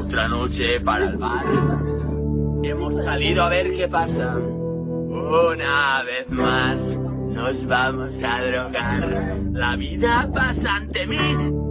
Otra 0.00 0.28
noche 0.28 0.80
para 0.80 1.04
el 1.04 1.16
bar. 1.18 1.44
Hemos 2.62 2.94
salido 3.02 3.42
a 3.44 3.48
ver 3.50 3.70
qué 3.76 3.86
pasa. 3.86 4.34
Una 4.36 6.02
vez 6.04 6.28
más 6.30 6.96
nos 6.96 7.66
vamos 7.66 8.22
a 8.22 8.42
drogar. 8.42 9.38
La 9.52 9.76
vida 9.76 10.28
pasa 10.34 10.76
ante 10.76 11.06
mí 11.06 11.18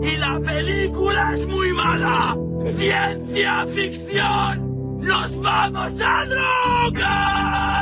y 0.03 0.17
la 0.17 0.39
película 0.39 1.31
es 1.33 1.47
muy 1.47 1.73
mala. 1.73 2.37
Ciencia 2.77 3.65
ficción. 3.67 4.99
Nos 5.01 5.41
vamos 5.41 5.93
a 5.99 6.25
drogar. 6.25 7.79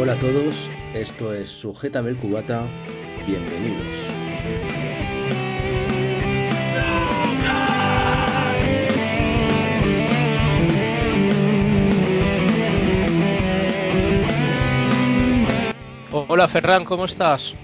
Hola 0.00 0.12
a 0.12 0.18
todos, 0.18 0.70
esto 0.94 1.32
es 1.32 1.48
Sujétame 1.48 2.10
el 2.10 2.16
Cubata. 2.16 2.66
Bienvenidos. 3.26 4.09
Hola 16.12 16.48
Ferran, 16.48 16.84
¿cómo 16.84 17.04
estás? 17.04 17.54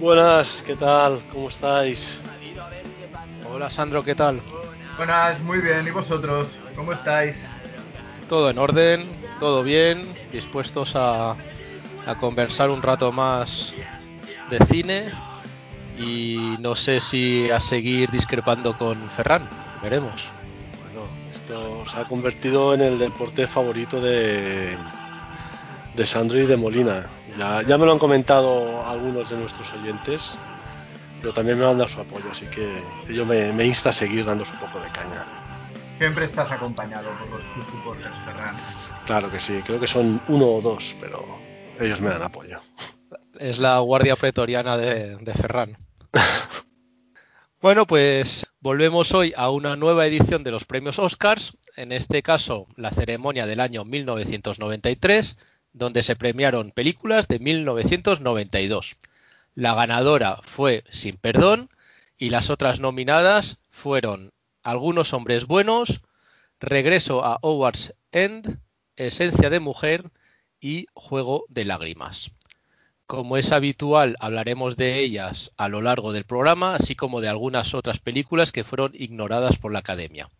Buenas, 0.00 0.64
¿qué 0.66 0.74
tal? 0.74 1.22
¿Cómo 1.32 1.48
estáis? 1.48 2.18
Hola 3.52 3.70
Sandro, 3.70 4.02
¿qué 4.02 4.16
tal? 4.16 4.42
Buenas, 4.96 5.42
muy 5.42 5.60
bien. 5.60 5.86
¿Y 5.86 5.90
vosotros? 5.90 6.58
¿Cómo 6.74 6.90
estáis? 6.90 7.46
Todo 8.28 8.50
en 8.50 8.58
orden, 8.58 9.06
todo 9.38 9.62
bien, 9.62 10.12
dispuestos 10.32 10.96
a, 10.96 11.36
a 12.06 12.14
conversar 12.16 12.70
un 12.70 12.82
rato 12.82 13.12
más 13.12 13.74
de 14.50 14.58
cine 14.66 15.12
y 15.96 16.56
no 16.58 16.74
sé 16.74 17.00
si 17.00 17.48
a 17.50 17.60
seguir 17.60 18.10
discrepando 18.10 18.74
con 18.74 19.08
Ferran, 19.10 19.48
veremos. 19.80 20.24
Bueno, 20.82 21.06
esto 21.32 21.86
se 21.86 22.00
ha 22.00 22.04
convertido 22.06 22.74
en 22.74 22.80
el 22.80 22.98
deporte 22.98 23.46
favorito 23.46 24.00
de, 24.00 24.76
de 25.96 26.06
Sandro 26.06 26.38
y 26.38 26.46
de 26.46 26.56
Molina. 26.56 27.06
Ya, 27.38 27.62
ya, 27.62 27.78
me 27.78 27.86
lo 27.86 27.92
han 27.92 27.98
comentado 27.98 28.86
algunos 28.86 29.30
de 29.30 29.36
nuestros 29.36 29.72
oyentes, 29.72 30.36
pero 31.20 31.32
también 31.32 31.58
me 31.58 31.64
han 31.64 31.78
dado 31.78 31.88
su 31.88 32.00
apoyo, 32.00 32.26
así 32.30 32.46
que 32.46 32.82
ello 33.08 33.24
me, 33.24 33.52
me 33.52 33.64
insta 33.64 33.90
a 33.90 33.92
seguir 33.92 34.24
dando 34.24 34.44
un 34.44 34.58
poco 34.58 34.78
de 34.80 34.90
caña. 34.90 35.24
Siempre 35.96 36.24
estás 36.24 36.50
acompañado 36.50 37.08
por 37.18 37.38
los 37.40 37.54
tus 37.54 37.66
supporters, 37.66 38.18
Ferran. 38.20 38.56
Claro 39.06 39.30
que 39.30 39.40
sí, 39.40 39.62
creo 39.64 39.80
que 39.80 39.86
son 39.86 40.20
uno 40.28 40.46
o 40.46 40.60
dos, 40.60 40.94
pero 41.00 41.24
ellos 41.80 42.00
me 42.00 42.10
dan 42.10 42.22
apoyo. 42.22 42.60
Es 43.38 43.58
la 43.58 43.78
guardia 43.78 44.16
pretoriana 44.16 44.76
de, 44.76 45.16
de 45.16 45.32
Ferran. 45.32 45.76
bueno, 47.62 47.86
pues 47.86 48.46
volvemos 48.60 49.14
hoy 49.14 49.32
a 49.36 49.50
una 49.50 49.76
nueva 49.76 50.06
edición 50.06 50.44
de 50.44 50.50
los 50.50 50.66
premios 50.66 50.98
Oscars, 50.98 51.56
en 51.76 51.92
este 51.92 52.22
caso 52.22 52.66
la 52.76 52.90
ceremonia 52.90 53.46
del 53.46 53.60
año 53.60 53.84
1993 53.84 55.38
donde 55.76 56.02
se 56.02 56.16
premiaron 56.16 56.70
películas 56.70 57.28
de 57.28 57.38
1992. 57.38 58.96
La 59.54 59.74
ganadora 59.74 60.40
fue 60.42 60.84
Sin 60.90 61.18
Perdón 61.18 61.68
y 62.16 62.30
las 62.30 62.48
otras 62.48 62.80
nominadas 62.80 63.58
fueron 63.68 64.32
Algunos 64.62 65.12
Hombres 65.12 65.46
Buenos, 65.46 66.00
Regreso 66.60 67.24
a 67.26 67.38
Howard's 67.42 67.94
End, 68.10 68.58
Esencia 68.96 69.50
de 69.50 69.60
Mujer 69.60 70.10
y 70.60 70.86
Juego 70.94 71.44
de 71.50 71.66
Lágrimas. 71.66 72.30
Como 73.06 73.36
es 73.36 73.52
habitual, 73.52 74.16
hablaremos 74.18 74.76
de 74.78 74.98
ellas 74.98 75.52
a 75.58 75.68
lo 75.68 75.82
largo 75.82 76.12
del 76.12 76.24
programa, 76.24 76.74
así 76.74 76.94
como 76.94 77.20
de 77.20 77.28
algunas 77.28 77.74
otras 77.74 77.98
películas 77.98 78.50
que 78.50 78.64
fueron 78.64 78.92
ignoradas 78.94 79.58
por 79.58 79.74
la 79.74 79.80
Academia. 79.80 80.30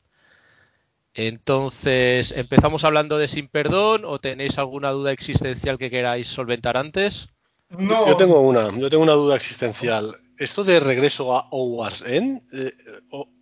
Entonces, 1.17 2.33
¿empezamos 2.37 2.85
hablando 2.85 3.17
de 3.17 3.27
Sin 3.27 3.49
Perdón 3.49 4.03
o 4.05 4.19
tenéis 4.19 4.59
alguna 4.59 4.91
duda 4.91 5.13
existencial 5.13 5.79
que 5.79 5.91
queráis 5.91 6.29
solventar 6.29 6.77
antes? 6.77 7.31
No. 7.71 8.07
Yo 8.07 8.19
tengo 8.19 8.41
una, 8.41 8.71
yo 8.79 8.91
tengo 8.91 9.03
una 9.03 9.15
duda 9.15 9.35
existencial. 9.37 10.15
Esto 10.39 10.63
de 10.63 10.79
regreso 10.79 11.35
a 11.35 11.49
Howard's 11.51 12.03
End, 12.03 12.43
eh, 12.53 12.75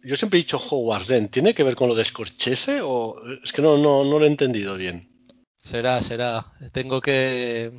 yo 0.04 0.14
siempre 0.14 0.38
he 0.38 0.42
dicho 0.42 0.56
Howard's 0.56 1.10
End, 1.10 1.30
¿tiene 1.30 1.52
que 1.52 1.64
ver 1.64 1.74
con 1.74 1.88
lo 1.88 1.96
de 1.96 2.04
Scorchese 2.04 2.80
o 2.80 3.16
es 3.42 3.52
que 3.52 3.60
no, 3.60 3.76
no, 3.76 4.04
no 4.04 4.20
lo 4.20 4.24
he 4.24 4.28
entendido 4.28 4.76
bien? 4.76 5.10
Será, 5.56 6.00
será. 6.00 6.44
Tengo 6.70 7.00
que, 7.00 7.72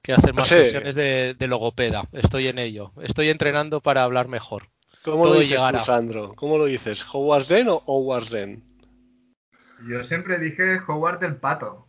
que 0.00 0.14
hacer 0.14 0.32
más 0.32 0.50
no 0.50 0.56
sé. 0.56 0.64
sesiones 0.64 0.94
de, 0.94 1.34
de, 1.34 1.46
logopeda. 1.48 2.08
Estoy 2.12 2.48
en 2.48 2.58
ello. 2.58 2.92
Estoy 3.02 3.28
entrenando 3.28 3.82
para 3.82 4.04
hablar 4.04 4.28
mejor. 4.28 4.68
¿Cómo 5.04 5.24
Todo 5.24 5.34
lo 5.34 5.40
dices 5.40 5.56
llegará. 5.58 5.80
tú, 5.80 5.84
Sandro? 5.84 6.32
¿Cómo 6.34 6.56
lo 6.56 6.64
dices? 6.64 7.04
¿Howard's 7.12 7.50
End 7.50 7.68
o 7.68 7.82
Howard's 7.84 8.32
End? 8.32 8.71
Yo 9.88 10.04
siempre 10.04 10.38
dije 10.38 10.80
Howard 10.86 11.22
el 11.24 11.36
Pato. 11.36 11.86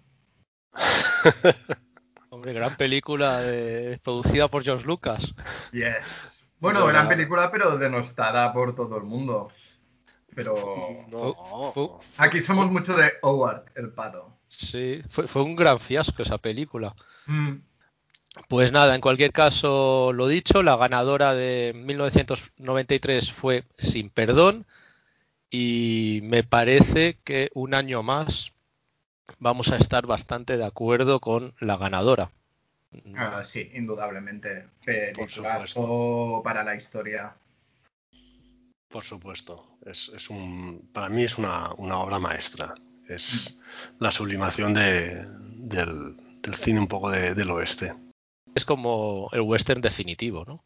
Hombre, 2.29 2.53
gran 2.53 2.75
película 2.75 3.41
de, 3.41 3.99
producida 4.03 4.47
por 4.47 4.63
George 4.63 4.85
Lucas. 4.85 5.35
Yes. 5.71 6.45
Bueno, 6.59 6.85
gran 6.87 7.07
película, 7.07 7.51
pero 7.51 7.77
denostada 7.77 8.51
por 8.53 8.75
todo 8.75 8.97
el 8.97 9.03
mundo. 9.03 9.49
Pero 10.33 11.05
no. 11.11 11.99
aquí 12.17 12.41
somos 12.41 12.71
mucho 12.71 12.95
de 12.95 13.11
Howard 13.21 13.65
el 13.75 13.91
Pato. 13.91 14.35
Sí, 14.47 15.03
fue, 15.09 15.27
fue 15.27 15.43
un 15.43 15.55
gran 15.55 15.79
fiasco 15.79 16.23
esa 16.23 16.37
película. 16.37 16.95
Mm. 17.27 17.57
Pues 18.47 18.71
nada, 18.71 18.95
en 18.95 19.01
cualquier 19.01 19.31
caso, 19.31 20.11
lo 20.11 20.27
dicho, 20.27 20.63
la 20.63 20.75
ganadora 20.75 21.35
de 21.35 21.73
1993 21.75 23.31
fue 23.31 23.63
Sin 23.77 24.09
Perdón 24.09 24.65
y 25.53 26.21
me 26.23 26.41
parece 26.41 27.19
que 27.23 27.51
un 27.53 27.75
año 27.75 28.01
más 28.01 28.53
vamos 29.37 29.71
a 29.71 29.77
estar 29.77 30.07
bastante 30.07 30.57
de 30.57 30.65
acuerdo 30.65 31.19
con 31.19 31.53
la 31.59 31.77
ganadora. 31.77 32.31
Uh, 32.91 33.43
sí, 33.43 33.69
indudablemente. 33.75 34.65
Peliculazo 34.83 36.41
para 36.43 36.63
la 36.63 36.75
historia. 36.75 37.35
Por 38.89 39.03
supuesto. 39.03 39.77
Es, 39.85 40.11
es 40.15 40.31
un, 40.31 40.89
para 40.91 41.09
mí 41.09 41.23
es 41.23 41.37
una, 41.37 41.71
una, 41.77 41.99
obra 41.99 42.17
maestra. 42.17 42.73
Es 43.07 43.59
la 43.99 44.09
sublimación 44.09 44.73
de, 44.73 45.23
del, 45.39 46.15
del, 46.41 46.55
cine 46.55 46.79
un 46.79 46.87
poco 46.87 47.11
de, 47.11 47.35
del 47.35 47.51
oeste. 47.51 47.93
Es 48.55 48.65
como 48.65 49.29
el 49.31 49.41
western 49.41 49.81
definitivo, 49.81 50.45
¿no? 50.47 50.63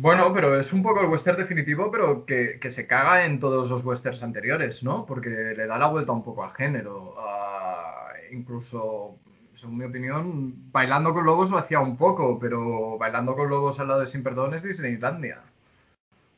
Bueno, 0.00 0.32
pero 0.32 0.56
es 0.56 0.72
un 0.72 0.80
poco 0.84 1.00
el 1.00 1.08
western 1.08 1.38
definitivo, 1.38 1.90
pero 1.90 2.24
que, 2.24 2.60
que, 2.60 2.70
se 2.70 2.86
caga 2.86 3.24
en 3.24 3.40
todos 3.40 3.68
los 3.68 3.84
westerns 3.84 4.22
anteriores, 4.22 4.84
¿no? 4.84 5.04
Porque 5.04 5.28
le 5.28 5.66
da 5.66 5.76
la 5.76 5.88
vuelta 5.88 6.12
un 6.12 6.22
poco 6.22 6.44
al 6.44 6.52
género. 6.52 7.16
Uh, 7.16 8.32
incluso, 8.32 9.18
según 9.54 9.78
mi 9.78 9.86
opinión, 9.86 10.70
Bailando 10.70 11.12
con 11.12 11.26
Lobos 11.26 11.50
lo 11.50 11.58
hacía 11.58 11.80
un 11.80 11.96
poco, 11.96 12.38
pero 12.38 12.96
Bailando 12.96 13.34
con 13.34 13.48
Lobos 13.48 13.80
al 13.80 13.88
lado 13.88 14.00
de 14.00 14.06
Sin 14.06 14.22
Perdón 14.22 14.54
es 14.54 14.62
Disneylandia. 14.62 15.40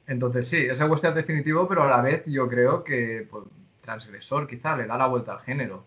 Entonces 0.07 0.49
sí, 0.49 0.57
es 0.59 0.81
el 0.81 0.91
western 0.91 1.15
definitivo, 1.15 1.69
pero 1.69 1.83
a 1.83 1.89
la 1.91 2.01
vez 2.01 2.25
yo 2.27 2.49
creo 2.49 2.83
que 2.83 3.29
pues, 3.31 3.45
transgresor 3.83 4.49
quizá 4.49 4.75
le 4.75 4.87
da 4.87 4.97
la 4.97 5.09
vuelta 5.09 5.35
al 5.35 5.41
género. 5.41 5.85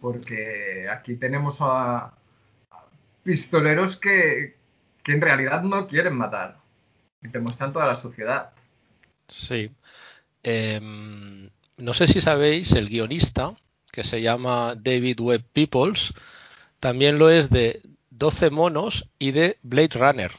Porque 0.00 0.88
aquí 0.90 1.16
tenemos 1.16 1.60
a, 1.60 1.98
a 2.06 2.14
pistoleros 3.22 3.98
que, 3.98 4.56
que 5.02 5.12
en 5.12 5.20
realidad 5.20 5.62
no 5.62 5.86
quieren 5.86 6.16
matar 6.16 6.59
y 7.22 7.28
te 7.28 7.38
muestran 7.38 7.72
toda 7.72 7.86
la 7.86 7.96
sociedad. 7.96 8.50
Sí. 9.28 9.70
Eh, 10.42 10.80
no 11.76 11.94
sé 11.94 12.06
si 12.06 12.20
sabéis, 12.20 12.72
el 12.72 12.88
guionista, 12.88 13.54
que 13.90 14.04
se 14.04 14.22
llama 14.22 14.74
David 14.76 15.20
Webb 15.20 15.44
Peoples, 15.52 16.14
también 16.78 17.18
lo 17.18 17.30
es 17.30 17.50
de 17.50 17.82
12 18.10 18.50
monos 18.50 19.08
y 19.18 19.32
de 19.32 19.58
Blade 19.62 19.90
Runner. 19.94 20.32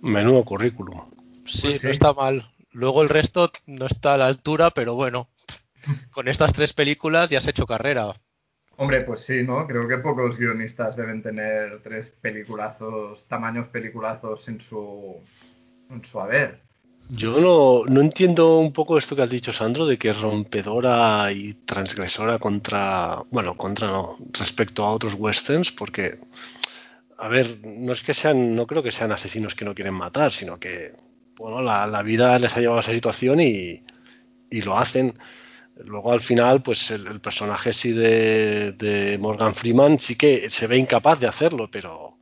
Menudo 0.00 0.44
currículum. 0.44 1.02
Sí, 1.46 1.62
pues 1.62 1.80
sí, 1.80 1.86
no 1.86 1.92
está 1.92 2.12
mal. 2.12 2.50
Luego 2.70 3.02
el 3.02 3.08
resto 3.08 3.50
no 3.66 3.86
está 3.86 4.14
a 4.14 4.16
la 4.18 4.26
altura, 4.26 4.70
pero 4.70 4.94
bueno, 4.94 5.28
con 6.10 6.28
estas 6.28 6.52
tres 6.52 6.72
películas 6.72 7.30
ya 7.30 7.38
has 7.38 7.46
hecho 7.46 7.66
carrera. 7.66 8.14
Hombre, 8.78 9.02
pues 9.02 9.22
sí, 9.22 9.42
¿no? 9.42 9.66
Creo 9.66 9.88
que 9.88 9.98
pocos 9.98 10.38
guionistas 10.38 10.96
deben 10.96 11.22
tener 11.22 11.80
tres 11.82 12.10
peliculazos, 12.10 13.26
tamaños 13.26 13.68
peliculazos 13.68 14.48
en 14.48 14.60
su, 14.60 15.16
en 15.90 16.04
su 16.04 16.20
haber. 16.20 16.60
Yo 17.08 17.40
no, 17.40 17.84
no, 17.90 18.00
entiendo 18.00 18.58
un 18.58 18.72
poco 18.72 18.98
esto 18.98 19.14
que 19.16 19.22
has 19.22 19.30
dicho, 19.30 19.52
Sandro, 19.52 19.86
de 19.86 19.96
que 19.96 20.10
es 20.10 20.20
rompedora 20.20 21.30
y 21.32 21.54
transgresora 21.54 22.38
contra, 22.38 23.22
bueno, 23.30 23.56
contra 23.56 23.86
no, 23.86 24.18
respecto 24.32 24.84
a 24.84 24.90
otros 24.90 25.14
westerns, 25.14 25.70
porque, 25.70 26.18
a 27.16 27.28
ver, 27.28 27.60
no 27.64 27.92
es 27.92 28.02
que 28.02 28.12
sean, 28.12 28.56
no 28.56 28.66
creo 28.66 28.82
que 28.82 28.90
sean 28.92 29.12
asesinos 29.12 29.54
que 29.54 29.64
no 29.64 29.74
quieren 29.74 29.94
matar, 29.94 30.32
sino 30.32 30.58
que, 30.58 30.94
bueno, 31.36 31.62
la, 31.62 31.86
la 31.86 32.02
vida 32.02 32.38
les 32.40 32.56
ha 32.56 32.60
llevado 32.60 32.78
a 32.78 32.82
esa 32.82 32.92
situación 32.92 33.40
y, 33.40 33.84
y 34.50 34.60
lo 34.62 34.76
hacen. 34.76 35.16
Luego 35.84 36.12
al 36.12 36.20
final, 36.20 36.62
pues 36.62 36.90
el, 36.90 37.06
el 37.06 37.20
personaje 37.20 37.72
sí 37.72 37.92
de, 37.92 38.72
de, 38.72 39.18
Morgan 39.18 39.54
Freeman 39.54 40.00
sí 40.00 40.16
que 40.16 40.48
se 40.48 40.66
ve 40.66 40.78
incapaz 40.78 41.20
de 41.20 41.26
hacerlo, 41.26 41.68
pero 41.70 42.16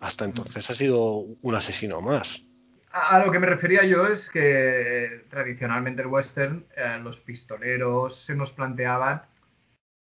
hasta 0.00 0.24
entonces 0.24 0.68
ha 0.70 0.74
sido 0.74 1.18
un 1.42 1.54
asesino 1.54 2.00
más. 2.00 2.42
A 2.90 3.18
lo 3.18 3.30
que 3.30 3.38
me 3.38 3.46
refería 3.46 3.84
yo 3.84 4.06
es 4.06 4.30
que 4.30 5.26
tradicionalmente 5.28 6.00
el 6.00 6.08
western, 6.08 6.64
eh, 6.74 6.98
los 7.02 7.20
pistoleros 7.20 8.16
se 8.16 8.34
nos 8.34 8.52
planteaban 8.54 9.22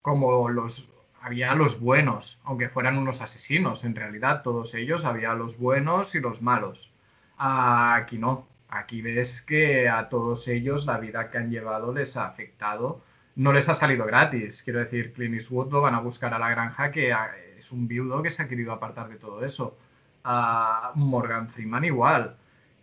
como 0.02 0.50
los 0.50 0.90
había 1.22 1.54
los 1.54 1.80
buenos, 1.80 2.40
aunque 2.44 2.68
fueran 2.68 2.98
unos 2.98 3.22
asesinos, 3.22 3.84
en 3.84 3.94
realidad 3.94 4.42
todos 4.42 4.74
ellos 4.74 5.04
había 5.04 5.34
los 5.34 5.56
buenos 5.56 6.14
y 6.16 6.20
los 6.20 6.42
malos. 6.42 6.92
Aquí 7.38 8.18
no, 8.18 8.48
aquí 8.72 9.02
ves 9.02 9.42
que 9.42 9.88
a 9.88 10.08
todos 10.08 10.48
ellos 10.48 10.86
la 10.86 10.98
vida 10.98 11.30
que 11.30 11.38
han 11.38 11.50
llevado 11.50 11.92
les 11.92 12.16
ha 12.16 12.26
afectado, 12.26 13.02
no 13.36 13.52
les 13.52 13.69
ha 13.69 13.74
salido 13.74 14.06
gratis, 14.06 14.62
quiero 14.62 14.80
decir, 14.80 15.12
Clint 15.12 15.34
Eastwood 15.34 15.70
lo 15.72 15.82
van 15.82 15.94
a 15.94 16.00
buscar 16.00 16.34
a 16.34 16.38
la 16.38 16.50
granja 16.50 16.90
que 16.90 17.14
es 17.58 17.72
un 17.72 17.86
viudo 17.86 18.22
que 18.22 18.30
se 18.30 18.42
ha 18.42 18.48
querido 18.48 18.72
apartar 18.72 19.08
de 19.08 19.16
todo 19.16 19.44
eso. 19.44 19.76
A 20.24 20.92
Morgan 20.94 21.48
Freeman 21.48 21.84
igual. 21.84 22.36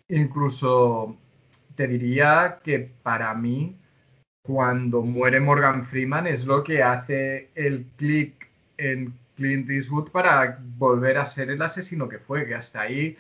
Incluso 0.09 1.18
te 1.75 1.88
diría 1.88 2.59
que 2.63 2.80
para 3.03 3.33
mí 3.33 3.77
cuando 4.44 5.01
muere 5.01 5.39
Morgan 5.39 5.85
Freeman 5.85 6.27
es 6.27 6.45
lo 6.45 6.63
que 6.63 6.83
hace 6.83 7.50
el 7.56 7.85
clic 7.97 8.50
en 8.77 9.13
Clint 9.35 9.69
Eastwood 9.69 10.12
para 10.12 10.59
volver 10.77 11.18
a 11.18 11.25
ser 11.25 11.50
el 11.50 11.62
asesino 11.62 12.09
que 12.09 12.19
fue, 12.19 12.45
que 12.45 12.56
hasta 12.56 12.81
ahí 12.81 13.15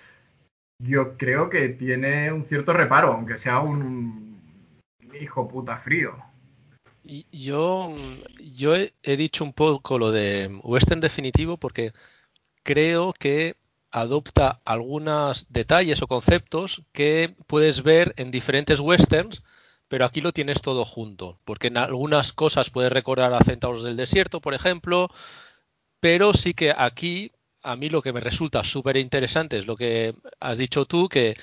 yo 0.79 1.17
creo 1.17 1.49
que 1.49 1.69
tiene 1.69 2.31
un 2.31 2.45
cierto 2.45 2.73
reparo, 2.73 3.13
aunque 3.13 3.37
sea 3.37 3.59
un 3.59 4.41
hijo 5.19 5.47
puta 5.47 5.77
frío. 5.77 6.15
Yo, 7.31 7.95
yo 8.39 8.75
he, 8.75 8.93
he 9.03 9.17
dicho 9.17 9.43
un 9.43 9.53
poco 9.53 9.97
lo 9.97 10.11
de 10.11 10.47
western 10.63 11.01
definitivo 11.01 11.57
porque 11.57 11.93
creo 12.63 13.13
que 13.13 13.55
adopta 13.91 14.61
algunos 14.65 15.47
detalles 15.49 16.01
o 16.01 16.07
conceptos 16.07 16.83
que 16.91 17.35
puedes 17.47 17.81
ver 17.83 18.13
en 18.17 18.29
diferentes 18.29 18.79
westerns 18.79 19.43
pero 19.89 20.05
aquí 20.05 20.21
lo 20.21 20.31
tienes 20.31 20.61
todo 20.61 20.85
junto, 20.85 21.39
porque 21.43 21.67
en 21.67 21.77
algunas 21.77 22.31
cosas 22.31 22.69
puedes 22.69 22.93
recordar 22.93 23.33
a 23.33 23.43
Centauros 23.43 23.83
del 23.83 23.97
Desierto, 23.97 24.39
por 24.39 24.53
ejemplo, 24.53 25.09
pero 25.99 26.33
sí 26.33 26.53
que 26.53 26.73
aquí 26.77 27.31
a 27.63 27.75
mí 27.75 27.89
lo 27.89 28.01
que 28.01 28.13
me 28.13 28.19
resulta 28.19 28.63
súper 28.63 28.97
interesante 28.97 29.57
es 29.57 29.67
lo 29.67 29.75
que 29.75 30.15
has 30.39 30.57
dicho 30.57 30.85
tú, 30.85 31.09
que, 31.09 31.37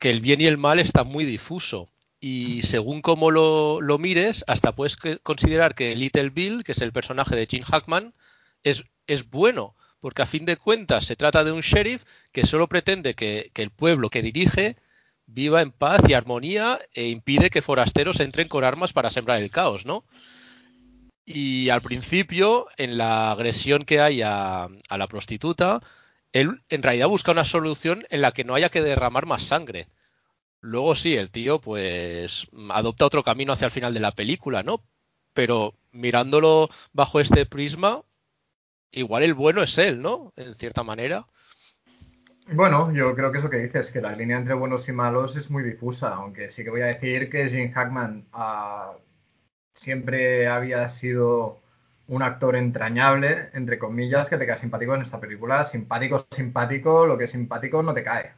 el 0.00 0.20
bien 0.20 0.40
y 0.40 0.46
el 0.46 0.58
mal 0.58 0.78
está 0.78 1.02
muy 1.02 1.24
difuso. 1.24 1.88
Y 2.20 2.62
según 2.62 3.02
cómo 3.02 3.30
lo, 3.30 3.80
lo 3.80 3.98
mires, 3.98 4.44
hasta 4.46 4.72
puedes 4.72 4.96
considerar 5.22 5.74
que 5.74 5.96
Little 5.96 6.30
Bill, 6.30 6.64
que 6.64 6.72
es 6.72 6.80
el 6.80 6.92
personaje 6.92 7.34
de 7.34 7.46
Jim 7.46 7.62
Hackman, 7.64 8.14
es, 8.62 8.84
es 9.06 9.28
bueno, 9.28 9.74
porque 10.00 10.22
a 10.22 10.26
fin 10.26 10.44
de 10.46 10.56
cuentas 10.56 11.06
se 11.06 11.16
trata 11.16 11.44
de 11.44 11.52
un 11.52 11.60
sheriff 11.60 12.04
que 12.32 12.46
solo 12.46 12.68
pretende 12.68 13.14
que 13.14 13.50
el 13.54 13.70
pueblo 13.70 14.10
que 14.10 14.22
dirige 14.22 14.76
viva 15.26 15.60
en 15.60 15.72
paz 15.72 16.00
y 16.08 16.14
armonía 16.14 16.78
e 16.94 17.08
impide 17.08 17.50
que 17.50 17.62
forasteros 17.62 18.20
entren 18.20 18.48
con 18.48 18.64
armas 18.64 18.92
para 18.92 19.10
sembrar 19.10 19.42
el 19.42 19.50
caos, 19.50 19.84
¿no? 19.84 20.04
Y 21.28 21.70
al 21.70 21.82
principio, 21.82 22.68
en 22.76 22.96
la 22.96 23.32
agresión 23.32 23.84
que 23.84 24.00
hay 24.00 24.22
a, 24.22 24.68
la 24.88 25.06
prostituta, 25.08 25.82
él 26.32 26.62
en 26.68 26.84
realidad 26.84 27.08
busca 27.08 27.32
una 27.32 27.44
solución 27.44 28.06
en 28.10 28.22
la 28.22 28.30
que 28.30 28.44
no 28.44 28.54
haya 28.54 28.68
que 28.68 28.80
derramar 28.80 29.26
más 29.26 29.42
sangre. 29.42 29.88
Luego 30.60 30.94
sí, 30.94 31.16
el 31.16 31.32
tío 31.32 31.60
pues 31.60 32.46
adopta 32.70 33.06
otro 33.06 33.24
camino 33.24 33.52
hacia 33.52 33.66
el 33.66 33.72
final 33.72 33.92
de 33.92 34.00
la 34.00 34.12
película, 34.12 34.62
¿no? 34.62 34.84
Pero 35.34 35.74
mirándolo 35.90 36.70
bajo 36.92 37.18
este 37.18 37.44
prisma, 37.44 38.02
igual 38.92 39.24
el 39.24 39.34
bueno 39.34 39.64
es 39.64 39.76
él, 39.78 40.00
¿no? 40.00 40.32
En 40.36 40.54
cierta 40.54 40.84
manera. 40.84 41.26
Bueno, 42.52 42.92
yo 42.92 43.16
creo 43.16 43.32
que 43.32 43.38
eso 43.38 43.50
que 43.50 43.58
dices, 43.58 43.90
que 43.90 44.00
la 44.00 44.14
línea 44.14 44.38
entre 44.38 44.54
buenos 44.54 44.88
y 44.88 44.92
malos 44.92 45.36
es 45.36 45.50
muy 45.50 45.64
difusa, 45.64 46.14
aunque 46.14 46.48
sí 46.48 46.62
que 46.62 46.70
voy 46.70 46.82
a 46.82 46.86
decir 46.86 47.28
que 47.28 47.50
Jim 47.50 47.72
Hackman 47.72 48.28
uh, 48.32 48.96
siempre 49.76 50.48
había 50.48 50.88
sido 50.88 51.58
un 52.08 52.22
actor 52.22 52.56
entrañable, 52.56 53.50
entre 53.52 53.78
comillas, 53.78 54.30
que 54.30 54.36
te 54.36 54.46
cae 54.46 54.56
simpático 54.56 54.94
en 54.94 55.02
esta 55.02 55.20
película. 55.20 55.64
Simpático, 55.64 56.18
simpático, 56.30 57.06
lo 57.06 57.18
que 57.18 57.24
es 57.24 57.30
simpático 57.30 57.82
no 57.82 57.94
te 57.94 58.02
cae. 58.02 58.32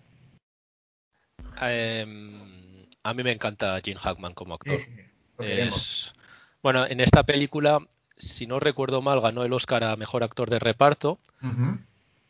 Eh, 1.60 2.86
a 3.02 3.14
mí 3.14 3.22
me 3.22 3.32
encanta 3.32 3.80
Jim 3.82 3.98
Hackman 3.98 4.34
como 4.34 4.54
actor. 4.54 4.78
Sí, 4.78 4.92
sí, 4.92 5.00
es... 5.38 6.14
Bueno, 6.62 6.86
en 6.86 7.00
esta 7.00 7.22
película, 7.24 7.78
si 8.16 8.46
no 8.46 8.58
recuerdo 8.58 9.00
mal, 9.00 9.20
ganó 9.20 9.44
el 9.44 9.52
Oscar 9.52 9.84
a 9.84 9.96
Mejor 9.96 10.22
Actor 10.24 10.50
de 10.50 10.58
Reparto. 10.58 11.18
Uh 11.42 11.46
-huh. 11.46 11.78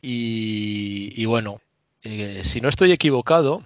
y, 0.02 1.12
y 1.16 1.24
bueno, 1.24 1.60
eh, 2.02 2.42
si 2.44 2.60
no 2.60 2.68
estoy 2.68 2.92
equivocado, 2.92 3.64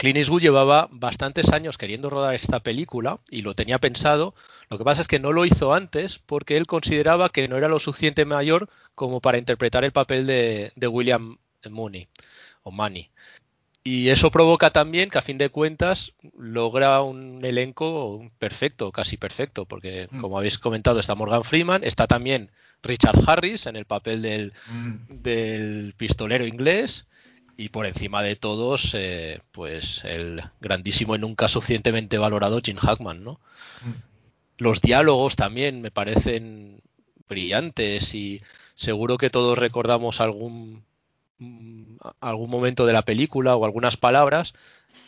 Clint 0.00 0.16
Eastwood 0.16 0.40
llevaba 0.40 0.88
bastantes 0.90 1.52
años 1.52 1.76
queriendo 1.76 2.08
rodar 2.08 2.34
esta 2.34 2.60
película 2.60 3.18
y 3.28 3.42
lo 3.42 3.52
tenía 3.52 3.78
pensado. 3.78 4.34
Lo 4.70 4.78
que 4.78 4.84
pasa 4.84 5.02
es 5.02 5.08
que 5.08 5.18
no 5.18 5.34
lo 5.34 5.44
hizo 5.44 5.74
antes 5.74 6.18
porque 6.18 6.56
él 6.56 6.66
consideraba 6.66 7.28
que 7.28 7.46
no 7.48 7.58
era 7.58 7.68
lo 7.68 7.78
suficiente 7.78 8.24
mayor 8.24 8.70
como 8.94 9.20
para 9.20 9.36
interpretar 9.36 9.84
el 9.84 9.92
papel 9.92 10.26
de, 10.26 10.72
de 10.74 10.86
William 10.88 11.36
Mooney 11.68 12.08
o 12.62 12.70
Money. 12.70 13.10
Y 13.84 14.08
eso 14.08 14.30
provoca 14.30 14.70
también 14.70 15.10
que 15.10 15.18
a 15.18 15.22
fin 15.22 15.36
de 15.36 15.50
cuentas 15.50 16.14
logra 16.34 17.02
un 17.02 17.44
elenco 17.44 18.26
perfecto, 18.38 18.92
casi 18.92 19.18
perfecto, 19.18 19.66
porque 19.66 20.08
mm. 20.10 20.18
como 20.18 20.38
habéis 20.38 20.56
comentado 20.56 20.98
está 20.98 21.14
Morgan 21.14 21.44
Freeman, 21.44 21.84
está 21.84 22.06
también 22.06 22.50
Richard 22.82 23.20
Harris 23.26 23.66
en 23.66 23.76
el 23.76 23.84
papel 23.84 24.22
del, 24.22 24.54
mm. 24.72 25.22
del 25.22 25.94
pistolero 25.98 26.46
inglés, 26.46 27.06
y 27.60 27.68
por 27.68 27.84
encima 27.84 28.22
de 28.22 28.36
todos, 28.36 28.94
eh, 28.94 29.42
pues 29.52 30.02
el 30.06 30.42
grandísimo 30.62 31.14
y 31.14 31.18
nunca 31.18 31.46
suficientemente 31.46 32.16
valorado 32.16 32.62
Jim 32.64 32.78
Hackman, 32.78 33.22
¿no? 33.22 33.34
Mm. 33.82 33.90
Los 34.56 34.80
diálogos 34.80 35.36
también 35.36 35.82
me 35.82 35.90
parecen 35.90 36.80
brillantes 37.28 38.14
y 38.14 38.40
seguro 38.74 39.18
que 39.18 39.28
todos 39.28 39.58
recordamos 39.58 40.22
algún 40.22 40.84
algún 42.20 42.48
momento 42.48 42.86
de 42.86 42.94
la 42.94 43.02
película 43.02 43.56
o 43.56 43.66
algunas 43.66 43.98
palabras. 43.98 44.54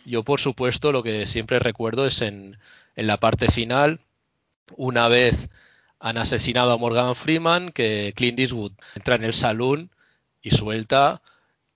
Yo, 0.04 0.22
por 0.22 0.38
supuesto, 0.38 0.93
lo 0.93 1.02
que 1.02 1.25
siempre 1.25 1.58
recuerdo 1.58 2.06
es 2.06 2.20
en, 2.20 2.58
en 2.96 3.06
la 3.06 3.16
parte 3.16 3.50
final, 3.50 4.00
una 4.76 5.08
vez 5.08 5.49
han 6.00 6.19
asesinado 6.19 6.72
a 6.72 6.76
Morgan 6.76 7.14
Freeman, 7.14 7.72
que 7.72 8.12
Clint 8.14 8.40
Eastwood 8.40 8.72
entra 8.94 9.14
en 9.14 9.25
el 9.25 9.32
salón 9.32 9.90
y 10.43 10.50
suelta 10.50 11.22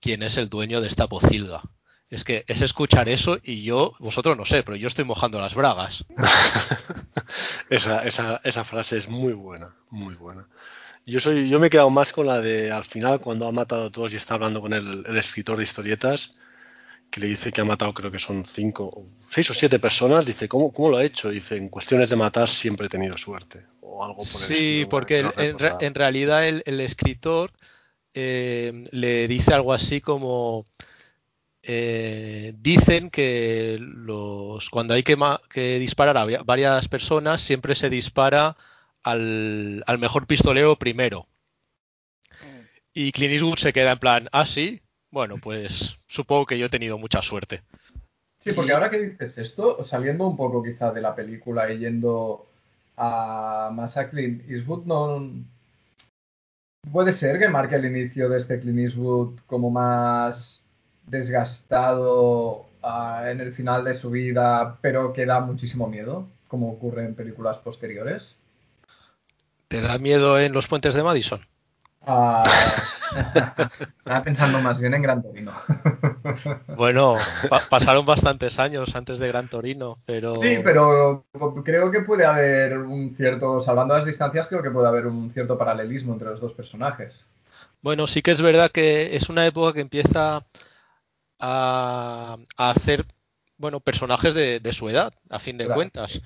quién 0.07 0.23
es 0.23 0.37
el 0.37 0.47
dueño 0.47 0.79
de 0.79 0.87
esta 0.87 1.07
pocilga. 1.07 1.61
Es 2.09 2.23
que 2.23 2.45
es 2.47 2.61
escuchar 2.61 3.09
eso 3.09 3.39
y 3.43 3.63
yo, 3.63 3.91
vosotros 3.99 4.37
no 4.37 4.45
sé, 4.45 4.63
pero 4.63 4.77
yo 4.77 4.87
estoy 4.87 5.03
mojando 5.03 5.41
las 5.41 5.53
bragas. 5.53 6.05
esa, 7.69 8.05
esa, 8.05 8.39
esa, 8.45 8.63
frase 8.63 8.97
es 8.97 9.09
muy 9.09 9.33
buena, 9.33 9.75
muy 9.89 10.15
buena. 10.15 10.47
Yo 11.05 11.19
soy, 11.19 11.49
yo 11.49 11.59
me 11.59 11.67
he 11.67 11.69
quedado 11.69 11.89
más 11.89 12.13
con 12.13 12.25
la 12.25 12.39
de 12.39 12.71
al 12.71 12.85
final 12.85 13.19
cuando 13.19 13.47
ha 13.47 13.51
matado 13.51 13.87
a 13.87 13.91
todos 13.91 14.13
y 14.13 14.15
está 14.15 14.35
hablando 14.35 14.61
con 14.61 14.71
el, 14.71 15.03
el 15.05 15.17
escritor 15.17 15.57
de 15.57 15.65
historietas, 15.65 16.37
que 17.11 17.19
le 17.19 17.27
dice 17.27 17.51
que 17.51 17.59
ha 17.59 17.65
matado 17.65 17.93
creo 17.93 18.09
que 18.09 18.19
son 18.19 18.45
cinco, 18.45 19.03
seis 19.29 19.49
o 19.49 19.53
siete 19.53 19.77
personas, 19.77 20.25
dice, 20.25 20.47
¿cómo, 20.47 20.71
cómo 20.71 20.89
lo 20.89 20.97
ha 20.99 21.03
hecho? 21.03 21.31
Dice, 21.31 21.57
en 21.57 21.67
cuestiones 21.67 22.09
de 22.09 22.15
matar 22.15 22.47
siempre 22.47 22.85
he 22.85 22.89
tenido 22.89 23.17
suerte. 23.17 23.65
O 23.81 24.05
algo 24.05 24.19
por 24.19 24.27
sí, 24.27 24.53
estilo, 24.53 24.89
porque 24.89 25.23
no 25.23 25.33
en, 25.35 25.57
en, 25.81 25.95
realidad 25.95 26.47
el, 26.47 26.63
el 26.65 26.79
escritor 26.79 27.51
eh, 28.13 28.85
le 28.91 29.27
dice 29.27 29.53
algo 29.53 29.73
así 29.73 30.01
como 30.01 30.65
eh, 31.63 32.53
dicen 32.59 33.09
que 33.09 33.77
los 33.79 34.69
cuando 34.69 34.93
hay 34.93 35.03
que, 35.03 35.17
que, 35.49 35.79
disparar 35.79 36.17
a 36.17 36.25
varias 36.43 36.87
personas 36.87 37.41
siempre 37.41 37.75
se 37.75 37.89
dispara 37.89 38.55
al, 39.03 39.83
al 39.85 39.99
mejor 39.99 40.27
pistolero 40.27 40.77
primero. 40.77 41.27
Mm. 42.41 42.65
Y 42.93 43.11
Clint 43.11 43.33
Eastwood 43.33 43.57
se 43.57 43.73
queda 43.73 43.91
en 43.91 43.99
plan, 43.99 44.29
ah, 44.31 44.45
sí, 44.45 44.81
bueno, 45.11 45.35
pues 45.41 45.99
supongo 46.07 46.45
que 46.45 46.57
yo 46.57 46.67
he 46.67 46.69
tenido 46.69 46.97
mucha 46.97 47.21
suerte. 47.21 47.61
Sí, 48.39 48.53
porque 48.53 48.71
ahora 48.71 48.89
que 48.89 49.01
dices 49.01 49.37
esto, 49.37 49.83
saliendo 49.83 50.25
un 50.25 50.37
poco 50.37 50.63
quizá 50.63 50.91
de 50.91 51.01
la 51.01 51.15
película 51.15 51.71
y 51.71 51.79
yendo 51.79 52.47
a 52.95 53.71
más 53.73 53.97
a 53.97 54.09
Clint 54.09 54.49
Eastwood, 54.49 54.85
no, 54.85 55.33
Puede 56.91 57.11
ser 57.11 57.39
que 57.39 57.49
marque 57.49 57.75
el 57.75 57.85
inicio 57.85 58.29
de 58.29 58.37
este 58.37 58.59
Clint 58.59 58.79
Eastwood 58.79 59.39
como 59.45 59.69
más 59.69 60.61
desgastado 61.07 62.65
uh, 62.83 63.25
en 63.25 63.39
el 63.39 63.53
final 63.53 63.83
de 63.83 63.95
su 63.95 64.09
vida, 64.09 64.77
pero 64.81 65.13
que 65.13 65.25
da 65.25 65.39
muchísimo 65.39 65.87
miedo, 65.87 66.27
como 66.47 66.69
ocurre 66.69 67.05
en 67.05 67.15
películas 67.15 67.59
posteriores. 67.59 68.35
¿Te 69.67 69.81
da 69.81 69.97
miedo 69.97 70.39
en 70.39 70.53
Los 70.53 70.67
Puentes 70.67 70.93
de 70.93 71.03
Madison? 71.03 71.41
Uh, 72.07 72.47
estaba 73.97 74.23
pensando 74.23 74.61
más 74.61 74.79
bien 74.79 74.93
en 74.93 75.01
Gran 75.01 75.21
Torino. 75.21 75.51
bueno, 76.77 77.17
pa 77.49 77.61
pasaron 77.69 78.05
bastantes 78.05 78.59
años 78.59 78.95
antes 78.95 79.19
de 79.19 79.27
Gran 79.27 79.49
Torino, 79.49 79.97
pero... 80.05 80.35
Sí, 80.35 80.59
pero 80.63 81.25
creo 81.65 81.91
que 81.91 82.01
puede 82.01 82.25
haber 82.25 82.77
un 82.77 83.13
cierto, 83.13 83.59
salvando 83.59 83.93
las 83.95 84.05
distancias, 84.05 84.47
creo 84.47 84.63
que 84.63 84.71
puede 84.71 84.87
haber 84.87 85.05
un 85.05 85.33
cierto 85.33 85.57
paralelismo 85.57 86.13
entre 86.13 86.29
los 86.29 86.39
dos 86.39 86.53
personajes. 86.53 87.27
Bueno, 87.81 88.07
sí 88.07 88.21
que 88.21 88.31
es 88.31 88.41
verdad 88.41 88.71
que 88.71 89.17
es 89.17 89.29
una 89.29 89.45
época 89.45 89.73
que 89.73 89.81
empieza 89.81 90.45
a, 91.39 92.37
a 92.57 92.69
hacer 92.69 93.05
bueno, 93.57 93.81
personajes 93.81 94.33
de, 94.33 94.61
de, 94.61 94.73
su 94.73 94.87
edad, 94.87 95.13
a 95.29 95.39
fin 95.39 95.57
de 95.57 95.65
Claro. 95.65 95.79
cuentas. 95.79 96.21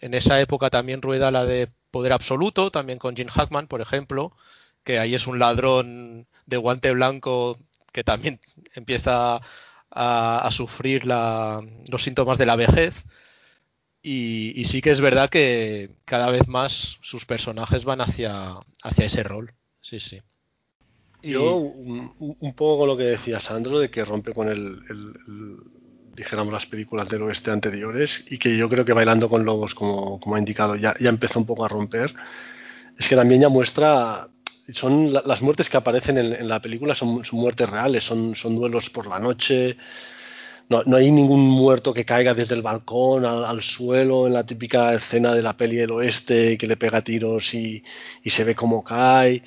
En 0.00 0.14
esa 0.14 0.40
época 0.40 0.68
también 0.70 1.02
rueda 1.02 1.30
la 1.30 1.44
de 1.44 1.68
Poder 1.90 2.12
Absoluto, 2.12 2.70
también 2.70 2.98
con 2.98 3.14
Jim 3.14 3.28
Hackman, 3.28 3.68
por 3.68 3.80
ejemplo, 3.80 4.32
que 4.86 5.00
ahí 5.00 5.16
es 5.16 5.26
un 5.26 5.40
ladrón 5.40 6.28
de 6.46 6.56
guante 6.56 6.92
blanco 6.92 7.58
que 7.92 8.04
también 8.04 8.40
empieza 8.74 9.40
a, 9.90 10.48
sufrir 10.52 11.04
los 11.04 12.02
síntomas 12.02 12.38
de 12.38 12.46
la 12.46 12.56
vejez. 12.56 13.04
Y, 14.00 14.64
sí 14.66 14.80
que 14.80 14.92
es 14.92 15.00
verdad 15.00 15.28
que 15.28 15.90
cada 16.04 16.30
vez 16.30 16.46
más 16.46 16.98
sus 17.02 17.26
personajes 17.26 17.84
van 17.84 18.00
hacia, 18.00 18.54
hacia 18.82 19.04
ese 19.04 19.24
rol. 19.24 19.52
Sí, 19.80 19.98
sí. 19.98 20.22
Y- 21.20 21.32
Yo, 21.32 21.56
un, 21.56 22.54
poco 22.54 22.78
con 22.78 22.88
lo 22.88 22.96
que 22.96 23.02
decía 23.04 23.40
Sandro, 23.40 23.80
de 23.80 23.90
que 23.90 24.04
rompe 24.04 24.32
con 24.32 24.48
el, 24.48 24.84
el- 24.88 25.18
el- 25.26 25.56
dijéramos, 26.14 26.52
las 26.52 26.66
películas 26.66 27.08
del 27.08 27.22
oeste 27.22 27.50
anteriores, 27.50 28.24
y 28.30 28.38
que 28.38 28.56
yo 28.56 28.68
creo 28.68 28.84
que 28.84 28.92
Bailando 28.92 29.28
con 29.28 29.44
Lobos, 29.44 29.74
como, 29.74 30.20
como 30.20 30.36
ha 30.36 30.38
indicado, 30.38 30.76
ya, 30.76 30.94
ya 31.00 31.08
empezó 31.08 31.40
un 31.40 31.46
poco 31.46 31.64
a 31.64 31.68
romper, 31.68 32.14
es 32.96 33.08
que 33.08 33.16
también 33.16 33.40
ya 33.40 33.48
muestra, 33.48 34.28
son 34.72 35.12
la- 35.12 35.22
las 35.26 35.42
muertes 35.42 35.68
que 35.70 35.76
aparecen 35.76 36.18
en, 36.18 36.48
la 36.48 36.60
película 36.60 36.94
son, 36.94 37.24
son 37.24 37.40
muertes 37.40 37.68
reales, 37.70 38.04
son, 38.04 38.34
son 38.34 38.56
duelos 38.56 38.90
por 38.90 39.06
la 39.06 39.18
noche, 39.18 39.76
no, 40.68 40.82
no 40.86 40.96
hay 40.96 41.10
ningún 41.10 41.48
muerto 41.48 41.94
que 41.94 42.04
caiga 42.04 42.34
desde 42.34 42.54
el 42.56 42.62
balcón 42.62 43.24
al, 43.24 43.62
suelo 43.62 44.26
en 44.26 44.34
la 44.34 44.44
típica 44.46 44.94
escena 44.94 45.34
de 45.34 45.42
la 45.42 45.56
peli 45.56 45.76
del 45.76 45.92
oeste 45.92 46.58
que 46.58 46.66
le 46.66 46.76
pega 46.76 47.02
tiros 47.02 47.54
y, 47.54 47.84
y 48.24 48.30
se 48.30 48.44
ve 48.44 48.54
cómo 48.54 48.82
cae 48.84 49.42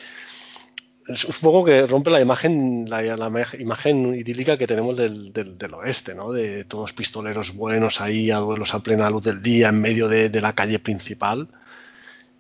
es 1.08 1.26
un 1.26 1.34
poco 1.42 1.66
que 1.66 1.88
rompe 1.88 2.12
la 2.12 2.22
imagen, 2.22 2.88
la, 2.90 3.02
la 3.02 3.30
ima- 3.30 3.60
imagen 3.60 4.14
idílica 4.14 4.58
que 4.58 4.68
tenemos 4.68 4.96
del, 4.98 5.34
del- 5.34 5.58
del 5.58 5.74
oeste, 5.74 6.14
¿no? 6.14 6.32
De 6.32 6.66
todos 6.66 6.94
pistoleros 6.94 7.56
buenos 7.56 8.00
ahí, 8.00 8.30
a 8.30 8.38
duelos 8.38 8.74
a 8.76 8.80
plena 8.84 9.10
luz 9.10 9.24
del 9.26 9.42
día, 9.42 9.70
en 9.70 9.82
medio 9.82 10.08
de, 10.08 10.30
de 10.30 10.42
la 10.42 10.54
calle 10.54 10.78
principal. 10.80 11.48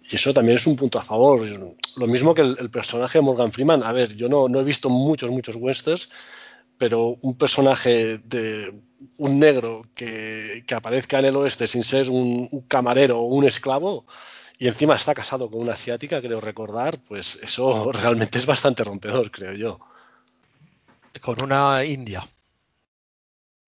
Y 0.09 0.15
eso 0.15 0.33
también 0.33 0.57
es 0.57 0.65
un 0.67 0.75
punto 0.75 0.97
a 0.99 1.03
favor. 1.03 1.41
Lo 1.97 2.07
mismo 2.07 2.33
que 2.33 2.41
el, 2.41 2.57
el 2.59 2.69
personaje 2.71 3.19
de 3.19 3.23
Morgan 3.23 3.51
Freeman. 3.51 3.83
A 3.83 3.91
ver, 3.91 4.15
yo 4.15 4.27
no, 4.27 4.47
no 4.49 4.59
he 4.59 4.63
visto 4.63 4.89
muchos, 4.89 5.29
muchos 5.29 5.55
westerns, 5.55 6.09
pero 6.77 7.17
un 7.21 7.37
personaje 7.37 8.17
de 8.19 8.73
un 9.17 9.39
negro 9.39 9.83
que, 9.95 10.63
que 10.65 10.75
aparezca 10.75 11.19
en 11.19 11.25
el 11.25 11.35
oeste 11.35 11.67
sin 11.67 11.83
ser 11.83 12.09
un, 12.09 12.47
un 12.51 12.61
camarero 12.61 13.19
o 13.19 13.23
un 13.25 13.45
esclavo, 13.45 14.05
y 14.57 14.67
encima 14.67 14.95
está 14.95 15.13
casado 15.13 15.49
con 15.49 15.61
una 15.61 15.73
asiática, 15.73 16.21
creo 16.21 16.41
recordar, 16.41 16.99
pues 17.03 17.39
eso 17.41 17.91
realmente 17.93 18.39
es 18.39 18.45
bastante 18.45 18.83
rompedor, 18.83 19.31
creo 19.31 19.53
yo. 19.53 19.79
con 21.21 21.41
una 21.41 21.83
india. 21.85 22.21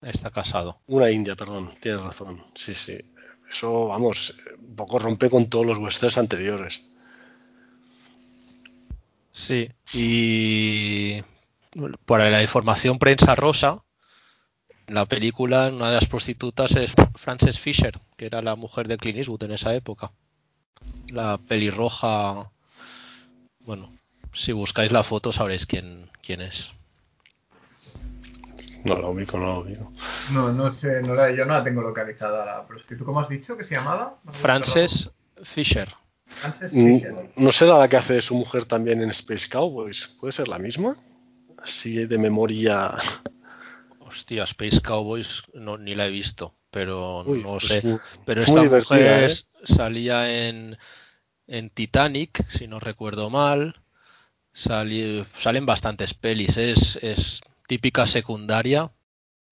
Está 0.00 0.30
casado. 0.30 0.80
Una 0.86 1.10
india, 1.10 1.36
perdón, 1.36 1.70
tienes 1.80 2.02
razón. 2.02 2.42
Sí, 2.54 2.74
sí. 2.74 2.98
Eso, 3.52 3.88
vamos, 3.88 4.34
un 4.58 4.74
poco 4.76 4.98
rompe 4.98 5.28
con 5.28 5.48
todos 5.50 5.66
los 5.66 5.78
westerns 5.78 6.18
anteriores. 6.18 6.82
Sí, 9.30 9.68
y 9.92 11.22
para 12.06 12.30
la 12.30 12.42
información 12.42 12.98
prensa 12.98 13.34
rosa, 13.34 13.82
en 14.86 14.94
la 14.94 15.06
película 15.06 15.68
una 15.68 15.88
de 15.88 15.94
las 15.94 16.06
prostitutas 16.06 16.76
es 16.76 16.92
Frances 17.14 17.58
Fisher, 17.58 17.98
que 18.16 18.26
era 18.26 18.42
la 18.42 18.56
mujer 18.56 18.88
de 18.88 18.96
Clint 18.96 19.18
Eastwood 19.18 19.44
en 19.44 19.52
esa 19.52 19.74
época. 19.74 20.12
La 21.08 21.38
pelirroja, 21.38 22.50
bueno, 23.60 23.90
si 24.32 24.52
buscáis 24.52 24.92
la 24.92 25.02
foto 25.02 25.32
sabréis 25.32 25.66
quién, 25.66 26.10
quién 26.22 26.40
es. 26.40 26.72
No 28.84 28.96
lo 28.96 29.10
ubico, 29.10 29.38
no 29.38 29.46
lo 29.46 29.60
ubico. 29.60 29.92
No, 30.32 30.52
no 30.52 30.70
sé, 30.70 31.00
no 31.02 31.14
la- 31.14 31.30
yo 31.30 31.44
no 31.44 31.52
la 31.54 31.62
tengo 31.64 31.82
localizada 31.82 32.44
la 32.44 32.66
prostituta. 32.66 33.04
¿Cómo 33.04 33.20
has 33.20 33.28
dicho 33.28 33.56
que 33.56 33.64
se 33.64 33.76
llamaba? 33.76 34.16
Frances 34.32 35.10
Fisher. 35.42 35.88
Frances 36.26 36.74
Mm, 36.74 36.94
Fisher. 36.98 37.30
¿No 37.36 37.52
será 37.52 37.78
la 37.78 37.88
que 37.88 37.96
hace 37.96 38.20
su 38.20 38.34
mujer 38.34 38.64
también 38.64 39.00
en 39.02 39.10
Space 39.10 39.48
Cowboys? 39.48 40.08
¿Puede 40.18 40.32
ser 40.32 40.48
la 40.48 40.58
misma? 40.58 40.96
Así 41.62 42.06
de 42.06 42.18
memoria. 42.18 42.92
Hostia, 44.00 44.42
Space 44.44 44.80
Cowboys 44.80 45.42
no, 45.54 45.78
ni 45.78 45.94
la 45.94 46.06
he 46.06 46.10
visto, 46.10 46.54
pero 46.70 47.22
Uy, 47.24 47.42
no 47.42 47.52
pues 47.52 47.66
sé. 47.68 47.80
muy- 47.84 47.98
Pero 48.26 48.42
esta 48.42 48.62
mujer 48.64 49.30
¿eh? 49.30 49.34
salía 49.64 50.48
en, 50.48 50.76
en 51.46 51.70
Titanic, 51.70 52.46
si 52.48 52.66
no 52.66 52.80
recuerdo 52.80 53.30
mal. 53.30 53.76
Sali- 54.52 55.24
salen 55.38 55.64
bastantes 55.64 56.12
pelis, 56.14 56.58
es, 56.58 56.96
es 57.02 57.40
típica 57.66 58.06
secundaria. 58.06 58.90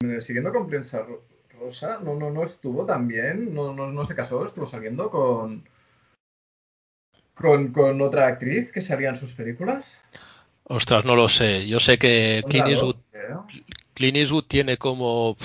Eh, 0.03 0.21
Siguiendo 0.21 0.53
con 0.53 0.67
prensa 0.69 1.03
ro- 1.03 1.25
rosa, 1.59 1.99
no, 2.03 2.15
no, 2.15 2.31
no 2.31 2.43
estuvo 2.43 2.87
también, 2.87 3.55
no, 3.55 3.75
no, 3.75 3.89
no 3.93 4.05
se 4.05 4.15
casó, 4.15 4.45
estuvo 4.45 4.67
saliendo 4.67 5.11
con, 5.11 5.65
con, 7.35 7.73
con 7.73 8.01
otra 8.01 8.27
actriz 8.29 8.73
que 8.73 8.81
salía 8.81 9.11
en 9.11 9.17
sus 9.17 9.35
películas. 9.35 10.01
Ostras, 10.65 11.05
no 11.05 11.17
lo 11.17 11.29
sé. 11.29 11.67
Yo 11.67 11.81
sé 11.81 11.99
que 11.99 12.45
Clint 12.49 12.69
Eastwood. 12.69 12.97
Clint 13.95 14.47
tiene 14.47 14.77
como, 14.77 15.37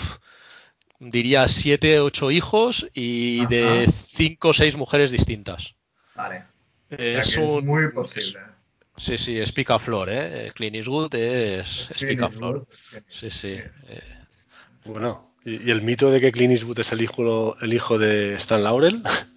diría, 1.00 1.48
siete, 1.48 2.00
ocho 2.00 2.29
hijos 2.31 2.88
y 2.93 3.39
Ajá. 3.41 3.50
de 3.50 3.88
cinco 3.91 4.50
o 4.50 4.53
seis 4.53 4.77
mujeres 4.77 5.12
distintas. 5.12 5.75
Vale. 6.15 6.43
O 6.91 6.95
sea 6.95 7.19
Es 7.22 7.38
muy 7.63 7.86
es- 7.86 7.91
posible. 7.91 8.39
Sí, 8.98 9.18
sí, 9.18 9.40
es 9.40 9.52
picaflor, 9.52 10.10
¿eh? 10.10 10.52
Clint 10.54 10.75
Eastwood 10.75 11.14
es, 11.16 11.92
es 11.92 12.04
picaflor. 12.04 12.68
Sí, 13.10 13.30
sí. 13.30 13.54
Eh, 13.54 14.02
Bueno, 14.86 15.32
y, 15.44 15.68
y 15.68 15.72
el 15.72 15.82
mito 15.82 16.12
de 16.12 16.22
que 16.22 16.32
Clint 16.32 16.54
Eastwood 16.54 16.80
es 16.80 16.92
el 16.92 17.02
hijo, 17.02 17.58
el 17.62 17.74
hijo 17.74 17.98
de 17.98 18.36
Stan 18.36 18.64
Laurel, 18.64 19.02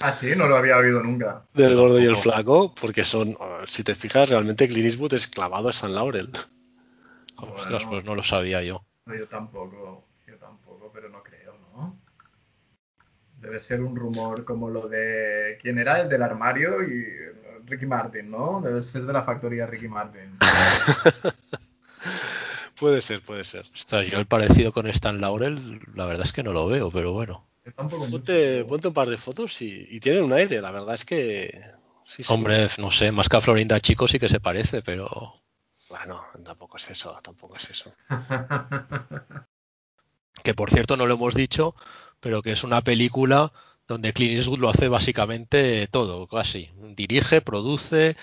Ah, 0.00 0.12
sí, 0.12 0.28
no 0.36 0.46
lo 0.46 0.56
había 0.56 0.76
oído 0.76 1.02
nunca. 1.02 1.44
del 1.54 1.74
gordo 1.74 2.00
y 2.00 2.04
el 2.04 2.16
flaco, 2.16 2.72
porque 2.80 3.02
son, 3.04 3.36
si 3.66 3.82
te 3.82 3.94
fijas, 3.96 4.28
realmente 4.30 4.68
Clint 4.68 4.86
Eastwood 4.86 5.14
es 5.14 5.26
clavado 5.26 5.68
a 5.68 5.72
Stan 5.72 5.94
Laurel. 5.94 6.30
Ostras, 7.36 7.84
Bueno. 7.84 7.88
pues 7.90 8.04
no 8.04 8.14
lo 8.14 8.22
sabía 8.22 8.62
yo. 8.62 8.84
No, 9.06 9.14
yo 9.16 9.26
tampoco, 9.26 10.06
yo 10.26 10.36
tampoco, 10.38 10.90
pero 10.92 11.08
no 11.08 11.22
creo, 11.22 11.58
¿no? 11.74 11.98
Debe 13.40 13.60
ser 13.60 13.80
un 13.82 13.96
rumor 13.96 14.44
como 14.44 14.68
lo 14.68 14.88
de 14.88 15.58
quién 15.62 15.78
era 15.78 16.00
el 16.00 16.08
del 16.08 16.22
armario 16.22 16.82
y 16.82 17.04
Ricky 17.68 17.86
Martin, 17.86 18.30
¿no? 18.30 18.60
Debe 18.60 18.82
ser 18.82 19.04
de 19.06 19.12
la 19.12 19.22
factoría 19.22 19.66
Ricky 19.66 19.88
Martin. 19.88 20.36
Puede 22.78 23.02
ser, 23.02 23.20
puede 23.20 23.44
ser. 23.44 23.66
Ostras, 23.74 24.06
yo 24.06 24.18
el 24.18 24.26
parecido 24.26 24.72
con 24.72 24.86
Stan 24.86 25.20
Laurel, 25.20 25.80
la 25.94 26.06
verdad 26.06 26.24
es 26.24 26.32
que 26.32 26.44
no 26.44 26.52
lo 26.52 26.68
veo, 26.68 26.90
pero 26.90 27.12
bueno. 27.12 27.44
Ponte, 27.74 28.64
ponte 28.64 28.88
un 28.88 28.94
par 28.94 29.08
de 29.10 29.18
fotos 29.18 29.60
y, 29.62 29.86
y 29.90 30.00
tienen 30.00 30.22
un 30.22 30.32
aire, 30.32 30.60
la 30.60 30.70
verdad 30.70 30.94
es 30.94 31.04
que... 31.04 31.60
sí, 32.04 32.22
sí. 32.22 32.32
Hombre, 32.32 32.68
no 32.78 32.90
sé, 32.90 33.10
más 33.10 33.28
que 33.28 33.36
a 33.36 33.40
Florinda 33.40 33.80
Chico 33.80 34.06
sí 34.06 34.18
que 34.18 34.28
se 34.28 34.40
parece, 34.40 34.80
pero 34.80 35.08
Bueno, 35.90 36.24
tampoco 36.44 36.76
es 36.76 36.88
eso, 36.88 37.18
tampoco 37.22 37.56
es 37.56 37.68
eso. 37.68 37.92
que 40.44 40.54
por 40.54 40.70
cierto 40.70 40.96
no 40.96 41.06
lo 41.06 41.14
hemos 41.14 41.34
dicho, 41.34 41.74
pero 42.20 42.42
que 42.42 42.52
es 42.52 42.62
una 42.62 42.80
película 42.82 43.52
donde 43.88 44.12
Clint 44.12 44.34
Eastwood 44.38 44.60
lo 44.60 44.68
hace 44.68 44.88
básicamente 44.88 45.88
todo, 45.88 46.26
casi. 46.28 46.70
Dirige, 46.94 47.40
produce, 47.40 48.16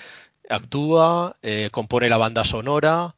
actúa, 0.50 1.36
eh, 1.42 1.70
compone 1.72 2.10
la 2.10 2.18
banda 2.18 2.46
sonora. 2.46 3.16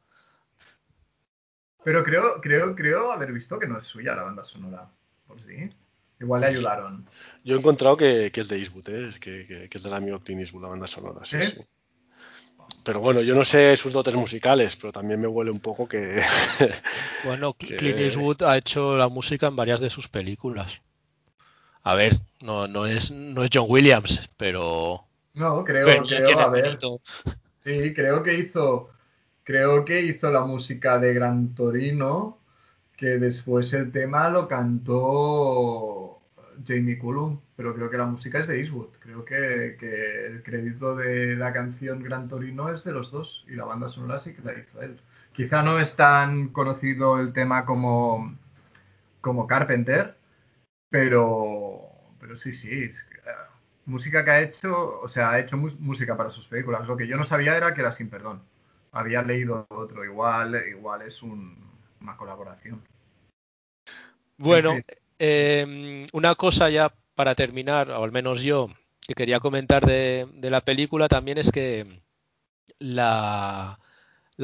Pero 1.84 2.04
creo, 2.04 2.42
creo, 2.42 2.76
creo 2.76 3.12
haber 3.12 3.32
visto 3.32 3.60
que 3.60 3.68
no 3.68 3.78
es 3.78 3.86
suya 3.86 4.16
la 4.16 4.24
banda 4.24 4.44
sonora. 4.44 4.90
Por 5.28 5.42
sí. 5.42 5.70
Igual 6.20 6.42
le 6.42 6.48
ayudaron. 6.48 7.06
Yo 7.44 7.56
he 7.56 7.60
encontrado 7.60 7.96
que, 7.96 8.32
que 8.32 8.42
es 8.42 8.48
de 8.48 8.58
Eastwood, 8.58 8.90
¿eh? 8.90 9.12
que, 9.20 9.46
que- 9.46 9.70
que 9.70 9.78
es 9.78 9.84
del 9.84 9.94
amigo 9.94 10.20
Clint 10.20 10.42
Eastwood, 10.42 10.64
la 10.64 10.70
banda 10.70 10.88
sonora, 10.88 11.24
sí, 11.24 11.42
¿Sí? 11.42 11.52
sí. 11.52 11.62
Pero 12.84 13.00
bueno, 13.02 13.22
yo 13.22 13.36
no 13.36 13.44
sé 13.46 13.76
sus 13.78 13.94
dotes 13.94 14.16
musicales, 14.16 14.76
pero 14.78 14.92
también 14.94 15.20
me 15.22 15.28
huele 15.28 15.52
un 15.52 15.60
poco 15.60 15.88
que... 15.88 16.22
Bueno, 17.24 17.54
Que- 17.58 17.76
Clint 17.78 18.00
Eastwood 18.00 18.44
ha 18.44 18.58
hecho 18.58 18.98
la 18.98 19.10
música 19.10 19.48
en 19.48 19.56
varias 19.56 19.82
de 19.82 19.90
sus 19.90 20.08
películas. 20.08 20.82
A 21.88 21.96
ver, 21.96 22.18
no, 22.42 22.68
no 22.68 22.86
es, 22.86 23.12
no 23.12 23.46
es 23.46 23.50
John 23.54 23.68
Williams, 23.70 24.30
pero, 24.36 25.06
No, 25.34 25.64
creo, 25.64 25.86
pero 25.86 26.04
creo, 26.04 26.38
a 26.38 26.50
ver. 26.50 26.78
Sí, 27.60 27.94
creo 27.94 28.24
que 28.24 28.34
hizo, 28.34 28.90
creo 29.46 29.86
que 29.86 30.02
hizo 30.02 30.30
la 30.30 30.42
música 30.42 31.00
de 31.00 31.14
Gran 31.14 31.56
Torino, 31.56 32.40
que 32.98 33.18
después 33.20 33.74
el 33.74 33.94
tema 33.94 34.28
lo 34.28 34.50
cantó 34.50 36.20
Jamie 36.68 37.00
Cullum, 37.00 37.40
pero 37.56 37.74
creo 37.74 37.90
que 37.90 37.98
la 37.98 38.06
música 38.06 38.40
es 38.40 38.48
de 38.48 38.60
Eastwood. 38.60 38.90
Creo 39.00 39.24
que, 39.24 39.78
que 39.80 40.26
el 40.26 40.44
crédito 40.44 40.94
de 40.94 41.38
la 41.38 41.54
canción 41.54 42.04
Gran 42.04 42.28
Torino 42.28 42.70
es 42.70 42.84
de 42.84 42.92
los 42.92 43.12
dos 43.12 43.46
y 43.48 43.56
la 43.56 43.64
banda 43.64 43.88
sonora 43.88 44.20
sí 44.20 44.34
que 44.34 44.42
la 44.42 44.60
hizo 44.60 44.82
él. 44.82 45.00
Quizá 45.32 45.64
no 45.64 45.80
es 45.80 45.96
tan 45.96 46.50
conocido 46.50 47.18
el 47.18 47.32
tema 47.32 47.64
como, 47.64 48.38
como 49.22 49.48
Carpenter, 49.48 50.18
pero, 50.90 51.67
pero 52.28 52.38
sí, 52.38 52.52
sí. 52.52 52.84
es 52.84 53.04
que, 53.04 53.16
eh, 53.16 53.34
música 53.86 54.26
que 54.26 54.32
ha 54.32 54.42
hecho, 54.42 55.00
o 55.00 55.08
sea, 55.08 55.32
ha 55.32 55.40
hecho 55.40 55.56
música 55.56 56.18
para 56.18 56.30
sus 56.30 56.50
películas. 56.50 56.86
Lo 56.86 56.98
que 56.98 57.08
yo 57.08 57.16
no 57.16 57.24
sabía 57.24 57.56
era 57.56 57.74
que 57.74 57.80
era 57.80 57.92
sin 57.92 58.10
perdón. 58.10 58.42
Había 58.92 59.22
leído 59.22 59.66
otro, 59.70 60.04
igual, 60.04 60.62
igual 60.68 61.04
es 61.04 61.24
una 61.24 62.18
colaboración. 62.18 62.84
Bueno, 64.38 64.78
em, 65.18 66.06
una 66.12 66.36
cosa 66.36 66.70
ya 66.70 66.94
para 67.16 67.34
terminar, 67.34 67.90
o 67.92 68.04
al 68.04 68.12
menos 68.12 68.42
yo, 68.42 68.70
que 69.00 69.14
quería 69.14 69.40
comentar 69.40 69.86
de, 69.86 70.28
la 70.42 70.62
película 70.62 71.08
también 71.08 71.38
es 71.38 71.50
que 71.52 72.02
la, 72.80 73.80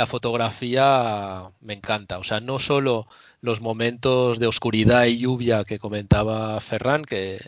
fotografía 0.08 1.52
me 1.60 1.74
encanta. 1.74 2.18
O 2.18 2.24
sea, 2.24 2.40
no 2.40 2.60
solo 2.60 3.08
los 3.42 3.60
momentos 3.60 4.40
de 4.40 4.48
oscuridad 4.48 5.06
y 5.06 5.20
lluvia 5.20 5.66
que 5.66 5.80
comentaba 5.80 6.60
Ferran, 6.62 7.04
que, 7.04 7.42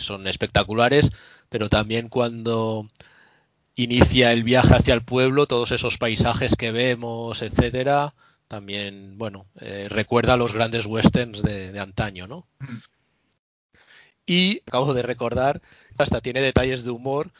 son 0.00 0.26
espectaculares, 0.26 1.10
pero 1.48 1.68
también 1.68 2.08
cuando 2.08 2.88
inicia 3.74 4.32
el 4.32 4.42
viaje 4.42 4.74
hacia 4.74 4.94
el 4.94 5.02
pueblo, 5.02 5.46
todos 5.46 5.70
esos 5.70 5.98
paisajes 5.98 6.56
que 6.56 6.70
vemos, 6.70 7.42
etcétera, 7.42 8.14
también, 8.48 9.18
bueno, 9.18 9.46
eh, 9.60 9.88
recuerda 9.90 10.34
a 10.34 10.36
los 10.36 10.54
grandes 10.54 10.86
westerns 10.86 11.42
de, 11.42 11.72
de 11.72 11.80
antaño, 11.80 12.26
¿no? 12.26 12.46
Mm. 12.60 12.76
Y 14.26 14.62
acabo 14.66 14.92
de 14.92 15.02
recordar, 15.02 15.62
hasta 15.98 16.20
tiene 16.20 16.40
detalles 16.40 16.84
de 16.84 16.90
humor, 16.90 17.30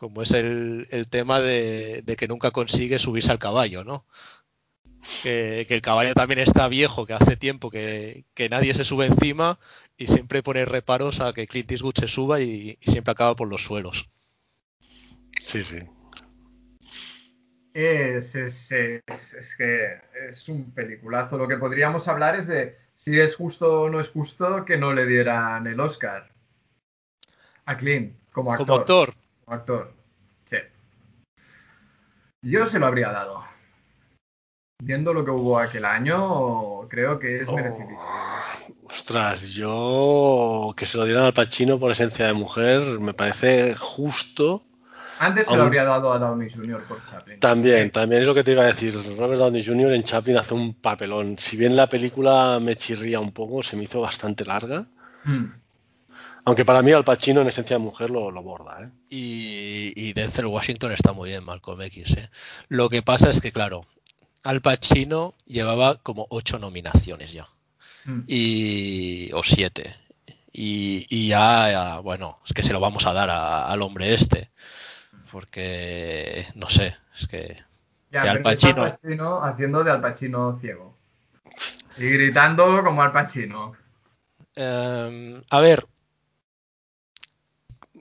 como 0.00 0.22
es 0.22 0.32
el, 0.32 0.86
tema 1.10 1.40
de, 1.40 2.02
que 2.18 2.26
nunca 2.26 2.50
consigue 2.50 2.98
subirse 2.98 3.30
al 3.30 3.38
caballo, 3.38 3.84
¿no? 3.84 4.06
Que, 5.22 5.66
el 5.68 5.82
caballo 5.82 6.14
también 6.14 6.38
está 6.38 6.66
viejo, 6.68 7.04
que 7.04 7.12
hace 7.12 7.36
tiempo 7.36 7.70
que, 7.70 8.24
nadie 8.50 8.72
se 8.72 8.86
sube 8.86 9.04
encima 9.04 9.58
y 10.00 10.06
siempre 10.06 10.42
pone 10.42 10.64
reparos 10.64 11.20
a 11.20 11.34
que 11.34 11.46
Clint 11.46 11.70
Eastwood 11.70 11.94
se 11.94 12.08
suba 12.08 12.40
y, 12.40 12.78
siempre 12.80 13.12
acaba 13.12 13.36
por 13.36 13.48
los 13.48 13.62
suelos. 13.62 14.08
Sí, 15.38 15.62
sí. 15.62 15.78
Es, 17.74 18.34
es, 18.34 18.72
es, 18.72 19.56
que 19.56 20.00
es 20.26 20.48
un 20.48 20.72
peliculazo. 20.72 21.36
Lo 21.36 21.46
que 21.46 21.58
podríamos 21.58 22.08
hablar 22.08 22.34
es 22.34 22.46
de 22.46 22.78
si 22.94 23.20
es 23.20 23.36
justo 23.36 23.82
o 23.82 23.90
no 23.90 24.00
es 24.00 24.08
justo 24.08 24.64
que 24.64 24.78
no 24.78 24.94
le 24.94 25.04
dieran 25.04 25.66
el 25.66 25.78
Oscar 25.78 26.32
a 27.66 27.76
Clint 27.76 28.16
como 28.32 28.52
actor. 28.52 28.66
Como 28.66 28.80
actor. 28.80 29.14
Como 29.44 29.54
actor. 29.54 29.94
Sí. 30.46 30.56
Yo 32.40 32.64
se 32.64 32.78
lo 32.78 32.86
habría 32.86 33.12
dado. 33.12 33.44
Viendo 34.82 35.12
lo 35.12 35.26
que 35.26 35.30
hubo 35.30 35.58
aquel 35.58 35.84
año, 35.84 36.88
creo 36.88 37.18
que 37.18 37.40
es 37.40 37.48
oh, 37.50 37.54
merecidísimo. 37.54 38.29
Ostras, 39.10 39.42
yo 39.50 40.72
que 40.76 40.86
se 40.86 40.96
lo 40.96 41.04
dieran 41.04 41.24
al 41.24 41.34
Pacino 41.34 41.80
por 41.80 41.90
esencia 41.90 42.28
de 42.28 42.32
mujer 42.32 43.00
me 43.00 43.12
parece 43.12 43.74
justo. 43.74 44.62
Antes 45.18 45.48
se 45.48 45.56
lo 45.56 45.64
habría 45.64 45.82
dado 45.82 46.12
a 46.12 46.18
Downey 46.20 46.48
Jr. 46.48 46.84
por 46.84 47.04
Chaplin. 47.06 47.40
También, 47.40 47.90
también 47.90 48.22
es 48.22 48.28
lo 48.28 48.34
que 48.34 48.44
te 48.44 48.52
iba 48.52 48.62
a 48.62 48.66
decir. 48.66 48.94
Robert 49.18 49.40
Downey 49.40 49.66
Jr. 49.66 49.94
en 49.94 50.04
Chaplin 50.04 50.36
hace 50.36 50.54
un 50.54 50.74
papelón. 50.74 51.36
Si 51.40 51.56
bien 51.56 51.74
la 51.74 51.88
película 51.88 52.60
me 52.62 52.76
chirría 52.76 53.18
un 53.18 53.32
poco, 53.32 53.64
se 53.64 53.76
me 53.76 53.82
hizo 53.82 54.00
bastante 54.00 54.44
larga. 54.44 54.86
Hmm. 55.24 55.54
Aunque 56.44 56.64
para 56.64 56.80
mí 56.80 56.92
Al 56.92 57.02
Pacino 57.02 57.40
en 57.40 57.48
esencia 57.48 57.78
de 57.78 57.82
mujer 57.82 58.10
lo, 58.10 58.30
borda. 58.44 58.80
¿eh? 58.80 58.92
Y, 59.08 59.92
y 59.96 60.12
Denzel 60.12 60.46
Washington 60.46 60.92
está 60.92 61.12
muy 61.12 61.30
bien, 61.30 61.42
Malcolm 61.42 61.82
X. 61.82 62.16
¿eh? 62.16 62.30
Lo 62.68 62.88
que 62.88 63.02
pasa 63.02 63.28
es 63.28 63.40
que, 63.40 63.50
claro, 63.50 63.84
Al 64.44 64.60
Pacino 64.60 65.34
llevaba 65.46 65.96
como 65.96 66.28
ocho 66.30 66.60
nominaciones 66.60 67.32
ya. 67.32 67.48
Hmm. 68.10 68.24
Y, 68.26 69.30
o 69.32 69.42
siete. 69.42 69.96
Y, 70.52 71.28
ya, 71.28 72.00
bueno, 72.00 72.40
es 72.44 72.52
que 72.52 72.62
se 72.62 72.72
lo 72.72 72.80
vamos 72.80 73.06
a 73.06 73.12
dar 73.12 73.30
al 73.30 73.80
hombre 73.82 74.14
este 74.14 74.50
porque 75.30 76.46
no 76.54 76.68
sé, 76.68 76.96
es 77.14 77.28
que, 77.28 77.56
Al 78.12 78.42
Pacino... 78.42 78.84
haciendo 79.42 79.84
de 79.84 79.90
Al 79.90 80.00
Pacino 80.00 80.58
ciego 80.60 80.96
y 81.98 82.08
gritando 82.10 82.82
como 82.82 83.02
Al 83.02 83.12
Pacino. 83.12 83.74
Em, 84.54 85.42
a 85.50 85.60
ver, 85.60 85.86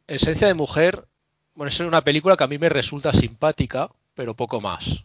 Esencia 0.08 0.48
de 0.48 0.54
mujer, 0.56 1.06
bueno, 1.54 1.70
es 1.70 1.80
una 1.80 2.02
película 2.02 2.36
que 2.36 2.44
a 2.44 2.48
mí 2.48 2.58
me 2.58 2.70
resulta 2.70 3.14
simpática, 3.14 3.90
pero 4.16 4.34
poco 4.34 4.60
más. 4.60 5.04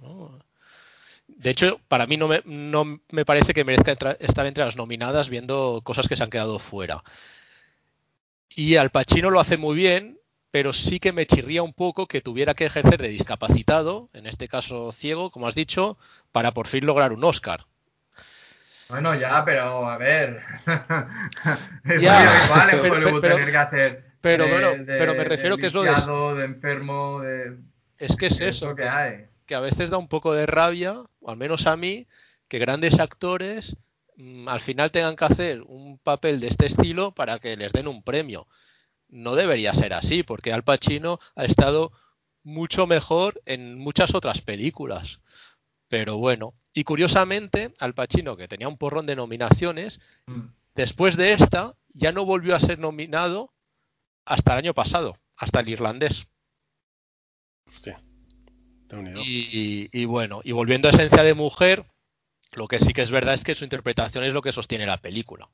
De 1.37 1.51
hecho, 1.51 1.81
para 1.89 2.07
mí 2.07 2.17
no 2.17 2.29
me, 2.29 2.43
no 2.45 3.01
me 3.11 3.25
parece 3.25 3.55
que 3.55 3.65
merezca 3.65 3.93
estar 3.93 4.47
entre 4.47 4.65
las 4.65 4.77
nominadas 4.77 5.29
viendo 5.29 5.81
cosas 5.85 6.09
que 6.09 6.17
se 6.17 6.23
han 6.23 6.31
quedado 6.31 6.59
fuera. 6.59 7.03
Y 8.49 8.77
Al 8.77 8.91
Pacino 8.91 9.31
lo 9.31 9.41
hace 9.41 9.57
muy 9.57 9.75
bien, 9.77 10.19
pero 10.51 10.73
sí 10.73 11.01
que 11.01 11.13
me 11.13 11.27
chirría 11.27 11.63
un 11.65 11.73
poco 11.73 12.07
que 12.07 12.21
tuviera 12.21 12.55
que 12.55 12.67
ejercer 12.67 13.01
de 13.01 13.09
discapacitado, 13.09 14.09
en 14.13 14.27
este 14.27 14.47
caso 14.47 14.93
ciego, 14.93 15.31
como 15.31 15.49
has 15.49 15.57
dicho, 15.57 15.99
para 16.31 16.53
por 16.53 16.69
fin 16.69 16.87
lograr 16.87 17.13
un 17.13 17.25
Oscar. 17.25 17.67
Bueno, 18.89 19.15
ya, 19.15 19.45
pero 19.45 19.89
a 19.89 19.99
ver. 19.99 20.43
es 21.85 22.01
ya, 22.01 22.21
habitual 22.21 22.71
en 22.71 23.21
tener 23.21 23.51
que 23.51 23.57
hacer. 23.57 24.05
Pero, 24.21 24.47
bueno, 24.49 24.69
pero 24.87 25.15
me 25.15 25.25
refiero 25.25 25.57
que 25.57 25.67
es 25.67 25.75
lo 25.75 25.83
de. 25.83 26.39
de 26.39 26.45
enfermo, 26.45 27.21
de. 27.21 27.57
Es 27.99 28.17
que 28.17 28.27
es 28.27 28.41
eso. 28.41 28.75
Que, 28.75 28.89
hay. 28.89 29.27
Que 29.47 29.55
a 29.55 29.61
veces 29.61 29.91
da 29.91 29.99
un 29.99 30.09
poco 30.09 30.33
de 30.33 30.47
rabia, 30.47 31.03
o 31.21 31.31
al 31.31 31.37
menos 31.37 31.67
a 31.67 31.77
mí, 31.77 32.07
que 32.49 32.59
grandes 32.59 32.99
actores 33.01 33.77
mm, 34.17 34.49
al 34.49 34.61
final 34.61 34.91
tengan 34.91 35.17
que 35.17 35.25
hacer 35.25 35.63
un 35.63 35.99
papel 35.99 36.41
de 36.41 36.49
este 36.49 36.67
estilo 36.67 37.13
para 37.13 37.39
que 37.39 37.57
les 37.57 37.73
den 37.73 37.89
un 37.89 38.03
premio 38.03 38.47
no 39.15 39.37
debería 39.37 39.73
ser 39.73 39.95
así, 39.95 40.23
porque 40.23 40.53
Al 40.53 40.65
Pacino 40.65 41.21
ha 41.37 41.45
estado 41.45 41.93
mucho 42.43 42.87
mejor 42.87 43.41
en 43.47 43.79
muchas 43.79 44.15
otras 44.15 44.41
películas. 44.41 45.21
Pero 45.89 46.19
bueno, 46.19 46.55
y 46.73 46.85
curiosamente, 46.85 47.75
Al 47.79 47.95
Pacino, 47.95 48.37
que 48.37 48.49
tenía 48.49 48.69
un 48.69 48.77
porrón 48.77 49.07
de 49.07 49.17
nominaciones, 49.17 50.01
mm. 50.27 50.41
después 50.75 51.17
de 51.17 51.33
esta 51.33 51.77
ya 51.89 52.11
no 52.11 52.25
volvió 52.25 52.57
a 52.57 52.61
ser 52.61 52.81
nominado 52.81 53.55
hasta 54.25 54.53
el 54.53 54.59
año 54.59 54.75
pasado, 54.75 55.17
hasta 55.37 55.61
el 55.61 55.69
irlandés. 55.69 56.27
Y, 59.25 59.89
y, 59.93 60.05
bueno, 60.05 60.41
y 60.45 60.53
volviendo 60.53 60.89
a 60.89 60.91
esencia 60.91 61.23
de 61.23 61.35
mujer, 61.35 61.85
lo 62.53 62.69
que 62.69 62.79
sí 62.79 62.93
que 62.93 63.03
es 63.03 63.11
verdad 63.11 63.35
es 63.35 63.45
que 63.45 63.55
su 63.55 63.65
interpretación 63.65 64.25
es 64.25 64.33
lo 64.33 64.43
que 64.43 64.53
sostiene 64.53 64.87
la 64.87 64.99
película. 64.99 65.49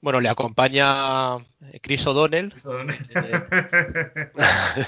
Bueno, 0.00 0.20
le 0.20 0.28
acompaña 0.28 1.38
Chris 1.82 2.06
O'Donnell. 2.06 2.52
Eh, 2.54 3.42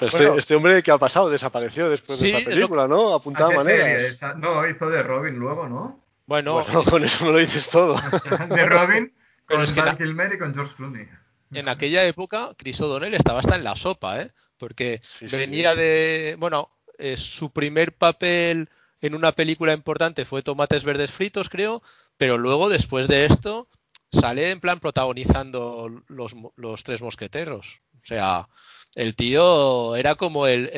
este, 0.00 0.36
este, 0.36 0.54
hombre 0.54 0.82
que 0.82 0.90
ha 0.90 0.98
pasado, 0.98 1.30
desapareció 1.30 1.88
después 1.88 2.20
de 2.20 2.30
esta 2.30 2.50
película, 2.50 2.86
¿no? 2.86 3.14
Apuntaba 3.14 3.54
maneras. 3.54 4.20
No, 4.36 4.68
hizo 4.68 4.90
de 4.90 5.02
Robin 5.02 5.36
luego, 5.36 5.66
¿no? 5.66 6.04
Bueno, 6.26 6.62
con 6.90 7.02
eso 7.04 7.24
no 7.24 7.32
lo 7.32 7.38
dices 7.38 7.68
todo. 7.70 7.96
de 8.50 8.66
Robin 8.66 9.12
con 9.46 9.64
Val 9.74 9.96
Kilmer 9.96 10.34
y 10.34 10.38
con 10.38 10.54
George 10.54 10.74
Clooney. 10.76 11.08
En 11.52 11.68
aquella 11.68 12.06
época, 12.06 12.54
Chris 12.56 12.80
O'Donnell 12.80 13.14
estaba 13.14 13.40
hasta 13.40 13.56
en 13.56 13.64
la 13.64 13.76
sopa, 13.76 14.22
¿eh? 14.22 14.30
Porque 14.56 15.00
venía 15.32 15.74
de. 15.74 16.36
Bueno, 16.38 16.68
eh, 16.98 17.16
su 17.16 17.50
primer 17.50 17.96
papel 17.96 18.68
en 19.00 19.14
una 19.14 19.32
película 19.32 19.72
importante 19.72 20.24
fue 20.24 20.42
Tomates 20.42 20.84
Verdes 20.84 21.10
Fritos, 21.10 21.48
creo, 21.48 21.82
pero 22.16 22.38
luego, 22.38 22.68
después 22.68 23.08
de 23.08 23.24
esto 23.24 23.68
sale 24.12 24.50
en 24.50 24.60
plan 24.60 24.80
protagonizando 24.80 26.02
los, 26.08 26.34
los 26.56 26.84
tres 26.84 27.00
mosqueteros. 27.00 27.80
O 28.02 28.06
sea, 28.06 28.48
el 28.94 29.14
tío 29.14 29.94
era 29.94 30.16
como 30.16 30.46
el, 30.46 30.70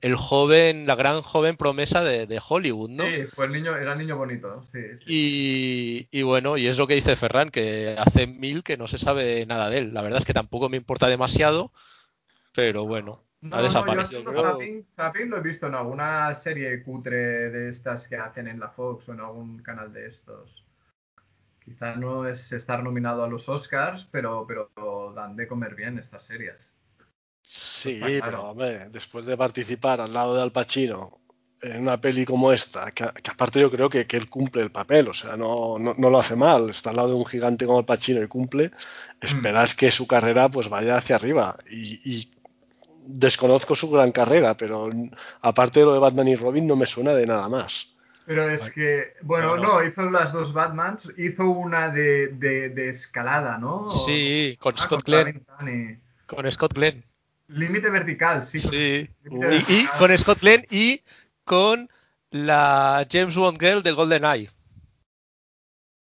el, 0.00 0.16
joven, 0.16 0.86
la 0.86 0.94
gran 0.94 1.20
joven 1.20 1.56
promesa 1.56 2.02
de, 2.02 2.40
Hollywood, 2.46 2.90
¿no? 2.90 3.04
Sí, 3.04 3.24
fue 3.24 3.46
el 3.46 3.52
niño, 3.52 3.76
era 3.76 3.92
el 3.92 3.98
niño 3.98 4.16
bonito, 4.16 4.62
sí, 4.64 4.80
Y, 5.06 6.08
y, 6.10 6.22
bueno, 6.22 6.56
y 6.56 6.66
es 6.66 6.78
lo 6.78 6.86
que 6.86 6.94
dice 6.94 7.16
Ferran, 7.16 7.50
que 7.50 7.94
hace 7.98 8.26
mil 8.26 8.62
que 8.62 8.76
no 8.76 8.86
se 8.86 8.98
sabe 8.98 9.44
nada 9.44 9.68
de 9.68 9.78
él. 9.78 9.94
La 9.94 10.02
verdad 10.02 10.18
es 10.18 10.24
que 10.24 10.32
tampoco 10.32 10.68
me 10.68 10.78
importa 10.78 11.08
demasiado, 11.08 11.72
pero 12.54 12.86
bueno, 12.86 13.22
ha 13.52 13.60
desaparecido. 13.60 14.22
No, 14.22 14.32
lo 14.32 15.36
he 15.36 15.40
visto 15.42 15.66
en 15.66 15.74
alguna 15.74 16.32
serie 16.32 16.82
cutre 16.82 17.50
de 17.50 17.68
estas 17.68 18.08
que 18.08 18.16
hacen 18.16 18.48
en 18.48 18.60
la 18.60 18.70
Fox 18.70 19.08
o 19.08 19.12
en 19.12 19.20
algún 19.20 19.58
canal 19.58 19.92
de 19.92 20.06
estos. 20.06 20.64
Quizá 21.62 21.96
no 21.96 22.26
es 22.26 22.52
estar 22.52 22.82
nominado 22.82 23.24
a 23.24 23.28
los 23.28 23.48
Oscars, 23.48 24.08
pero, 24.10 24.46
pero 24.46 25.12
dan 25.14 25.36
de 25.36 25.48
comer 25.48 25.74
bien 25.74 25.98
estas 25.98 26.22
series. 26.22 26.72
Sí, 27.46 28.00
pero 28.02 28.50
hombre, 28.50 28.88
después 28.90 29.24
de 29.24 29.36
participar 29.36 30.00
al 30.00 30.12
lado 30.12 30.34
de 30.34 30.42
Al 30.42 30.50
Pacino 30.50 31.20
en 31.62 31.82
una 31.82 32.00
peli 32.00 32.24
como 32.24 32.52
esta, 32.52 32.90
que, 32.90 33.04
aparte 33.04 33.60
yo 33.60 33.70
creo 33.70 33.88
que, 33.88 34.06
él 34.08 34.28
cumple 34.28 34.62
el 34.62 34.70
papel, 34.70 35.08
o 35.08 35.14
sea, 35.14 35.36
no, 35.36 35.78
no, 35.78 36.10
lo 36.10 36.18
hace 36.18 36.36
mal, 36.36 36.70
está 36.70 36.90
al 36.90 36.96
lado 36.96 37.08
de 37.08 37.14
un 37.14 37.24
gigante 37.24 37.66
como 37.66 37.78
Al 37.78 37.84
Pacino 37.84 38.22
y 38.22 38.26
cumple, 38.26 38.72
esperas 39.20 39.74
mm. 39.74 39.76
que 39.76 39.90
su 39.90 40.06
carrera 40.06 40.48
pues 40.48 40.68
vaya 40.68 40.96
hacia 40.96 41.16
arriba 41.16 41.56
y, 41.70 42.30
desconozco 43.08 43.76
su 43.76 43.88
gran 43.88 44.10
carrera, 44.10 44.56
pero 44.56 44.90
aparte 45.40 45.78
de 45.78 45.86
lo 45.86 45.92
de 45.94 46.00
Batman 46.00 46.26
y 46.26 46.34
Robin 46.34 46.66
no 46.66 46.74
me 46.74 46.86
suena 46.86 47.14
de 47.14 47.24
nada 47.24 47.48
más. 47.48 47.96
Pero 48.26 48.50
es 48.50 48.72
que, 48.72 49.12
bueno, 49.22 49.56
no, 49.56 49.80
hizo 49.84 50.10
las 50.10 50.32
dos 50.32 50.52
Batmans, 50.52 51.12
hizo 51.16 51.44
una 51.44 51.90
de, 51.90 52.26
de, 52.26 52.88
escalada, 52.88 53.58
¿no? 53.58 53.88
Sí, 53.88 54.56
con 54.58 54.74
ah, 54.76 54.82
Scott 54.82 55.04
Glenn. 55.04 55.44
Con 56.26 56.50
Scott 56.50 56.74
Glenn. 56.74 57.04
Límite 57.48 57.90
vertical, 57.90 58.44
sí. 58.44 58.60
con- 58.60 58.70
Sí. 58.70 59.08
Límite 59.24 59.64
Y, 59.72 59.86
con 59.98 60.18
Scott 60.18 60.40
Glenn 60.40 60.64
y 60.70 61.00
con 61.44 61.88
la 62.30 63.06
James 63.10 63.36
Bond 63.36 63.58
Girl 63.60 63.82
de 63.82 63.92
GoldenEye. 63.92 64.50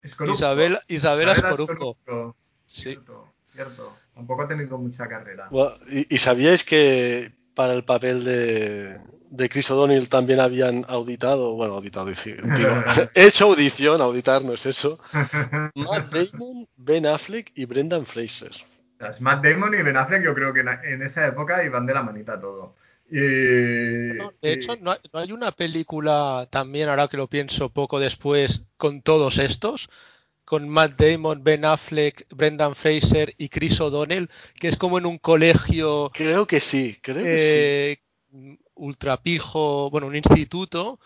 Escorupco. 0.03 0.37
Isabela, 0.37 0.83
Isabela 0.89 1.33
Isabela 1.33 1.55
Scorupco. 1.55 1.97
Scorupco. 2.03 2.37
Sí. 2.67 2.83
Cierto, 2.83 3.29
cierto. 3.53 3.97
Tampoco 4.15 4.43
ha 4.43 4.49
tenido 4.49 4.79
mucha 4.79 5.09
carrera. 5.09 5.49
Bueno, 5.51 5.77
¿Y, 5.91 6.15
y 6.15 6.19
sabíais 6.19 6.65
que 6.65 7.33
para 7.55 7.75
el 7.75 7.85
papel 7.85 8.25
de, 8.25 8.99
de 9.31 9.49
Chris 9.49 9.71
O'Donnell 9.71 10.09
también 10.09 10.41
habían 10.41 10.85
auditado, 10.89 11.55
bueno, 11.55 11.75
auditado, 11.75 12.07
digo, 12.07 12.37
hecho 13.15 13.47
audición, 13.47 14.01
auditar 14.01 14.43
no 14.45 14.53
es 14.53 14.67
eso, 14.67 14.99
Matt 15.75 16.13
Damon, 16.15 16.67
Ben 16.77 17.07
Affleck 17.07 17.53
y 17.55 17.65
Brendan 17.65 18.07
Fraser. 18.07 18.53
Matt 19.21 19.45
Damon 19.45 19.75
y 19.75 19.83
Ben 19.83 19.97
Affleck 19.97 20.23
yo 20.25 20.35
creo 20.35 20.53
que 20.53 20.61
en, 20.61 21.03
esa 21.03 21.27
época 21.27 21.65
iban 21.65 21.87
de 21.87 21.95
la 21.95 22.03
manita 22.03 22.41
todo. 22.41 22.75
Y, 23.11 23.17
No, 24.19 24.33
de 24.43 24.51
y- 24.51 24.55
hecho, 24.55 24.77
no 24.81 24.93
hay, 24.93 24.99
no 25.13 25.21
hay 25.21 25.33
una 25.33 25.53
película 25.53 26.47
también, 26.51 26.89
ahora 26.89 27.09
que 27.09 27.17
lo 27.17 27.29
pienso 27.29 27.71
poco 27.71 27.99
después, 27.99 28.65
con 28.77 29.03
todos 29.03 29.39
estos, 29.39 29.89
con 30.45 30.69
Matt 30.69 31.01
Damon, 31.01 31.43
Ben 31.45 31.65
Affleck, 31.65 32.27
Brendan 32.35 32.75
Fraser 32.75 33.35
y 33.39 33.49
Chris 33.49 33.81
O'Donnell, 33.81 34.29
que 34.59 34.69
es 34.69 34.77
como 34.77 34.99
en 34.99 35.07
un 35.07 35.19
colegio 35.19 36.11
Creo 36.13 36.47
que 36.47 36.61
sí, 36.61 36.99
creo 37.03 37.25
que 37.25 37.93
eh, 38.33 38.59
ultrapijo, 38.75 39.91
bueno, 39.91 40.07
un 40.07 40.17
instituto 40.17 40.99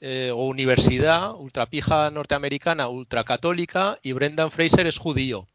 eh, 0.00 0.30
o 0.34 0.46
universidad, 0.46 1.34
ultrapija 1.34 2.10
norteamericana, 2.10 2.88
ultracatólica, 2.88 3.98
y 4.02 4.12
Brendan 4.12 4.50
Fraser 4.50 4.86
es 4.86 4.98
judío. 4.98 5.46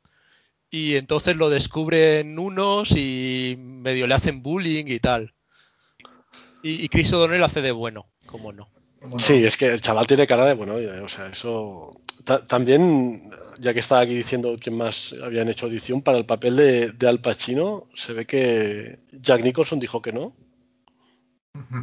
Y 0.76 0.98
entonces 0.98 1.38
lo 1.38 1.50
descubren 1.50 2.38
unos 2.38 2.92
y 2.98 3.56
medio 3.58 4.08
le 4.08 4.14
hacen 4.14 4.44
bullying 4.44 4.84
y 4.88 5.00
tal. 5.00 5.34
Y, 6.64 6.84
y 6.84 6.90
Chris 6.90 7.14
O'Donnell 7.14 7.46
hace 7.46 7.62
de 7.62 7.72
bueno, 7.72 8.08
como 8.26 8.52
no. 8.52 8.68
Sí, 9.18 9.46
es 9.46 9.56
que 9.56 9.68
el 9.68 9.80
chaval 9.80 10.06
tiene 10.06 10.28
cara 10.28 10.46
de 10.46 10.54
bueno, 10.54 10.76
o 10.76 11.08
sea, 11.08 11.28
eso. 11.28 12.02
Ta- 12.26 12.46
también, 12.46 13.30
ya 13.58 13.74
que 13.74 13.80
estaba 13.80 14.02
aquí 14.02 14.16
diciendo 14.16 14.58
quién 14.60 14.76
más 14.76 15.16
habían 15.24 15.48
hecho 15.48 15.68
audición 15.68 16.02
para 16.02 16.18
el 16.18 16.26
papel 16.26 16.58
de, 16.58 16.92
de 16.92 17.08
Al 17.08 17.22
Pacino, 17.22 17.88
se 17.94 18.12
ve 18.12 18.26
que 18.26 19.00
Jack 19.14 19.44
Nicholson 19.44 19.80
dijo 19.80 20.02
que 20.02 20.12
no, 20.12 20.34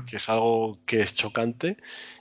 que 0.06 0.16
es 0.16 0.28
algo 0.28 0.76
que 0.84 1.00
es 1.00 1.14
chocante, 1.14 1.78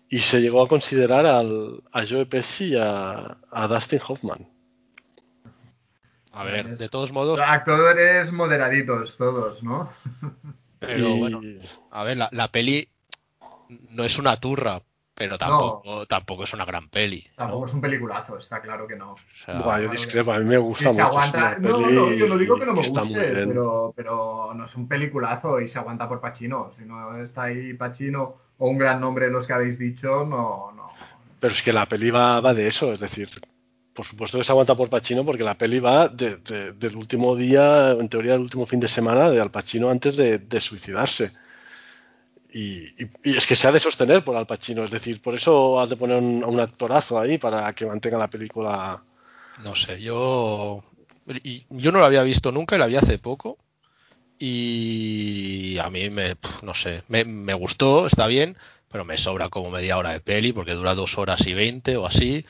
y 0.07 0.19
se 0.19 0.39
llegó 0.39 0.61
a 0.61 0.69
considerar 0.69 1.25
al, 1.25 1.83
a 1.91 2.05
Joe 2.05 2.25
Pesci 2.27 2.67
y 2.67 2.75
a, 2.77 3.39
a 3.51 3.67
Dustin 3.67 3.99
Hoffman. 4.07 4.47
A 6.33 6.43
ver, 6.43 6.77
de 6.77 6.89
todos 6.89 7.11
modos, 7.11 7.39
Actores 7.41 8.31
moderaditos 8.31 9.17
todos, 9.17 9.63
¿no? 9.63 9.89
pero 10.79 11.15
Y- 11.15 11.19
bueno, 11.19 11.41
a 11.91 12.03
ver, 12.03 12.17
la, 12.17 12.29
la 12.31 12.47
peli 12.49 12.87
no 13.69 14.03
es 14.03 14.17
una 14.19 14.37
turra, 14.37 14.81
pero 15.13 15.37
tampoco, 15.37 16.05
tampoco 16.07 16.43
es 16.43 16.53
una 16.53 16.65
gran 16.65 16.89
peli. 16.89 17.23
¿no? 17.29 17.35
Tampoco 17.37 17.65
es 17.65 17.73
un 17.73 17.81
peliculazo, 17.81 18.37
está 18.37 18.61
claro 18.61 18.87
que 18.87 18.95
no. 18.95 19.13
O 19.13 19.17
sea, 19.45 19.57
Buah, 19.63 19.81
yo 19.81 19.89
discrepo, 19.89 20.31
a 20.31 20.39
mí 20.39 20.45
me 20.45 20.57
gusta 20.57 20.89
se 20.89 21.01
mucho. 21.01 21.07
aguanta. 21.09 21.51
es 21.51 21.57
una 21.57 21.59
No, 21.59 21.77
peli 21.77 21.93
no, 21.93 22.13
yo 22.13 22.27
no 22.27 22.37
digo 22.37 22.57
que 22.59 22.65
no 22.65 22.73
me 22.73 22.87
guste, 22.87 23.19
pero, 23.43 23.93
pero 23.95 24.53
no 24.53 24.65
es 24.65 24.75
un 24.75 24.87
peliculazo 24.87 25.59
y 25.59 25.67
se 25.67 25.79
aguanta 25.79 26.07
por 26.07 26.19
Pacino. 26.21 26.71
Si 26.77 26.85
no 26.85 27.17
está 27.17 27.43
ahí 27.43 27.73
Pacino 27.73 28.35
o 28.57 28.67
un 28.67 28.77
gran 28.77 28.99
nombre 29.01 29.25
de 29.25 29.31
los 29.31 29.47
que 29.47 29.53
habéis 29.53 29.77
dicho, 29.79 30.25
no, 30.25 30.71
no. 30.71 30.91
Pero 31.39 31.53
es 31.53 31.61
que 31.63 31.73
la 31.73 31.87
peli 31.87 32.09
va, 32.11 32.39
va 32.39 32.53
de 32.53 32.67
eso, 32.67 32.93
es 32.93 32.99
decir, 32.99 33.29
por 33.93 34.05
supuesto 34.05 34.37
que 34.37 34.43
se 34.43 34.51
aguanta 34.51 34.75
por 34.75 34.89
Pacino 34.89 35.25
porque 35.25 35.43
la 35.43 35.57
peli 35.57 35.79
va 35.79 36.07
de- 36.07 36.37
de- 36.37 36.71
del 36.73 36.95
último 36.95 37.35
día, 37.35 37.91
en 37.91 38.07
teoría 38.09 38.33
del 38.33 38.41
último 38.41 38.65
fin 38.65 38.79
de 38.79 38.87
semana 38.87 39.29
de 39.29 39.41
Al 39.41 39.51
Pacino 39.51 39.89
antes 39.89 40.15
de, 40.15 40.39
suicidarse. 40.59 41.33
Y, 42.53 42.83
y- 43.03 43.09
y 43.23 43.37
es 43.37 43.47
que 43.47 43.55
se 43.55 43.67
ha 43.67 43.71
de 43.71 43.79
sostener 43.79 44.23
por 44.23 44.35
Al 44.35 44.47
Pacino, 44.47 44.83
es 44.83 44.91
decir, 44.91 45.21
por 45.21 45.35
eso 45.35 45.79
has 45.79 45.89
de 45.89 45.95
poner 45.97 46.17
un, 46.17 46.43
un 46.43 46.59
actorazo 46.59 47.19
ahí 47.19 47.37
para 47.37 47.71
que 47.73 47.85
mantenga 47.85 48.17
la 48.17 48.29
película. 48.29 49.03
No 49.63 49.75
sé, 49.75 50.01
yo 50.01 50.83
yo 51.69 51.91
no 51.91 51.99
lo 51.99 52.05
había 52.05 52.23
visto 52.23 52.51
nunca 52.51 52.77
la 52.77 52.87
vi 52.87 52.95
hace 52.95 53.17
poco 53.19 53.57
y 54.39 55.77
a 55.77 55.89
mí 55.89 56.09
me, 56.09 56.35
no 56.63 56.73
sé, 56.73 57.03
me, 57.07 57.23
me 57.25 57.53
gustó, 57.53 58.07
está 58.07 58.27
bien, 58.27 58.57
pero 58.89 59.05
me 59.05 59.17
sobra 59.17 59.49
como 59.49 59.69
media 59.69 59.97
hora 59.97 60.11
de 60.11 60.19
peli 60.19 60.51
porque 60.51 60.73
dura 60.73 60.95
dos 60.95 61.17
horas 61.17 61.45
y 61.47 61.53
veinte 61.53 61.95
o 61.95 62.05
así 62.07 62.45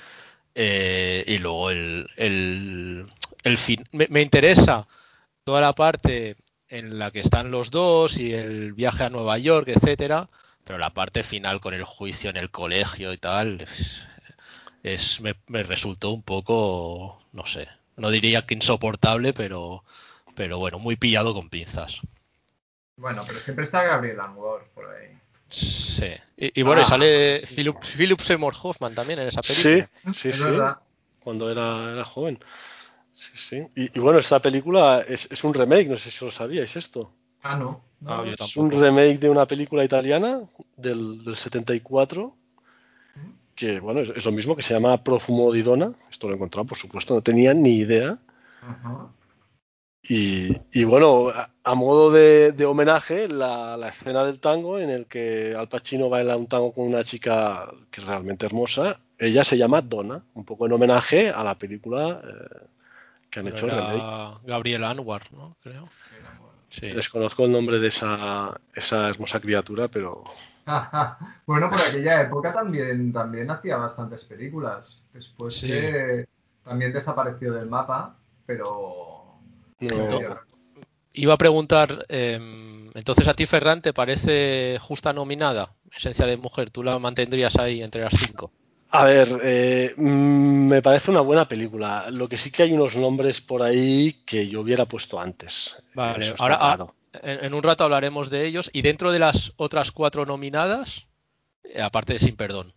eh, 0.56 1.24
y 1.28 1.38
luego 1.40 1.70
el, 1.72 2.08
el, 2.18 3.06
el 3.44 3.58
fin, 3.58 3.88
me, 3.92 4.22
interesa 4.22 4.88
toda 5.44 5.62
la 5.62 5.74
parte 5.74 6.36
en 6.70 7.00
la 7.00 7.12
que 7.12 7.20
están 7.22 7.52
los 7.52 7.72
dos 7.72 8.18
y 8.20 8.34
el 8.34 8.74
viaje 8.74 9.04
a 9.06 9.10
Nueva 9.10 9.38
York, 9.38 9.70
etcétera, 9.70 10.30
pero 10.66 10.80
la 10.80 10.92
parte 10.94 11.24
final 11.24 11.62
con 11.62 11.74
el 11.74 11.84
juicio 11.84 12.30
en 12.30 12.38
el 12.38 12.52
colegio 12.52 13.14
y 13.14 13.18
tal 13.18 13.62
es, 13.62 14.08
es- 14.84 15.22
me, 15.22 15.36
me 15.48 15.64
resultó 15.64 16.12
un 16.12 16.24
poco, 16.24 17.22
no 17.34 17.46
sé, 17.46 17.68
no 17.98 18.10
diría 18.12 18.46
que 18.46 18.56
insoportable, 18.56 19.34
pero, 19.34 19.84
pero 20.36 20.60
bueno, 20.60 20.80
muy 20.80 20.96
pillado 20.98 21.34
con 21.34 21.50
pinzas. 21.50 22.02
Bueno, 22.96 23.24
pero 23.28 23.38
siempre 23.40 23.64
está 23.64 23.84
Gabriel 23.84 24.20
Anwar 24.22 24.64
por 24.74 24.86
ahí. 24.88 25.18
Sí. 25.52 26.08
Y, 26.38 26.60
y 26.60 26.64
bueno, 26.64 26.82
y 26.82 26.86
Ah. 26.86 26.88
sale 26.88 27.42
Philip, 27.46 27.76
Philip 27.98 28.20
Seymour 28.20 28.54
Hoffman 28.64 28.96
también 28.96 29.20
en 29.20 29.28
esa 29.28 29.42
Sí, 29.44 29.64
película. 29.64 30.14
sí, 30.14 30.30
es 30.30 30.38
sí, 30.38 30.44
verdad. 30.44 30.78
cuando 31.20 31.52
era, 31.52 31.92
era 31.94 32.04
joven. 32.04 32.40
Sí, 33.14 33.32
sí. 33.36 33.64
Y, 33.76 33.98
y 33.98 34.00
bueno, 34.02 34.20
esta 34.20 34.40
película 34.42 35.04
es, 35.08 35.28
es 35.32 35.44
un 35.44 35.54
remake, 35.54 35.88
no 35.90 35.98
sé 35.98 36.10
si 36.10 36.24
lo 36.26 36.32
sabíais 36.32 36.76
esto. 36.76 37.14
Ah, 37.44 37.56
no. 37.56 37.84
no. 38.00 38.12
Ah, 38.14 38.24
yo 38.26 38.32
Es 38.34 38.58
un 38.58 38.72
remake 38.72 39.20
de 39.20 39.30
una 39.30 39.46
película 39.46 39.84
italiana 39.84 40.40
del, 40.78 41.24
del 41.24 41.36
74, 41.36 42.36
que 43.56 43.80
bueno, 43.80 44.00
es, 44.00 44.10
es 44.16 44.26
lo 44.26 44.32
mismo 44.32 44.56
que 44.56 44.62
se 44.64 44.74
llama 44.74 45.04
Profumo 45.04 45.52
di 45.52 45.62
Donna. 45.62 45.94
Esto 46.10 46.28
lo 46.28 46.34
he 46.34 46.36
encontrado, 46.38 46.66
por 46.66 46.78
supuesto, 46.78 47.14
no 47.14 47.22
tenía 47.22 47.54
ni 47.54 47.78
idea. 47.78 48.18
Ajá. 48.62 49.12
Y, 50.04 50.58
y 50.72 50.84
bueno, 50.84 51.30
a, 51.30 51.52
a 51.64 51.76
modo 51.76 52.12
de, 52.12 52.52
de 52.54 52.66
homenaje, 52.66 53.28
la, 53.28 53.78
la 53.78 53.90
escena 53.90 54.24
del 54.24 54.40
tango 54.40 54.80
en 54.80 54.90
el 54.90 55.06
que 55.06 55.56
Al 55.56 55.70
Pacino 55.70 56.10
baila 56.10 56.38
un 56.38 56.48
tango 56.48 56.74
con 56.74 56.88
una 56.88 57.04
chica 57.04 57.70
que 57.92 58.02
es 58.02 58.08
realmente 58.08 58.46
hermosa, 58.48 59.00
ella 59.18 59.44
se 59.44 59.58
llama 59.58 59.82
Donna, 59.82 60.24
un 60.34 60.44
poco 60.46 60.66
en 60.66 60.72
homenaje 60.74 61.30
a 61.30 61.44
la 61.44 61.56
película 61.58 62.22
eh, 62.24 62.68
que 63.30 63.40
han 63.40 63.46
Pero 63.46 63.56
hecho 63.56 63.68
era 63.68 64.40
Gabriel 64.44 64.84
Anwar, 64.84 65.32
¿no? 65.34 65.56
Creo. 65.62 65.88
Sí. 66.70 66.90
Desconozco 66.90 67.46
el 67.46 67.52
nombre 67.52 67.80
de 67.80 67.90
esa, 67.90 68.60
esa 68.74 69.10
hermosa 69.10 69.40
criatura, 69.42 69.88
pero 69.90 70.24
bueno, 71.46 71.70
por 71.70 71.80
aquella 71.80 72.22
época 72.22 72.54
también, 72.54 73.12
también 73.14 73.52
hacía 73.52 73.78
bastantes 73.78 74.26
películas. 74.26 75.04
Después 75.14 75.54
Sí. 75.54 75.70
eh, 75.72 76.26
también 76.64 76.92
desapareció 76.94 77.54
del 77.54 77.70
mapa, 77.70 78.16
pero... 78.46 79.21
Iba 81.13 81.34
a 81.34 81.38
preguntar, 81.38 82.06
eh, 82.10 82.39
entonces 82.94 83.28
a 83.28 83.34
ti 83.34 83.46
Ferran 83.46 83.82
te 83.82 83.94
parece 83.94 84.78
justa 84.80 85.12
nominada, 85.12 85.74
Esencia 85.96 86.26
de 86.26 86.38
Mujer, 86.38 86.70
¿tú 86.70 86.84
la 86.84 87.00
mantendrías 87.00 87.58
ahí 87.58 87.82
entre 87.82 88.04
las 88.04 88.13
cinco? 88.13 88.52
A 88.91 89.06
ver, 89.06 89.39
eh, 89.44 89.94
mm, 89.96 90.67
me 90.67 90.82
parece 90.82 91.12
una 91.12 91.22
buena 91.22 91.48
película. 91.48 92.10
Lo 92.12 92.28
que 92.28 92.38
sí 92.38 92.52
que 92.52 92.63
hay 92.63 92.74
unos 92.74 92.98
nombres 92.98 93.39
por 93.39 93.63
ahí 93.63 94.22
que 94.26 94.48
yo 94.50 94.62
hubiera 94.62 94.86
puesto 94.86 95.20
antes. 95.20 95.82
Vale, 95.94 96.34
ahora 96.38 96.58
ah, 96.60 96.76
claro. 96.76 96.96
en, 97.13 97.46
en 97.46 97.54
un 97.54 97.63
rato 97.63 97.86
hablaremos 97.86 98.30
de 98.30 98.46
ellos 98.46 98.70
y 98.74 98.82
dentro 98.82 99.12
de 99.12 99.20
las 99.20 99.54
otras 99.56 99.91
cuatro 99.91 100.26
nominadas, 100.26 101.08
eh, 101.63 101.82
aparte 101.82 102.13
de 102.13 102.20
Sin 102.20 102.36
Perdón. 102.36 102.74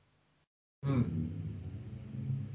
Mm. 0.83 1.03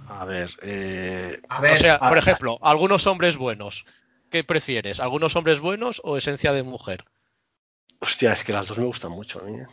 A 0.07 0.25
ver, 0.25 0.49
eh, 0.61 1.39
A 1.49 1.61
ver, 1.61 1.73
O 1.73 1.75
sea, 1.75 1.99
por 1.99 2.17
ejemplo, 2.17 2.59
algunos 2.61 3.07
hombres 3.07 3.37
buenos. 3.37 3.85
¿Qué 4.29 4.43
prefieres? 4.43 4.99
¿Algunos 4.99 5.35
hombres 5.35 5.59
buenos 5.59 6.01
o 6.03 6.17
Esencia 6.17 6.53
de 6.53 6.63
Mujer? 6.63 7.03
hostia, 8.01 8.31
es 8.33 8.43
que 8.45 8.53
las 8.53 8.67
dos 8.67 8.77
me 8.77 8.85
gustan 8.85 9.11
mucho 9.11 9.41
a 9.41 9.43
mí. 9.43 9.59
eh. 9.59 9.67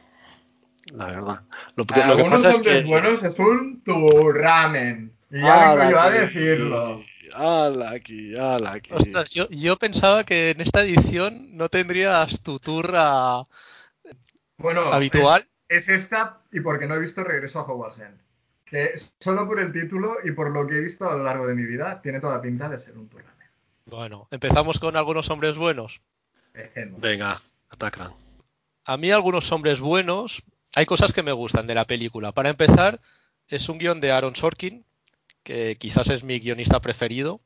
La 0.92 1.06
verdad. 1.06 1.42
Lo, 1.76 1.84
que- 1.84 1.94
lo 1.96 2.02
que 2.02 2.02
algunos 2.22 2.32
pasa 2.42 2.50
es 2.50 2.56
hombres 2.56 2.82
que. 2.82 2.88
buenos 2.88 3.22
es 3.24 3.38
un 3.38 3.82
tu 3.82 4.32
ramen. 4.32 5.12
Y 5.30 5.40
ya 5.40 5.74
vengo 5.74 5.90
yo 5.90 6.00
a 6.00 6.10
decirlo. 6.10 7.02
ala 7.34 7.90
aquí, 7.90 8.36
ala 8.36 8.72
aquí. 8.74 8.92
Ostras, 8.92 9.30
yo, 9.32 9.46
yo 9.50 9.76
pensaba 9.76 10.24
que 10.24 10.50
en 10.50 10.60
esta 10.60 10.82
edición 10.82 11.56
no 11.56 11.68
tendrías 11.68 12.42
tu 12.42 12.58
turra 12.58 13.42
Bueno, 14.58 14.92
habitual. 14.92 15.46
Es, 15.68 15.88
es 15.88 16.02
esta 16.04 16.38
y 16.52 16.60
porque 16.60 16.86
no 16.86 16.94
he 16.94 17.00
visto 17.00 17.22
Regreso 17.24 17.60
a 17.60 17.62
Hogwarts 17.64 18.00
End. 18.00 18.18
Que 18.64 18.94
solo 19.20 19.46
por 19.46 19.60
el 19.60 19.72
título 19.72 20.16
y 20.24 20.30
por 20.32 20.50
lo 20.50 20.66
que 20.66 20.76
he 20.76 20.80
visto 20.80 21.08
a 21.08 21.16
lo 21.16 21.22
largo 21.24 21.46
de 21.46 21.54
mi 21.54 21.64
vida, 21.64 22.00
tiene 22.02 22.20
toda 22.20 22.36
la 22.36 22.42
pinta 22.42 22.68
de 22.68 22.78
ser 22.78 22.96
un 22.96 23.08
tu 23.08 23.18
ramen. 23.18 23.35
Bueno, 23.86 24.26
empezamos 24.30 24.78
con 24.78 24.96
algunos 24.96 25.30
hombres 25.30 25.56
buenos. 25.56 26.02
Empecemos. 26.54 27.00
Venga, 27.00 27.40
atacan. 27.70 28.12
A 28.84 28.96
mí 28.96 29.10
algunos 29.10 29.50
hombres 29.52 29.80
buenos, 29.80 30.42
hay 30.74 30.86
cosas 30.86 31.12
que 31.12 31.22
me 31.22 31.32
gustan 31.32 31.66
de 31.66 31.74
la 31.74 31.86
película. 31.86 32.32
Para 32.32 32.50
empezar, 32.50 33.00
es 33.48 33.68
un 33.68 33.78
guion 33.78 34.00
de 34.00 34.12
Aaron 34.12 34.36
Sorkin, 34.36 34.84
que 35.42 35.76
quizás 35.78 36.08
es 36.10 36.24
mi 36.24 36.38
guionista 36.40 36.80
preferido. 36.80 37.40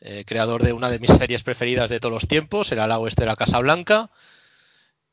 eh, 0.00 0.24
creador 0.26 0.62
de 0.62 0.72
una 0.72 0.90
de 0.90 0.98
mis 1.00 1.10
series 1.10 1.42
preferidas 1.44 1.90
de 1.90 2.00
todos 2.00 2.12
los 2.12 2.28
tiempos, 2.28 2.70
el 2.72 2.78
ala 2.80 2.98
oeste 2.98 3.22
de 3.22 3.26
la 3.28 3.36
Casa 3.36 3.58
Blanca. 3.60 4.10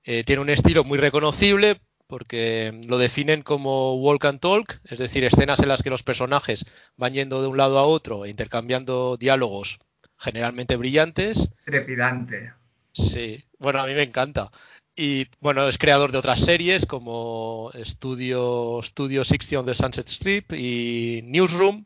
Eh, 0.04 0.24
tiene 0.24 0.42
un 0.42 0.50
estilo 0.50 0.84
muy 0.84 0.98
reconocible 1.00 1.82
porque 2.08 2.80
lo 2.88 2.98
definen 3.00 3.42
como 3.42 3.96
walk 3.96 4.26
and 4.26 4.40
talk, 4.40 4.80
es 4.86 5.00
decir, 5.00 5.24
escenas 5.24 5.60
en 5.60 5.70
las 5.70 5.82
que 5.82 5.90
los 5.90 6.04
personajes 6.04 6.66
van 6.98 7.14
yendo 7.14 7.42
de 7.42 7.48
un 7.48 7.58
lado 7.58 7.80
a 7.80 7.84
otro 7.86 8.26
e 8.26 8.30
intercambiando 8.30 9.18
diálogos 9.18 9.80
generalmente 10.26 10.76
brillantes. 10.76 11.50
Trepidante. 11.64 12.52
Sí, 12.92 13.44
bueno, 13.60 13.80
a 13.80 13.86
mí 13.86 13.94
me 13.94 14.02
encanta. 14.02 14.52
Y 14.96 15.28
bueno, 15.40 15.68
es 15.68 15.78
creador 15.78 16.12
de 16.12 16.18
otras 16.18 16.40
series 16.40 16.86
como 16.86 17.72
Studio, 17.84 18.80
Studio 18.82 19.24
60 19.24 19.60
on 19.60 19.66
the 19.66 19.76
Sunset 19.76 20.08
Strip 20.08 20.54
y 20.54 21.22
Newsroom. 21.26 21.84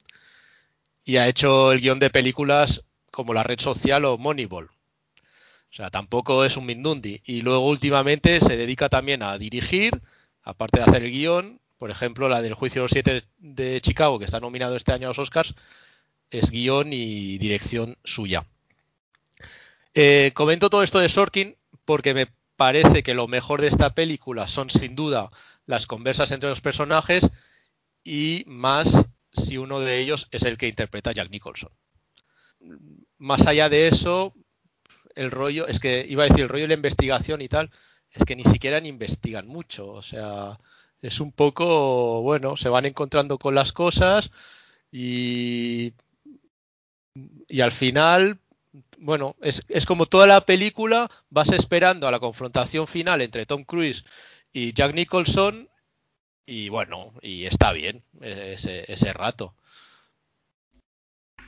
Y 1.03 1.17
ha 1.17 1.27
hecho 1.27 1.71
el 1.71 1.81
guion 1.81 1.99
de 1.99 2.11
películas 2.11 2.85
como 3.11 3.33
La 3.33 3.43
Red 3.43 3.59
Social 3.59 4.05
o 4.05 4.17
Moneyball. 4.17 4.65
O 4.65 5.73
sea, 5.73 5.89
tampoco 5.89 6.45
es 6.45 6.55
un 6.55 6.65
Mindundi. 6.65 7.21
Y 7.25 7.41
luego 7.41 7.67
últimamente 7.67 8.39
se 8.39 8.55
dedica 8.55 8.87
también 8.89 9.21
a 9.21 9.37
dirigir, 9.37 10.01
aparte 10.43 10.79
de 10.79 10.85
hacer 10.85 11.03
el 11.03 11.11
guion. 11.11 11.59
Por 11.77 11.91
ejemplo, 11.91 12.29
la 12.29 12.41
del 12.41 12.53
Juicio 12.53 12.81
de 12.81 12.83
los 12.83 12.91
Siete 12.91 13.23
de 13.39 13.81
Chicago, 13.81 14.19
que 14.19 14.25
está 14.25 14.39
nominado 14.39 14.75
este 14.75 14.93
año 14.93 15.07
a 15.07 15.09
los 15.09 15.19
Oscars, 15.19 15.55
es 16.31 16.51
guion 16.51 16.93
y 16.93 17.37
dirección 17.37 17.97
suya. 18.03 18.45
Eh, 19.93 20.31
comento 20.33 20.69
todo 20.69 20.83
esto 20.83 20.99
de 20.99 21.09
Sorkin 21.09 21.55
porque 21.85 22.13
me 22.13 22.27
parece 22.55 23.03
que 23.03 23.13
lo 23.13 23.27
mejor 23.27 23.61
de 23.61 23.67
esta 23.67 23.95
película 23.95 24.47
son 24.47 24.69
sin 24.69 24.95
duda 24.95 25.29
las 25.65 25.87
conversas 25.87 26.31
entre 26.31 26.49
los 26.49 26.61
personajes 26.61 27.29
y 28.03 28.43
más 28.47 29.05
si 29.31 29.57
uno 29.57 29.79
de 29.79 29.99
ellos 29.99 30.27
es 30.31 30.43
el 30.43 30.57
que 30.57 30.67
interpreta 30.67 31.11
a 31.11 31.13
Jack 31.13 31.29
Nicholson. 31.31 31.71
Más 33.17 33.47
allá 33.47 33.69
de 33.69 33.87
eso, 33.87 34.33
el 35.15 35.31
rollo, 35.31 35.67
es 35.67 35.79
que 35.79 36.05
iba 36.07 36.23
a 36.23 36.27
decir 36.27 36.43
el 36.43 36.49
rollo 36.49 36.63
de 36.63 36.69
la 36.69 36.73
investigación 36.75 37.41
y 37.41 37.47
tal, 37.47 37.69
es 38.11 38.25
que 38.25 38.35
ni 38.35 38.43
siquiera 38.43 38.79
investigan 38.85 39.47
mucho, 39.47 39.87
o 39.87 40.01
sea, 40.01 40.59
es 41.01 41.19
un 41.19 41.31
poco, 41.31 42.21
bueno, 42.21 42.57
se 42.57 42.69
van 42.69 42.85
encontrando 42.85 43.37
con 43.37 43.55
las 43.55 43.71
cosas 43.71 44.31
y, 44.91 45.93
y 47.47 47.61
al 47.61 47.71
final 47.71 48.39
bueno, 48.97 49.35
es, 49.41 49.85
como 49.85 50.05
toda 50.05 50.27
la 50.27 50.41
película, 50.41 51.09
vas 51.29 51.51
esperando 51.51 52.07
a 52.07 52.11
la 52.11 52.19
confrontación 52.19 52.87
final 52.87 53.21
entre 53.21 53.45
Tom 53.45 53.63
Cruise 53.63 54.05
y 54.53 54.73
Jack 54.73 54.93
Nicholson 54.93 55.69
y 56.45 56.69
bueno, 56.69 57.13
y 57.21 57.45
está 57.45 57.71
bien 57.73 58.03
ese, 58.21 58.91
ese 58.91 59.13
rato. 59.13 59.55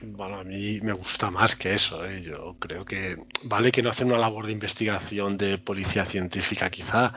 Bueno, 0.04 0.40
a 0.40 0.44
mí 0.44 0.80
me 0.82 0.94
gusta 0.94 1.30
más 1.30 1.56
que 1.56 1.76
eso. 1.76 2.06
¿eh? 2.06 2.22
Yo 2.22 2.56
creo 2.60 2.86
que 2.86 3.18
vale 3.44 3.72
que 3.72 3.84
no 3.84 3.92
hacen 3.92 4.08
una 4.08 4.18
labor 4.18 4.48
de 4.48 4.52
investigación 4.52 5.38
de 5.38 5.58
policía 5.60 6.06
científica 6.06 6.70
quizá, 6.72 7.14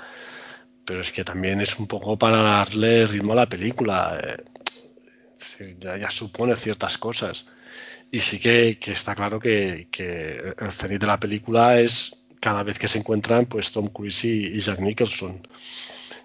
pero 0.84 1.00
es 1.00 1.10
que 1.12 1.24
también 1.24 1.60
es 1.62 1.78
un 1.78 1.86
poco 1.86 2.18
para 2.18 2.42
darle 2.42 3.06
ritmo 3.06 3.32
a 3.32 3.36
la 3.36 3.48
película. 3.48 4.20
¿eh? 4.22 5.76
Ya 5.80 6.10
supone 6.10 6.56
ciertas 6.56 6.98
cosas. 6.98 7.46
Y 8.14 8.20
sí 8.20 8.38
que, 8.38 8.79
que 8.79 8.92
está 8.92 9.16
claro 9.16 9.40
que, 9.40 9.88
que, 9.90 10.55
el 10.57 10.70
cenit 10.70 11.00
de 11.00 11.07
la 11.09 11.18
película 11.18 11.81
es 11.81 12.24
cada 12.38 12.62
vez 12.62 12.79
que 12.79 12.87
se 12.87 12.98
encuentran 12.98 13.46
pues 13.46 13.72
Tom 13.72 13.88
Cruise 13.88 14.24
y, 14.24 14.57
y 14.57 14.61
Jack 14.61 14.79
Nicholson. 14.79 15.44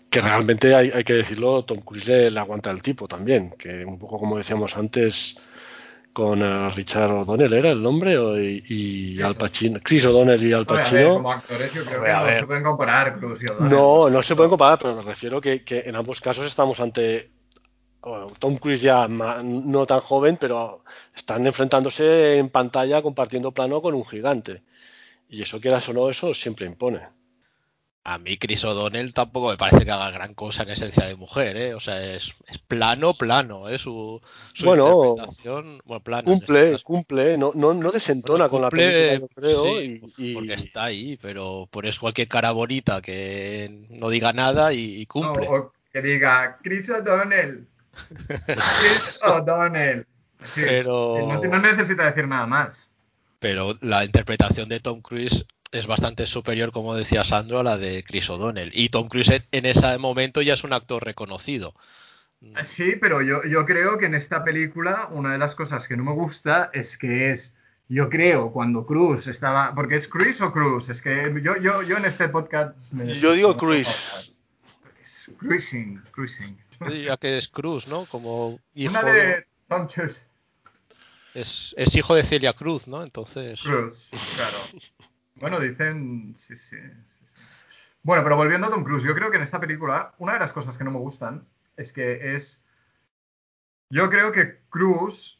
Que 0.07 0.21
realmente 0.21 0.75
hay, 0.75 0.91
hay, 0.93 1.03
que 1.03 1.13
decirlo, 1.13 1.65
Tom 1.65 1.79
Cruise 1.79 2.07
le, 2.07 2.29
le, 2.29 2.39
aguanta 2.39 2.69
el 2.69 2.83
tipo 2.83 3.07
también. 3.07 3.55
Que 3.57 3.83
un 3.83 3.97
poco 3.97 4.19
como 4.19 4.37
decíamos 4.37 4.77
antes 4.77 5.39
con 6.13 6.43
uh, 6.43 6.69
Richard 6.69 7.09
O'Donnell 7.09 7.53
era 7.53 7.71
el 7.71 7.81
nombre 7.81 8.13
y, 8.39 9.15
y 9.15 9.21
Al 9.23 9.33
Pacino, 9.33 9.79
Chris 9.81 10.05
O'Donnell 10.05 10.43
y 10.43 10.53
Al 10.53 10.67
Pacino. 10.67 10.99
Ver, 10.99 11.13
como 11.13 11.31
actores 11.31 11.73
yo 11.73 11.85
creo 11.85 12.03
que 12.03 12.11
no 12.11 12.31
se 12.33 12.45
pueden 12.45 12.63
comparar 12.63 13.17
Cruise 13.17 13.41
y 13.41 13.45
O'Donnell. 13.47 13.71
No, 13.71 14.09
no 14.11 14.21
se 14.21 14.35
pueden 14.35 14.51
comparar, 14.51 14.77
pero 14.77 14.95
me 14.95 15.01
refiero 15.01 15.41
que, 15.41 15.63
que 15.63 15.79
en 15.79 15.95
ambos 15.95 16.21
casos 16.21 16.45
estamos 16.45 16.79
ante 16.79 17.31
bueno, 18.01 18.31
Tom 18.39 18.57
Cruise 18.57 18.81
ya 18.81 19.07
no 19.07 19.85
tan 19.85 19.99
joven, 19.99 20.37
pero 20.37 20.83
están 21.15 21.45
enfrentándose 21.45 22.37
en 22.37 22.49
pantalla 22.49 23.01
compartiendo 23.01 23.51
plano 23.51 23.81
con 23.81 23.93
un 23.93 24.05
gigante. 24.05 24.63
Y 25.29 25.41
eso 25.41 25.59
quieras 25.59 25.87
o 25.89 25.93
no, 25.93 26.09
eso 26.09 26.33
siempre 26.33 26.65
impone. 26.65 27.01
A 28.05 28.17
mí 28.17 28.37
Chris 28.37 28.63
O'Donnell 28.63 29.13
tampoco 29.13 29.51
me 29.51 29.57
parece 29.57 29.85
que 29.85 29.91
haga 29.91 30.09
gran 30.09 30.33
cosa 30.33 30.63
en 30.63 30.69
esencia 30.69 31.05
de 31.05 31.15
mujer, 31.15 31.57
¿eh? 31.57 31.73
O 31.75 31.79
sea, 31.79 32.15
es, 32.15 32.33
es 32.47 32.57
plano, 32.57 33.13
plano, 33.13 33.67
¿eh? 33.67 33.77
Su, 33.77 34.19
su 34.53 34.65
bueno, 34.65 35.03
interpretación, 35.03 35.81
bueno, 35.85 36.03
plano 36.03 36.23
cumple, 36.23 36.71
este 36.71 36.83
cumple, 36.83 37.37
no, 37.37 37.51
no, 37.53 37.73
no 37.73 37.91
desentona 37.91 38.47
bueno, 38.47 38.69
cumple, 38.69 38.83
con 38.83 38.91
la 38.95 39.19
película, 39.19 39.19
yo 39.19 39.27
creo. 39.35 39.63
Sí, 39.63 40.01
y, 40.17 40.31
y... 40.31 40.33
porque 40.33 40.53
está 40.53 40.85
ahí, 40.85 41.19
pero 41.21 41.67
pones 41.69 41.99
cualquier 41.99 42.29
cara 42.29 42.51
bonita 42.51 43.01
que 43.01 43.85
no 43.89 44.09
diga 44.09 44.33
nada 44.33 44.73
y, 44.73 45.01
y 45.01 45.05
cumple. 45.05 45.45
No, 45.45 45.51
o 45.51 45.73
que 45.91 46.01
diga 46.01 46.57
Chris 46.63 46.89
O'Donnell. 46.89 47.67
Chris 48.45 49.09
O'Donnell. 49.23 50.05
Sí, 50.45 50.61
Pero- 50.65 51.17
no, 51.27 51.41
no 51.43 51.59
necesita 51.59 52.05
decir 52.05 52.27
nada 52.27 52.45
más. 52.45 52.89
Pero 53.39 53.73
la 53.81 54.03
interpretación 54.05 54.69
de 54.69 54.79
Tom 54.79 55.01
Cruise 55.01 55.45
es 55.71 55.85
bastante 55.87 56.25
superior, 56.25 56.71
como 56.71 56.95
decía 56.95 57.23
Sandro, 57.23 57.59
a 57.59 57.63
la 57.63 57.77
de 57.77 58.03
Chris 58.03 58.29
O'Donnell. 58.29 58.71
Y 58.73 58.89
Tom 58.89 59.07
Cruise 59.07 59.29
en- 59.29 59.43
en 59.51 59.65
ese 59.65 59.97
momento 59.97 60.41
ya 60.41 60.53
es 60.55 60.63
un 60.63 60.73
actor 60.73 61.03
reconocido. 61.05 61.73
Sí, 62.63 62.93
pero 62.99 63.21
yo, 63.21 63.43
yo 63.43 63.65
creo 63.65 63.97
que 63.97 64.05
en 64.05 64.15
esta 64.15 64.43
película 64.45 65.09
una 65.11 65.33
de 65.33 65.37
las 65.37 65.55
cosas 65.55 65.87
que 65.87 65.97
no 65.97 66.05
me 66.05 66.13
gusta 66.13 66.69
es 66.73 66.97
que 66.97 67.31
es, 67.31 67.53
yo 67.89 68.09
creo, 68.09 68.51
cuando 68.53 68.85
Cruz 68.85 69.27
estaba, 69.27 69.75
porque 69.75 69.95
es 69.95 70.07
Cruz 70.07 70.39
o 70.41 70.51
Cruz, 70.53 70.87
es 70.89 71.01
que 71.01 71.33
yo, 71.43 71.57
yo, 71.57 71.81
yo 71.83 71.97
en 71.97 72.05
este 72.05 72.29
podcast... 72.29 72.91
me- 72.93 73.13
Yo 73.19 73.33
digo 73.33 73.57
Cruise. 73.57 74.33
Cruising, 75.37 76.01
cruising. 76.11 76.57
Ya 77.03 77.17
que 77.17 77.37
es 77.37 77.47
Cruz, 77.47 77.87
¿no? 77.87 78.05
Como 78.05 78.59
hijo 78.73 78.91
Una 78.91 79.03
de 79.11 79.45
Tom 79.67 79.87
Cruise. 79.87 80.25
es, 81.33 81.73
es 81.77 81.95
hijo 81.95 82.15
de 82.15 82.23
Celia 82.23 82.53
Cruz, 82.53 82.87
¿no? 82.87 83.03
Entonces. 83.03 83.61
Cruz, 83.61 84.09
claro. 84.35 84.57
Bueno, 85.35 85.59
dicen. 85.59 86.35
Sí, 86.37 86.55
sí, 86.55 86.77
sí, 86.77 86.77
sí. 87.07 87.35
Bueno, 88.03 88.23
pero 88.23 88.37
volviendo 88.37 88.67
a 88.67 88.69
Tom 88.69 88.83
Cruise, 88.83 89.03
yo 89.03 89.13
creo 89.13 89.29
que 89.29 89.37
en 89.37 89.43
esta 89.43 89.59
película, 89.59 90.13
una 90.19 90.33
de 90.33 90.39
las 90.39 90.53
cosas 90.53 90.77
que 90.77 90.83
no 90.83 90.91
me 90.91 90.99
gustan 90.99 91.45
es 91.75 91.91
que 91.91 92.35
es. 92.35 92.63
Yo 93.89 94.09
creo 94.09 94.31
que 94.31 94.59
Cruz 94.69 95.39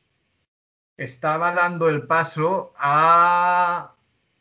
estaba 0.97 1.53
dando 1.53 1.89
el 1.89 2.05
paso 2.07 2.73
a. 2.77 3.95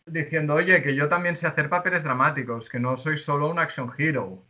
diciendo, 0.07 0.55
oye, 0.55 0.83
que 0.83 0.95
yo 0.95 1.09
también 1.09 1.37
sé 1.37 1.47
hacer 1.47 1.69
papeles 1.69 2.03
dramáticos, 2.03 2.69
que 2.69 2.81
no 2.81 2.97
soy 2.97 3.17
solo 3.17 3.49
un 3.49 3.59
action 3.59 3.93
hero. 3.97 4.43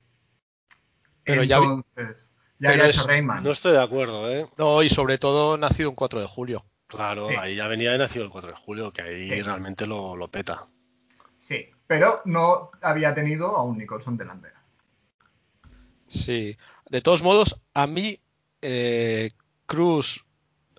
Pero 1.25 1.43
Entonces, 1.43 1.49
ya 1.97 2.28
pero 2.59 2.85
es-. 2.85 3.07
No 3.43 3.51
estoy 3.51 3.73
de 3.73 3.83
acuerdo, 3.83 4.31
¿eh? 4.31 4.47
No, 4.57 4.83
y 4.83 4.89
sobre 4.89 5.19
todo 5.19 5.57
nacido 5.59 5.91
un 5.91 5.97
4 5.97 6.21
de 6.21 6.27
julio. 6.27 6.65
Claro, 6.87 7.29
Sí. 7.29 7.35
ahí 7.39 7.57
ya 7.57 7.67
venía 7.69 7.93
de 7.93 7.99
nacido 7.99 8.25
el 8.25 8.31
4 8.31 8.51
de 8.51 8.57
julio, 8.57 8.93
que 8.93 9.03
ahí 9.03 9.29
Sí. 9.31 9.43
realmente 9.43 9.87
lo, 9.87 10.17
lo 10.17 10.29
peta. 10.29 10.67
Sí, 11.39 11.67
pero 11.87 12.23
no 12.25 12.71
había 12.81 13.15
tenido 13.15 13.57
a 13.57 13.63
un 13.65 13.79
Nicholson 13.79 14.17
delante. 14.17 14.49
Sí. 16.07 16.57
De 16.91 17.01
todos 17.03 17.23
modos, 17.23 17.61
a 17.75 17.87
mí, 17.87 18.19
eh, 18.63 19.31
Cruz 19.67 20.25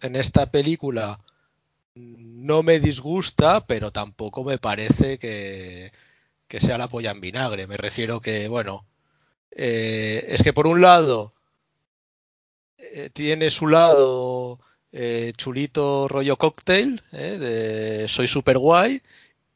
en 0.02 0.16
esta 0.16 0.50
película 0.52 1.20
no 1.94 2.64
me 2.64 2.80
disgusta, 2.80 3.66
pero 3.68 3.92
tampoco 3.92 4.44
me 4.44 4.58
parece 4.58 5.20
que, 5.20 5.92
que 6.48 6.60
sea 6.60 6.78
la 6.78 6.88
polla 6.88 7.12
en 7.12 7.22
vinagre. 7.22 7.68
Me 7.68 7.78
refiero 7.78 8.20
que, 8.22 8.48
bueno, 8.48 8.86
eh, 9.52 10.26
es 10.30 10.42
que 10.42 10.54
por 10.54 10.66
un 10.66 10.82
lado 10.82 11.34
eh, 12.80 13.10
tiene 13.12 13.50
su 13.50 13.68
lado 13.68 14.60
eh, 14.92 15.34
chulito 15.38 16.08
rollo 16.08 16.36
cóctel, 16.38 17.02
eh, 17.12 17.38
de 17.40 18.08
soy 18.08 18.28
super 18.28 18.58
guay, 18.58 19.02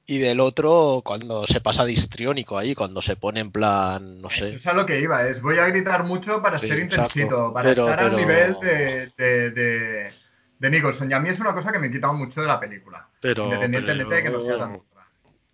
y 0.06 0.18
del 0.20 0.40
otro 0.42 1.02
cuando 1.04 1.48
se 1.48 1.62
pasa 1.62 1.86
de 1.86 1.94
histriónico 1.94 2.58
ahí, 2.58 2.76
cuando 2.76 3.02
se 3.02 3.16
pone 3.16 3.40
en 3.40 3.52
plan, 3.52 4.22
no 4.22 4.28
Eso 4.28 4.46
sé. 4.46 4.56
es 4.56 4.68
a 4.68 4.74
lo 4.74 4.86
que 4.86 5.00
iba, 5.00 5.26
es 5.28 5.42
voy 5.42 5.58
a 5.60 5.66
gritar 5.68 6.04
mucho 6.04 6.42
para 6.42 6.58
Sí, 6.58 6.68
ser 6.68 6.80
intensito, 6.80 7.54
para 7.54 7.70
Pero- 7.70 7.90
estar 7.90 8.06
al 8.08 8.16
nivel 8.18 8.58
de, 8.62 9.10
de, 9.18 9.52
de- 9.52 10.12
de 10.60 10.70
Nicholson. 10.70 11.10
Y 11.10 11.14
a 11.14 11.20
mí 11.20 11.30
es 11.30 11.40
una 11.40 11.54
cosa 11.54 11.72
que 11.72 11.80
me 11.80 11.88
he 11.88 11.92
quitado 11.92 12.14
mucho 12.14 12.42
de 12.42 12.48
la 12.48 12.60
película, 12.60 13.08
Pero, 13.22 13.46
independientemente 13.46 14.16
de 14.16 14.24
que 14.24 14.30
no 14.30 14.40
sea 14.40 14.58
tan. 14.58 14.82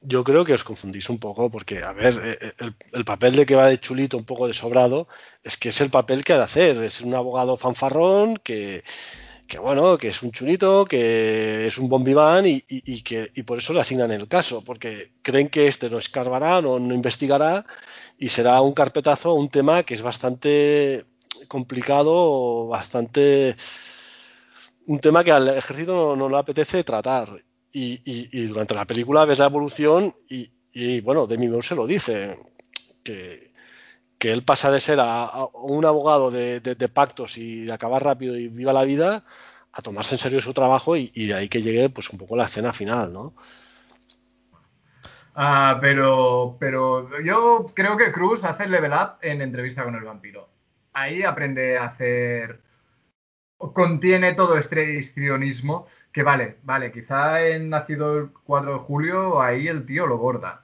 Yo 0.02 0.24
creo 0.24 0.46
que 0.46 0.54
os 0.54 0.64
confundís 0.64 1.10
un 1.10 1.20
poco 1.20 1.52
porque, 1.52 1.84
a 1.84 1.92
ver, 1.92 2.14
eh, 2.24 2.54
el, 2.60 2.74
el 2.94 3.04
papel 3.06 3.36
de 3.36 3.46
que 3.46 3.56
va 3.60 3.68
de 3.68 3.80
chulito 3.82 4.16
un 4.18 4.24
poco 4.24 4.48
de 4.48 4.54
sobrado 4.54 5.08
es 5.44 5.58
que 5.58 5.70
es 5.70 5.82
el 5.82 5.90
papel 5.90 6.24
que 6.24 6.32
ha 6.34 6.38
de 6.38 6.44
hacer. 6.44 6.82
Es 6.84 7.02
un 7.02 7.14
abogado 7.16 7.58
fanfarrón 7.58 8.38
que, 8.38 8.84
que 9.48 9.60
bueno, 9.60 9.98
que 9.98 10.10
es 10.10 10.24
un 10.24 10.32
chulito, 10.32 10.86
que 10.86 11.68
es 11.68 11.78
un 11.80 11.90
bombiván 11.90 12.46
y, 12.48 12.56
y- 12.70 12.84
y 12.96 13.02
que, 13.04 13.32
y 13.36 13.44
por 13.44 13.58
eso 13.60 13.74
le 13.74 13.82
asignan 13.82 14.12
el 14.12 14.28
caso, 14.28 14.64
porque 14.64 15.14
creen 15.22 15.50
que 15.50 15.68
este 15.68 15.90
no 15.90 15.98
escarbará, 16.00 16.62
no, 16.62 16.80
no 16.80 16.94
investigará 16.96 17.66
y 18.20 18.30
será 18.30 18.62
un 18.62 18.74
carpetazo 18.74 19.34
un 19.36 19.50
tema 19.50 19.84
que 19.84 19.96
es 19.96 20.02
bastante 20.04 21.06
complicado, 21.50 22.68
bastante... 22.68 23.56
Un 24.94 25.00
tema 25.06 25.24
que 25.24 25.32
al 25.32 25.48
ejército 25.62 25.94
no, 25.96 26.16
no 26.18 26.30
le 26.30 26.38
apetece 26.38 26.84
tratar. 26.84 27.26
Y, 27.72 28.02
y- 28.04 28.30
y 28.32 28.48
durante 28.48 28.74
la 28.74 28.86
película 28.86 29.26
ves 29.26 29.40
la 29.40 29.46
evolución 29.46 30.16
y, 30.28 31.02
bueno, 31.02 31.28
Demi 31.28 31.48
Moore 31.48 31.68
se 31.68 31.76
lo 31.76 31.86
dice, 31.86 32.38
que, 33.04 33.52
él 34.20 34.44
pasa 34.44 34.72
de 34.72 34.80
ser 34.80 35.00
a, 35.02 35.48
un 35.54 35.86
abogado 35.86 36.32
de, 36.32 36.90
pactos 36.94 37.38
y 37.38 37.66
de 37.66 37.74
acabar 37.74 38.04
rápido 38.04 38.36
y 38.38 38.48
viva 38.48 38.74
la 38.74 38.84
vida 38.84 39.24
a 39.72 39.82
tomarse 39.82 40.16
en 40.16 40.20
serio 40.20 40.42
su 40.42 40.54
trabajo 40.54 40.98
y, 40.98 41.12
y 41.14 41.28
de 41.28 41.36
ahí 41.36 41.50
que 41.50 41.62
llegue 41.62 41.90
pues 41.90 42.10
un 42.10 42.18
poco 42.18 42.36
la 42.36 42.46
escena 42.46 42.74
final, 42.74 43.14
¿no? 43.14 43.34
Ah, 45.42 45.78
pero, 45.80 46.58
pero 46.60 47.22
yo 47.22 47.72
creo 47.74 47.96
que 47.96 48.12
Cruz 48.12 48.44
hace 48.44 48.66
el 48.66 48.72
level 48.72 48.92
up 48.92 49.20
en 49.22 49.42
entrevista 49.42 49.86
con 49.86 49.96
el 49.96 50.04
vampiro. 50.04 50.50
Ahí 50.92 51.24
aprende 51.24 51.78
a 51.78 51.86
hacer. 51.86 52.62
Contiene 53.58 54.34
todo 54.34 54.58
este 54.58 54.96
histrionismo 54.96 55.88
que 56.12 56.24
vale, 56.24 56.58
vale, 56.64 56.92
quizá 56.92 57.46
en 57.46 57.70
Nacido 57.70 58.18
el 58.18 58.30
4 58.44 58.74
de 58.74 58.80
julio 58.80 59.42
ahí 59.42 59.68
el 59.68 59.86
tío 59.86 60.08
lo 60.08 60.18
borda. 60.18 60.62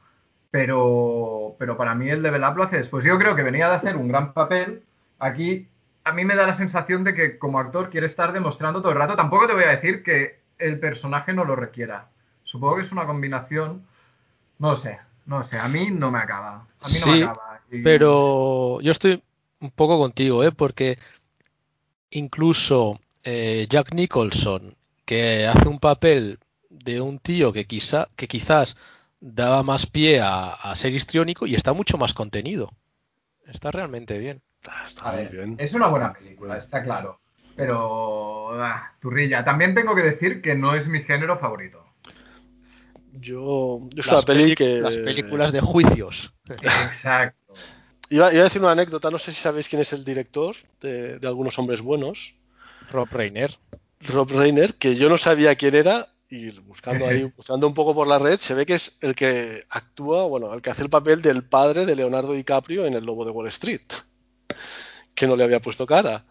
Pero, 0.52 1.56
pero 1.60 1.76
para 1.78 1.96
mí 1.96 2.10
el 2.10 2.22
level 2.22 2.44
up 2.44 2.56
lo 2.58 2.64
hace 2.64 2.78
después. 2.78 3.04
Yo 3.04 3.18
creo 3.20 3.36
que 3.36 3.44
venía 3.44 3.68
de 3.68 3.76
hacer 3.76 3.98
un 3.98 4.08
gran 4.08 4.34
papel. 4.34 4.84
Aquí 5.20 5.68
a 6.06 6.14
mí 6.14 6.24
me 6.24 6.36
da 6.36 6.48
la 6.48 6.54
sensación 6.54 7.04
de 7.04 7.14
que 7.14 7.38
como 7.38 7.60
actor 7.60 7.90
quiere 7.90 8.06
estar 8.06 8.32
demostrando 8.32 8.82
todo 8.82 8.92
el 8.94 8.98
rato. 8.98 9.16
Tampoco 9.16 9.48
te 9.48 9.54
voy 9.54 9.66
a 9.66 9.70
decir 9.72 10.02
que 10.02 10.40
el 10.58 10.80
personaje 10.80 11.34
no 11.34 11.44
lo 11.44 11.56
requiera. 11.58 12.08
Supongo 12.44 12.76
que 12.78 12.84
es 12.84 12.92
una 12.94 13.06
combinación. 13.06 13.86
No 14.60 14.70
lo 14.70 14.76
sé, 14.78 15.00
no 15.26 15.40
lo 15.40 15.44
sé. 15.44 15.58
A 15.60 15.68
mí 15.68 15.90
no 15.92 16.10
me 16.10 16.20
acaba. 16.20 16.66
A 16.80 16.88
mí 16.88 16.94
no 16.94 17.06
Sí, 17.06 17.10
me 17.12 17.24
acaba. 17.24 17.60
Y- 17.70 17.82
Pero 17.82 18.80
yo 18.80 18.92
estoy 18.94 19.22
un 19.60 19.72
poco 19.72 20.00
contigo, 20.00 20.42
¿eh? 20.44 20.52
Porque 20.54 20.98
incluso 22.12 23.00
eh, 23.24 23.66
Jack 23.70 23.94
Nicholson, 23.94 24.76
que 25.06 25.48
hace 25.48 25.68
un 25.68 25.80
papel 25.80 26.40
de 26.70 27.02
un 27.02 27.20
tío 27.20 27.54
que 27.54 27.66
quizá, 27.66 28.08
que 28.16 28.28
quizás 28.28 28.78
daba 29.20 29.64
más 29.64 29.86
pie 29.88 30.22
a, 30.22 30.52
a 30.54 30.76
ser 30.76 30.94
histriónico 30.94 31.48
y 31.48 31.56
está 31.56 31.74
mucho 31.74 31.98
más 31.98 32.14
contenido. 32.14 32.72
Está 33.48 33.72
realmente 33.72 34.18
bien. 34.20 34.42
Está, 34.62 34.86
está 34.86 35.06
A 35.06 35.12
muy 35.12 35.18
ver, 35.18 35.28
bien. 35.28 35.52
es 35.58 35.74
una 35.74 35.88
buena 35.88 36.12
película, 36.12 36.58
está 36.58 36.84
claro. 36.84 37.22
Pero, 37.56 38.62
ah, 38.62 38.94
turrilla. 39.00 39.44
También 39.46 39.74
tengo 39.74 39.96
que 39.96 40.02
decir 40.02 40.42
que 40.42 40.56
no 40.56 40.76
es 40.76 40.90
mi 40.90 41.02
género 41.04 41.38
favorito. 41.40 41.86
Yo, 43.12 43.80
yo 43.94 44.02
es 44.02 44.08
Las, 44.08 44.12
una 44.12 44.26
peli 44.26 44.52
peli- 44.52 44.56
que... 44.56 44.68
las 44.78 44.98
películas 45.00 45.52
de 45.52 45.62
juicios. 45.62 46.34
Exacto. 46.62 47.70
Iba, 48.10 48.32
iba 48.34 48.42
a 48.42 48.50
decir 48.50 48.62
una 48.62 48.72
anécdota, 48.72 49.10
no 49.12 49.20
sé 49.20 49.32
si 49.32 49.40
sabéis 49.42 49.70
quién 49.70 49.82
es 49.82 49.94
el 49.94 50.04
director 50.06 50.56
de, 50.82 51.20
de 51.20 51.28
Algunos 51.28 51.58
Hombres 51.60 51.82
Buenos, 51.82 52.36
Rob 52.92 53.10
Reiner. 53.12 53.52
Rob 54.02 54.30
Reiner, 54.32 54.76
que 54.76 54.96
yo 54.96 55.10
no 55.10 55.18
sabía 55.18 55.56
quién 55.56 55.76
era 55.76 56.08
y 56.30 56.52
buscando 56.62 57.08
ahí, 57.08 57.24
buscando 57.38 57.68
un 57.68 57.74
poco 57.74 57.94
por 57.94 58.08
la 58.08 58.20
red, 58.20 58.40
se 58.40 58.54
ve 58.54 58.66
que 58.66 58.74
es 58.76 58.98
el 59.02 59.16
que 59.16 59.64
actúa, 59.70 60.24
bueno, 60.26 60.54
el 60.54 60.62
que 60.62 60.70
hace 60.70 60.84
el 60.84 60.90
papel 60.90 61.22
del 61.22 61.44
padre 61.44 61.86
de 61.86 61.96
Leonardo 61.96 62.34
DiCaprio 62.34 62.86
en 62.86 62.94
El 62.94 63.06
Lobo 63.06 63.26
de 63.26 63.32
Wall 63.32 63.48
Street, 63.48 63.82
que 65.14 65.28
no 65.28 65.36
le 65.36 65.44
había 65.44 65.62
puesto 65.62 65.86
cara 65.86 66.26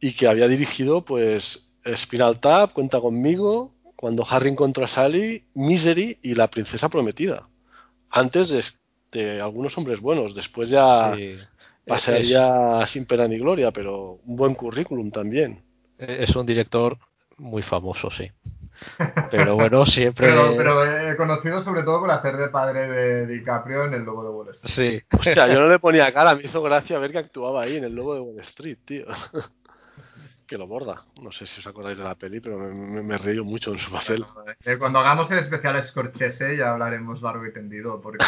y 0.00 0.12
que 0.12 0.28
había 0.28 0.48
dirigido, 0.48 1.04
pues, 1.04 1.72
Spinal 1.94 2.40
Tap, 2.40 2.72
Cuenta 2.72 3.00
conmigo, 3.00 3.74
Cuando 3.96 4.26
Harry 4.28 4.48
encontró 4.50 4.84
a 4.84 4.88
Sally, 4.88 5.44
Misery 5.54 6.18
y 6.22 6.34
La 6.34 6.48
Princesa 6.50 6.88
Prometida. 6.88 7.48
Antes 8.08 8.48
de, 8.48 8.64
de 9.12 9.40
Algunos 9.40 9.76
Hombres 9.76 10.00
Buenos, 10.00 10.34
después 10.34 10.70
ya 10.70 11.14
Sí. 11.16 11.34
pasaría 11.86 12.86
sin 12.86 13.04
pena 13.04 13.28
ni 13.28 13.38
gloria, 13.38 13.72
pero 13.72 14.20
un 14.24 14.36
buen 14.36 14.54
currículum 14.54 15.10
también. 15.10 15.62
Es, 16.00 16.34
un 16.34 16.46
director 16.46 16.96
muy 17.36 17.62
famoso, 17.62 18.10
sí. 18.10 18.30
Pero 19.30 19.54
bueno, 19.54 19.84
siempre. 19.86 20.28
Pero, 20.28 20.54
pero 20.56 21.10
he 21.12 21.16
conocido 21.16 21.60
sobre 21.60 21.82
todo 21.82 22.00
por 22.00 22.10
hacer 22.10 22.36
de 22.36 22.48
padre 22.48 22.88
de 22.88 23.26
DiCaprio 23.26 23.84
en 23.84 23.94
El 23.94 24.04
Lobo 24.04 24.24
de 24.24 24.30
Wall 24.30 24.48
Street. 24.50 25.02
Sí. 25.02 25.06
O 25.18 25.22
sea, 25.22 25.48
yo 25.48 25.60
no 25.60 25.68
le 25.68 25.78
ponía 25.78 26.10
cara, 26.12 26.34
me 26.34 26.42
hizo 26.42 26.62
gracia 26.62 26.98
ver 26.98 27.12
que 27.12 27.18
actuaba 27.18 27.62
ahí 27.62 27.76
en 27.76 27.84
el 27.84 27.94
logo 27.94 28.14
de 28.14 28.20
Wall 28.20 28.40
Street, 28.40 28.78
tío. 28.84 29.06
Que 30.46 30.58
lo 30.58 30.66
borda. 30.66 31.04
No 31.22 31.30
sé 31.30 31.46
si 31.46 31.60
os 31.60 31.66
acordáis 31.68 31.96
de 31.96 32.02
la 32.02 32.16
peli, 32.16 32.40
pero 32.40 32.58
me, 32.58 32.74
me, 32.74 33.02
me 33.04 33.16
reí 33.16 33.40
mucho 33.40 33.70
en 33.70 33.78
su 33.78 33.92
papel. 33.92 34.26
Eh, 34.64 34.78
Cuando 34.78 34.98
hagamos 34.98 35.30
el 35.30 35.38
especial 35.38 35.80
Scorchese 35.80 36.56
ya 36.56 36.72
hablaremos 36.72 37.22
largo 37.22 37.46
y 37.46 37.52
tendido, 37.52 38.00
porque 38.00 38.24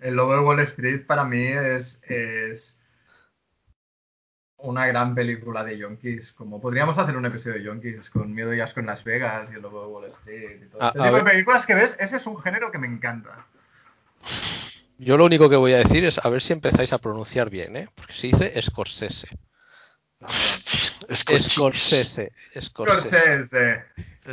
El 0.00 0.16
Lobo 0.16 0.34
de 0.34 0.40
Wall 0.40 0.60
Street 0.60 1.06
para 1.06 1.24
mí 1.24 1.46
es, 1.46 2.02
es 2.02 2.78
una 4.62 4.86
gran 4.86 5.14
película 5.14 5.64
de 5.64 5.78
Yonkis. 5.78 6.32
Como 6.32 6.60
podríamos 6.60 6.98
hacer 6.98 7.16
un 7.16 7.26
episodio 7.26 7.56
de 7.56 7.62
Yonkis 7.64 8.10
con 8.10 8.34
Miedo 8.34 8.54
y 8.54 8.60
Asco 8.60 8.80
en 8.80 8.86
Las 8.86 9.04
Vegas 9.04 9.50
y 9.50 9.54
El 9.54 9.62
Lobo 9.62 9.82
de 9.82 9.86
Wall 9.88 10.04
Street 10.06 10.62
y 10.62 10.68
todo 10.68 10.82
A- 10.82 10.88
este 10.88 11.00
a 11.00 11.04
tipo 11.04 11.16
de 11.16 11.22
películas 11.22 11.66
que 11.66 11.74
ves, 11.74 11.96
ese 12.00 12.16
es 12.16 12.26
un 12.26 12.40
género 12.40 12.70
que 12.70 12.78
me 12.78 12.86
encanta. 12.86 13.46
Yo 14.98 15.16
lo 15.16 15.24
único 15.24 15.48
que 15.48 15.56
voy 15.56 15.72
a 15.72 15.78
decir 15.78 16.04
es 16.04 16.18
a 16.24 16.28
ver 16.28 16.42
si 16.42 16.52
empezáis 16.52 16.92
a 16.92 16.98
pronunciar 16.98 17.48
bien, 17.48 17.76
¿eh? 17.76 17.88
Porque 17.94 18.12
se 18.12 18.26
dice 18.26 18.60
Scorsese. 18.62 19.28
Scorsese. 21.14 22.32
Scorsese. 22.60 23.84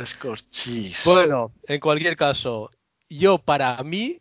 Scorsese. 0.04 1.08
Bueno, 1.08 1.52
en 1.66 1.80
cualquier 1.80 2.16
caso, 2.16 2.70
yo 3.08 3.38
para 3.38 3.82
mí, 3.82 4.20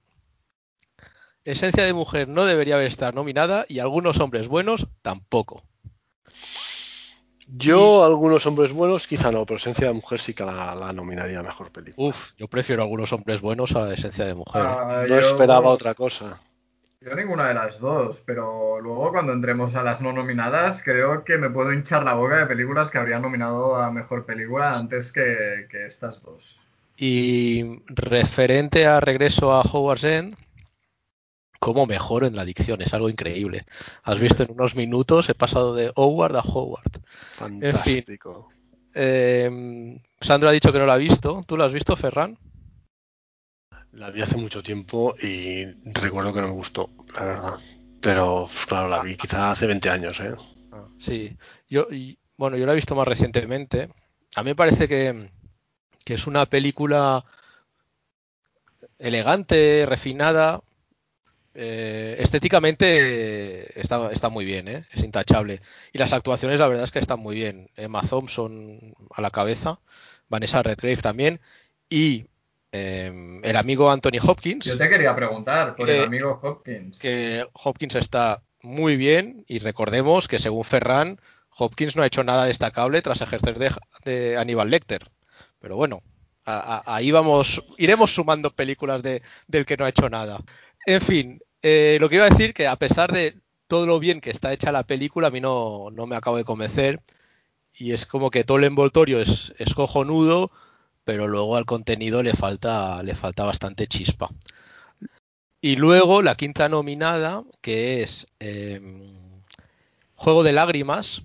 Esencia 1.43 1.83
de 1.83 1.93
Mujer 1.93 2.27
no 2.29 2.45
debería 2.45 2.75
haber 2.75 2.87
estar 2.87 3.13
nominada 3.13 3.65
y 3.67 3.79
algunos 3.79 4.19
hombres 4.19 4.47
buenos 4.47 4.87
tampoco. 5.01 5.66
Yo, 7.55 8.03
algunos 8.03 8.45
hombres 8.45 8.73
buenos, 8.73 9.07
quizá 9.07 9.31
no, 9.31 9.45
pero 9.45 9.57
Esencia 9.57 9.87
de 9.87 9.93
Mujer 9.93 10.19
sí 10.19 10.33
que 10.33 10.43
la, 10.43 10.75
la 10.75 10.91
nominaría 10.91 11.39
a 11.39 11.43
mejor 11.43 11.71
película. 11.71 12.09
Uf, 12.09 12.31
yo 12.37 12.47
prefiero 12.47 12.81
algunos 12.83 13.13
hombres 13.13 13.39
buenos 13.41 13.75
a 13.75 13.93
Esencia 13.93 14.25
de 14.25 14.35
Mujer. 14.35 14.63
Ah, 14.65 14.99
no 15.01 15.07
yo- 15.07 15.19
esperaba 15.19 15.69
otra 15.69 15.93
cosa. 15.93 16.39
Yo 16.99 17.15
ninguna 17.15 17.47
de 17.47 17.53
las 17.53 17.79
dos, 17.79 18.21
pero 18.25 18.81
luego 18.81 19.11
cuando 19.11 19.31
entremos 19.31 19.75
a 19.75 19.83
las 19.83 20.01
no 20.01 20.11
nominadas, 20.11 20.81
creo 20.83 21.23
que 21.23 21.37
me 21.37 21.49
puedo 21.49 21.71
hinchar 21.71 22.03
la 22.03 22.15
boca 22.15 22.37
de 22.39 22.47
películas 22.47 22.89
que 22.89 22.97
habrían 22.97 23.21
nominado 23.21 23.75
a 23.75 23.91
mejor 23.91 24.25
película 24.25 24.71
antes 24.77 25.11
que, 25.11 25.67
que 25.69 25.85
estas 25.85 26.23
dos. 26.23 26.57
Y 26.97 27.81
referente 27.85 28.87
a 28.87 28.99
regreso 28.99 29.53
a 29.53 29.61
Howard's 29.61 30.03
End, 30.03 30.35
cómo 31.59 31.85
mejoro 31.85 32.27
en 32.27 32.35
la 32.35 32.41
adicción, 32.43 32.81
es 32.81 32.93
algo 32.93 33.09
increíble. 33.09 33.65
Has 34.03 34.19
visto 34.19 34.43
en 34.43 34.51
unos 34.51 34.75
minutos, 34.75 35.29
he 35.29 35.35
pasado 35.35 35.73
de 35.75 35.91
Howard 35.95 36.35
a 36.35 36.41
Howard. 36.41 37.01
Fantástico. 37.35 38.49
Eh, 38.93 39.99
Sandro 40.21 40.49
ha 40.49 40.53
dicho 40.53 40.71
que 40.71 40.79
no 40.79 40.85
la 40.85 40.93
ha 40.93 40.97
visto. 40.97 41.43
¿Tú 41.47 41.57
la 41.57 41.65
has 41.65 41.73
visto, 41.73 41.95
Ferran? 41.95 42.37
La 43.91 44.09
vi 44.11 44.21
hace 44.21 44.37
mucho 44.37 44.61
tiempo 44.63 45.15
y 45.21 45.65
recuerdo 45.83 46.33
que 46.33 46.41
no 46.41 46.47
me 46.47 46.53
gustó, 46.53 46.89
la 47.15 47.23
verdad. 47.25 47.53
Pero, 47.99 48.47
claro, 48.67 48.89
la 48.89 49.01
vi 49.01 49.15
quizá 49.15 49.51
hace 49.51 49.65
20 49.65 49.89
años, 49.89 50.19
¿eh? 50.19 50.35
Sí. 50.97 51.35
Yo, 51.67 51.87
y- 51.91 52.17
bueno, 52.37 52.57
yo 52.57 52.65
la 52.65 52.73
he 52.73 52.75
visto 52.75 52.95
más 52.95 53.07
recientemente. 53.07 53.89
A 54.35 54.43
mí 54.43 54.51
me 54.51 54.55
parece 54.55 54.87
que, 54.87 55.29
que 56.05 56.13
es 56.13 56.27
una 56.27 56.45
película 56.45 57.23
elegante, 58.99 59.85
refinada. 59.87 60.61
Eh, 61.59 62.15
estéticamente 62.19 63.79
está, 63.79 64.11
está 64.11 64.29
muy 64.29 64.45
bien, 64.45 64.67
¿eh? 64.67 64.85
es 64.93 65.03
intachable. 65.03 65.59
Y 65.91 65.97
las 65.97 66.13
actuaciones, 66.13 66.59
la 66.59 66.67
verdad 66.67 66.83
es 66.83 66.91
que 66.91 66.99
están 66.99 67.19
muy 67.19 67.35
bien. 67.35 67.69
Emma 67.75 68.01
Thompson 68.01 68.93
a 69.13 69.21
la 69.21 69.31
cabeza, 69.31 69.79
Vanessa 70.29 70.61
Redgrave 70.63 70.97
también. 70.97 71.39
Y 71.89 72.25
eh, 72.71 73.39
el 73.43 73.55
amigo 73.55 73.89
Anthony 73.89 74.19
Hopkins. 74.21 74.65
Yo 74.65 74.77
te 74.77 74.87
quería 74.89 75.15
preguntar 75.15 75.75
por 75.75 75.87
Que- 75.87 75.97
el 75.99 76.03
amigo 76.05 76.39
Hopkins. 76.41 76.99
que 76.99 77.45
Hopkins 77.53 77.95
está 77.95 78.41
muy 78.61 78.95
bien 78.97 79.43
y 79.47 79.59
recordemos 79.59 80.27
que 80.27 80.39
según 80.39 80.63
Ferran, 80.63 81.19
Hopkins 81.57 81.95
no 81.95 82.03
ha 82.03 82.07
hecho 82.07 82.23
nada 82.23 82.45
destacable 82.45 83.01
tras 83.01 83.21
ejercer 83.21 83.57
de, 83.57 83.71
de 84.05 84.37
Aníbal 84.37 84.69
Lecter. 84.69 85.09
Pero 85.59 85.75
bueno, 85.75 86.03
a- 86.45 86.83
a- 86.85 86.95
ahí 86.95 87.09
vamos, 87.11 87.63
iremos 87.77 88.13
sumando 88.13 88.51
películas 88.51 89.01
de, 89.01 89.21
del 89.47 89.65
que 89.65 89.75
no 89.77 89.85
ha 89.85 89.89
hecho 89.89 90.09
nada. 90.09 90.39
En 90.85 91.01
fin, 91.01 91.39
eh, 91.61 91.97
lo 91.99 92.09
que 92.09 92.15
iba 92.15 92.25
a 92.25 92.29
decir 92.29 92.53
que 92.53 92.67
a 92.67 92.75
pesar 92.75 93.11
de 93.11 93.37
todo 93.67 93.85
lo 93.85 93.99
bien 93.99 94.21
que 94.21 94.31
está 94.31 94.53
hecha 94.53 94.71
la 94.71 94.83
película, 94.83 95.27
a 95.27 95.31
mí 95.31 95.41
no, 95.41 95.89
no 95.91 96.07
me 96.07 96.15
acabo 96.15 96.37
de 96.37 96.43
convencer. 96.43 97.01
Y 97.73 97.91
es 97.93 98.05
como 98.05 98.31
que 98.31 98.43
todo 98.43 98.57
el 98.57 98.63
envoltorio 98.63 99.21
es, 99.21 99.53
es 99.57 99.73
cojonudo, 99.73 100.51
pero 101.03 101.27
luego 101.27 101.55
al 101.57 101.65
contenido 101.65 102.23
le 102.23 102.33
falta, 102.33 103.01
le 103.03 103.15
falta 103.15 103.45
bastante 103.45 103.87
chispa. 103.87 104.29
Y 105.61 105.75
luego 105.75 106.21
la 106.21 106.35
quinta 106.35 106.69
nominada, 106.69 107.43
que 107.61 108.01
es 108.03 108.27
eh, 108.39 108.81
Juego 110.15 110.43
de 110.43 110.53
Lágrimas. 110.53 111.23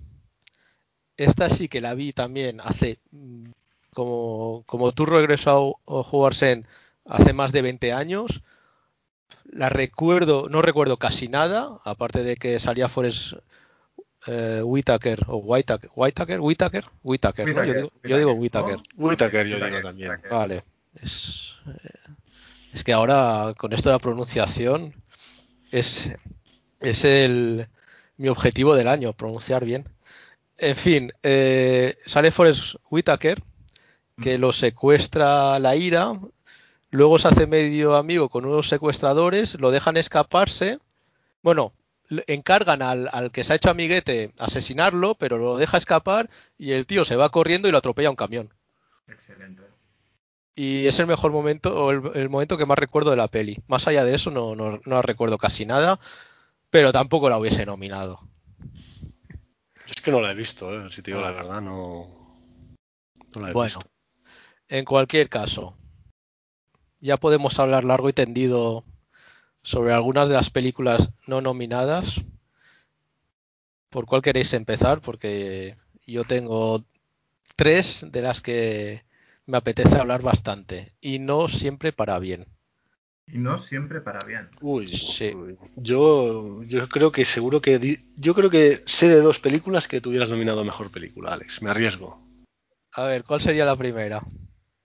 Esta 1.16 1.48
sí 1.50 1.68
que 1.68 1.80
la 1.80 1.94
vi 1.94 2.12
también 2.12 2.60
hace, 2.60 2.98
mm, 3.10 3.50
como, 3.94 4.64
como 4.66 4.92
tú 4.92 5.06
regreso 5.06 5.78
a 5.86 6.46
End, 6.46 6.66
hace 7.06 7.32
más 7.32 7.52
de 7.52 7.62
20 7.62 7.92
años. 7.92 8.42
La 9.52 9.68
recuerdo, 9.68 10.48
no 10.48 10.62
recuerdo 10.62 10.96
casi 10.96 11.28
nada, 11.28 11.78
aparte 11.84 12.24
de 12.24 12.36
que 12.36 12.58
salía 12.58 12.88
Forrest 12.88 13.34
eh, 14.26 14.62
Whitaker 14.64 15.24
o 15.28 15.36
Whitaker, 15.36 15.90
Whitaker, 15.94 16.40
Whitaker, 16.40 16.84
Whitaker, 17.02 17.54
¿no? 17.54 17.64
Yo 17.64 17.74
digo, 17.74 17.92
yo 18.02 18.18
digo 18.18 18.32
Whitaker, 18.32 18.80
Whitaker. 18.96 19.46
yo 19.46 19.56
digo 19.56 19.82
también. 19.82 20.10
Whittaker. 20.10 20.32
Vale. 20.32 20.62
Es, 21.02 21.56
eh, 21.66 22.12
es 22.72 22.82
que 22.82 22.94
ahora 22.94 23.54
con 23.56 23.74
esto 23.74 23.90
de 23.90 23.94
la 23.94 23.98
pronunciación 23.98 24.94
es, 25.70 26.12
es 26.80 27.04
el, 27.04 27.66
mi 28.16 28.28
objetivo 28.28 28.74
del 28.74 28.88
año, 28.88 29.12
pronunciar 29.12 29.64
bien. 29.64 29.86
En 30.56 30.76
fin, 30.76 31.12
eh, 31.22 31.96
sale 32.06 32.30
Forrest 32.30 32.76
Whitaker, 32.90 33.42
que 34.22 34.38
lo 34.38 34.52
secuestra 34.52 35.58
la 35.58 35.76
ira, 35.76 36.12
luego 36.92 37.18
se 37.18 37.28
hace 37.28 37.46
medio 37.48 37.96
amigo 37.96 38.28
con 38.28 38.46
unos 38.46 38.68
secuestradores, 38.68 39.58
lo 39.60 39.72
dejan 39.72 39.96
escaparse. 39.96 40.78
Bueno, 41.42 41.72
encargan 42.28 42.82
al, 42.82 43.08
al 43.12 43.32
que 43.32 43.42
se 43.44 43.52
ha 43.52 43.56
hecho 43.56 43.70
amiguete 43.70 44.32
asesinarlo, 44.38 45.16
pero 45.16 45.38
lo 45.38 45.56
deja 45.56 45.78
escapar 45.78 46.30
y 46.58 46.72
el 46.72 46.86
tío 46.86 47.04
se 47.04 47.16
va 47.16 47.30
corriendo 47.30 47.68
y 47.68 47.72
lo 47.72 47.78
atropella 47.78 48.10
un 48.10 48.16
camión. 48.16 48.54
Excelente. 49.08 49.62
Y 50.54 50.86
es 50.86 50.98
el 51.00 51.06
mejor 51.06 51.32
momento, 51.32 51.84
o 51.86 51.90
el, 51.90 52.02
el 52.14 52.28
momento 52.28 52.58
que 52.58 52.66
más 52.66 52.78
recuerdo 52.78 53.10
de 53.10 53.16
la 53.16 53.28
peli. 53.28 53.58
Más 53.66 53.88
allá 53.88 54.04
de 54.04 54.14
eso, 54.14 54.30
no, 54.30 54.54
no, 54.54 54.80
no 54.84 55.02
recuerdo 55.02 55.38
casi 55.38 55.64
nada, 55.64 55.98
pero 56.70 56.92
tampoco 56.92 57.30
la 57.30 57.38
hubiese 57.38 57.64
nominado. 57.64 58.20
Yo 58.60 59.94
es 59.96 60.02
que 60.02 60.10
no 60.12 60.20
la 60.20 60.30
he 60.30 60.34
visto, 60.34 60.72
¿eh? 60.74 60.90
si 60.90 61.02
te 61.02 61.10
digo 61.10 61.22
la 61.22 61.30
verdad, 61.32 61.60
no, 61.62 62.36
no 63.34 63.40
la 63.40 63.50
he 63.50 63.52
Bueno, 63.54 63.78
visto. 63.78 63.90
en 64.68 64.84
cualquier 64.84 65.28
caso, 65.30 65.74
ya 67.02 67.18
podemos 67.18 67.58
hablar 67.58 67.84
largo 67.84 68.08
y 68.08 68.12
tendido 68.14 68.84
sobre 69.62 69.92
algunas 69.92 70.28
de 70.28 70.34
las 70.34 70.48
películas 70.50 71.10
no 71.26 71.40
nominadas. 71.42 72.22
¿Por 73.90 74.06
cuál 74.06 74.22
queréis 74.22 74.54
empezar? 74.54 75.00
Porque 75.00 75.76
yo 76.06 76.24
tengo 76.24 76.82
tres 77.56 78.06
de 78.10 78.22
las 78.22 78.40
que 78.40 79.02
me 79.46 79.58
apetece 79.58 79.98
hablar 79.98 80.22
bastante 80.22 80.92
y 81.00 81.18
no 81.18 81.48
siempre 81.48 81.92
para 81.92 82.18
bien. 82.18 82.46
Y 83.26 83.38
no 83.38 83.58
siempre 83.58 84.00
para 84.00 84.24
bien. 84.26 84.48
Uy, 84.60 84.86
Sí. 84.86 85.32
uy. 85.34 85.58
Yo, 85.76 86.62
yo 86.64 86.88
creo 86.88 87.12
que 87.12 87.24
seguro 87.24 87.60
que 87.60 87.78
di- 87.78 87.98
yo 88.16 88.34
creo 88.34 88.50
que 88.50 88.82
sé 88.86 89.08
de 89.08 89.20
dos 89.20 89.38
películas 89.38 89.88
que 89.88 90.00
tuvieras 90.00 90.30
nominado 90.30 90.60
a 90.60 90.64
mejor 90.64 90.90
película, 90.90 91.32
Alex. 91.32 91.62
Me 91.62 91.70
arriesgo. 91.70 92.20
A 92.92 93.04
ver, 93.04 93.24
¿cuál 93.24 93.40
sería 93.40 93.64
la 93.64 93.76
primera? 93.76 94.22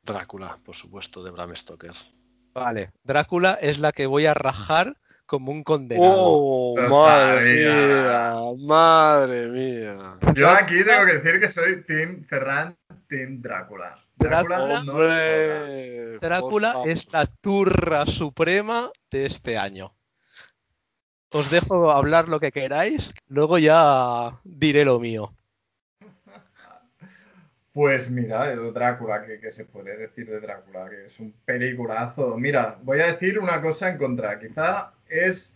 Drácula, 0.08 0.58
por 0.64 0.76
supuesto, 0.76 1.22
de 1.24 1.32
Bram 1.32 1.54
Stoker. 1.56 1.94
Vale. 2.54 2.92
Drácula 3.04 3.60
es 3.62 3.80
la 3.80 3.92
que 3.92 4.08
voy 4.08 4.26
a 4.26 4.34
rajar 4.34 4.96
como 5.26 5.52
un 5.52 5.64
condenado. 5.64 6.14
¡Oh, 6.16 6.76
madre 6.90 7.54
mía! 7.54 8.36
¡Madre 8.66 9.48
mía! 9.50 10.18
Yo 10.34 10.50
aquí 10.50 10.84
tengo 10.86 11.06
que 11.06 11.18
decir 11.20 11.40
que 11.42 11.50
soy 11.50 11.84
Team 11.84 12.26
Ferran, 12.26 12.76
Team 13.10 13.42
Drácula. 13.42 14.00
Drácula. 14.16 14.82
Drácula 16.22 16.74
por 16.74 16.90
es 16.90 17.12
la 17.12 17.28
turra 17.28 18.06
suprema 18.06 18.90
de 19.12 19.26
este 19.26 19.58
año. 19.58 19.94
Os 21.32 21.52
dejo 21.52 21.92
hablar 21.92 22.30
lo 22.30 22.40
que 22.40 22.54
queráis, 22.54 23.14
luego 23.28 23.58
ya 23.58 24.40
diré 24.46 24.86
lo 24.86 25.00
mío. 25.00 25.37
Pues 27.78 28.10
mira, 28.10 28.56
Drácula, 28.56 29.24
que, 29.24 29.40
que 29.40 29.52
se 29.52 29.66
puede 29.66 29.96
decir 29.98 30.28
de 30.28 30.40
Drácula, 30.40 30.90
que 30.90 31.06
es 31.06 31.20
un 31.20 31.32
peliculazo. 31.46 32.36
Mira, 32.36 32.80
voy 32.82 33.02
a 33.02 33.12
decir 33.12 33.38
una 33.38 33.62
cosa 33.62 33.90
en 33.92 34.00
contra. 34.00 34.40
Quizá 34.40 34.94
es 35.08 35.54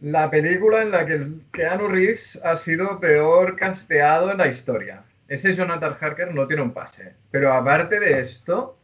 la 0.00 0.28
película 0.30 0.82
en 0.82 0.90
la 0.90 1.06
que 1.06 1.26
Keanu 1.54 1.88
Reeves 1.88 2.38
ha 2.44 2.54
sido 2.54 3.00
peor 3.00 3.56
casteado 3.56 4.30
en 4.30 4.36
la 4.36 4.48
historia. 4.48 5.04
Ese 5.26 5.54
Jonathan 5.54 5.96
Harker 5.98 6.34
no 6.34 6.46
tiene 6.46 6.62
un 6.62 6.74
pase. 6.74 7.14
Pero 7.30 7.50
aparte 7.50 7.98
de 7.98 8.20
esto, 8.20 8.76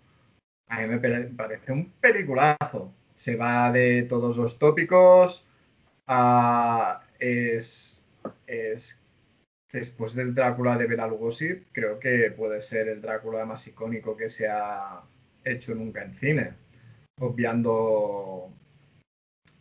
a 0.69 0.81
mí 0.81 0.87
me 0.87 0.99
pare- 1.01 1.31
parece 1.37 1.71
un 1.73 1.91
peliculazo. 2.01 2.95
Se 3.15 3.37
va 3.37 3.71
de 3.71 4.05
todos 4.05 4.39
los 4.39 4.59
tópicos. 4.59 5.47
a- 6.07 7.03
es, 7.21 8.03
es 8.47 8.99
después 9.73 10.15
del 10.15 10.35
Drácula 10.35 10.77
de 10.77 10.87
Bela 10.87 11.07
Lugosi, 11.07 11.65
creo 11.73 11.99
que 11.99 12.31
puede 12.37 12.61
ser 12.61 12.89
el 12.89 13.01
Drácula 13.01 13.47
más 13.47 13.67
icónico 13.67 14.17
que 14.17 14.29
se 14.29 14.49
ha 14.49 15.01
hecho 15.45 15.75
nunca 15.75 16.03
en 16.03 16.15
cine. 16.15 16.53
Obviando 17.19 18.53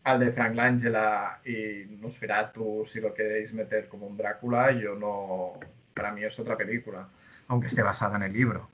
al 0.04 0.20
de 0.20 0.32
Frank 0.32 0.56
Langella 0.56 1.40
y 1.46 1.86
Nosferatu, 2.00 2.86
si 2.86 3.00
lo 3.00 3.14
queréis 3.14 3.54
meter 3.54 3.88
como 3.88 4.08
un 4.08 4.18
Drácula, 4.18 4.72
yo 4.72 4.96
no. 4.96 5.54
Para 5.94 6.12
mí 6.12 6.24
es 6.24 6.40
otra 6.40 6.58
película, 6.58 7.08
aunque 7.48 7.68
esté 7.68 7.82
basada 7.82 8.18
en 8.18 8.24
el 8.24 8.34
libro. 8.34 8.70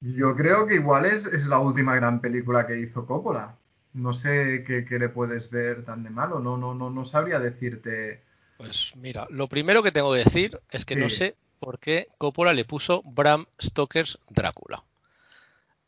Yo 0.00 0.34
creo 0.34 0.66
que 0.66 0.74
igual 0.76 1.06
es, 1.06 1.26
es 1.26 1.48
la 1.48 1.60
última 1.60 1.94
gran 1.94 2.20
película 2.20 2.66
que 2.66 2.78
hizo 2.78 3.06
Coppola. 3.06 3.56
No 3.94 4.12
sé 4.12 4.64
qué, 4.66 4.84
qué 4.84 4.98
le 4.98 5.08
puedes 5.08 5.50
ver 5.50 5.84
tan 5.84 6.02
de 6.02 6.10
malo. 6.10 6.40
No, 6.40 6.56
no, 6.56 6.74
no, 6.74 6.90
no 6.90 7.04
sabría 7.04 7.38
decirte. 7.38 8.22
Pues 8.62 8.92
mira, 8.94 9.26
lo 9.28 9.48
primero 9.48 9.82
que 9.82 9.90
tengo 9.90 10.12
que 10.12 10.20
decir 10.20 10.60
es 10.70 10.84
que 10.84 10.94
no 10.94 11.10
sé 11.10 11.34
por 11.58 11.80
qué 11.80 12.06
Coppola 12.16 12.52
le 12.52 12.64
puso 12.64 13.02
Bram 13.04 13.46
Stoker's 13.60 14.20
Drácula. 14.30 14.84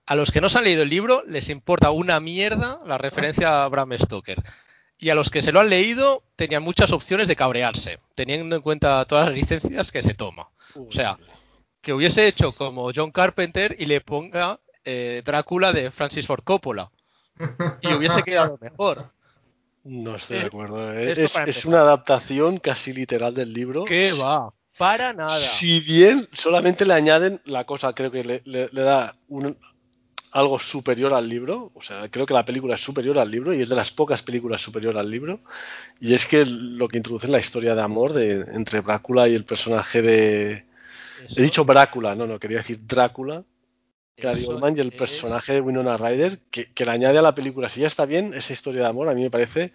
A 0.07 0.17
los 0.17 0.33
que 0.33 0.41
no 0.41 0.49
se 0.49 0.59
han 0.59 0.65
leído 0.65 0.83
el 0.83 0.89
libro 0.89 1.23
les 1.25 1.51
importa 1.51 1.93
una 1.93 2.19
mierda 2.19 2.81
la 2.85 2.99
referencia 2.99 3.63
a 3.63 3.69
Bram 3.69 3.97
Stoker. 3.97 4.43
Y 4.99 5.11
a 5.11 5.15
los 5.15 5.31
que 5.31 5.41
se 5.41 5.53
lo 5.53 5.61
han 5.61 5.71
leído 5.71 6.25
tenían 6.35 6.65
muchas 6.65 6.91
opciones 6.91 7.29
de 7.29 7.37
cabrearse, 7.37 8.01
teniendo 8.17 8.57
en 8.57 8.63
cuenta 8.63 9.05
todas 9.05 9.27
las 9.27 9.37
licencias 9.37 9.93
que 9.93 10.03
se 10.03 10.15
toma. 10.15 10.49
O 10.75 10.91
sea, 10.91 11.17
que 11.81 11.93
hubiese 11.93 12.27
hecho 12.27 12.53
como 12.53 12.91
John 12.93 13.13
Carpenter 13.13 13.77
y 13.79 13.87
le 13.87 14.01
ponga 14.01 14.59
eh, 14.85 15.23
Drácula 15.25 15.73
de 15.73 15.93
Francis 15.93 16.27
Ford 16.27 16.43
Coppola. 16.43 16.91
Y 17.83 17.93
hubiese 17.93 18.23
quedado 18.25 18.59
mejor. 18.61 19.13
No 19.85 20.17
estoy 20.17 20.39
de 20.39 20.43
eh, 20.43 20.47
acuerdo. 20.47 20.93
¿eh? 20.93 21.13
Es, 21.13 21.37
es 21.47 21.65
una 21.65 21.81
adaptación 21.81 22.59
casi 22.59 22.93
literal 22.93 23.35
del 23.35 23.53
libro. 23.53 23.85
¿Qué 23.85 24.13
va? 24.13 24.53
Para 24.77 25.13
nada. 25.13 25.37
Si 25.37 25.81
bien 25.81 26.27
solamente 26.33 26.85
le 26.85 26.95
añaden 26.95 27.41
la 27.45 27.65
cosa, 27.65 27.95
creo 27.95 28.11
que 28.11 28.25
le, 28.25 28.43
le- 28.45 28.69
le 28.73 28.83
da 28.83 29.15
un- 29.29 29.57
algo 30.33 30.59
superior 30.59 31.15
al 31.15 31.29
libro, 31.29 31.71
o 31.75 31.81
sea, 31.81 32.09
creo 32.09 32.27
que 32.27 32.35
la 32.35 32.45
película 32.45 32.75
es 32.75 32.81
superior 32.83 33.19
al 33.21 33.31
libro 33.31 33.55
y 33.55 33.63
es 33.63 33.69
de 33.69 33.77
las 33.77 33.93
pocas 33.93 34.21
películas 34.25 34.61
superior 34.61 34.99
al 34.99 35.09
libro, 35.09 35.39
y 36.01 36.13
es 36.13 36.27
que 36.27 36.45
lo 36.45 36.89
que 36.89 36.97
introduce 36.97 37.27
es 37.27 37.31
la 37.31 37.39
historia 37.39 37.77
de 37.77 37.83
amor 37.83 38.13
de, 38.15 38.41
entre 38.53 38.81
Drácula 38.81 39.29
y 39.29 39.35
el 39.37 39.45
personaje 39.45 40.03
de... 40.03 40.53
Eso- 41.25 41.41
He 41.41 41.43
dicho 41.45 41.63
Drácula, 41.63 42.17
no, 42.17 42.27
no, 42.27 42.41
quería 42.41 42.59
decir 42.59 42.81
Drácula, 42.85 43.45
Gary 44.17 44.43
eso 44.43 44.51
Oldman 44.51 44.77
y 44.77 44.81
el 44.81 44.93
es- 44.93 44.99
personaje 44.99 45.53
de 45.55 45.61
Winona 45.61 45.97
Ryder, 45.97 46.39
que, 46.51 46.73
que 46.73 46.85
le 46.85 46.91
añade 46.93 47.19
a 47.19 47.23
la 47.23 47.35
película, 47.35 47.69
si 47.69 47.81
ya 47.81 47.87
está 47.87 48.07
bien, 48.07 48.33
esa 48.35 48.53
historia 48.53 48.83
de 48.83 48.89
amor 48.89 49.09
a 49.09 49.15
mí 49.15 49.23
me 49.23 49.31
parece, 49.31 49.73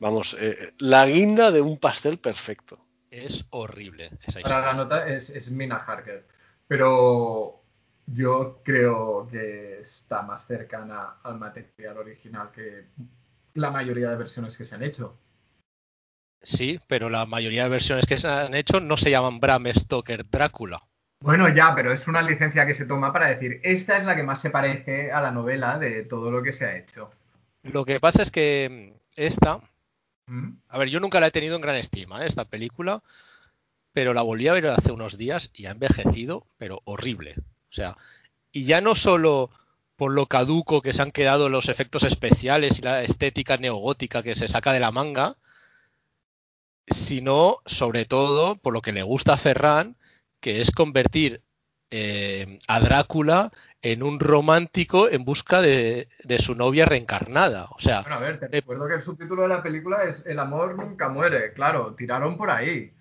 vamos, 0.00 0.36
eh, 0.40 0.72
la 0.78 1.06
guinda 1.06 1.50
de 1.52 1.60
un 1.60 1.78
pastel 1.78 2.18
perfecto. 2.18 2.78
Es 3.10 3.44
horrible 3.50 4.10
esa 4.22 4.40
Para 4.40 4.60
la 4.60 4.72
historia. 4.72 4.84
nota 4.84 5.08
es, 5.08 5.30
es 5.30 5.50
Mina 5.50 5.76
Harker. 5.76 6.26
Pero 6.68 7.62
yo 8.06 8.60
creo 8.64 9.26
que 9.28 9.80
está 9.80 10.22
más 10.22 10.46
cercana 10.46 11.18
al 11.22 11.38
material 11.38 11.98
original 11.98 12.50
que 12.52 12.86
la 13.54 13.70
mayoría 13.70 14.10
de 14.10 14.16
versiones 14.16 14.56
que 14.56 14.64
se 14.64 14.74
han 14.74 14.82
hecho. 14.82 15.16
Sí, 16.42 16.80
pero 16.86 17.10
la 17.10 17.26
mayoría 17.26 17.64
de 17.64 17.68
versiones 17.68 18.06
que 18.06 18.16
se 18.18 18.26
han 18.28 18.54
hecho 18.54 18.80
no 18.80 18.96
se 18.96 19.10
llaman 19.10 19.38
Bram 19.38 19.66
Stoker 19.66 20.26
Drácula. 20.30 20.85
Bueno, 21.26 21.48
ya, 21.48 21.74
pero 21.74 21.92
es 21.92 22.06
una 22.06 22.22
licencia 22.22 22.64
que 22.68 22.72
se 22.72 22.86
toma 22.86 23.12
para 23.12 23.26
decir, 23.26 23.60
esta 23.64 23.96
es 23.96 24.06
la 24.06 24.14
que 24.14 24.22
más 24.22 24.40
se 24.40 24.50
parece 24.50 25.10
a 25.10 25.20
la 25.20 25.32
novela 25.32 25.76
de 25.76 26.04
todo 26.04 26.30
lo 26.30 26.40
que 26.40 26.52
se 26.52 26.66
ha 26.66 26.76
hecho. 26.76 27.10
Lo 27.64 27.84
que 27.84 27.98
pasa 27.98 28.22
es 28.22 28.30
que 28.30 28.94
mm, 28.94 29.10
esta, 29.16 29.60
¿Mm? 30.26 30.50
a 30.68 30.78
ver, 30.78 30.88
yo 30.88 31.00
nunca 31.00 31.18
la 31.18 31.26
he 31.26 31.32
tenido 31.32 31.56
en 31.56 31.62
gran 31.62 31.74
estima, 31.74 32.22
¿eh? 32.22 32.28
esta 32.28 32.44
película, 32.44 33.02
pero 33.92 34.14
la 34.14 34.22
volví 34.22 34.46
a 34.46 34.52
ver 34.52 34.68
hace 34.68 34.92
unos 34.92 35.18
días 35.18 35.50
y 35.52 35.66
ha 35.66 35.72
envejecido, 35.72 36.46
pero 36.58 36.80
horrible. 36.84 37.34
O 37.70 37.74
sea, 37.74 37.96
y 38.52 38.64
ya 38.64 38.80
no 38.80 38.94
solo 38.94 39.50
por 39.96 40.12
lo 40.12 40.26
caduco 40.26 40.80
que 40.80 40.92
se 40.92 41.02
han 41.02 41.10
quedado 41.10 41.48
los 41.48 41.68
efectos 41.68 42.04
especiales 42.04 42.78
y 42.78 42.82
la 42.82 43.02
estética 43.02 43.56
neogótica 43.56 44.22
que 44.22 44.36
se 44.36 44.46
saca 44.46 44.72
de 44.72 44.78
la 44.78 44.92
manga, 44.92 45.34
sino 46.86 47.56
sobre 47.66 48.04
todo 48.04 48.54
por 48.54 48.72
lo 48.72 48.80
que 48.80 48.92
le 48.92 49.02
gusta 49.02 49.32
a 49.32 49.36
Ferran, 49.36 49.96
que 50.46 50.60
es 50.60 50.70
convertir 50.70 51.42
eh, 51.90 52.60
a 52.68 52.78
Drácula 52.78 53.50
en 53.82 54.04
un 54.04 54.20
romántico 54.20 55.08
en 55.08 55.24
busca 55.24 55.60
de, 55.60 56.06
de 56.22 56.38
su 56.38 56.54
novia 56.54 56.86
reencarnada. 56.86 57.66
O 57.70 57.80
sea, 57.80 58.02
Bueno, 58.02 58.14
a 58.14 58.20
ver, 58.20 58.38
te 58.38 58.46
Eh, 58.46 58.60
recuerdo 58.60 58.86
que 58.86 58.94
el 58.94 59.02
subtítulo 59.02 59.42
de 59.42 59.48
la 59.48 59.60
película 59.60 60.04
es 60.04 60.24
El 60.24 60.38
amor 60.38 60.76
nunca 60.76 61.08
muere. 61.08 61.52
Claro, 61.52 61.96
tiraron 61.96 62.36
por 62.36 62.52
ahí. 62.52 62.94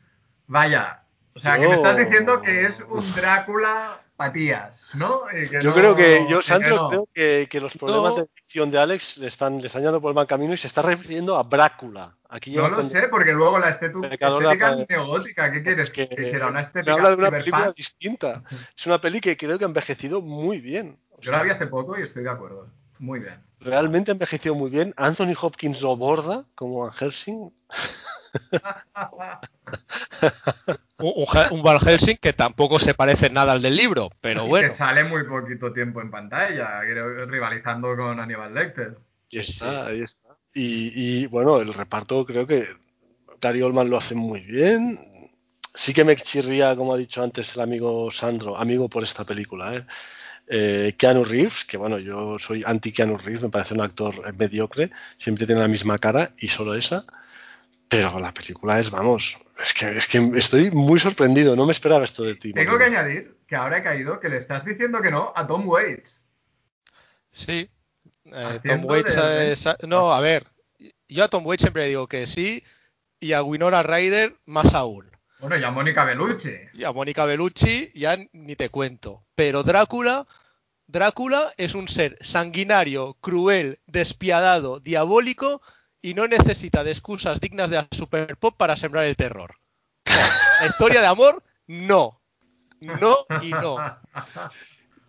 Vaya, 0.48 1.04
o 1.36 1.40
sea, 1.40 1.58
que 1.58 1.68
me 1.68 1.76
estás 1.76 1.98
diciendo 1.98 2.42
que 2.42 2.66
es 2.66 2.84
un 2.90 3.04
Drácula 3.14 4.02
patías, 4.16 4.92
¿no? 4.96 5.24
Yo 5.62 5.62
no- 5.70 5.74
creo 5.74 5.96
que, 5.96 6.26
yo, 6.30 6.38
que 6.40 6.44
Sandro, 6.46 6.76
no. 6.76 6.90
creo 6.90 7.10
que, 7.14 7.48
que 7.50 7.60
los 7.62 7.76
problemas 7.78 8.12
No. 8.14 8.18
de 8.22 8.30
dicción 8.36 8.72
de 8.72 8.80
Alex 8.80 9.18
le 9.18 9.28
están, 9.28 9.60
le 9.60 9.68
están 9.68 9.82
llevando 9.82 10.02
por 10.02 10.10
el 10.12 10.16
mal 10.16 10.28
camino 10.28 10.54
y 10.54 10.58
se 10.58 10.68
está 10.68 10.82
refiriendo 10.82 11.36
a 11.38 11.44
Brácula. 11.44 12.16
Aquí 12.30 12.52
No 12.56 12.64
lo 12.70 12.76
cuando- 12.76 12.90
sé, 12.90 13.08
porque 13.10 13.32
luego 13.34 13.60
la 13.60 13.70
estética 13.70 14.30
neogótica. 14.90 15.52
¿Qué 15.52 15.64
quieres? 15.64 15.92
que, 15.92 16.08
Que, 16.10 16.16
que 16.16 16.30
era 16.32 16.48
una 16.48 16.62
estética 16.62 16.94
habla 16.94 17.10
de 17.10 17.16
una 17.16 17.32
película 17.32 17.72
distinta. 17.72 18.44
Es 18.78 18.86
una 18.88 19.00
peli 19.00 19.20
que 19.22 19.36
creo 19.38 19.58
que 19.58 19.66
ha 19.66 19.68
envejecido 19.68 20.22
muy 20.22 20.60
bien. 20.60 20.98
Yo 21.20 21.32
la 21.32 21.44
vi 21.44 21.50
hace 21.52 21.68
poco 21.68 21.98
y 21.98 22.02
estoy 22.02 22.24
de 22.24 22.30
acuerdo. 22.30 22.68
Muy 23.00 23.20
bien. 23.20 23.42
Realmente 23.60 24.12
envejeció 24.12 24.54
muy 24.56 24.70
bien. 24.70 24.94
Anthony 24.98 25.34
Hopkins 25.42 25.82
lo 25.82 25.96
borda 25.98 26.46
como 26.56 26.80
Van 26.80 26.92
Helsing. 26.94 27.52
Un, 30.98 31.26
un 31.52 31.64
Van 31.64 31.80
Helsing 31.80 32.18
que 32.18 32.34
tampoco 32.34 32.80
se 32.80 32.94
parece 32.94 33.30
nada 33.30 33.52
al 33.54 33.62
del 33.62 33.76
libro, 33.76 34.10
pero 34.22 34.46
Y 34.46 34.48
bueno. 34.48 34.68
Que 34.68 34.74
sale 34.74 35.04
muy 35.04 35.24
poquito 35.26 35.72
tiempo 35.74 36.02
en 36.02 36.10
pantalla, 36.10 36.80
creo, 36.82 37.26
rivalizando 37.26 37.96
con 37.96 38.20
Aníbal 38.20 38.54
Lecter. 38.54 38.98
Y 39.30 39.40
está, 39.40 39.88
ahí 39.88 40.02
está. 40.02 40.38
Y, 40.54 40.92
y, 40.96 41.26
bueno, 41.28 41.58
el 41.60 41.74
reparto 41.74 42.26
creo 42.26 42.48
que 42.48 42.66
Gary 43.42 43.62
Oldman 43.62 43.90
lo 43.90 43.98
hace 43.98 44.16
muy 44.16 44.42
bien. 44.42 44.98
Sí 45.74 45.94
que 45.94 46.06
me 46.06 46.16
chirría, 46.16 46.76
como 46.76 46.94
ha 46.94 46.98
dicho 46.98 47.22
antes 47.22 47.56
el 47.56 47.62
amigo 47.62 48.10
Sandro, 48.10 48.58
amigo 48.58 48.88
por 48.88 49.04
esta 49.04 49.26
película, 49.26 49.76
¿eh? 49.76 49.86
Eh, 50.48 50.94
Keanu 50.98 51.24
Reeves, 51.24 51.66
que 51.66 51.76
bueno, 51.78 51.98
yo 51.98 52.38
soy 52.38 52.64
anti 52.66 52.92
Keanu 52.92 53.18
Reeves, 53.18 53.44
me 53.44 53.50
parece 53.50 53.74
un 53.74 53.82
actor 53.82 54.34
mediocre, 54.38 54.92
siempre 55.18 55.46
tiene 55.46 55.62
la 55.62 55.68
misma 55.68 55.98
cara 55.98 56.32
y 56.40 56.48
solo 56.48 56.76
esa. 56.76 57.06
Pero 57.88 58.20
la 58.20 58.34
película 58.34 58.80
es, 58.80 58.90
vamos, 58.90 59.38
es 59.64 59.74
que, 59.74 59.98
es 59.98 60.08
que 60.08 60.18
estoy 60.36 60.72
muy 60.72 61.00
sorprendido, 61.00 61.56
no 61.56 61.66
me 61.66 61.72
esperaba 61.72 62.04
esto 62.04 62.24
de 62.24 62.36
ti. 62.36 62.52
Tengo 62.52 62.78
que 62.78 62.86
añadir 62.86 63.38
que 63.48 63.56
ahora 63.56 63.78
he 63.78 63.84
caído 63.84 64.20
que 64.20 64.30
le 64.30 64.38
estás 64.38 64.66
diciendo 64.66 65.02
que 65.02 65.12
no 65.12 65.32
a 65.36 65.46
Tom 65.46 65.68
Waits. 65.68 66.24
Sí. 67.32 67.70
Eh, 68.26 68.60
Tom 68.66 68.86
Waits 68.86 69.16
de- 69.16 69.52
es- 69.52 69.68
No, 69.88 70.12
a 70.14 70.20
ver. 70.20 70.48
Yo 71.08 71.24
a 71.24 71.28
Tom 71.28 71.46
Waits 71.46 71.62
siempre 71.62 71.86
digo 71.88 72.08
que 72.08 72.26
sí. 72.26 72.64
Y 73.20 73.34
a 73.34 73.44
Winona 73.44 73.84
Ryder 73.84 74.36
más 74.46 74.74
aún. 74.74 75.10
Bueno, 75.40 75.58
y 75.58 75.64
a 75.64 75.70
Mónica 75.72 76.04
Bellucci. 76.06 76.56
Y 76.74 76.84
a 76.86 76.92
Mónica 76.92 77.26
Bellucci 77.26 77.92
ya 77.94 78.18
ni 78.34 78.56
te 78.56 78.70
cuento. 78.70 79.26
Pero 79.36 79.64
Drácula, 79.64 80.26
Drácula 80.88 81.52
es 81.58 81.76
un 81.76 81.88
ser 81.88 82.18
sanguinario, 82.22 83.16
cruel, 83.22 83.80
despiadado, 83.86 84.80
diabólico 84.80 85.62
y 86.06 86.14
no 86.14 86.28
necesita 86.28 86.84
de 86.84 86.92
excusas 86.92 87.40
dignas 87.40 87.70
de 87.72 87.78
la 87.78 87.88
super 87.92 88.38
pop 88.38 88.54
para 88.56 88.78
sembrar 88.78 89.06
el 89.06 89.16
terror. 89.16 89.56
La 90.06 90.68
historia 90.68 91.02
de 91.02 91.08
amor, 91.08 91.44
no. 91.68 92.22
No 92.80 93.16
y 93.42 93.50
no. 93.50 93.78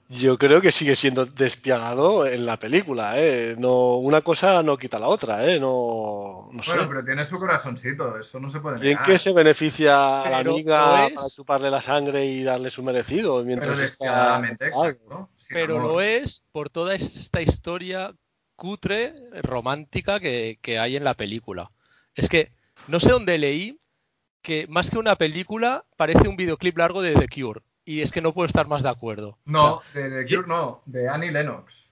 Yo 0.09 0.39
creo 0.39 0.61
que 0.61 0.73
sigue 0.73 0.95
siendo 0.97 1.27
despiadado 1.27 2.27
en 2.27 2.47
la 2.47 2.59
película, 2.59 3.15
¿eh? 3.21 3.57
No, 3.59 3.97
una 3.97 4.23
cosa 4.23 4.63
no 4.63 4.79
quita 4.79 4.99
la 4.99 5.09
otra, 5.09 5.45
¿eh? 5.45 5.61
No, 5.61 6.49
no 6.51 6.63
sé. 6.63 6.71
Bueno, 6.71 6.89
pero 6.89 7.05
tiene 7.05 7.25
su 7.25 7.39
corazoncito, 7.39 8.17
eso 8.19 8.41
no 8.41 8.49
se 8.49 8.61
puede 8.61 8.77
¿Y 8.77 8.81
en 8.83 8.87
negar. 8.91 9.05
qué 9.05 9.19
se 9.19 9.33
beneficia 9.35 10.23
a 10.23 10.31
la 10.31 10.39
Pero 10.39 10.53
amiga 10.53 11.07
es. 11.09 11.13
para 11.13 11.29
chuparle 11.29 11.71
la 11.71 11.83
sangre 11.83 12.25
y 12.25 12.43
darle 12.43 12.71
su 12.71 12.83
merecido? 12.83 13.35
Pero 13.35 13.47
Mientras 13.47 13.79
despiadadamente, 13.81 14.69
está... 14.69 14.89
exacto. 14.89 15.29
Sin 15.47 15.55
Pero 15.55 15.77
amor. 15.77 15.89
lo 15.93 16.01
es 16.01 16.43
por 16.53 16.71
toda 16.71 16.95
esta 16.95 17.43
historia 17.43 18.15
cutre, 18.57 19.15
romántica 19.43 20.19
que, 20.21 20.59
que 20.63 20.79
hay 20.79 20.97
en 20.97 21.05
la 21.05 21.15
película. 21.15 21.71
Es 22.15 22.29
que 22.29 22.53
no 22.89 22.99
sé 23.01 23.11
dónde 23.11 23.39
leí 23.39 23.79
que 24.43 24.67
más 24.69 24.91
que 24.91 24.99
una 24.99 25.17
película 25.17 25.85
parece 25.97 26.29
un 26.29 26.37
videoclip 26.37 26.77
largo 26.79 27.03
de 27.03 27.15
The 27.15 27.29
Cure. 27.29 27.61
Y 27.85 28.01
es 28.01 28.11
que 28.11 28.21
no 28.21 28.33
puedo 28.35 28.47
estar 28.47 28.67
más 28.67 28.83
de 28.83 28.89
acuerdo. 28.89 29.39
No, 29.45 29.75
O 29.77 29.83
de, 29.95 30.09
de 30.11 30.25
Cure 30.25 30.49
no, 30.49 30.83
de 30.87 31.09
Annie 31.09 31.31
Lennox. 31.31 31.89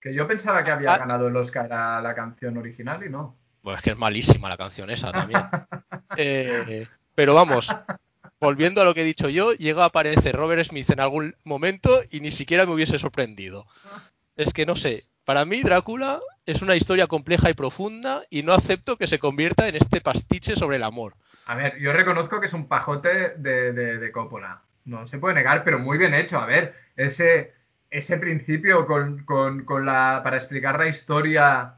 Que 0.00 0.14
yo 0.14 0.26
pensaba 0.28 0.64
que 0.64 0.70
había 0.70 0.94
Ah. 0.94 0.98
ganado 0.98 1.28
el 1.28 1.36
Oscar 1.36 1.70
a 1.72 2.00
la 2.00 2.14
canción 2.14 2.56
original 2.56 3.04
y 3.04 3.10
no. 3.10 3.36
Bueno, 3.62 3.76
es 3.76 3.82
que 3.82 3.90
es 3.90 3.98
malísima 3.98 4.48
la 4.48 4.56
canción 4.56 4.88
esa 4.90 5.12
también. 5.12 5.42
Eh, 6.16 6.86
pero 7.14 7.34
vamos, 7.34 7.68
volviendo 8.40 8.80
a 8.80 8.84
lo 8.84 8.94
que 8.94 9.02
he 9.02 9.04
dicho 9.04 9.28
yo, 9.28 9.52
llega 9.52 9.82
a 9.82 9.86
aparecer 9.86 10.34
Robert 10.34 10.64
Smith 10.66 10.90
en 10.90 11.00
algún 11.00 11.36
momento 11.44 11.90
y 12.10 12.20
ni 12.20 12.30
siquiera 12.30 12.64
me 12.66 12.72
hubiese 12.72 12.98
sorprendido. 12.98 13.66
Es 14.34 14.52
que 14.52 14.66
no 14.66 14.74
sé, 14.74 15.04
para 15.28 15.44
mí 15.44 15.60
Drácula 15.60 16.20
es 16.46 16.62
una 16.62 16.74
historia 16.74 17.06
compleja 17.06 17.50
y 17.50 17.52
profunda 17.52 18.22
y 18.30 18.44
no 18.44 18.54
acepto 18.54 18.96
que 18.96 19.06
se 19.06 19.18
convierta 19.18 19.68
en 19.68 19.76
este 19.76 20.00
pastiche 20.00 20.56
sobre 20.56 20.76
el 20.76 20.82
amor. 20.82 21.16
A 21.44 21.54
ver, 21.54 21.78
yo 21.78 21.92
reconozco 21.92 22.40
que 22.40 22.46
es 22.46 22.54
un 22.54 22.66
pajote 22.66 23.34
de, 23.36 23.74
de, 23.74 23.98
de 23.98 24.10
Coppola. 24.10 24.62
No 24.86 25.06
se 25.06 25.18
puede 25.18 25.34
negar, 25.34 25.64
pero 25.64 25.78
muy 25.78 25.98
bien 25.98 26.14
hecho. 26.14 26.38
A 26.38 26.46
ver, 26.46 26.74
ese, 26.96 27.52
ese 27.90 28.16
principio 28.16 28.86
con, 28.86 29.22
con, 29.24 29.66
con 29.66 29.84
la, 29.84 30.22
para 30.24 30.38
explicar 30.38 30.78
la 30.78 30.88
historia 30.88 31.74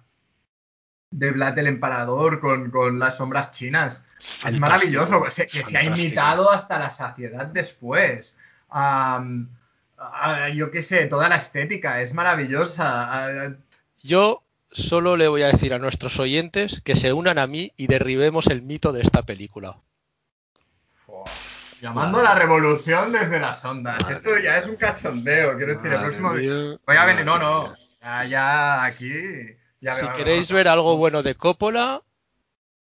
de 1.11 1.30
Vlad 1.32 1.59
el 1.59 1.66
Emparador 1.66 2.38
con, 2.38 2.70
con 2.70 3.01
las 3.01 3.16
sombras 3.16 3.51
chinas. 3.51 4.07
Es 4.20 4.28
Fantástico, 4.28 4.61
maravilloso, 4.61 5.24
que 5.24 5.30
se, 5.32 5.48
que 5.48 5.64
se 5.64 5.76
ha 5.76 5.82
imitado 5.82 6.53
hasta 6.53 6.78
la 6.78 6.90
saciedad 6.90 7.46
después. 7.46 8.38
Ah, 8.70 9.24
yo 10.55 10.70
qué 10.70 10.82
sé, 10.82 11.07
toda 11.07 11.28
la 11.28 11.36
estética 11.36 12.01
es 12.01 12.14
maravillosa. 12.14 13.57
Yo 14.03 14.42
solo 14.70 15.16
le 15.16 15.28
voy 15.28 15.42
a 15.42 15.48
decir 15.48 15.74
a 15.74 15.78
nuestros 15.78 16.18
oyentes 16.18 16.80
que 16.82 16.94
se 16.94 17.12
unan 17.12 17.38
a 17.38 17.46
mí 17.46 17.72
y 17.76 17.86
derribemos 17.86 18.46
el 18.46 18.62
mito 18.62 18.92
de 18.92 19.03
esta 19.03 19.22
película. 19.22 19.76
Llamando 21.80 22.20
a 22.20 22.22
la 22.22 22.34
revolución 22.34 23.12
desde 23.12 23.40
las 23.40 23.64
ondas. 23.64 24.03
Madre 24.03 24.14
Esto 24.14 24.38
ya 24.38 24.59
es 24.59 24.66
un 24.66 24.76
cachondeo. 24.76 25.57
Quiero 25.57 25.74
decir, 25.74 25.92
el 25.92 26.01
próximo. 26.01 26.30
mía, 26.32 26.78
Voy 26.86 26.96
a 26.96 27.05
venir, 27.07 27.24
no, 27.24 27.38
no. 27.38 27.74
Ya, 28.01 28.24
ya 28.24 28.84
aquí. 28.84 29.57
Ya 29.80 29.94
si 29.94 30.07
queréis 30.09 30.53
ver 30.53 30.68
algo 30.68 30.98
bueno 30.98 31.22
de 31.22 31.34
Coppola, 31.34 32.03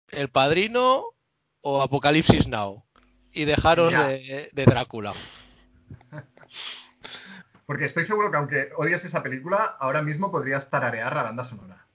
El 0.10 0.30
Padrino 0.30 1.04
o 1.62 1.82
Apocalipsis 1.82 2.48
Now. 2.48 2.84
Y 3.34 3.44
dejaros 3.44 3.94
de 3.94 4.66
Drácula. 4.66 5.12
Porque 7.66 7.86
estoy 7.86 8.04
seguro 8.04 8.30
que 8.32 8.38
aunque 8.38 8.70
odies 8.78 9.06
esa 9.06 9.24
película, 9.24 9.76
ahora 9.80 10.02
mismo 10.02 10.32
podrías 10.32 10.70
tararear 10.70 11.16
la 11.16 11.24
banda 11.24 11.44
sonora. 11.44 11.86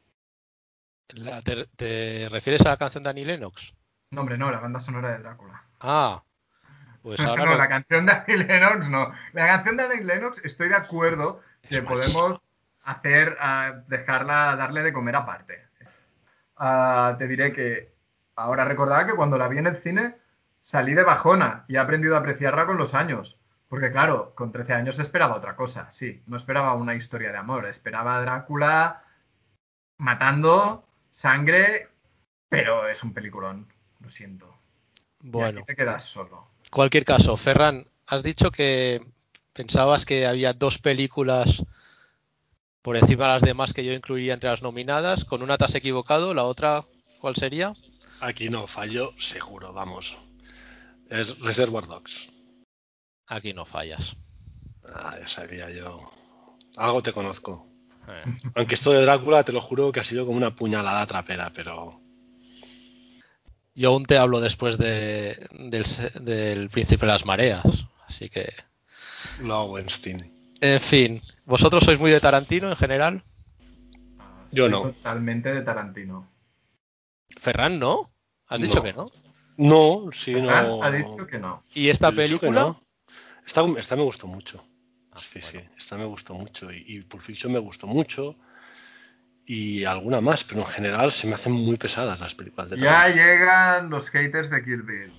La- 1.09 1.43
¿Te, 1.43 1.67
te 1.77 2.29
refieres 2.31 2.65
a 2.67 2.71
la 2.71 2.77
canción 2.77 3.03
de 3.03 3.11
Annie 3.11 3.25
Lennox? 3.25 3.75
No, 4.11 4.23
hombre, 4.23 4.37
no, 4.39 4.51
la 4.51 4.61
banda 4.61 4.81
sonora 4.81 5.11
de 5.11 5.19
Drácula. 5.19 5.63
Ah, 5.81 6.23
pues 7.03 7.21
ahora 7.25 7.45
no, 7.45 7.55
la 7.55 7.69
canción 7.69 8.07
de 8.07 8.13
Annie 8.13 8.39
Lennox 8.39 8.89
no. 8.89 9.13
La 9.33 9.47
canción 9.47 9.77
de 9.77 9.85
Annie 9.85 10.05
Lennox 10.05 10.41
estoy 10.45 10.69
de 10.69 10.77
acuerdo 10.77 11.41
que 11.63 11.77
Es 11.77 11.83
podemos 11.83 12.43
hacer, 12.83 13.37
ah, 13.41 13.83
dejarla, 13.87 14.57
darle 14.57 14.83
de 14.83 14.93
comer 14.93 15.17
aparte. 15.17 15.65
Ah, 16.57 17.15
te 17.19 17.27
diré 17.29 17.53
que 17.53 17.93
ahora 18.37 18.65
recordaba 18.65 19.07
que 19.07 19.15
cuando 19.15 19.39
la 19.39 19.49
vi 19.49 19.59
en 19.59 19.67
el 19.67 19.77
cine 19.77 20.17
salí 20.61 20.95
de 20.95 21.03
bajona 21.05 21.65
y 21.69 21.77
he 21.77 21.79
aprendido 21.79 22.17
a 22.17 22.19
apreciarla 22.19 22.67
con 22.67 22.77
los 22.77 22.95
años. 22.95 23.39
Porque 23.71 23.93
claro, 23.93 24.35
con 24.35 24.51
13 24.51 24.75
años 24.75 24.99
esperaba 24.99 25.37
otra 25.37 25.55
cosa, 25.55 25.89
sí. 25.93 26.21
No 26.27 26.37
esperaba 26.37 26.75
una 26.75 26.97
historia 26.97 27.31
de 27.31 27.39
amor, 27.39 27.67
esperaba 27.67 28.17
a 28.17 28.21
Drácula 28.21 29.05
matando, 29.97 30.85
sangre, 31.13 31.89
pero 32.49 32.89
es 32.89 33.05
un 33.05 33.15
peliculón, 33.15 33.73
lo 34.01 34.11
siento. 34.11 34.53
Y 35.23 35.31
Bueno, 35.31 35.61
aquí 35.61 35.67
te 35.67 35.77
quedas 35.77 36.03
solo. 36.05 36.49
cualquier 36.73 37.05
caso, 37.05 37.37
Ferran, 37.37 37.87
has 38.09 38.25
dicho 38.25 38.51
que 38.51 39.07
pensabas 39.53 40.05
que 40.05 40.27
había 40.27 40.53
dos 40.53 40.79
películas 40.79 41.65
por 42.83 42.97
encima 42.97 43.27
de 43.27 43.33
las 43.35 43.43
demás 43.43 43.73
que 43.73 43.85
yo 43.85 43.93
incluiría 43.93 44.35
entre 44.35 44.51
las 44.51 44.63
nominadas. 44.63 45.25
Con 45.25 45.43
una 45.43 45.57
te 45.57 45.67
has 45.67 45.77
equivocado, 45.77 46.35
la 46.35 46.43
otra, 46.43 46.87
¿cuál 47.21 47.37
sería? 47.37 47.75
Aquí 48.21 48.49
no, 48.51 48.67
falló 48.67 49.13
seguro, 49.17 49.73
vamos. 49.73 50.19
Es 51.09 51.39
Reservoir 51.39 51.87
Dogs. 51.87 52.31
Aquí 53.31 53.55
no 53.55 53.65
fallas. 53.65 54.17
Ah, 54.93 55.17
ya 55.21 55.27
sabía 55.27 55.71
yo. 55.71 56.01
Algo 56.77 57.01
te 57.01 57.13
conozco. 57.13 57.65
Eh, 58.09 58.25
Aunque 58.57 58.75
esto 58.75 58.91
de 58.91 59.03
Drácula, 59.03 59.45
te 59.45 59.53
lo 59.53 59.61
juro 59.61 59.93
que 59.93 60.01
ha 60.01 60.05
sido 60.05 60.27
como 60.27 60.37
una 60.37 60.57
puñalada 60.57 61.07
trapera, 61.07 61.53
pero 61.55 62.01
Yo 63.77 63.91
aún 63.91 64.05
te 64.05 64.19
hablo 64.19 64.41
después 64.41 64.79
de, 64.79 65.47
del, 65.53 66.71
Príncipe 66.71 67.07
de 67.07 67.13
las 67.13 67.25
Mareas. 67.25 67.87
Así 68.09 68.29
que, 68.29 68.53
Lowenstein. 69.41 70.57
en 70.61 70.81
fin, 70.81 71.23
¿vosotros 71.45 71.85
sois 71.85 72.01
muy 72.01 72.11
de 72.11 72.19
Tarantino 72.19 72.69
en 72.69 72.77
general? 72.77 73.23
Yo 74.51 74.65
soy 74.65 74.73
no. 74.73 74.83
Totalmente 74.91 75.55
de 75.55 75.63
Tarantino. 75.63 76.29
Ferran, 77.39 77.79
¿no? 77.79 78.11
Has 78.49 78.61
dicho 78.61 78.83
que 78.83 78.93
no. 78.93 79.07
No, 79.57 80.11
sí, 80.13 80.35
Ferran 80.35 80.67
no. 80.67 80.83
ha 80.83 80.91
dicho 80.91 81.29
que 81.29 81.39
no. 81.39 81.63
¿Y 81.73 81.91
esta 81.91 82.11
película? 82.11 82.61
no. 82.61 82.90
Esta, 83.51 83.65
esta 83.81 83.97
me 83.97 84.03
gustó 84.05 84.29
mucho. 84.29 84.63
Ah, 85.13 85.19
Sí, 85.19 85.41
bueno. 85.43 85.49
sí, 85.67 85.75
esta 85.77 85.97
me 85.97 86.05
gustó 86.05 86.35
mucho. 86.35 86.71
Y, 86.71 86.85
y 86.87 87.03
Pulp 87.03 87.21
Fiction 87.21 87.53
me 87.53 87.59
gustó 87.59 87.89
mucho. 87.89 88.37
Y 89.45 89.83
alguna 89.85 90.21
más, 90.21 90.45
pero 90.45 90.61
en 90.61 90.69
general 90.69 91.11
se 91.11 91.27
me 91.27 91.35
hacen 91.35 91.53
muy 91.53 91.77
pesadas 91.77 92.21
las 92.21 92.33
películas 92.37 92.71
de 92.71 92.77
Ya 92.77 92.85
Tarantino. 92.93 93.27
llegan 93.27 93.91
los 93.91 94.09
haters 94.11 94.51
de 94.51 94.63
Kill 94.65 94.83
Bill. 94.83 95.13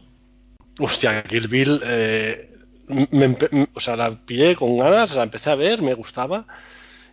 Hostia, 0.80 1.22
Kill 1.24 1.50
Bill, 1.50 1.82
eh, 1.84 2.56
me 2.88 3.38
o 3.74 3.80
sea, 3.82 3.98
la 3.98 4.12
pillé 4.26 4.56
con 4.56 4.78
ganas, 4.78 5.14
la 5.14 5.24
empecé 5.24 5.50
a 5.50 5.56
ver, 5.56 5.82
me 5.82 5.94
gustaba. 5.94 6.48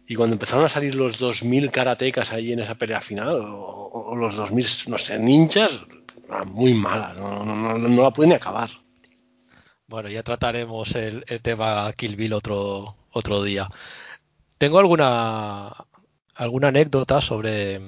Y 0.07 0.14
cuando 0.14 0.35
empezaron 0.35 0.64
a 0.64 0.69
salir 0.69 0.95
los 0.95 1.19
2000 1.19 1.73
karatecas 1.73 2.31
ahí 2.33 2.53
en 2.53 2.61
esa 2.61 2.77
pelea 2.77 3.01
final, 3.01 3.41
o, 3.41 3.91
o 3.93 4.14
los 4.14 4.37
2000, 4.37 4.66
no 4.87 4.99
sé, 4.99 5.19
ninjas, 5.19 5.83
ah, 6.31 6.45
muy 6.45 6.75
mala, 6.75 7.14
no, 7.14 7.45
no, 7.45 7.57
no, 7.57 7.77
no 7.77 8.03
la 8.05 8.12
pude 8.12 8.29
ni 8.29 8.35
acabar. 8.35 8.71
Bueno, 9.89 10.11
ya 10.11 10.22
trataremos 10.22 10.95
el, 10.97 11.24
tema 11.41 11.91
Kill 11.97 12.16
Bill 12.16 12.34
otro, 12.34 12.95
otro 13.11 13.43
día. 13.43 13.70
tengo 14.59 14.78
alguna 14.78 15.72
alguna 16.34 16.68
anécdota 16.68 17.22
sobre 17.22 17.80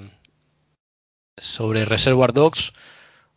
sobre 1.37 1.85
Reservoir 1.85 2.33
Dogs 2.33 2.73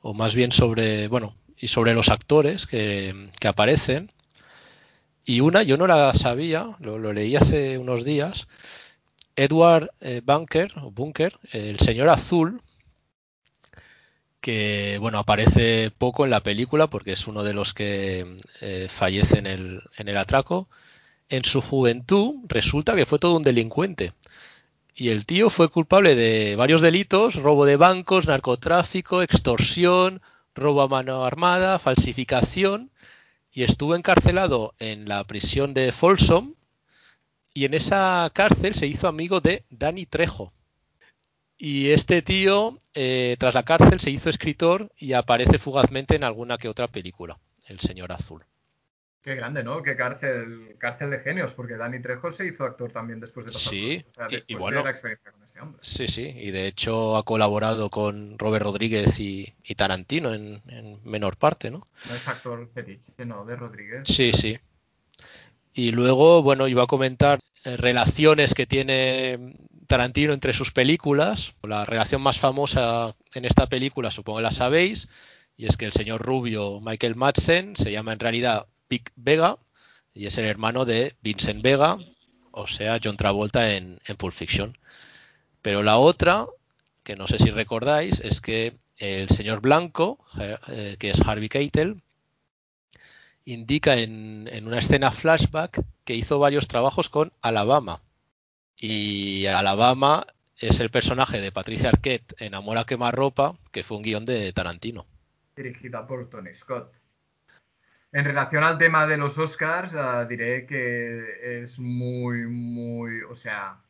o 0.01 0.14
más 0.14 0.34
bien 0.34 0.53
sobre 0.53 1.09
bueno 1.09 1.36
y 1.57 1.68
sobre 1.68 1.93
los 1.93 2.07
actores 2.09 2.66
que, 2.66 3.30
que 3.39 3.47
aparecen 3.49 4.11
y 5.26 5.41
una 5.41 5.64
yo 5.64 5.78
no 5.78 5.86
la 5.86 6.14
sabía 6.14 6.78
lo, 6.80 7.14
leí 7.14 7.36
hace 7.36 7.78
unos 7.78 8.05
días 8.05 8.47
Edward 9.36 9.89
eh, 9.99 10.22
Bunker, 10.24 11.39
el 11.51 11.80
señor 11.80 12.09
azul, 12.09 12.61
que 14.44 14.98
bueno 15.00 15.20
aparece 15.20 15.89
poco 15.98 16.26
en 16.26 16.30
la 16.30 16.44
película 16.44 16.88
porque 16.88 17.14
es 17.14 17.28
uno 17.28 17.44
de 17.44 17.54
los 17.54 17.74
que 17.74 18.39
eh, 18.60 18.88
fallece 18.89 19.39
en 19.39 19.48
el, 19.48 19.82
en 19.98 20.10
el 20.10 20.18
atraco. 20.18 20.68
En 21.30 21.46
su 21.46 21.62
juventud 21.62 22.36
resulta 22.50 22.94
que 22.96 23.06
fue 23.06 23.20
todo 23.20 23.38
un 23.38 23.44
delincuente. 23.44 24.12
Y 24.96 25.10
el 25.10 25.26
tío 25.26 25.50
fue 25.50 25.70
culpable 25.70 26.14
de 26.16 26.58
varios 26.58 26.82
delitos, 26.82 27.36
robo 27.36 27.66
de 27.66 27.78
bancos, 27.78 28.28
narcotráfico, 28.28 29.22
extorsión, 29.22 30.22
robo 30.54 30.82
a 30.82 30.89
mano 30.89 31.24
armada, 31.24 31.80
falsificación, 31.80 32.91
y 33.52 33.64
estuvo 33.64 33.96
encarcelado 33.96 34.76
en 34.78 35.08
la 35.08 35.24
prisión 35.24 35.74
de 35.74 35.94
Folsom, 35.94 36.54
y 37.54 37.64
en 37.66 37.74
esa 37.76 38.30
cárcel 38.34 38.76
se 38.76 38.88
hizo 38.88 39.08
amigo 39.08 39.39
de 39.39 39.64
Dani 39.70 40.06
Trejo. 40.06 40.52
Y 41.66 41.91
este 41.91 42.22
tío, 42.22 42.78
eh, 42.93 43.38
tras 43.39 43.55
la 43.55 43.64
cárcel, 43.64 44.01
se 44.01 44.11
hizo 44.11 44.30
escritor 44.30 44.91
y 44.97 45.14
aparece 45.14 45.59
fugazmente 45.59 46.18
en 46.18 46.26
alguna 46.26 46.57
que 46.57 46.68
otra 46.68 46.89
película, 46.89 47.39
El 47.68 47.80
Señor 47.80 48.11
Azul. 48.11 48.43
Qué 49.22 49.34
grande, 49.36 49.64
¿no? 49.64 49.82
Qué 49.82 49.95
cárcel, 49.95 50.76
cárcel 50.78 51.09
de 51.11 51.20
genios, 51.20 51.53
porque 51.53 51.78
Dani 51.78 52.01
Trejo 52.01 52.34
se 52.34 52.47
hizo 52.47 52.66
actor 52.66 52.91
también 52.91 53.22
después 53.22 53.45
de 53.45 53.53
pasar 53.53 53.72
Sí, 53.72 54.03
o 54.11 54.14
sea, 54.14 54.28
y- 54.28 54.32
después 54.34 54.49
y 54.49 54.61
bueno, 54.61 54.80
de 54.80 54.84
la 54.84 54.89
experiencia 54.89 55.32
con 55.32 55.41
este 55.41 55.61
hombre. 55.61 55.80
Sí, 55.82 56.07
sí, 56.09 56.34
y 56.36 56.51
de 56.51 56.68
hecho 56.68 57.16
ha 57.16 57.24
colaborado 57.24 57.89
con 57.89 58.38
Robert 58.38 58.66
Rodríguez 58.66 59.18
y, 59.22 59.47
y 59.64 59.76
Tarantino 59.76 60.34
en, 60.34 60.61
en 60.68 60.99
menor 61.05 61.38
parte, 61.38 61.72
¿no? 61.72 61.88
No 62.09 62.14
es 62.14 62.28
actor 62.28 62.70
fetiche, 62.74 63.26
no, 63.26 63.45
de 63.45 63.55
Rodríguez. 63.55 64.01
Sí, 64.03 64.34
sí. 64.34 64.59
Y 65.74 65.91
luego, 65.91 66.43
bueno, 66.43 66.68
iba 66.68 66.84
a 66.84 66.88
comentar 66.88 67.39
eh, 67.64 67.78
relaciones 67.78 68.53
que 68.53 68.66
tiene 68.68 69.55
Tarantino 69.88 70.34
entre 70.34 70.54
sus 70.54 70.72
películas. 70.72 71.56
La 71.64 71.84
relación 71.84 72.22
más 72.22 72.40
famosa 72.40 73.16
en 73.34 73.46
esta 73.46 73.68
película, 73.68 74.12
supongo 74.12 74.42
la 74.42 74.52
sabéis, 74.52 75.08
y 75.58 75.66
es 75.68 75.78
que 75.78 75.86
el 75.86 75.94
señor 75.94 76.22
rubio 76.22 76.82
Michael 76.82 77.16
Madsen 77.16 77.76
se 77.76 77.92
llama 77.92 78.14
en 78.14 78.20
realidad 78.20 78.68
Vic 78.90 79.12
Vega 79.16 79.58
y 80.14 80.28
es 80.28 80.38
el 80.38 80.46
hermano 80.46 80.86
de 80.86 81.16
Vincent 81.22 81.62
Vega, 81.62 81.98
o 82.52 82.68
sea, 82.68 83.00
John 83.04 83.18
Travolta 83.18 83.74
en, 83.74 84.00
en 84.06 84.16
Pulp 84.16 84.34
Fiction. 84.34 84.78
Pero 85.62 85.82
la 85.82 85.98
otra, 85.98 86.46
que 87.04 87.16
no 87.16 87.28
sé 87.28 87.40
si 87.40 87.50
recordáis, 87.50 88.20
es 88.20 88.42
que 88.42 88.78
el 88.98 89.30
señor 89.30 89.62
Blanco, 89.62 90.24
eh, 90.40 90.98
que 91.00 91.10
es 91.10 91.22
Harvey 91.22 91.50
Keitel, 91.50 92.02
indica 93.46 93.98
en, 93.98 94.48
en, 94.52 94.68
una 94.68 94.80
escena 94.80 95.12
flashback 95.12 95.82
que 96.06 96.16
hizo 96.16 96.40
varios 96.40 96.68
trabajos 96.68 97.10
con 97.10 97.34
Alabama. 97.42 98.02
Y 98.78 99.45
Alabama 99.47 100.26
es 100.57 100.80
el 100.80 100.89
personaje 100.89 101.41
de 101.41 101.51
Patricia 101.51 101.89
Arquette 101.89 102.36
en 102.39 102.55
Amor 102.55 102.78
a 102.78 102.86
quemarropa, 102.86 103.57
que 103.71 103.84
fue 103.84 103.97
un 103.97 104.03
guion 104.03 104.26
de 104.26 104.51
Tarantino. 104.53 105.05
Dirigida 105.55 106.05
por 106.07 106.30
Tony 106.30 106.53
Scott. 106.53 106.93
En 108.11 108.26
relación 108.26 108.63
al 108.63 108.78
tema 108.78 109.07
de 109.07 109.17
los 109.17 109.38
Oscars, 109.39 109.95
uh, 109.95 110.28
diré 110.28 110.67
que 110.67 111.61
es 111.61 111.80
muy, 111.80 112.45
muy, 112.45 113.21
o 113.24 113.36
sea, 113.36 113.82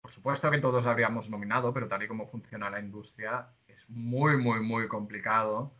por 0.00 0.10
supuesto 0.10 0.50
que 0.50 0.58
todos 0.58 0.86
habríamos 0.86 1.30
nominado, 1.30 1.72
pero 1.72 1.86
tal 1.86 2.02
y 2.02 2.08
como 2.08 2.26
funciona 2.26 2.68
la 2.68 2.80
industria, 2.80 3.46
es 3.68 3.88
muy, 3.88 4.36
muy, 4.36 4.60
muy 4.60 4.88
complicado 4.88 5.72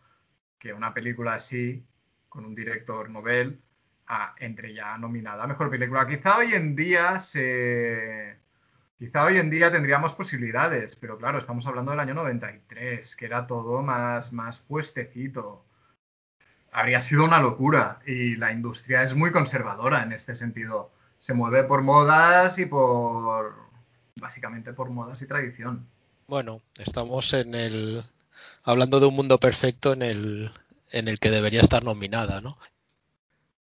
que 0.61 0.73
una 0.73 0.95
película 0.95 1.35
así 1.35 1.85
con 2.29 2.45
un 2.45 2.55
director 2.55 3.11
novel 3.11 3.61
a, 4.13 4.35
entre 4.39 4.75
ya 4.75 4.99
nominada 4.99 5.45
a 5.45 5.47
mejor 5.47 5.71
película. 5.71 6.07
Quizá 6.07 6.37
hoy 6.37 6.53
en 6.53 6.77
día 6.77 7.19
se. 7.19 8.37
Quizá 8.99 9.25
hoy 9.25 9.39
en 9.39 9.51
día 9.51 9.73
tendríamos 9.73 10.15
posibilidades, 10.15 10.95
pero 10.97 11.19
claro, 11.19 11.39
estamos 11.39 11.67
hablando 11.67 11.91
del 11.91 12.01
año 12.01 12.15
93, 12.15 13.17
que 13.17 13.25
era 13.25 13.47
todo 13.47 13.83
más, 13.83 14.33
más 14.33 14.61
puestecito. 14.61 15.65
Habría 16.71 17.01
sido 17.01 17.25
una 17.25 17.41
locura 17.41 18.01
y 18.07 18.37
la 18.37 18.53
industria 18.53 19.03
es 19.03 19.17
muy 19.17 19.33
conservadora 19.33 20.03
en 20.03 20.13
este 20.13 20.37
sentido. 20.37 20.93
Se 21.19 21.35
mueve 21.35 21.65
por 21.65 21.83
modas 21.83 22.59
y 22.59 22.67
por. 22.67 23.55
básicamente 24.21 24.73
por 24.73 24.91
modas 24.91 25.23
y 25.23 25.27
tradición. 25.27 25.87
Bueno, 26.29 26.61
estamos 26.79 27.33
en 27.33 27.55
el. 27.55 28.05
hablando 28.63 29.01
de 29.01 29.07
un 29.07 29.17
mundo 29.17 29.39
perfecto 29.39 29.95
en 29.95 30.03
el, 30.03 30.53
en 30.91 31.09
el 31.09 31.19
que 31.19 31.31
debería 31.31 31.63
estar 31.63 31.83
nominada, 31.83 32.41
¿no? 32.41 32.59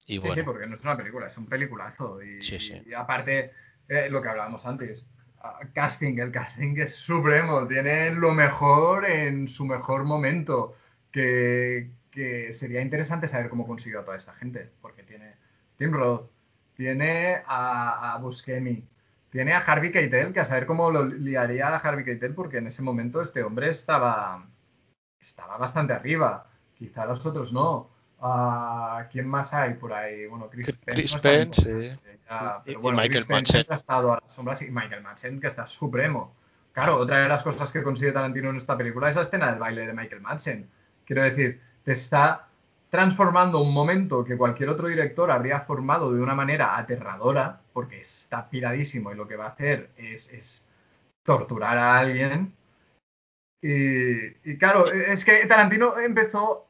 Y 0.05 0.17
bueno. 0.17 0.33
Sí, 0.33 0.41
sí, 0.41 0.45
porque 0.45 0.67
no 0.67 0.73
es 0.73 0.83
una 0.83 0.97
película, 0.97 1.27
es 1.27 1.37
un 1.37 1.47
peliculazo. 1.47 2.21
Y, 2.21 2.41
sí, 2.41 2.59
sí. 2.59 2.81
y 2.85 2.93
aparte, 2.93 3.51
eh, 3.87 4.09
lo 4.09 4.21
que 4.21 4.29
hablábamos 4.29 4.65
antes, 4.65 5.07
uh, 5.43 5.65
casting, 5.73 6.17
el 6.19 6.31
casting 6.31 6.75
es 6.77 6.95
supremo, 6.95 7.67
tiene 7.67 8.11
lo 8.11 8.33
mejor 8.33 9.05
en 9.05 9.47
su 9.47 9.65
mejor 9.65 10.03
momento, 10.03 10.75
que, 11.11 11.89
que 12.11 12.53
sería 12.53 12.81
interesante 12.81 13.27
saber 13.27 13.49
cómo 13.49 13.67
consiguió 13.67 14.01
a 14.01 14.05
toda 14.05 14.17
esta 14.17 14.33
gente, 14.33 14.69
porque 14.81 15.03
tiene 15.03 15.33
Tim 15.77 15.91
Roth, 15.91 16.29
tiene 16.75 17.41
a, 17.45 18.13
a 18.13 18.17
Buscemi, 18.17 18.85
tiene 19.31 19.53
a 19.53 19.59
Harvey 19.59 19.91
Keitel, 19.91 20.33
que 20.33 20.39
a 20.41 20.45
saber 20.45 20.65
cómo 20.65 20.91
lo 20.91 21.05
liaría 21.05 21.69
a 21.69 21.77
Harvey 21.77 22.05
Keitel, 22.05 22.33
porque 22.33 22.57
en 22.57 22.67
ese 22.67 22.83
momento 22.83 23.21
este 23.21 23.43
hombre 23.43 23.69
estaba, 23.69 24.47
estaba 25.19 25.57
bastante 25.57 25.93
arriba 25.93 26.47
quizá 26.75 27.05
los 27.05 27.25
otros 27.25 27.51
no. 27.51 27.89
Uh, 28.19 29.03
¿Quién 29.11 29.27
más 29.27 29.53
hay 29.53 29.73
por 29.73 29.93
ahí? 29.93 30.25
Bueno, 30.25 30.49
Chris, 30.49 30.73
Chris 30.85 31.15
no 31.15 31.21
Penn, 31.21 31.53
sí. 31.53 31.89
Ya, 32.29 32.61
pero 32.65 32.79
y, 32.79 32.81
bueno, 32.81 32.97
y 32.97 33.01
Michael 33.01 33.25
Chris 33.25 33.29
Madsen. 33.29 33.65
ha 33.69 33.75
estado 33.75 34.13
a 34.13 34.19
las 34.21 34.33
sombras 34.33 34.61
y 34.61 34.71
Michael 34.71 35.03
Madsen, 35.03 35.39
que 35.39 35.47
está 35.47 35.67
supremo. 35.67 36.33
Claro, 36.71 36.97
otra 36.97 37.19
de 37.19 37.29
las 37.29 37.43
cosas 37.43 37.71
que 37.71 37.83
consigue 37.83 38.11
Tarantino 38.11 38.49
en 38.49 38.55
esta 38.55 38.77
película 38.77 39.09
es 39.09 39.15
la 39.15 39.21
escena 39.21 39.49
del 39.51 39.59
baile 39.59 39.85
de 39.85 39.93
Michael 39.93 40.21
Madsen. 40.21 40.69
Quiero 41.05 41.23
decir, 41.23 41.61
te 41.83 41.91
está 41.91 42.47
transformando 42.89 43.61
un 43.61 43.73
momento 43.73 44.23
que 44.23 44.37
cualquier 44.37 44.69
otro 44.69 44.87
director 44.87 45.29
habría 45.29 45.61
formado 45.61 46.13
de 46.13 46.21
una 46.21 46.33
manera 46.33 46.77
aterradora, 46.77 47.61
porque 47.73 47.99
está 47.99 48.49
piradísimo 48.49 49.11
y 49.11 49.15
lo 49.15 49.27
que 49.27 49.35
va 49.35 49.45
a 49.45 49.49
hacer 49.49 49.89
es, 49.97 50.31
es 50.31 50.65
torturar 51.23 51.77
a 51.77 51.99
alguien, 51.99 52.53
y, 53.61 54.27
y, 54.43 54.57
claro, 54.59 54.91
es 54.91 55.25
que 55.25 55.47
Tarantino 55.47 55.97
empezó, 55.97 56.67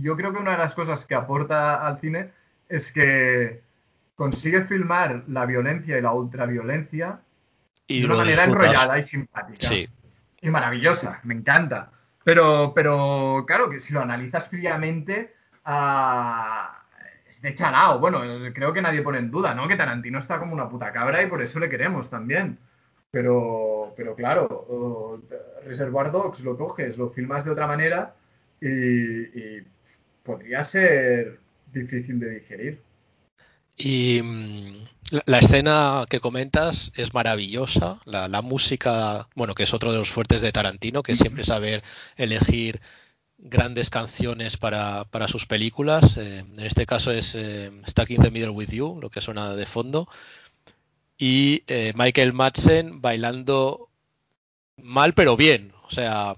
yo 0.00 0.16
creo 0.16 0.32
que 0.32 0.38
una 0.38 0.52
de 0.52 0.58
las 0.58 0.74
cosas 0.74 1.06
que 1.06 1.14
aporta 1.14 1.86
al 1.86 2.00
cine 2.00 2.30
es 2.68 2.92
que 2.92 3.62
consigue 4.14 4.64
filmar 4.64 5.24
la 5.28 5.46
violencia 5.46 5.98
y 5.98 6.02
la 6.02 6.12
ultraviolencia 6.12 7.20
y 7.86 8.00
de 8.00 8.06
una 8.06 8.16
manera 8.16 8.46
disfrutas. 8.46 8.64
enrollada 8.64 8.98
y 8.98 9.02
simpática. 9.02 9.68
Sí. 9.68 9.88
Y 10.40 10.50
maravillosa, 10.50 11.20
me 11.24 11.34
encanta. 11.34 11.90
Pero, 12.22 12.72
pero 12.74 13.44
claro, 13.46 13.68
que 13.68 13.80
si 13.80 13.92
lo 13.92 14.00
analizas 14.00 14.48
fríamente, 14.48 15.34
uh, 15.66 16.66
es 17.26 17.42
de 17.42 17.54
chalao. 17.54 17.98
Bueno, 17.98 18.20
creo 18.54 18.72
que 18.72 18.80
nadie 18.80 19.02
pone 19.02 19.18
en 19.18 19.30
duda, 19.30 19.54
¿no? 19.54 19.68
Que 19.68 19.76
Tarantino 19.76 20.18
está 20.18 20.38
como 20.38 20.54
una 20.54 20.68
puta 20.68 20.92
cabra 20.92 21.22
y 21.22 21.26
por 21.26 21.42
eso 21.42 21.60
le 21.60 21.68
queremos 21.68 22.08
también. 22.08 22.58
Pero, 23.10 23.92
pero 23.96 24.14
claro, 24.14 24.66
uh, 24.68 25.66
Reservoir 25.66 26.10
Dogs 26.10 26.42
lo 26.42 26.56
coges, 26.56 26.96
lo 26.96 27.10
filmas 27.10 27.44
de 27.44 27.50
otra 27.50 27.66
manera 27.66 28.14
y, 28.60 28.68
y, 28.68 29.64
podría 30.22 30.64
ser 30.64 31.38
difícil 31.72 32.18
de 32.18 32.30
digerir. 32.40 32.80
Y 33.76 34.22
la, 35.10 35.22
la, 35.26 35.38
escena 35.38 36.04
que 36.08 36.20
comentas 36.20 36.92
es 36.94 37.12
maravillosa, 37.12 38.00
la, 38.04 38.28
la, 38.28 38.40
música, 38.40 39.28
bueno, 39.34 39.54
que 39.54 39.64
es 39.64 39.74
otro 39.74 39.92
de 39.92 39.98
los 39.98 40.10
fuertes 40.10 40.40
de 40.40 40.52
Tarantino, 40.52 41.02
que 41.02 41.16
siempre 41.16 41.44
saber 41.44 41.82
elegir 42.16 42.80
grandes 43.38 43.90
canciones 43.90 44.56
para, 44.56 45.04
para 45.04 45.28
sus 45.28 45.46
películas. 45.46 46.16
Eh, 46.16 46.38
en 46.38 46.60
este 46.60 46.86
caso 46.86 47.10
es 47.10 47.34
eh, 47.34 47.70
Stuck 47.86 48.10
in 48.10 48.22
the 48.22 48.30
Middle 48.30 48.50
with 48.50 48.70
You, 48.70 48.98
lo 49.00 49.10
que 49.10 49.20
suena 49.20 49.54
de 49.54 49.66
fondo 49.66 50.08
y 51.18 51.62
eh, 51.68 51.92
Michael 51.94 52.32
Madsen 52.32 53.00
bailando 53.00 53.88
mal 54.76 55.14
pero 55.14 55.36
bien. 55.36 55.72
O 55.84 55.90
sea, 55.90 56.34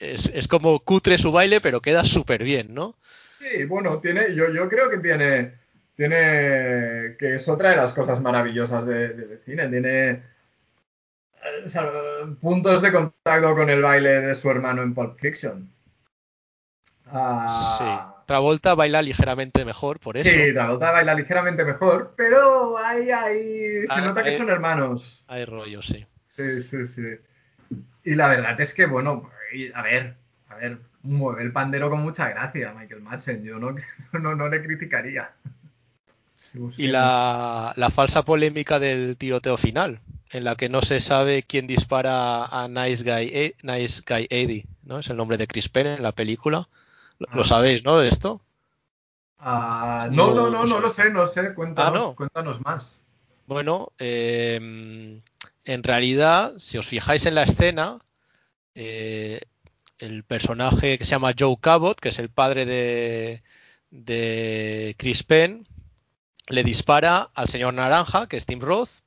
es, 0.00 0.26
es 0.26 0.48
como 0.48 0.80
cutre 0.80 1.18
su 1.18 1.32
baile, 1.32 1.60
pero 1.60 1.80
queda 1.80 2.04
súper 2.04 2.42
bien, 2.42 2.74
¿no? 2.74 2.96
Sí, 3.38 3.64
bueno, 3.64 4.00
tiene, 4.00 4.34
yo, 4.34 4.50
yo 4.52 4.68
creo 4.68 4.90
que 4.90 4.98
tiene, 4.98 5.54
tiene, 5.96 7.16
que 7.18 7.34
es 7.36 7.48
otra 7.48 7.70
de 7.70 7.76
las 7.76 7.94
cosas 7.94 8.20
maravillosas 8.20 8.84
de, 8.86 9.08
de, 9.14 9.26
de 9.26 9.38
cine, 9.38 9.68
tiene 9.68 10.22
o 11.64 11.68
sea, 11.68 11.90
puntos 12.40 12.82
de 12.82 12.92
contacto 12.92 13.54
con 13.54 13.70
el 13.70 13.82
baile 13.82 14.20
de 14.20 14.34
su 14.34 14.50
hermano 14.50 14.82
en 14.82 14.94
Pulp 14.94 15.18
Fiction. 15.18 15.70
Ah, 17.06 18.22
Travolta 18.26 18.74
baila 18.74 19.02
ligeramente 19.02 19.64
mejor, 19.64 19.98
por 19.98 20.16
eso. 20.16 20.30
Sí, 20.30 20.52
Travolta 20.52 20.92
baila 20.92 21.14
ligeramente 21.14 21.64
mejor, 21.64 22.14
pero 22.16 22.78
ahí, 22.78 23.10
ahí 23.10 23.86
se 23.86 23.86
Ah, 23.90 24.00
nota 24.02 24.22
que 24.22 24.32
son 24.32 24.50
hermanos. 24.50 25.22
Hay 25.26 25.44
rollo, 25.44 25.82
sí. 25.82 26.06
Sí, 26.36 26.62
sí, 26.62 26.86
sí. 26.86 27.02
Y 28.04 28.14
la 28.14 28.28
verdad 28.28 28.60
es 28.60 28.72
que, 28.72 28.86
bueno, 28.86 29.28
a 29.74 29.82
ver, 29.82 30.16
a 30.48 30.54
ver, 30.56 30.78
mueve 31.02 31.42
el 31.42 31.52
pandero 31.52 31.90
con 31.90 32.02
mucha 32.02 32.28
gracia, 32.28 32.72
Michael 32.72 33.00
Madsen. 33.02 33.42
Yo 33.42 33.58
no, 33.58 33.74
no, 34.12 34.34
no 34.34 34.48
le 34.48 34.62
criticaría. 34.62 35.30
Y 36.76 36.88
la, 36.88 37.72
la 37.76 37.90
falsa 37.90 38.24
polémica 38.24 38.78
del 38.80 39.16
tiroteo 39.16 39.56
final, 39.56 40.00
en 40.30 40.42
la 40.44 40.56
que 40.56 40.68
no 40.68 40.82
se 40.82 41.00
sabe 41.00 41.44
quién 41.44 41.66
dispara 41.68 42.44
a 42.46 42.66
Nice 42.66 43.04
Guy, 43.04 43.30
E- 43.32 43.54
nice 43.62 44.02
Guy 44.06 44.26
Eddie, 44.30 44.66
¿no? 44.84 44.98
Es 44.98 45.08
el 45.10 45.16
nombre 45.16 45.36
de 45.36 45.46
Chris 45.46 45.68
Penn 45.68 45.86
en 45.86 46.02
la 46.02 46.12
película. 46.12 46.68
Lo, 47.20 47.28
lo 47.34 47.42
Ah. 47.42 47.44
sabéis, 47.44 47.84
¿no? 47.84 47.98
De 47.98 48.08
esto. 48.08 48.40
Ah, 49.38 50.08
no, 50.10 50.34
no, 50.34 50.50
no, 50.50 50.66
no 50.66 50.80
lo 50.80 50.90
sé, 50.90 51.10
no 51.10 51.24
sé. 51.26 51.54
Cuéntanos, 51.54 51.94
Ah, 51.94 51.98
no. 52.08 52.14
cuéntanos 52.14 52.60
más. 52.62 52.98
Bueno, 53.46 53.92
eh, 53.98 55.20
en 55.64 55.82
realidad, 55.82 56.54
si 56.58 56.78
os 56.78 56.86
fijáis 56.86 57.26
en 57.26 57.34
la 57.36 57.44
escena, 57.44 57.98
eh, 58.82 59.42
el 59.98 60.24
personaje 60.24 60.96
que 60.96 61.04
se 61.04 61.10
llama 61.10 61.34
Joe 61.38 61.58
Cabot, 61.60 62.00
que 62.00 62.08
es 62.08 62.18
el 62.18 62.30
padre 62.30 62.64
de, 62.64 63.42
Chris 64.96 65.22
Penn, 65.22 65.68
le 66.48 66.64
dispara 66.64 67.30
al 67.34 67.50
señor 67.50 67.74
Naranja, 67.74 68.26
que 68.26 68.38
es 68.38 68.46
Tim 68.46 68.60
Roth, 68.60 69.02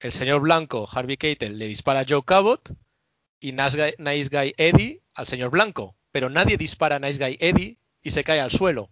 el 0.00 0.12
señor 0.12 0.40
Blanco, 0.40 0.88
Harvey 0.92 1.16
Keitel, 1.16 1.56
le 1.56 1.68
dispara 1.68 2.00
a 2.00 2.06
Joe 2.08 2.24
Cabot 2.24 2.68
y 3.38 3.52
Nice 3.52 3.76
Guy, 3.76 3.94
Nice 3.98 4.28
Guy 4.28 4.54
Eddie 4.56 5.00
al 5.14 5.28
señor 5.28 5.50
Blanco, 5.50 5.94
pero 6.10 6.28
nadie 6.28 6.56
dispara 6.56 6.96
a 6.96 6.98
Nice 6.98 7.24
Guy 7.24 7.36
Eddie 7.38 7.78
y 8.02 8.10
se 8.10 8.24
cae 8.24 8.40
al 8.40 8.50
suelo. 8.50 8.90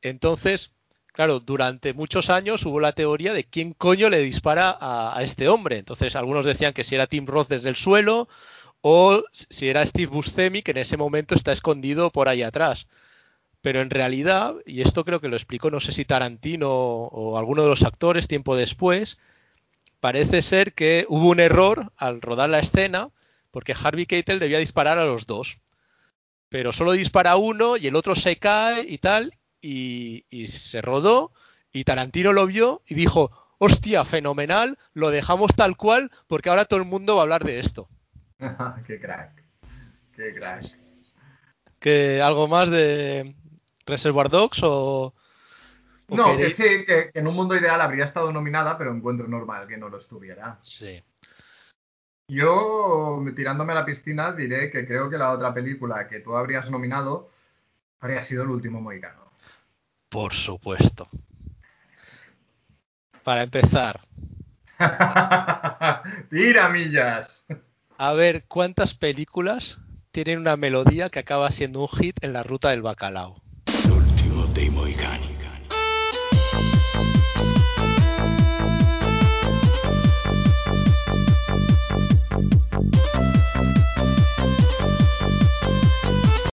Entonces, 0.00 0.70
claro, 1.12 1.40
durante 1.40 1.92
muchos 1.92 2.30
años 2.30 2.64
hubo 2.64 2.80
la 2.80 2.92
teoría 2.92 3.34
de 3.34 3.44
quién 3.44 3.74
coño 3.74 4.08
le 4.08 4.20
dispara 4.20 4.70
a, 4.70 5.14
a 5.14 5.22
este 5.22 5.50
hombre. 5.50 5.76
Entonces, 5.76 6.16
algunos 6.16 6.46
decían 6.46 6.72
que 6.72 6.84
si 6.84 6.94
era 6.94 7.06
Tim 7.06 7.26
Roth 7.26 7.48
desde 7.48 7.68
el 7.68 7.76
suelo 7.76 8.30
o 8.82 9.22
si 9.32 9.68
era 9.68 9.86
Steve 9.86 10.10
Buscemi, 10.12 10.62
que 10.62 10.72
en 10.72 10.78
ese 10.78 10.96
momento 10.96 11.34
está 11.34 11.52
escondido 11.52 12.10
por 12.10 12.28
ahí 12.28 12.42
atrás. 12.42 12.88
Pero 13.62 13.80
en 13.80 13.90
realidad, 13.90 14.56
y 14.66 14.82
esto 14.82 15.04
creo 15.04 15.20
que 15.20 15.28
lo 15.28 15.36
explicó, 15.36 15.70
no 15.70 15.80
sé 15.80 15.92
si 15.92 16.04
Tarantino 16.04 16.68
o 16.70 17.38
alguno 17.38 17.62
de 17.62 17.68
los 17.68 17.84
actores 17.84 18.28
tiempo 18.28 18.56
después, 18.56 19.18
parece 20.00 20.42
ser 20.42 20.74
que 20.74 21.06
hubo 21.08 21.28
un 21.28 21.40
error 21.40 21.92
al 21.96 22.20
rodar 22.20 22.50
la 22.50 22.58
escena 22.58 23.10
porque 23.52 23.74
Harvey 23.80 24.06
Keitel 24.06 24.40
debía 24.40 24.58
disparar 24.58 24.98
a 24.98 25.04
los 25.04 25.26
dos. 25.26 25.58
Pero 26.48 26.72
solo 26.72 26.92
dispara 26.92 27.36
uno 27.36 27.76
y 27.76 27.86
el 27.86 27.96
otro 27.96 28.16
se 28.16 28.36
cae 28.36 28.84
y 28.88 28.98
tal, 28.98 29.32
y, 29.60 30.24
y 30.28 30.48
se 30.48 30.82
rodó, 30.82 31.32
y 31.72 31.84
Tarantino 31.84 32.32
lo 32.32 32.46
vio 32.46 32.82
y 32.86 32.94
dijo, 32.94 33.30
hostia, 33.58 34.04
fenomenal, 34.04 34.76
lo 34.92 35.10
dejamos 35.10 35.54
tal 35.54 35.76
cual 35.76 36.10
porque 36.26 36.50
ahora 36.50 36.64
todo 36.64 36.80
el 36.80 36.86
mundo 36.86 37.14
va 37.14 37.20
a 37.20 37.24
hablar 37.24 37.44
de 37.44 37.60
esto. 37.60 37.88
qué 38.86 39.00
crack. 39.00 39.42
Qué 40.14 40.32
crack. 40.32 40.64
¿Que 41.78 42.22
algo 42.22 42.48
más 42.48 42.70
de 42.70 43.34
Reservoir 43.86 44.28
Dogs 44.28 44.62
o...? 44.62 45.14
o 46.08 46.16
No, 46.16 46.36
que 46.36 46.50
sí, 46.50 46.84
que, 46.86 47.10
que 47.12 47.18
en 47.18 47.26
un 47.26 47.34
mundo 47.34 47.56
ideal 47.56 47.80
habría 47.80 48.04
estado 48.04 48.32
nominada, 48.32 48.78
pero 48.78 48.94
encuentro 48.94 49.26
normal 49.26 49.66
que 49.66 49.76
no 49.76 49.88
lo 49.88 49.98
estuviera. 49.98 50.58
Sí. 50.62 51.02
Yo, 52.28 53.22
tirándome 53.34 53.72
a 53.72 53.76
la 53.76 53.84
piscina, 53.84 54.32
diré 54.32 54.70
que 54.70 54.86
creo 54.86 55.10
que 55.10 55.18
la 55.18 55.32
otra 55.32 55.52
película 55.52 56.06
que 56.06 56.20
tú 56.20 56.36
habrías 56.36 56.70
nominado 56.70 57.30
habría 58.00 58.22
sido 58.22 58.44
El 58.44 58.50
último 58.50 58.80
mohicano. 58.80 59.32
Por 60.08 60.32
supuesto. 60.32 61.08
Para 63.22 63.42
empezar, 63.42 64.00
Tira 66.30 66.68
millas. 66.68 67.44
A 68.02 68.12
ver 68.14 68.42
cuántas 68.48 68.94
películas 68.94 69.78
tienen 70.10 70.40
una 70.40 70.56
melodía 70.56 71.08
que 71.08 71.20
acaba 71.20 71.52
siendo 71.52 71.82
un 71.82 71.88
hit 71.88 72.16
en 72.24 72.32
la 72.32 72.42
ruta 72.42 72.70
del 72.70 72.82
bacalao. 72.82 73.40
L'ultimo 73.86 74.44
dei 74.46 74.70
Moicani. 74.70 75.30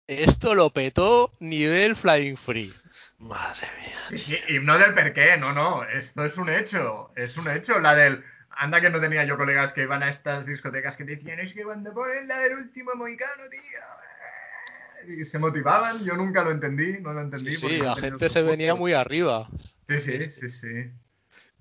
Esto 0.07 0.55
lo 0.55 0.71
petó 0.71 1.31
nivel 1.41 1.95
Flying 1.95 2.39
Free. 2.39 2.73
Madre 3.19 3.69
mía. 3.79 3.99
Sí, 4.09 4.19
sí, 4.19 4.39
himno 4.49 4.79
del 4.79 4.95
perqué, 4.95 5.37
no, 5.37 5.53
no, 5.53 5.85
esto 5.85 6.25
es 6.25 6.39
un 6.39 6.49
hecho, 6.49 7.11
es 7.17 7.37
un 7.37 7.51
hecho, 7.51 7.79
la 7.81 7.95
del... 7.95 8.25
Anda 8.57 8.81
que 8.81 8.91
no 8.91 9.01
tenía 9.01 9.25
yo 9.25 9.37
colegas 9.37 9.73
que 9.73 9.83
iban 9.83 10.03
a 10.03 10.09
estas 10.09 10.47
discotecas 10.47 10.97
que 10.97 11.05
decían, 11.05 11.41
es 11.41 11.53
que 11.55 11.65
cuando 11.65 11.93
ponen 11.93 12.29
la 12.29 12.39
del 12.39 12.55
último 12.55 12.93
mohicano, 12.95 13.43
tío... 13.51 15.15
Y 15.17 15.25
se 15.25 15.39
motivaban, 15.39 16.03
yo 16.05 16.17
nunca 16.17 16.43
lo 16.43 16.51
entendí, 16.51 16.99
no 17.01 17.13
lo 17.13 17.21
entendí. 17.21 17.55
Sí, 17.57 17.77
la 17.79 17.95
gente 17.95 18.29
se 18.31 18.41
venía 18.43 18.73
gustos. 18.73 18.81
muy 18.81 18.93
arriba. 18.95 19.49
Sí, 19.89 20.01
sí, 20.01 20.31
sí, 20.31 20.49
sí. 20.49 20.91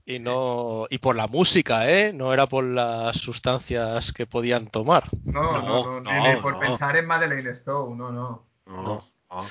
Y 0.06 0.20
no 0.20 0.86
y 0.89 0.98
por 1.00 1.16
la 1.18 1.28
música, 1.28 1.89
¿eh? 1.89 2.14
No 2.14 2.34
era 2.34 2.48
por 2.48 2.64
las 2.64 3.18
sustancias 3.18 4.14
que 4.14 4.26
podían 4.26 4.68
tomar. 4.68 5.10
No, 5.26 5.41
no, 5.44 5.62
No, 5.62 6.00
no, 6.02 6.12
ni, 6.14 6.20
no, 6.20 6.36
ni 6.36 6.41
por 6.41 6.54
no. 6.54 6.60
pensar 6.62 6.96
en 6.96 7.06
Madeleine 7.06 7.54
Stowe, 7.54 7.96
no, 7.98 8.12
no. 8.14 8.46
No, 8.66 8.84
No. 8.84 9.04
no. 9.30 9.44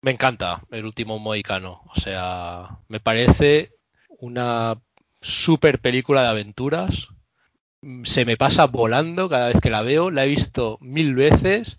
Me 0.00 0.10
encanta 0.10 0.62
el 0.70 0.84
último 0.86 1.18
Mohicano. 1.18 1.82
O 1.94 1.94
sea, 2.00 2.78
me 2.88 3.00
parece 3.00 3.72
una 4.18 4.78
super 5.24 5.80
película 5.80 6.22
de 6.22 6.28
aventuras. 6.28 7.08
Se 8.04 8.24
me 8.24 8.36
pasa 8.36 8.66
volando 8.66 9.28
cada 9.28 9.48
vez 9.48 9.60
que 9.60 9.70
la 9.70 9.82
veo. 9.82 10.10
La 10.10 10.24
he 10.24 10.28
visto 10.28 10.78
mil 10.80 11.14
veces. 11.14 11.78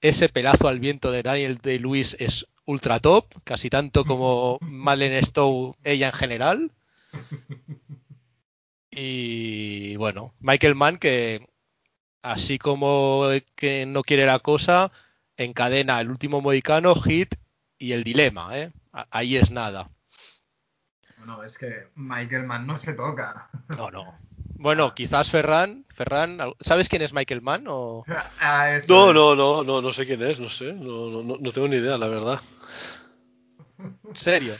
Ese 0.00 0.28
pelazo 0.28 0.68
al 0.68 0.80
viento 0.80 1.10
de 1.10 1.22
Daniel 1.22 1.58
Day-Lewis 1.58 2.16
es 2.18 2.46
ultra 2.64 3.00
top, 3.00 3.26
casi 3.44 3.70
tanto 3.70 4.04
como 4.04 4.58
Madeleine 4.62 5.22
Stowe, 5.22 5.76
ella 5.84 6.08
en 6.08 6.12
general. 6.12 6.72
Y 8.90 9.94
bueno, 9.94 10.34
Michael 10.40 10.74
Mann 10.74 10.96
que 10.98 11.46
así 12.22 12.58
como 12.58 13.28
que 13.54 13.86
no 13.86 14.02
quiere 14.02 14.26
la 14.26 14.40
cosa, 14.40 14.90
encadena 15.36 16.00
el 16.00 16.10
último 16.10 16.40
mohicano, 16.40 16.96
hit 16.96 17.36
y 17.78 17.92
el 17.92 18.02
dilema, 18.02 18.58
¿eh? 18.58 18.72
Ahí 18.90 19.36
es 19.36 19.52
nada. 19.52 19.88
No, 21.28 21.44
es 21.44 21.58
que 21.58 21.88
Michael 21.94 22.44
Mann 22.44 22.66
no 22.66 22.78
se 22.78 22.94
toca. 22.94 23.50
No, 23.76 23.90
no. 23.90 24.18
Bueno, 24.56 24.94
quizás 24.94 25.30
Ferran, 25.30 25.84
Ferran, 25.94 26.38
¿sabes 26.58 26.88
quién 26.88 27.02
es 27.02 27.12
Michael 27.12 27.42
Mann? 27.42 27.66
O... 27.68 28.04
Ah, 28.40 28.70
No, 28.88 29.10
es. 29.10 29.14
no, 29.14 29.34
no, 29.34 29.62
no, 29.62 29.82
no 29.82 29.92
sé 29.92 30.06
quién 30.06 30.22
es, 30.22 30.40
no 30.40 30.48
sé, 30.48 30.72
no, 30.72 31.10
no, 31.10 31.22
no- 31.22 31.36
no 31.38 31.52
tengo 31.52 31.68
ni 31.68 31.76
idea, 31.76 31.98
la 31.98 32.06
verdad. 32.06 32.40
¿En 34.08 34.16
serio? 34.16 34.54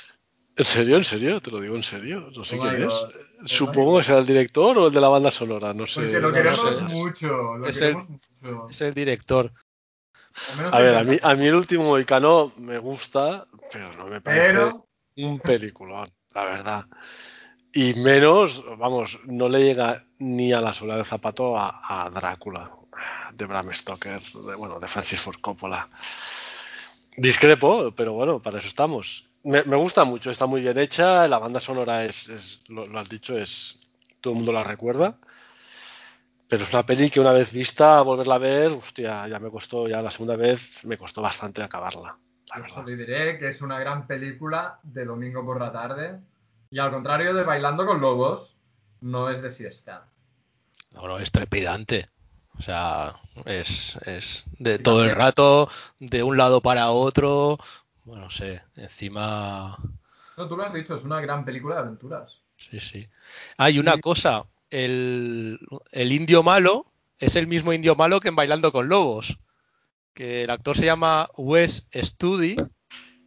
¿En 0.56 0.64
serio? 0.64 0.96
¿En 0.96 1.04
serio? 1.04 1.40
Te 1.40 1.50
lo 1.50 1.60
digo 1.60 1.76
en 1.76 1.82
serio, 1.84 2.28
no 2.36 2.44
sé 2.44 2.56
Oh 2.56 2.60
quién 2.60 2.82
es. 2.82 2.92
Oh 2.92 3.46
Supongo 3.46 3.96
que 3.98 4.04
será 4.04 4.18
el 4.18 4.26
director 4.26 4.76
o 4.76 4.88
el 4.88 4.92
de 4.92 5.00
la 5.00 5.08
banda 5.08 5.30
sonora, 5.30 5.72
no 5.72 5.86
sé. 5.86 6.20
Lo 6.20 6.32
queremos 6.32 6.64
no 6.80 6.88
sé. 6.88 6.94
mucho, 6.94 7.56
lo 7.56 7.64
Es 7.66 7.78
queremos 7.78 8.08
mucho. 8.10 8.66
Es 8.68 8.80
el 8.82 8.92
director. 8.92 9.52
A 10.70 10.80
ver, 10.80 10.96
a 10.96 11.04
mí, 11.04 11.16
a 11.22 11.34
mí 11.34 11.46
el 11.46 11.54
último 11.54 11.84
Moicano 11.84 12.52
me 12.58 12.78
gusta, 12.78 13.46
pero 13.72 13.92
no 13.94 14.06
me 14.06 14.20
parece 14.20 14.52
Pero, 14.52 14.86
un 15.16 15.38
peliculón, 15.40 16.08
la 16.44 16.50
verdad. 16.50 16.86
Y 17.72 17.94
menos, 17.94 18.64
vamos, 18.78 19.20
no 19.26 19.48
le 19.48 19.60
llega 19.64 20.04
ni 20.18 20.52
a 20.52 20.60
la 20.60 20.72
sola 20.74 20.96
del 20.96 21.06
zapato 21.06 21.58
a, 21.58 21.82
a 22.06 22.10
Drácula, 22.10 22.70
de 23.34 23.46
Bram 23.46 23.72
Stoker, 23.74 24.22
de, 24.22 24.56
bueno, 24.56 24.80
de 24.80 24.88
Francis 24.88 25.20
Ford 25.20 25.40
Coppola. 25.40 25.88
Discrepo, 27.16 27.92
pero 27.98 28.12
bueno, 28.12 28.40
para 28.40 28.58
eso 28.58 28.68
estamos. 28.68 29.24
Me, 29.42 29.62
me 29.64 29.76
gusta 29.76 30.04
mucho, 30.04 30.30
está 30.30 30.46
muy 30.46 30.60
bien 30.60 30.78
hecha, 30.78 31.26
la 31.28 31.38
banda 31.38 31.60
sonora 31.60 32.04
es, 32.04 32.28
es- 32.28 32.60
lo, 32.68 32.86
lo 32.86 32.98
has 32.98 33.08
dicho, 33.08 33.36
es 33.38 33.78
todo 34.20 34.32
el 34.32 34.36
mundo 34.38 34.52
la 34.52 34.64
recuerda. 34.64 35.18
Pero 36.50 36.64
es 36.64 36.72
una 36.74 36.84
peli 36.88 37.06
que 37.10 37.20
una 37.24 37.32
vez 37.38 37.52
vista, 37.60 38.02
volverla 38.08 38.34
a 38.36 38.44
ver, 38.50 38.68
hostia, 38.72 39.26
ya 39.28 39.38
me 39.44 39.50
costó, 39.56 39.86
ya 39.88 40.02
la 40.02 40.10
segunda 40.10 40.36
vez 40.36 40.84
me 40.84 40.98
costó 40.98 41.22
bastante 41.22 41.62
acabarla. 41.62 42.18
Verdad. 42.54 42.68
solo 42.68 42.96
diré 42.96 43.38
que 43.38 43.48
es 43.48 43.62
una 43.62 43.78
gran 43.78 44.06
película 44.06 44.78
de 44.82 45.04
domingo 45.04 45.44
por 45.44 45.60
la 45.60 45.72
tarde. 45.72 46.18
Y 46.70 46.78
al 46.78 46.90
contrario 46.90 47.34
de 47.34 47.44
Bailando 47.44 47.86
con 47.86 48.00
Lobos, 48.00 48.54
no 49.00 49.30
es 49.30 49.42
de 49.42 49.50
siesta. 49.50 50.06
No, 50.92 51.06
no, 51.06 51.18
es 51.18 51.30
trepidante. 51.32 52.08
O 52.58 52.62
sea, 52.62 53.16
es, 53.44 53.96
es 54.04 54.46
de 54.58 54.78
todo 54.78 55.04
el 55.04 55.10
rato, 55.10 55.70
de 56.00 56.22
un 56.22 56.36
lado 56.36 56.60
para 56.60 56.90
otro. 56.90 57.58
Bueno, 58.04 58.24
no 58.24 58.30
sé, 58.30 58.62
encima. 58.76 59.78
No, 60.36 60.48
tú 60.48 60.56
lo 60.56 60.64
has 60.64 60.72
dicho, 60.72 60.94
es 60.94 61.04
una 61.04 61.20
gran 61.20 61.44
película 61.44 61.76
de 61.76 61.82
aventuras. 61.82 62.38
Sí, 62.56 62.80
sí. 62.80 63.08
Hay 63.56 63.78
una 63.78 63.98
cosa, 63.98 64.46
el, 64.70 65.60
el 65.92 66.12
indio 66.12 66.42
malo 66.42 66.86
es 67.18 67.36
el 67.36 67.46
mismo 67.46 67.72
indio 67.72 67.94
malo 67.96 68.20
que 68.20 68.28
en 68.28 68.36
Bailando 68.36 68.72
con 68.72 68.88
Lobos. 68.88 69.38
Que 70.18 70.42
el 70.42 70.50
actor 70.50 70.76
se 70.76 70.84
llama 70.84 71.28
Wes 71.36 71.86
Studi 71.94 72.56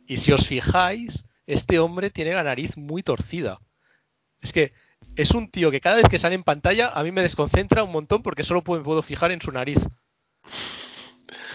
y 0.08 0.18
si 0.18 0.34
os 0.34 0.46
fijáis, 0.46 1.24
este 1.48 1.80
hombre 1.80 2.10
tiene 2.10 2.34
la 2.34 2.44
nariz 2.44 2.76
muy 2.76 3.02
torcida. 3.02 3.60
Es 4.42 4.52
que 4.52 4.74
es 5.16 5.32
un 5.32 5.50
tío 5.50 5.72
que 5.72 5.80
cada 5.80 5.96
vez 5.96 6.10
que 6.10 6.20
sale 6.20 6.36
en 6.36 6.44
pantalla 6.44 6.90
a 6.90 7.02
mí 7.04 7.14
me 7.14 7.22
desconcentra 7.22 7.86
un 7.86 7.94
montón 7.94 8.22
porque 8.24 8.44
solo 8.44 8.62
puedo, 8.62 8.84
puedo 8.84 9.02
fijar 9.04 9.32
en 9.32 9.40
su 9.40 9.54
nariz. 9.54 9.80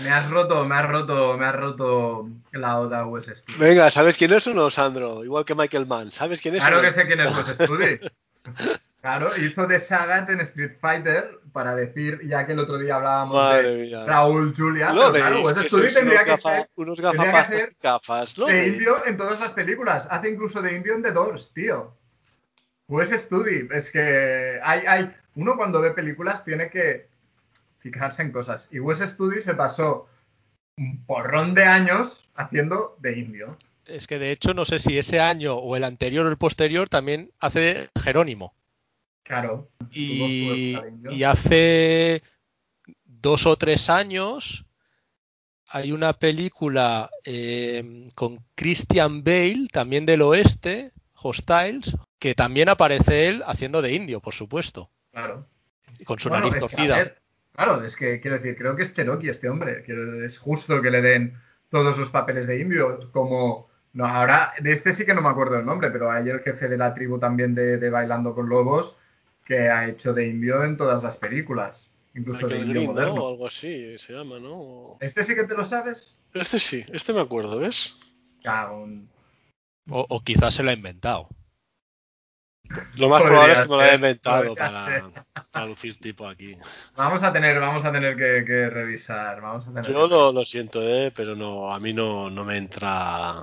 Me 0.03 0.09
has 0.09 0.31
roto, 0.31 0.65
me 0.65 0.75
has 0.75 0.89
roto, 0.89 1.37
me 1.37 1.45
has 1.45 1.55
roto 1.55 2.31
la 2.53 2.79
oda 2.79 3.05
Wes 3.05 3.27
Studi. 3.27 3.59
Venga, 3.59 3.91
¿sabes 3.91 4.17
quién 4.17 4.33
es 4.33 4.47
o 4.47 4.55
no, 4.55 4.71
Sandro? 4.71 5.23
Igual 5.23 5.45
que 5.45 5.55
Michael 5.55 5.85
Mann. 5.85 6.13
¿Sabes 6.13 6.41
quién 6.41 6.55
es? 6.55 6.63
Claro 6.63 6.77
no? 6.77 6.83
que 6.83 6.93
sé 6.93 7.07
quién 7.07 7.21
es 7.21 7.37
Wes 7.37 7.49
Studi. 7.49 8.01
Claro, 9.07 9.31
hizo 9.37 9.69
de 9.69 9.79
Sagat 9.79 10.29
en 10.31 10.41
Street 10.41 10.79
Fighter 10.81 11.39
para 11.53 11.77
decir, 11.77 12.27
ya 12.27 12.45
que 12.45 12.55
el 12.55 12.59
otro 12.59 12.77
día 12.77 12.97
hablábamos 12.97 13.37
Madre 13.37 13.77
de 13.77 13.87
mía. 13.87 14.05
Raúl 14.05 14.53
Julia, 14.53 14.93
Lo 14.93 15.13
pero 15.13 15.25
claro, 15.27 15.43
Wes 15.43 15.57
Studi 15.59 15.69
sois 15.83 15.95
tendría 15.95 16.23
unos 16.23 16.25
que 16.25 16.31
gafa- 16.33 16.57
ser 16.57 16.67
unos 16.75 16.97
tendría 16.99 17.13
que 17.13 17.19
gafapastas 17.19 17.55
hacer 17.63 17.73
y 17.73 17.77
gafas. 17.81 18.39
Lo 18.39 18.47
de 18.47 18.67
indio 18.67 18.97
en 19.07 19.17
todas 19.17 19.39
las 19.39 19.53
películas. 19.53 20.09
Hace 20.11 20.31
incluso 20.31 20.61
de 20.61 20.75
indio 20.75 20.97
en 20.97 21.05
The 21.05 21.13
Doors, 21.13 21.53
tío. 21.55 21.95
Wes 22.89 23.11
Studi, 23.11 23.69
es 23.73 23.93
que 23.93 24.59
hay, 24.61 24.81
hay, 24.89 25.15
uno 25.37 25.57
cuando 25.57 25.81
ve 25.81 25.93
películas 25.93 26.45
tiene 26.45 26.69
que 26.69 27.07
fijarse 27.79 28.23
en 28.23 28.33
cosas. 28.33 28.69
Y 28.73 28.81
Wes 28.81 28.99
Studi 28.99 29.39
se 29.39 29.55
pasó 29.55 30.09
un 30.79 31.05
porrón 31.07 31.55
de 31.55 31.63
años 31.63 32.29
haciendo 32.35 32.97
de 32.99 33.19
indio. 33.19 33.57
Es 33.85 34.09
que 34.09 34.19
de 34.19 34.33
hecho 34.33 34.53
no 34.53 34.65
sé 34.65 34.81
si 34.81 34.99
ese 34.99 35.21
año 35.21 35.55
o 35.55 35.77
el 35.77 35.85
anterior 35.85 36.27
o 36.27 36.29
el 36.29 36.37
posterior 36.39 36.89
también 36.89 37.31
hace 37.39 37.61
de 37.61 37.89
Jerónimo. 38.03 38.53
Claro. 39.27 39.69
Y, 39.91 40.77
hace 41.25 42.23
dos 43.05 43.47
o 43.47 43.57
tres 43.57 43.91
años 43.91 44.65
hay 45.69 45.91
una 45.93 46.13
película 46.13 47.11
eh, 47.25 48.07
con 48.15 48.39
Christian 48.55 49.25
Bale, 49.25 49.67
también 49.73 50.07
del 50.07 50.23
oeste, 50.23 50.93
Hostiles, 51.15 51.97
que 52.21 52.35
también 52.35 52.69
aparece 52.69 53.29
él 53.29 53.43
haciendo 53.47 53.83
de 53.83 53.95
indio, 53.95 54.21
por 54.21 54.33
supuesto, 54.35 54.91
Claro. 55.13 55.47
con 56.05 56.21
su 56.21 56.29
Bueno, 56.29 56.45
nariz 56.45 56.57
es 56.57 56.63
que, 56.63 56.69
torcida. 56.77 56.97
ver, 56.97 57.21
claro, 57.53 57.85
es 57.85 57.97
que 57.97 58.21
quiero 58.21 58.37
decir, 58.39 58.57
creo 58.57 58.77
que 58.77 58.83
es 58.83 58.93
Cherokee 58.93 59.29
este 59.29 59.49
hombre. 59.49 59.83
Quiero- 59.83 60.23
es 60.25 60.39
justo 60.39 60.81
que 60.81 60.91
le 60.91 61.03
den 61.03 61.37
todos 61.69 61.97
sus 61.97 62.11
papeles 62.11 62.47
de 62.47 62.61
indio. 62.61 63.11
Como. 63.13 63.69
No, 63.93 64.07
ahora, 64.07 64.53
de 64.61 64.73
este 64.73 64.93
sí 64.93 65.05
que 65.07 65.15
no 65.15 65.23
me 65.23 65.31
acuerdo 65.31 65.59
el 65.59 65.65
nombre, 65.65 65.91
pero 65.91 66.11
hay 66.13 66.29
el 66.29 66.41
jefe 66.41 66.69
de 66.69 66.77
la 66.77 66.93
tribu 66.95 67.19
también 67.19 67.55
de, 67.55 67.79
de 67.79 67.91
Bailando 67.91 68.35
con 68.35 68.49
Lobos 68.49 68.97
que 69.47 69.69
ha 69.71 69.89
hecho 69.89 70.13
de 70.13 70.27
indio 70.29 70.65
en 70.65 70.77
todas 70.77 71.03
las 71.05 71.17
películas. 71.17 71.89
Incluso 72.15 72.49
de 72.49 72.55
Michael 72.55 72.69
indio 72.69 72.81
Green, 72.83 72.87
¿no? 72.89 72.93
moderno. 72.95 73.25
O 73.25 73.29
algo 73.31 73.47
así 73.47 73.99
se 73.99 74.13
llama, 74.13 74.39
¿no? 74.39 74.97
¿Este 75.01 75.23
sí 75.23 75.35
que 75.35 75.45
te 75.45 75.55
lo 75.55 75.65
sabes? 75.65 76.15
Este 76.35 76.59
sí, 76.59 76.85
este 76.93 77.13
me 77.13 77.21
acuerdo, 77.21 77.59
¿ves? 77.59 77.95
Cago 78.43 78.85
en- 78.85 79.09
O, 79.89 80.05
o 80.09 80.21
quizás 80.23 80.55
se 80.55 80.63
lo 80.63 80.71
ha 80.71 80.75
inventado. 80.75 81.29
Lo 82.97 83.09
más 83.09 83.23
probable 83.23 83.53
es 83.53 83.61
que 83.61 83.69
me 83.69 83.77
lo 83.77 83.81
haya 83.81 83.95
inventado 83.95 84.55
para, 84.57 85.13
para 85.53 85.67
lucir 85.67 86.01
tipo 86.01 86.27
aquí. 86.27 86.57
Vamos 86.97 87.23
a 87.23 87.33
tener, 87.33 87.61
vamos 87.61 87.85
a 87.85 87.93
tener 87.93 88.17
que, 88.17 88.45
que 88.45 88.69
revisar. 88.69 89.41
Vamos 89.41 89.69
a 89.69 89.71
tener 89.71 89.85
Yo 89.85 89.89
que 89.93 89.93
lo, 89.93 90.09
revisar. 90.09 90.35
lo 90.35 90.45
siento, 90.45 90.83
¿eh? 90.83 91.13
pero 91.15 91.37
no, 91.37 91.73
a 91.73 91.79
mí 91.79 91.93
no, 91.93 92.29
no 92.29 92.45
me 92.45 92.59
entra 92.59 93.37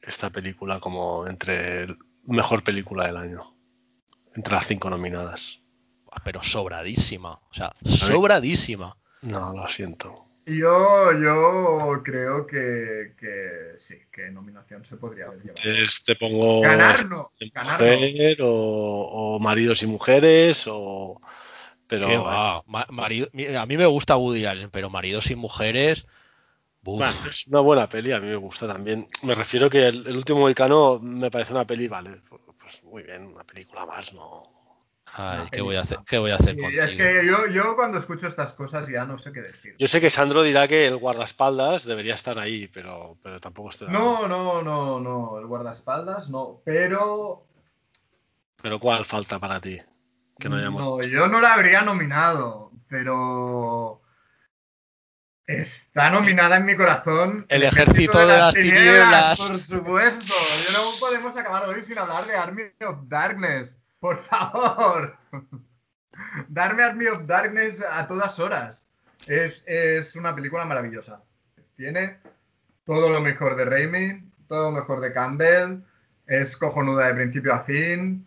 esta 0.00 0.30
película 0.30 0.80
como 0.80 1.26
entre 1.26 1.82
el 1.82 1.98
mejor 2.26 2.62
película 2.64 3.06
del 3.06 3.16
año. 3.18 3.53
Entre 4.34 4.54
las 4.54 4.66
cinco 4.66 4.90
nominadas. 4.90 5.60
Pero 6.24 6.42
sobradísima. 6.42 7.32
O 7.50 7.54
sea, 7.54 7.72
sobradísima. 7.84 8.96
No, 9.22 9.52
lo 9.54 9.68
siento. 9.68 10.14
Yo, 10.46 11.12
yo 11.12 12.02
creo 12.04 12.46
que, 12.46 13.14
que 13.18 13.78
sí, 13.78 13.96
que 14.12 14.30
nominación 14.30 14.84
se 14.84 14.96
podría 14.96 15.26
haber 15.26 15.38
llevado. 15.42 15.60
Entonces 15.64 16.04
te 16.04 16.16
pongo 16.16 16.60
Ganar 16.60 17.06
no, 17.08 17.30
de 17.40 17.48
ganar 17.48 17.80
no. 17.80 17.86
mujer 17.86 18.42
o, 18.42 18.50
o 18.52 19.38
maridos 19.40 19.82
y 19.82 19.86
mujeres 19.86 20.64
o 20.68 21.20
pero 21.86 22.08
¿Qué 22.08 22.16
va? 22.18 22.62
Ma- 22.66 22.86
marido- 22.90 23.28
mi- 23.32 23.46
a 23.46 23.64
mí 23.66 23.76
me 23.76 23.86
gusta 23.86 24.16
Woody 24.16 24.44
Allen, 24.46 24.70
pero 24.70 24.90
maridos 24.90 25.30
y 25.30 25.34
mujeres. 25.36 26.06
Bueno, 26.82 27.14
es 27.28 27.46
una 27.46 27.60
buena 27.60 27.88
peli, 27.88 28.12
a 28.12 28.20
mí 28.20 28.26
me 28.26 28.36
gusta 28.36 28.66
también. 28.66 29.08
Me 29.22 29.34
refiero 29.34 29.70
que 29.70 29.86
el, 29.88 30.06
el 30.06 30.16
último 30.16 30.40
Moicano 30.40 30.98
me 31.00 31.30
parece 31.30 31.52
una 31.52 31.66
peli, 31.66 31.88
vale, 31.88 32.20
pues 32.64 32.82
muy 32.82 33.02
bien, 33.02 33.26
una 33.26 33.44
película 33.44 33.84
más, 33.84 34.14
no. 34.14 34.42
ay, 35.04 35.46
¿qué 35.52 35.60
voy 35.60 35.76
a 35.76 35.82
hacer? 35.82 35.98
¿Qué 36.06 36.16
voy 36.16 36.30
a 36.30 36.36
hacer 36.36 36.56
contigo? 36.58 36.82
es 36.82 36.96
que 36.96 37.26
yo, 37.26 37.46
yo 37.48 37.76
cuando 37.76 37.98
escucho 37.98 38.26
estas 38.26 38.54
cosas 38.54 38.88
ya 38.88 39.04
no 39.04 39.18
sé 39.18 39.32
qué 39.32 39.42
decir. 39.42 39.76
Yo 39.78 39.86
sé 39.86 40.00
que 40.00 40.08
Sandro 40.08 40.42
dirá 40.42 40.66
que 40.66 40.86
el 40.86 40.96
guardaespaldas 40.96 41.84
debería 41.84 42.14
estar 42.14 42.38
ahí, 42.38 42.68
pero, 42.68 43.18
pero 43.22 43.38
tampoco 43.38 43.68
estoy. 43.68 43.88
No, 43.88 44.26
no, 44.26 44.62
no, 44.62 44.98
no, 44.98 45.38
el 45.38 45.46
guardaespaldas 45.46 46.30
no, 46.30 46.62
pero 46.64 47.46
Pero 48.62 48.80
¿cuál 48.80 49.04
falta 49.04 49.38
para 49.38 49.60
ti? 49.60 49.78
Que 50.38 50.48
no 50.48 50.56
hayamos 50.56 50.80
no, 50.80 51.02
yo 51.02 51.28
no 51.28 51.42
la 51.42 51.52
habría 51.52 51.82
nominado, 51.82 52.72
pero 52.88 54.00
está 55.46 56.10
nominada 56.10 56.56
en 56.56 56.64
mi 56.64 56.76
corazón. 56.76 57.46
El 57.48 57.62
ejército 57.64 58.18
de 58.18 58.26
las 58.26 58.54
tinieblas. 58.54 59.40
Por 59.40 59.60
supuesto, 59.60 60.34
yo 60.66 60.72
no 60.72 60.90
podemos 60.98 61.36
acabar 61.36 61.68
hoy 61.68 61.82
sin 61.82 61.98
hablar 61.98 62.26
de 62.26 62.36
Army 62.36 62.62
of 62.86 62.98
Darkness, 63.08 63.76
por 64.00 64.18
favor. 64.18 65.16
Darme 66.48 66.84
Army 66.84 67.06
of 67.06 67.26
Darkness 67.26 67.82
a 67.82 68.06
todas 68.06 68.38
horas. 68.38 68.86
Es, 69.26 69.64
es 69.66 70.16
una 70.16 70.34
película 70.34 70.64
maravillosa. 70.64 71.22
Tiene 71.76 72.18
todo 72.84 73.08
lo 73.08 73.20
mejor 73.20 73.56
de 73.56 73.64
Raimi, 73.64 74.22
todo 74.48 74.70
lo 74.70 74.72
mejor 74.72 75.00
de 75.00 75.12
Campbell, 75.12 75.82
es 76.26 76.56
cojonuda 76.56 77.06
de 77.06 77.14
principio 77.14 77.54
a 77.54 77.60
fin. 77.60 78.26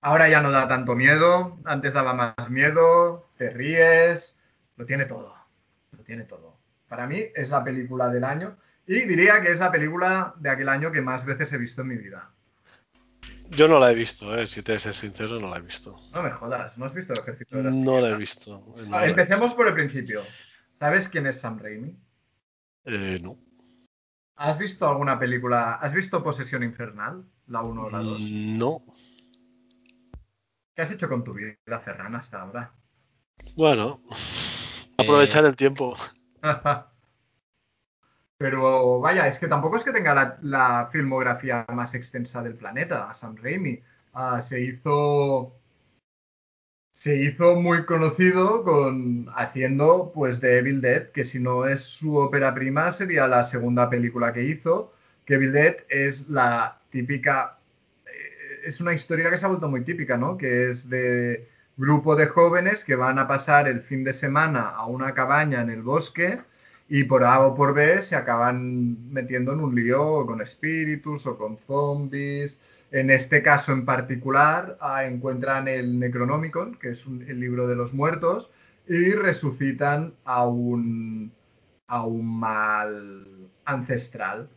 Ahora 0.00 0.28
ya 0.28 0.40
no 0.42 0.50
da 0.50 0.68
tanto 0.68 0.94
miedo, 0.94 1.58
antes 1.64 1.94
daba 1.94 2.12
más 2.12 2.50
miedo, 2.50 3.28
te 3.38 3.50
ríes, 3.50 4.38
lo 4.76 4.84
tiene 4.84 5.06
todo, 5.06 5.34
lo 6.04 6.06
tiene 6.06 6.24
todo. 6.24 6.58
Para 6.88 7.06
mí 7.06 7.22
es 7.34 7.50
la 7.50 7.64
película 7.64 8.08
del 8.08 8.24
año 8.24 8.56
y 8.86 9.00
diría 9.06 9.40
que 9.40 9.50
es 9.50 9.60
la 9.60 9.72
película 9.72 10.34
de 10.38 10.50
aquel 10.50 10.68
año 10.68 10.92
que 10.92 11.00
más 11.00 11.24
veces 11.24 11.52
he 11.52 11.58
visto 11.58 11.80
en 11.82 11.88
mi 11.88 11.96
vida. 11.96 12.30
Yo 13.50 13.68
no 13.68 13.78
la 13.78 13.90
he 13.90 13.94
visto, 13.94 14.34
eh, 14.34 14.46
si 14.46 14.62
te 14.62 14.78
ser 14.78 14.94
sincero, 14.94 15.40
no 15.40 15.48
la 15.50 15.58
he 15.58 15.62
visto. 15.62 15.98
No 16.12 16.22
me 16.22 16.30
jodas, 16.30 16.78
¿no 16.78 16.84
has 16.84 16.94
visto 16.94 17.12
el 17.12 17.18
ejército 17.20 17.56
de 17.58 17.62
las 17.64 17.74
No 17.74 18.00
la 18.00 18.10
he 18.10 18.16
visto. 18.16 18.64
no 18.76 18.96
Ah, 18.96 19.00
la 19.00 19.06
he 19.06 19.10
Empecemos 19.10 19.54
por 19.54 19.68
el 19.68 19.74
principio. 19.74 20.22
¿Sabes 20.78 21.08
quién 21.08 21.26
es 21.26 21.40
Sam 21.40 21.58
Raimi? 21.58 21.96
Eh, 22.84 23.20
no. 23.22 23.38
¿Has 24.36 24.58
visto 24.58 24.88
alguna 24.88 25.18
película? 25.18 25.74
¿Has 25.74 25.94
visto 25.94 26.22
Posesión 26.22 26.62
Infernal? 26.62 27.24
La 27.46 27.62
1 27.62 27.82
o 27.82 27.90
la 27.90 27.98
2. 27.98 28.20
Mm, 28.20 28.58
No. 28.58 28.82
¿Qué 30.74 30.82
has 30.82 30.90
hecho 30.90 31.08
con 31.08 31.22
tu 31.22 31.32
vida, 31.34 31.56
Ferran, 31.84 32.14
hasta 32.16 32.40
ahora? 32.42 32.72
Bueno, 33.54 34.02
aprovechar 34.96 35.44
el 35.44 35.56
tiempo. 35.56 35.96
Pero 38.38 39.00
vaya, 39.00 39.26
es 39.28 39.38
que 39.38 39.48
tampoco 39.48 39.76
es 39.76 39.84
que 39.84 39.92
tenga 39.92 40.14
la, 40.14 40.38
la 40.42 40.88
filmografía 40.92 41.64
más 41.72 41.94
extensa 41.94 42.42
del 42.42 42.56
planeta, 42.56 43.12
Sam 43.14 43.36
Raimi. 43.36 43.80
Ah, 44.12 44.40
se 44.40 44.60
hizo. 44.60 45.54
Se 46.92 47.16
hizo 47.16 47.56
muy 47.56 47.84
conocido 47.84 48.62
con 48.64 49.26
haciendo 49.36 50.12
pues 50.14 50.40
de 50.40 50.58
Evil 50.58 50.80
Dead, 50.80 51.10
que 51.10 51.24
si 51.24 51.40
no 51.40 51.66
es 51.66 51.82
su 51.84 52.16
ópera 52.16 52.54
prima, 52.54 52.90
sería 52.92 53.26
la 53.26 53.42
segunda 53.44 53.90
película 53.90 54.32
que 54.32 54.44
hizo. 54.44 54.92
Que 55.24 55.34
Evil 55.34 55.52
Dead 55.52 55.76
es 55.88 56.28
la 56.28 56.80
típica. 56.90 57.58
eh, 58.06 58.60
Es 58.64 58.80
una 58.80 58.94
historia 58.94 59.28
que 59.30 59.36
se 59.36 59.44
ha 59.46 59.48
vuelto 59.48 59.68
muy 59.68 59.84
típica, 59.84 60.16
¿no? 60.16 60.36
Que 60.38 60.70
es 60.70 60.88
de 60.88 61.48
grupo 61.76 62.16
de 62.16 62.26
jóvenes 62.26 62.84
que 62.84 62.94
van 62.94 63.18
a 63.18 63.26
pasar 63.26 63.68
el 63.68 63.82
fin 63.82 64.04
de 64.04 64.12
semana 64.12 64.70
a 64.70 64.86
una 64.86 65.14
cabaña 65.14 65.60
en 65.62 65.70
el 65.70 65.82
bosque 65.82 66.40
y 66.88 67.04
por 67.04 67.24
A 67.24 67.40
o 67.40 67.54
por 67.54 67.74
B 67.74 68.00
se 68.00 68.16
acaban 68.16 69.10
metiendo 69.10 69.52
en 69.52 69.60
un 69.60 69.74
lío 69.74 70.26
con 70.26 70.40
espíritus 70.40 71.26
o 71.26 71.38
con 71.38 71.56
zombies. 71.58 72.60
En 72.90 73.10
este 73.10 73.42
caso 73.42 73.72
en 73.72 73.84
particular 73.84 74.76
ah, 74.80 75.04
encuentran 75.04 75.66
el 75.66 75.98
Necronomicon, 75.98 76.76
que 76.76 76.90
es 76.90 77.06
el 77.06 77.40
libro 77.40 77.66
de 77.66 77.74
los 77.74 77.92
muertos, 77.92 78.52
y 78.86 79.12
resucitan 79.12 80.14
a 80.24 80.46
un, 80.46 81.32
a 81.88 82.06
un 82.06 82.38
mal 82.38 83.26
ancestral, 83.64 84.48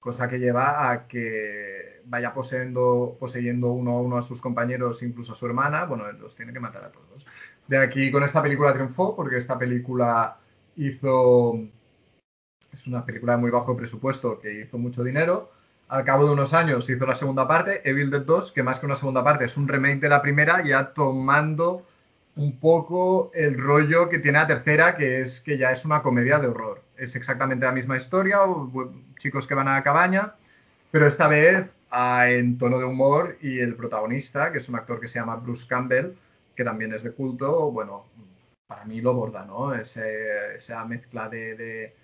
cosa 0.00 0.28
que 0.28 0.38
lleva 0.38 0.90
a 0.90 1.06
que 1.06 1.93
vaya 2.06 2.32
poseyendo, 2.32 3.16
poseyendo 3.18 3.72
uno 3.72 3.92
a 3.92 4.00
uno 4.00 4.16
a 4.18 4.22
sus 4.22 4.40
compañeros, 4.40 5.02
incluso 5.02 5.32
a 5.32 5.36
su 5.36 5.46
hermana, 5.46 5.84
bueno, 5.84 6.10
los 6.12 6.34
tiene 6.34 6.52
que 6.52 6.60
matar 6.60 6.84
a 6.84 6.92
todos. 6.92 7.26
De 7.66 7.78
aquí 7.78 8.10
con 8.10 8.22
esta 8.22 8.42
película 8.42 8.72
triunfó, 8.72 9.16
porque 9.16 9.36
esta 9.36 9.58
película 9.58 10.36
hizo. 10.76 11.58
Es 12.72 12.86
una 12.86 13.04
película 13.04 13.34
de 13.34 13.38
muy 13.38 13.50
bajo 13.50 13.76
presupuesto 13.76 14.38
que 14.40 14.60
hizo 14.60 14.78
mucho 14.78 15.04
dinero. 15.04 15.50
Al 15.88 16.04
cabo 16.04 16.26
de 16.26 16.32
unos 16.32 16.54
años 16.54 16.88
hizo 16.90 17.06
la 17.06 17.14
segunda 17.14 17.46
parte, 17.46 17.88
Evil 17.88 18.10
Dead 18.10 18.22
2, 18.22 18.52
que 18.52 18.62
más 18.62 18.80
que 18.80 18.86
una 18.86 18.94
segunda 18.94 19.22
parte 19.22 19.44
es 19.44 19.56
un 19.56 19.68
remake 19.68 20.00
de 20.00 20.08
la 20.08 20.22
primera, 20.22 20.64
ya 20.64 20.92
tomando 20.92 21.86
un 22.36 22.58
poco 22.58 23.30
el 23.34 23.56
rollo 23.56 24.08
que 24.08 24.18
tiene 24.18 24.38
la 24.38 24.46
tercera, 24.46 24.96
que 24.96 25.20
es 25.20 25.40
que 25.40 25.56
ya 25.56 25.70
es 25.70 25.84
una 25.84 26.02
comedia 26.02 26.38
de 26.38 26.48
horror. 26.48 26.82
Es 26.96 27.14
exactamente 27.16 27.66
la 27.66 27.72
misma 27.72 27.96
historia, 27.96 28.38
chicos 29.18 29.46
que 29.46 29.54
van 29.54 29.68
a 29.68 29.74
la 29.74 29.82
cabaña, 29.82 30.34
pero 30.90 31.06
esta 31.06 31.28
vez 31.28 31.66
en 31.94 32.58
tono 32.58 32.78
de 32.78 32.84
humor 32.84 33.38
y 33.40 33.60
el 33.60 33.76
protagonista, 33.76 34.50
que 34.50 34.58
es 34.58 34.68
un 34.68 34.76
actor 34.76 35.00
que 35.00 35.08
se 35.08 35.20
llama 35.20 35.36
Bruce 35.36 35.66
Campbell, 35.68 36.14
que 36.56 36.64
también 36.64 36.92
es 36.92 37.02
de 37.02 37.12
culto, 37.12 37.70
bueno, 37.70 38.06
para 38.66 38.84
mí 38.84 39.00
lo 39.00 39.14
borda, 39.14 39.44
¿no? 39.44 39.74
esa 39.74 40.84
mezcla 40.84 41.28
de, 41.28 41.94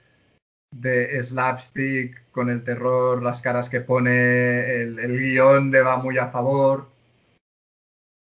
de, 0.71 1.23
slapstick 1.23 2.31
con 2.31 2.51
el 2.51 2.63
terror, 2.65 3.23
las 3.23 3.43
caras 3.43 3.69
que 3.71 3.81
pone, 3.81 4.83
el, 4.83 4.99
el 4.99 5.19
guion 5.19 5.71
le 5.71 5.83
va 5.83 5.97
muy 5.97 6.19
a 6.19 6.29
favor. 6.29 6.89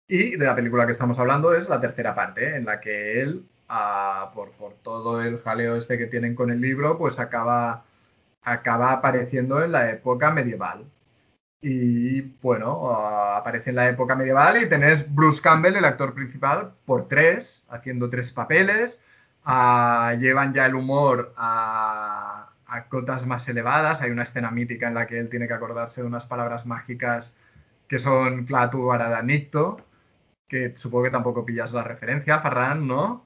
Y 0.07 0.37
de 0.37 0.45
la 0.45 0.55
película 0.55 0.85
que 0.85 0.91
estamos 0.91 1.17
hablando 1.19 1.53
es 1.55 1.69
la 1.69 1.81
tercera 1.81 2.13
parte, 2.13 2.55
en 2.55 2.65
la 2.65 2.79
que 2.79 3.21
él, 3.21 3.45
por, 4.33 4.51
por, 4.51 4.73
todo 4.75 5.21
el 5.21 5.39
jaleo 5.39 5.75
este 5.75 5.97
que 5.97 6.07
tienen 6.07 6.35
con 6.35 6.51
el 6.51 6.61
libro, 6.61 6.97
pues 6.97 7.19
acaba, 7.19 7.85
acaba 8.43 8.91
apareciendo 8.91 9.63
en 9.63 9.71
la 9.71 9.89
época 9.89 10.31
medieval. 10.31 10.85
Y 11.67 12.21
bueno, 12.43 12.91
aparece 12.91 13.71
en 13.71 13.77
la 13.77 13.89
época 13.89 14.15
medieval 14.15 14.61
y 14.61 14.69
tenés 14.69 15.11
Bruce 15.13 15.41
Campbell, 15.41 15.75
el 15.75 15.85
actor 15.85 16.13
principal, 16.13 16.73
por 16.85 17.07
tres, 17.07 17.65
haciendo 17.69 18.07
tres 18.07 18.31
papeles. 18.31 19.03
llevan 20.19 20.53
ya 20.53 20.67
el 20.67 20.75
humor 20.75 21.33
a, 21.35 22.49
a, 22.67 22.83
cotas 22.85 23.25
más 23.25 23.49
elevadas. 23.49 24.03
Hay 24.03 24.11
una 24.11 24.23
escena 24.23 24.51
mítica 24.51 24.87
en 24.87 24.93
la 24.93 25.07
que 25.07 25.19
él 25.19 25.29
tiene 25.29 25.47
que 25.47 25.55
acordarse 25.55 26.01
de 26.01 26.07
unas 26.07 26.27
palabras 26.27 26.67
mágicas 26.67 27.35
que 27.87 27.97
son 27.97 28.45
Clatu 28.45 28.91
Aradanicto 28.91 29.77
que 30.47 30.73
supongo 30.77 31.05
que 31.05 31.11
tampoco 31.11 31.45
pillas 31.45 31.73
la 31.73 31.83
referencia, 31.83 32.39
Farran, 32.39 32.87
¿no? 32.87 33.25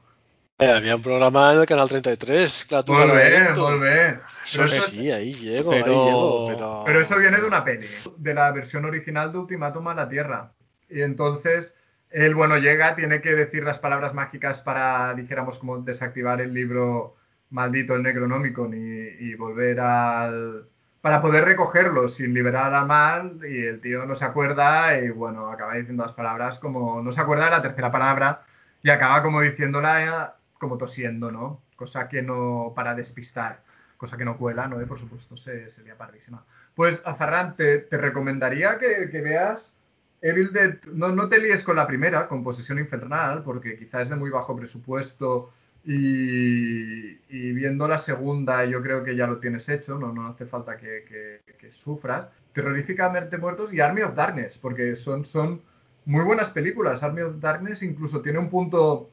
Eh, 0.60 0.70
había 0.70 0.97
un 0.97 1.01
programa 1.01 1.53
en 1.53 1.62
el 1.62 1.66
canal 1.66 1.88
33, 1.88 2.66
claro. 2.68 2.93
Muy 2.93 3.18
bien, 3.18 3.53
muy 3.55 3.80
bien. 3.80 4.20
Pero 4.51 4.66
eso 4.66 4.88
sí, 4.89 5.10
ahí 5.10 5.34
llego, 5.34 5.72
ahí 5.72 5.84
llego. 5.84 6.84
Pero... 6.86 6.99
eso 6.99 7.18
viene 7.18 7.38
de 7.38 7.47
una 7.47 7.64
peli, 7.64 7.88
de 8.18 8.34
la 8.34 8.51
versión 8.51 8.84
original 8.86 9.32
de 9.32 9.38
Ultimátum 9.38 9.88
a 9.88 9.95
la 9.95 10.10
Tierra. 10.10 10.51
Y 10.89 11.01
entonces 11.01 11.76
él, 12.10 12.36
bueno, 12.36 12.57
llega, 12.57 12.95
tiene 12.95 13.22
que 13.22 13.34
decir 13.34 13.64
las 13.64 13.80
palabras 13.80 14.14
mágicas 14.14 14.60
para, 14.60 15.14
dijéramos, 15.14 15.60
como 15.60 15.78
desactivar 15.78 16.41
el 16.41 16.53
libro 16.53 17.16
maldito, 17.51 17.95
el 17.95 18.03
Necronomicon 18.03 18.74
y 18.74 19.34
volver 19.36 19.80
al, 19.80 20.66
para 21.01 21.22
poder 21.22 21.45
recogerlo 21.45 22.07
sin 22.07 22.34
liberar 22.34 22.74
a 22.74 22.86
mal 22.86 23.39
y 23.49 23.66
el 23.66 23.80
tío 23.80 24.05
no 24.05 24.16
se 24.16 24.26
acuerda 24.26 24.97
y 24.99 25.10
bueno, 25.10 25.49
acaba 25.49 25.76
diciendo 25.76 26.03
las 26.03 26.14
palabras 26.14 26.60
como 26.60 27.01
no 27.01 27.12
se 27.12 27.22
acuerda 27.22 27.45
de 27.45 27.51
la 27.51 27.62
tercera 27.62 27.91
palabra 27.91 28.41
y 28.84 28.89
acaba 28.89 29.24
como 29.24 29.41
diciéndola 29.41 30.36
como 30.60 30.78
tosiendo, 30.78 31.32
¿no? 31.32 31.62
Cosa 31.76 32.07
que 32.07 32.22
no 32.22 32.74
para 32.76 32.93
despistar, 32.93 33.64
cosa 33.97 34.18
que 34.18 34.26
no 34.26 34.38
cuela, 34.38 34.68
¿no? 34.68 34.86
Por 34.86 34.99
supuesto 34.99 35.36
se, 35.36 35.72
sería 35.72 35.97
pardísima. 35.97 36.45
Pues 36.76 37.01
a 37.05 37.16
Ferran, 37.16 37.55
te, 37.55 37.88
recomendaría 37.89 38.78
que, 38.78 39.07
veas 39.22 39.74
Evil 40.22 40.53
Dead, 40.53 40.76
no, 40.93 41.10
no 41.10 41.28
te 41.30 41.39
líes 41.39 41.64
con 41.64 41.78
la 41.78 41.88
primera, 41.88 42.28
con 42.28 42.43
Posesión 42.43 42.78
Infernal, 42.78 43.41
porque 43.43 43.78
quizás 43.78 44.03
es 44.03 44.10
de 44.10 44.16
muy 44.18 44.30
bajo 44.30 44.55
presupuesto 44.55 45.51
y, 45.86 47.53
viendo 47.53 47.88
la 47.88 47.97
segunda, 47.97 48.66
yo 48.66 48.82
creo 48.84 49.03
que 49.03 49.16
ya 49.16 49.28
lo 49.28 49.39
tienes 49.39 49.68
hecho, 49.70 49.97
no, 49.97 50.12
no 50.12 50.28
hace 50.28 50.45
falta 50.45 50.78
que, 50.78 51.41
sufras. 51.72 52.28
Terroríficamente 52.53 53.38
Muertos 53.38 53.74
y 53.74 53.80
Army 53.80 54.01
of 54.01 54.16
Darkness, 54.16 54.57
porque 54.57 54.95
son, 54.95 55.24
son 55.24 55.62
muy 56.05 56.24
buenas 56.24 56.51
películas. 56.51 57.03
Army 57.03 57.22
of 57.22 57.39
Darkness 57.39 57.84
incluso 57.84 58.22
tiene 58.22 58.39
un 58.39 58.49
punto 58.49 59.10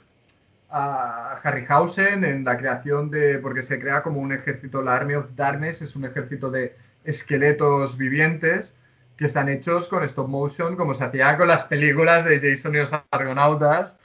a 0.70 1.40
Harryhausen 1.42 2.24
en 2.24 2.44
la 2.44 2.56
creación 2.56 3.10
de, 3.10 3.38
porque 3.38 3.62
se 3.62 3.78
crea 3.78 4.02
como 4.02 4.20
un 4.20 4.32
ejército, 4.32 4.82
la 4.82 4.96
Army 4.96 5.14
of 5.14 5.26
Darkness 5.34 5.82
es 5.82 5.96
un 5.96 6.04
ejército 6.04 6.50
de 6.50 6.76
esqueletos 7.04 7.96
vivientes 7.98 8.76
que 9.16 9.24
están 9.24 9.48
hechos 9.48 9.88
con 9.88 10.02
stop 10.04 10.28
motion, 10.28 10.76
como 10.76 10.92
se 10.92 11.04
hacía 11.04 11.36
con 11.36 11.48
las 11.48 11.64
películas 11.64 12.24
de 12.24 12.38
Jason 12.38 12.74
y 12.74 12.78
los 12.78 12.94
Argonautas. 13.10 13.98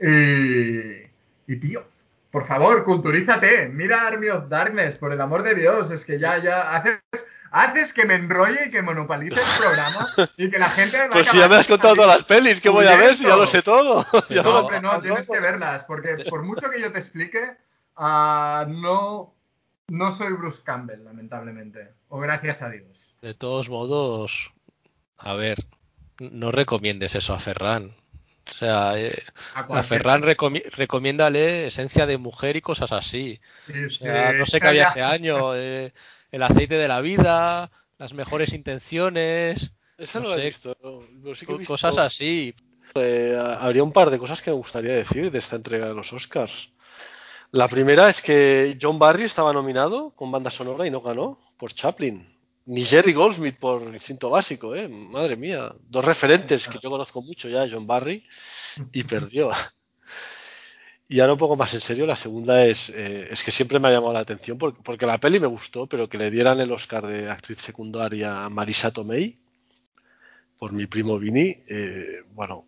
Y, 0.00 1.02
y 1.46 1.56
tío, 1.60 1.84
por 2.30 2.44
favor, 2.44 2.84
culturízate. 2.84 3.68
Mira 3.68 4.06
Army 4.06 4.28
of 4.28 4.48
Darkness, 4.48 4.96
por 4.96 5.12
el 5.12 5.20
amor 5.20 5.42
de 5.42 5.54
Dios. 5.54 5.90
Es 5.90 6.04
que 6.04 6.18
ya, 6.18 6.42
ya 6.42 6.76
haces, 6.76 7.26
haces 7.50 7.92
que 7.92 8.04
me 8.04 8.14
enrolle 8.14 8.66
y 8.66 8.70
que 8.70 8.82
monopalice 8.82 9.40
el 9.40 9.58
programa 9.58 10.08
y 10.36 10.50
que 10.50 10.58
la 10.58 10.70
gente. 10.70 10.98
pues 11.10 11.28
si 11.28 11.38
ya 11.38 11.48
me 11.48 11.56
has 11.56 11.66
contado 11.66 11.94
todas 11.94 12.16
las 12.16 12.24
pelis, 12.24 12.60
¿qué 12.60 12.68
voy 12.68 12.86
a 12.86 12.96
ver 12.96 13.16
si 13.16 13.24
ya 13.24 13.36
lo 13.36 13.46
sé 13.46 13.62
todo? 13.62 14.06
no, 14.30 14.58
hombre, 14.58 14.80
no, 14.80 15.00
tienes 15.00 15.28
que 15.28 15.40
verlas, 15.40 15.84
porque 15.84 16.24
por 16.28 16.42
mucho 16.42 16.70
que 16.70 16.80
yo 16.80 16.92
te 16.92 16.98
explique, 16.98 17.56
uh, 17.96 18.68
no, 18.68 19.34
no 19.88 20.10
soy 20.10 20.32
Bruce 20.32 20.62
Campbell, 20.62 21.04
lamentablemente. 21.04 21.92
O 22.08 22.18
gracias 22.18 22.62
a 22.62 22.70
Dios. 22.70 23.14
De 23.22 23.34
todos 23.34 23.68
modos, 23.68 24.52
a 25.18 25.34
ver, 25.34 25.58
no 26.18 26.52
recomiendes 26.52 27.14
eso 27.14 27.34
a 27.34 27.38
Ferran. 27.38 27.92
O 28.48 28.52
sea, 28.52 28.98
eh, 28.98 29.14
a, 29.54 29.82
Ferran 29.82 30.22
recomiéndale 30.22 31.66
esencia 31.66 32.06
de 32.06 32.16
mujer 32.16 32.56
y 32.56 32.62
cosas 32.62 32.92
así. 32.92 33.40
no 33.68 34.46
sé 34.46 34.60
qué 34.60 34.66
había 34.66 34.84
ese 34.84 35.02
año. 35.02 35.54
Eh, 35.54 35.92
el 36.30 36.42
aceite 36.42 36.76
de 36.76 36.88
la 36.88 37.00
vida, 37.00 37.70
las 37.98 38.12
mejores 38.14 38.52
intenciones. 38.52 39.72
Eso 39.96 40.20
no, 40.20 40.28
lo 40.28 40.38
he 40.38 40.46
visto. 40.46 40.76
Cosas 41.66 41.98
así. 41.98 42.54
Eh, 42.94 43.38
habría 43.60 43.82
un 43.82 43.92
par 43.92 44.10
de 44.10 44.18
cosas 44.18 44.40
que 44.40 44.50
me 44.50 44.56
gustaría 44.56 44.94
decir 44.94 45.30
de 45.30 45.38
esta 45.38 45.56
entrega 45.56 45.88
de 45.88 45.94
los 45.94 46.12
Oscars. 46.12 46.70
La 47.50 47.68
primera 47.68 48.08
es 48.08 48.20
que 48.20 48.78
John 48.80 48.98
Barry 48.98 49.24
estaba 49.24 49.52
nominado 49.52 50.10
con 50.10 50.30
banda 50.30 50.50
sonora 50.50 50.86
y 50.86 50.90
no 50.90 51.00
ganó 51.00 51.40
por 51.56 51.72
Chaplin 51.72 52.38
ni 52.68 52.84
Jerry 52.84 53.14
Goldsmith 53.14 53.56
por 53.56 53.82
instinto 53.94 54.28
básico, 54.28 54.74
¿eh? 54.74 54.88
Madre 54.88 55.36
mía. 55.36 55.74
Dos 55.88 56.04
referentes 56.04 56.68
que 56.68 56.78
yo 56.82 56.90
conozco 56.90 57.22
mucho 57.22 57.48
ya, 57.48 57.66
John 57.70 57.86
Barry, 57.86 58.22
y 58.92 59.04
perdió. 59.04 59.50
Y 61.08 61.20
ahora 61.20 61.32
un 61.32 61.38
poco 61.38 61.56
más 61.56 61.72
en 61.72 61.80
serio, 61.80 62.06
la 62.06 62.16
segunda 62.16 62.64
es, 62.66 62.90
eh, 62.90 63.28
es 63.30 63.42
que 63.42 63.50
siempre 63.50 63.78
me 63.78 63.88
ha 63.88 63.92
llamado 63.92 64.12
la 64.12 64.20
atención 64.20 64.58
porque, 64.58 65.06
la 65.06 65.18
peli 65.18 65.40
me 65.40 65.46
gustó, 65.46 65.86
pero 65.86 66.08
que 66.08 66.18
le 66.18 66.30
dieran 66.30 66.60
el 66.60 66.70
Oscar 66.70 67.06
de 67.06 67.30
actriz 67.30 67.58
secundaria 67.58 68.44
a 68.44 68.50
Marisa 68.50 68.90
Tomei 68.90 69.38
por 70.58 70.72
mi 70.72 70.86
primo 70.86 71.18
Vini, 71.18 71.56
eh, 71.68 72.24
bueno, 72.34 72.66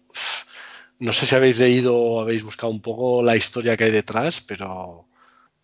no 1.01 1.13
sé 1.13 1.27
si 1.27 1.35
habéis 1.35 1.59
leído 1.59 1.97
o 1.97 2.21
habéis 2.21 2.43
buscado 2.43 2.73
un 2.73 2.81
poco 2.81 3.23
la 3.23 3.37
historia 3.37 3.77
que 3.77 3.85
hay 3.85 3.91
detrás, 3.91 4.41
pero... 4.41 5.07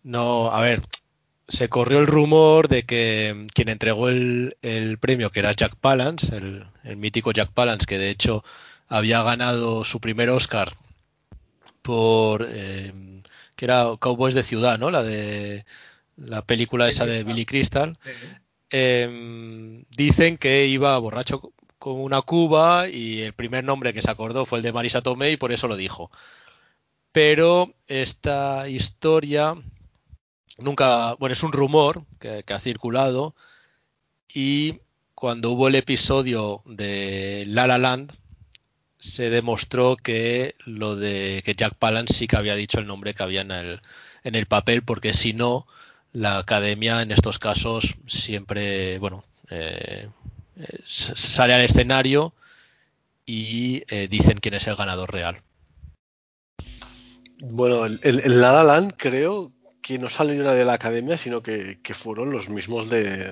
No, 0.03 0.51
a 0.51 0.61
ver, 0.61 0.81
se 1.47 1.69
corrió 1.69 1.99
el 1.99 2.07
rumor 2.07 2.67
de 2.67 2.83
que 2.83 3.47
quien 3.53 3.69
entregó 3.69 4.09
el, 4.09 4.53
premio, 4.99 5.31
que 5.31 5.39
era 5.39 5.53
Jack 5.53 5.75
Palance, 5.75 6.35
el, 6.35 6.97
mítico 6.97 7.31
Jack 7.31 7.51
Palance, 7.51 7.85
que 7.85 7.97
de 7.97 8.09
hecho 8.09 8.43
había 8.87 9.23
ganado 9.23 9.83
su 9.83 9.99
primer 9.99 10.29
Oscar 10.29 10.73
por 11.87 12.45
eh, 12.49 12.91
que 13.55 13.63
era 13.63 13.95
Cowboys 13.97 14.35
de 14.35 14.43
Ciudad, 14.43 14.77
¿no? 14.77 14.91
La 14.91 15.03
de 15.03 15.65
la 16.17 16.41
película 16.41 16.89
esa 16.89 17.05
de 17.05 17.23
Billy 17.23 17.45
Crystal. 17.45 17.97
Em, 18.69 19.85
dicen 19.95 20.37
que 20.37 20.67
iba 20.67 20.97
borracho 20.97 21.53
con 21.79 22.01
una 22.01 22.21
cuba 22.23 22.89
y 22.89 23.21
el 23.21 23.31
primer 23.31 23.63
nombre 23.63 23.93
que 23.93 24.01
se 24.01 24.11
acordó 24.11 24.45
fue 24.45 24.59
el 24.59 24.63
de 24.63 24.73
Marisa 24.73 25.01
Tomei 25.01 25.33
y 25.33 25.37
por 25.37 25.53
eso 25.53 25.69
lo 25.69 25.77
dijo. 25.77 26.11
Pero 27.13 27.73
esta 27.87 28.67
historia 28.67 29.55
nunca, 30.57 31.13
bueno, 31.15 31.31
es 31.31 31.43
un 31.43 31.53
rumor 31.53 32.03
que, 32.19 32.43
ha 32.45 32.59
circulado 32.59 33.33
y 34.33 34.81
cuando 35.15 35.51
hubo 35.51 35.69
el 35.69 35.75
episodio 35.75 36.63
de 36.65 37.45
La 37.47 37.65
La 37.65 37.77
Land 37.77 38.11
se 39.07 39.29
demostró 39.29 39.95
que 39.95 40.55
lo 40.65 40.95
de 40.95 41.41
que 41.45 41.55
Jack 41.55 41.75
Palance 41.75 42.13
sí 42.13 42.27
que 42.27 42.37
había 42.37 42.55
dicho 42.55 42.79
el 42.79 42.87
nombre 42.87 43.13
que 43.13 43.23
había 43.23 43.41
en 43.41 43.51
el, 43.51 43.81
en 44.23 44.35
el 44.35 44.45
papel 44.45 44.83
porque 44.83 45.13
si 45.13 45.33
no 45.33 45.65
la 46.13 46.37
academia 46.37 47.01
en 47.01 47.11
estos 47.11 47.39
casos 47.39 47.95
siempre 48.07 48.99
bueno 48.99 49.23
eh, 49.49 50.09
sale 50.85 51.53
al 51.53 51.61
escenario 51.61 52.33
y 53.25 53.83
eh, 53.89 54.07
dicen 54.07 54.37
quién 54.39 54.53
es 54.55 54.67
el 54.67 54.75
ganador 54.75 55.11
real. 55.11 55.41
Bueno 57.39 57.85
el, 57.85 57.99
el 58.03 58.41
La 58.41 58.87
creo 58.97 59.51
que 59.87 59.99
no 59.99 60.09
salieron 60.09 60.53
de 60.53 60.65
la 60.65 60.73
academia, 60.73 61.15
sino 61.17 61.41
que, 61.41 61.79
fueron 61.93 62.31
los 62.31 62.49
mismos 62.49 62.89
de, 62.89 63.31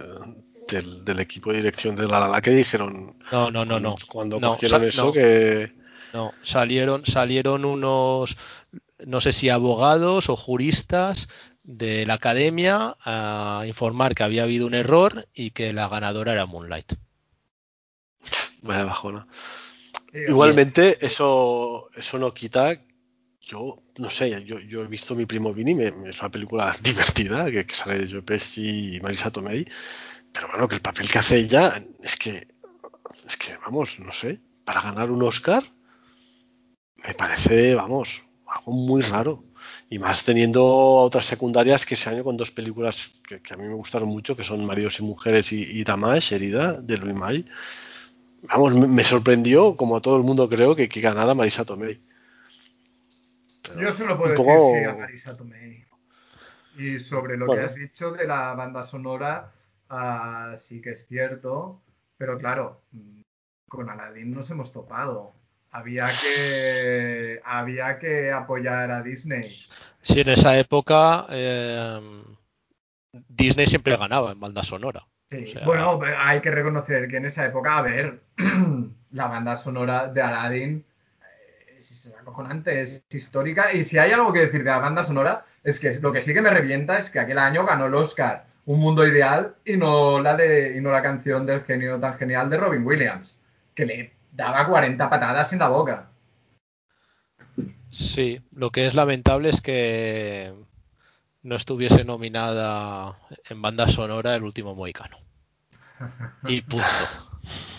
del, 0.67 1.19
equipo 1.19 1.51
de 1.51 1.57
dirección 1.57 1.95
de 1.95 2.07
la, 2.07 2.27
la 2.27 2.41
que 2.41 2.51
dijeron. 2.51 3.17
No, 3.31 3.51
no, 3.51 3.65
no, 3.65 3.79
no. 3.79 3.95
Cuando 4.07 4.39
cogieron 4.39 4.83
eso 4.83 5.11
que. 5.11 5.73
No, 6.13 6.33
salieron, 6.43 7.05
salieron 7.05 7.65
unos, 7.65 8.37
no 9.05 9.19
sé 9.19 9.33
si 9.33 9.49
abogados 9.49 10.29
o 10.29 10.35
juristas 10.35 11.27
de 11.63 12.05
la 12.05 12.13
academia 12.13 12.95
a 13.03 13.63
informar 13.67 14.15
que 14.15 14.23
había 14.23 14.43
habido 14.43 14.65
un 14.65 14.75
error 14.75 15.27
y 15.33 15.51
que 15.51 15.73
la 15.73 15.89
ganadora 15.89 16.31
era 16.33 16.45
Moonlight. 16.45 16.93
Vaya 18.61 18.85
bajona. 18.85 19.27
Igualmente, 20.13 21.05
eso, 21.05 21.89
eso 21.95 22.17
no 22.17 22.33
quita 22.33 22.79
yo 23.45 23.77
no 23.99 24.09
sé, 24.09 24.43
yo, 24.43 24.59
yo 24.59 24.83
he 24.83 24.87
visto 24.87 25.15
mi 25.15 25.25
primo 25.25 25.53
Vini, 25.53 25.75
me, 25.75 25.91
me- 25.91 26.09
es 26.09 26.19
una 26.19 26.31
película 26.31 26.75
divertida 26.81 27.49
que, 27.51 27.65
que 27.65 27.75
sale 27.75 27.99
de 27.99 28.11
Joe 28.11 28.21
Pesci 28.23 28.95
y 28.95 28.99
Marisa 29.01 29.31
Tomei, 29.31 29.67
pero 30.35 30.49
bueno, 30.49 30.67
que 30.67 30.75
el 30.75 30.81
papel 30.81 31.09
que 31.09 31.17
hace 31.19 31.37
ella 31.37 31.81
es 32.03 32.15
que, 32.17 32.47
es 33.25 33.37
que 33.37 33.55
vamos, 33.57 33.99
no 33.99 34.11
sé, 34.11 34.39
para 34.65 34.81
ganar 34.81 35.09
un 35.09 35.23
Oscar 35.23 35.63
me 37.07 37.13
parece, 37.13 37.73
vamos, 37.75 38.21
algo 38.47 38.71
muy 38.73 39.01
raro. 39.01 39.43
Y 39.89 39.97
más 39.99 40.23
teniendo 40.23 40.63
otras 40.65 41.25
secundarias 41.25 41.85
que 41.85 41.93
ese 41.95 42.09
año 42.09 42.23
con 42.23 42.35
dos 42.37 42.51
películas 42.51 43.11
que, 43.27 43.41
que 43.41 43.53
a 43.53 43.57
mí 43.57 43.63
me 43.63 43.73
gustaron 43.73 44.09
mucho, 44.09 44.35
que 44.35 44.43
son 44.43 44.65
Maridos 44.65 44.99
y 44.99 45.03
Mujeres 45.03 45.51
y, 45.51 45.61
y 45.61 45.83
Damash, 45.83 46.33
Herida, 46.33 46.73
de 46.73 46.97
Louis 46.97 47.15
May. 47.15 47.45
Vamos, 48.43 48.73
me, 48.75 48.87
me 48.87 49.03
sorprendió, 49.03 49.75
como 49.75 49.95
a 49.97 50.01
todo 50.01 50.17
el 50.17 50.23
mundo 50.23 50.49
creo, 50.49 50.75
que, 50.75 50.89
que 50.89 51.01
ganara 51.01 51.33
Marisa 51.33 51.63
Tomei. 51.65 51.99
Pero 53.63 53.81
Yo 53.81 53.91
solo 53.91 54.17
puedo 54.17 54.31
un 54.31 54.35
decir 54.37 54.45
poco- 54.45 54.73
sí 54.75 54.83
a 54.83 54.93
Marisa 54.95 55.37
Tomei. 55.37 55.85
Y 56.77 56.99
sobre 56.99 57.37
lo 57.37 57.45
Bueno. 57.47 57.61
que 57.61 57.65
has 57.65 57.75
dicho 57.75 58.11
de 58.11 58.27
la 58.27 58.53
banda 58.53 58.83
sonora, 58.83 59.51
ah, 59.89 60.53
sí 60.57 60.81
que 60.81 60.91
es 60.91 61.07
cierto, 61.07 61.81
pero 62.17 62.37
claro, 62.37 62.81
mm, 62.91 63.21
con 63.69 63.89
Aladdin 63.89 64.31
nos 64.33 64.49
hemos 64.51 64.71
topado. 64.71 65.33
Había 65.71 66.07
que, 66.07 67.41
había 67.43 67.99
que 67.99 68.31
apoyar 68.31 68.91
a 68.91 69.01
Disney. 69.01 69.43
Sí, 70.01 70.21
en 70.21 70.29
esa 70.29 70.57
época 70.57 71.25
eh, 71.29 71.99
Disney 73.27 73.67
siempre 73.67 73.97
ganaba 73.97 74.31
en 74.31 74.39
banda 74.39 74.63
sonora. 74.63 75.05
Sí, 75.29 75.43
O 75.43 75.47
sea- 75.47 75.65
bueno, 75.65 75.99
hay 76.17 76.39
que 76.41 76.51
reconocer 76.51 77.09
que 77.09 77.17
en 77.17 77.25
esa 77.25 77.45
época, 77.45 77.77
a 77.77 77.81
ver, 77.81 78.21
la 79.11 79.27
banda 79.27 79.55
sonora 79.57 80.07
de 80.07 80.21
Aladdin 80.21 80.85
eh, 81.21 81.75
es 81.77 82.13
acojonante, 82.21 82.79
es 82.79 83.03
histórica. 83.11 83.73
Y 83.73 83.83
si 83.83 83.97
hay 83.97 84.11
algo 84.13 84.31
que 84.31 84.39
decir 84.41 84.63
de 84.63 84.69
la 84.69 84.79
banda 84.79 85.03
sonora, 85.03 85.45
es 85.63 85.79
que 85.79 85.91
lo 85.99 86.13
que 86.13 86.21
sí 86.21 86.33
que 86.33 86.41
me 86.41 86.51
revienta 86.51 86.97
es 86.97 87.09
que 87.09 87.19
aquel 87.19 87.39
año 87.39 87.65
ganó 87.65 87.87
el 87.87 87.95
Oscar 87.95 88.45
Un 88.65 88.79
Mundo 88.79 89.05
Ideal 89.05 89.55
y 89.63 89.77
no 89.77 90.19
la, 90.19 90.35
de, 90.35 90.75
y 90.77 90.81
no 90.81 90.91
la 90.91 91.01
canción 91.01 91.45
del 91.45 91.63
genio 91.63 91.99
tan 91.99 92.17
genial 92.17 92.49
de 92.49 92.57
Robin 92.57 92.85
Williams, 92.85 93.37
que 93.73 93.85
le 93.85 94.13
daba 94.31 94.67
40 94.67 95.09
patadas 95.09 95.53
en 95.53 95.59
la 95.59 95.69
boca. 95.69 96.09
Sí, 97.89 98.41
lo 98.53 98.71
que 98.71 98.87
es 98.87 98.95
lamentable 98.95 99.49
es 99.49 99.61
que 99.61 100.53
no 101.43 101.55
estuviese 101.55 102.03
nominada 102.03 103.19
en 103.47 103.61
banda 103.61 103.87
sonora 103.87 104.35
el 104.35 104.43
último 104.43 104.75
Mohicano. 104.75 105.17
Y 106.47 106.61
punto. 106.61 106.85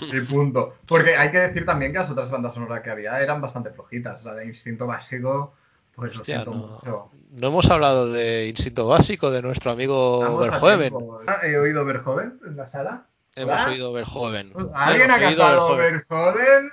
Y 0.00 0.20
punto. 0.20 0.76
Porque 0.86 1.16
hay 1.16 1.30
que 1.30 1.40
decir 1.40 1.66
también 1.66 1.92
que 1.92 1.98
las 1.98 2.10
otras 2.10 2.30
bandas 2.30 2.54
sonoras 2.54 2.82
que 2.82 2.90
había 2.90 3.20
eran 3.20 3.40
bastante 3.40 3.70
flojitas. 3.70 4.24
La 4.24 4.34
de 4.34 4.46
Instinto 4.46 4.86
Básico, 4.86 5.54
pues 5.96 6.14
Hostia, 6.14 6.44
lo 6.44 6.52
siento 6.52 6.66
no, 6.66 6.74
mucho. 6.74 7.10
no 7.30 7.48
hemos 7.48 7.70
hablado 7.70 8.12
de 8.12 8.48
Instinto 8.48 8.86
Básico 8.86 9.30
de 9.30 9.42
nuestro 9.42 9.70
amigo 9.70 10.40
tiempo. 10.60 11.20
Ah, 11.26 11.38
¿He 11.42 11.56
oído 11.58 11.84
Verhoeven 11.84 12.38
en 12.46 12.56
la 12.56 12.68
sala? 12.68 13.06
Hemos 13.34 13.60
¿Hola? 13.62 13.70
oído 13.70 13.92
Verhoeven. 13.92 14.52
¿Alguien 14.74 15.10
ha 15.10 15.18
cantado. 15.18 15.76
Verhoeven? 15.76 16.70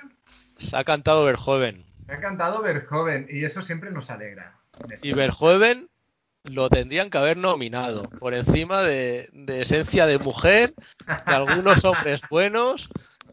Se 0.58 0.76
ha 0.76 0.84
cantado 0.84 1.24
Verhoeven. 1.24 1.84
Ha 2.08 2.20
cantado 2.20 2.62
Verhoeven 2.62 3.26
y 3.30 3.44
eso 3.44 3.62
siempre 3.62 3.90
nos 3.90 4.10
alegra. 4.10 4.58
Y 5.02 5.12
Verhoeven 5.12 5.88
lo 6.44 6.68
tendrían 6.68 7.08
que 7.08 7.16
haber 7.18 7.38
nominado 7.38 8.02
por 8.18 8.34
encima 8.34 8.82
de, 8.82 9.28
de 9.32 9.62
Esencia 9.62 10.04
de 10.06 10.18
Mujer, 10.18 10.74
de 11.06 11.34
algunos 11.34 11.84
hombres 11.86 12.20
buenos, 12.28 12.90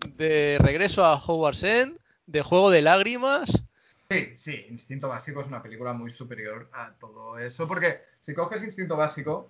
de 0.08 0.58
Regreso 0.62 1.04
a 1.04 1.16
Hogwarts 1.16 1.64
End, 1.64 1.98
de 2.28 2.42
Juego 2.42 2.72
de 2.72 2.82
Lágrimas. 2.82 3.66
Sí, 4.12 4.34
sí, 4.36 4.66
Instinto 4.70 5.08
Básico 5.08 5.40
es 5.40 5.48
una 5.48 5.64
película 5.64 5.94
muy 5.94 6.12
superior 6.12 6.68
a 6.74 6.92
todo 7.00 7.40
eso, 7.40 7.66
porque 7.66 8.02
si 8.20 8.34
coges 8.34 8.62
Instinto 8.62 8.98
Básico, 8.98 9.50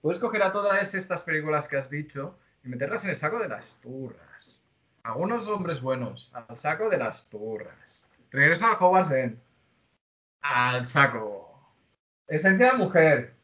puedes 0.00 0.20
coger 0.20 0.44
a 0.44 0.52
todas 0.52 0.94
estas 0.94 1.24
películas 1.24 1.66
que 1.66 1.78
has 1.78 1.90
dicho 1.90 2.38
y 2.62 2.68
meterlas 2.68 3.02
en 3.02 3.10
el 3.10 3.16
saco 3.16 3.40
de 3.40 3.48
las 3.48 3.74
turras. 3.80 4.60
Algunos 5.02 5.48
hombres 5.48 5.80
buenos, 5.80 6.30
al 6.32 6.56
saco 6.56 6.88
de 6.88 6.98
las 6.98 7.28
turras. 7.28 8.06
Regreso 8.30 8.66
al 8.66 8.76
Hogwarts 8.78 9.10
End, 9.10 9.40
al 10.42 10.86
saco. 10.86 11.74
Esencia 12.28 12.70
de 12.70 12.78
mujer, 12.78 13.34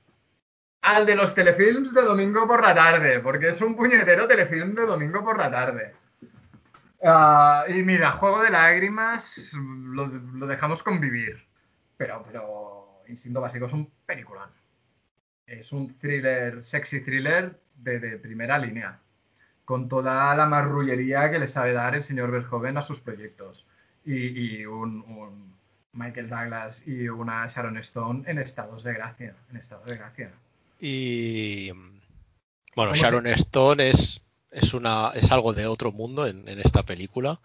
al 0.82 1.04
de 1.04 1.16
los 1.16 1.34
telefilms 1.34 1.92
de 1.92 2.02
domingo 2.02 2.46
por 2.46 2.62
la 2.62 2.76
tarde, 2.76 3.18
porque 3.18 3.48
es 3.48 3.60
un 3.60 3.74
puñetero 3.74 4.28
telefilm 4.28 4.76
de 4.76 4.86
domingo 4.86 5.24
por 5.24 5.36
la 5.36 5.50
tarde. 5.50 5.94
Ah, 7.04 7.66
y 7.68 7.82
mira, 7.82 8.12
Juego 8.12 8.42
de 8.42 8.50
Lágrimas 8.50 9.52
lo, 9.54 10.06
lo 10.06 10.46
dejamos 10.46 10.82
convivir. 10.82 11.44
Pero, 11.96 12.22
pero 12.26 13.02
Instinto 13.08 13.40
Básico 13.40 13.66
es 13.66 13.72
un 13.72 13.90
peliculón. 14.06 14.48
Es 15.46 15.72
un 15.72 15.98
thriller, 15.98 16.64
sexy 16.64 17.00
thriller 17.00 17.60
de, 17.76 18.00
de 18.00 18.18
primera 18.18 18.58
línea. 18.58 18.98
Con 19.64 19.88
toda 19.88 20.34
la 20.34 20.46
marrullería 20.46 21.30
que 21.30 21.38
le 21.38 21.46
sabe 21.46 21.72
dar 21.72 21.94
el 21.94 22.02
señor 22.02 22.30
Verhoeven 22.30 22.78
a 22.78 22.82
sus 22.82 23.00
proyectos. 23.00 23.66
Y, 24.04 24.60
y 24.60 24.66
un, 24.66 25.02
un 25.02 25.54
Michael 25.92 26.28
Douglas 26.28 26.86
y 26.86 27.08
una 27.08 27.46
Sharon 27.46 27.78
Stone 27.78 28.24
en 28.26 28.38
estados 28.38 28.82
de 28.82 28.94
gracia. 28.94 29.34
En 29.50 29.56
estado 29.56 29.84
de 29.84 29.96
gracia. 29.96 30.32
Y 30.80 31.70
bueno, 32.74 32.92
¿Cómo 32.92 32.94
Sharon 32.94 33.26
Stone 33.28 33.88
es, 33.88 34.20
es, 34.54 34.72
una, 34.74 35.10
es 35.14 35.30
algo 35.32 35.52
de 35.52 35.66
otro 35.66 35.92
mundo 35.92 36.26
en, 36.26 36.48
en 36.48 36.60
esta 36.60 36.82
película. 36.82 37.40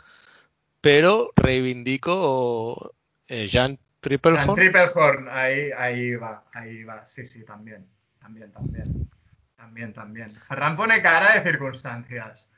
Pero 0.82 1.32
reivindico 1.36 2.94
eh, 3.28 3.48
Jan 3.52 3.72
Dan 3.72 3.80
Triplehorn. 4.00 4.56
Triplehorn, 4.56 5.28
ahí, 5.30 5.72
ahí 5.78 6.16
va, 6.16 6.46
ahí 6.54 6.84
va. 6.84 7.06
Sí, 7.06 7.26
sí, 7.26 7.44
también. 7.44 7.86
También, 8.20 8.52
también. 8.52 9.10
También, 9.58 9.94
también. 9.94 10.36
Ferran 10.48 10.78
pone 10.78 11.02
cara 11.02 11.36
de 11.38 11.52
circunstancias. 11.52 12.50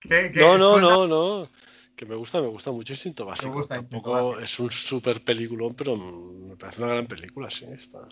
¿Qué- 0.00 0.30
qué- 0.32 0.40
No, 0.40 0.56
no, 0.56 0.80
no, 0.80 1.06
no. 1.08 1.50
Que 1.96 2.06
me 2.06 2.14
gusta, 2.14 2.40
me 2.40 2.46
gusta 2.48 2.70
mucho 2.70 2.92
Instinto 2.92 3.24
Básico. 3.24 3.54
gusta 3.54 3.76
Instinto 3.76 4.02
Tampoco 4.02 4.28
Básico. 4.30 4.44
es 4.44 4.58
un 4.60 4.70
super 4.70 5.24
peliculón, 5.24 5.74
pero 5.74 5.96
me 5.96 6.56
parece 6.56 6.82
una 6.82 6.92
gran 6.92 7.06
película, 7.06 7.50
sí. 7.50 7.64
Está... 7.66 8.06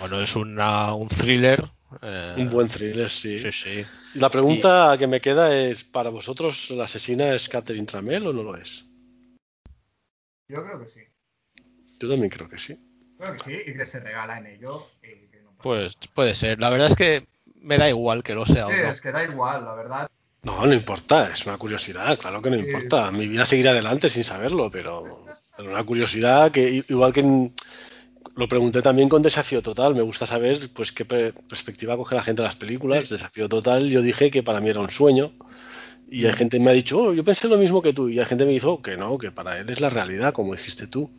Bueno, 0.00 0.20
es 0.20 0.34
una, 0.36 0.94
un 0.94 1.08
thriller. 1.08 1.64
eh, 2.02 2.34
Un 2.38 2.48
buen 2.50 2.68
thriller, 2.68 3.08
sí. 3.10 3.38
Sí, 3.38 3.52
sí. 3.52 3.84
La 4.14 4.30
pregunta 4.30 4.96
que 4.98 5.06
me 5.06 5.20
queda 5.20 5.56
es, 5.56 5.84
¿para 5.84 6.10
vosotros 6.10 6.70
la 6.70 6.84
asesina 6.84 7.32
es 7.34 7.48
Catherine 7.48 7.86
Tramell 7.86 8.26
o 8.26 8.32
no 8.32 8.42
lo 8.42 8.56
es? 8.56 8.86
Yo 10.48 10.64
creo 10.64 10.80
que 10.80 10.88
sí. 10.88 11.00
Yo 11.98 12.08
también 12.10 12.30
creo 12.30 12.48
que 12.48 12.58
sí. 12.58 12.76
Creo 13.18 13.32
que 13.34 13.38
sí, 13.38 13.56
y 13.66 13.74
que 13.74 13.86
se 13.86 14.00
regala 14.00 14.38
en 14.38 14.46
ello. 14.46 14.88
y 15.02 15.28
que 15.28 15.40
no 15.40 15.50
pasa 15.50 15.62
Pues 15.62 15.96
puede 16.12 16.34
ser. 16.34 16.60
La 16.60 16.68
verdad 16.70 16.88
es 16.88 16.96
que 16.96 17.26
me 17.56 17.78
da 17.78 17.88
igual 17.88 18.22
que 18.22 18.34
lo 18.34 18.44
sea 18.44 18.66
o 18.66 18.70
Sí, 18.70 18.76
no. 18.82 18.88
es 18.90 19.00
que 19.00 19.12
da 19.12 19.24
igual, 19.24 19.64
la 19.64 19.74
verdad. 19.74 20.10
No, 20.42 20.66
no 20.66 20.74
importa, 20.74 21.30
es 21.32 21.46
una 21.46 21.56
curiosidad, 21.56 22.18
claro 22.18 22.42
que 22.42 22.50
no 22.50 22.56
Sí, 22.56 22.62
importa. 22.62 23.10
sí. 23.10 23.16
Mi 23.16 23.28
vida 23.28 23.46
seguirá 23.46 23.70
adelante 23.70 24.08
sin 24.08 24.24
saberlo, 24.24 24.70
pero, 24.70 25.24
pero 25.56 25.70
una 25.70 25.84
curiosidad 25.84 26.50
que 26.50 26.84
igual 26.88 27.12
que 27.12 27.20
en- 27.20 27.54
lo 28.34 28.48
pregunté 28.48 28.80
también 28.82 29.08
con 29.08 29.22
Desafío 29.22 29.62
Total, 29.62 29.94
me 29.94 30.02
gusta 30.02 30.26
saber 30.26 30.58
pues 30.74 30.92
qué 30.92 31.04
perspectiva 31.04 31.96
coge 31.96 32.14
la 32.14 32.22
gente 32.22 32.42
de 32.42 32.48
las 32.48 32.56
películas. 32.56 33.08
Desafío 33.08 33.48
Total, 33.48 33.88
yo 33.88 34.00
dije 34.02 34.30
que 34.30 34.42
para 34.42 34.60
mí 34.60 34.70
era 34.70 34.80
un 34.80 34.90
sueño 34.90 35.32
y 36.10 36.26
hay 36.26 36.34
gente 36.34 36.58
que 36.58 36.64
me 36.64 36.70
ha 36.70 36.74
dicho, 36.74 36.98
"Oh, 37.00 37.12
yo 37.14 37.24
pensé 37.24 37.48
lo 37.48 37.58
mismo 37.58 37.82
que 37.82 37.92
tú 37.94 38.08
y 38.08 38.18
hay 38.20 38.26
gente 38.26 38.44
me 38.46 38.52
dijo 38.52 38.82
que 38.82 38.96
no, 38.96 39.18
que 39.18 39.32
para 39.32 39.58
él 39.58 39.70
es 39.70 39.80
la 39.80 39.90
realidad, 39.90 40.32
como 40.34 40.54
dijiste 40.54 40.86
tú. 40.88 41.10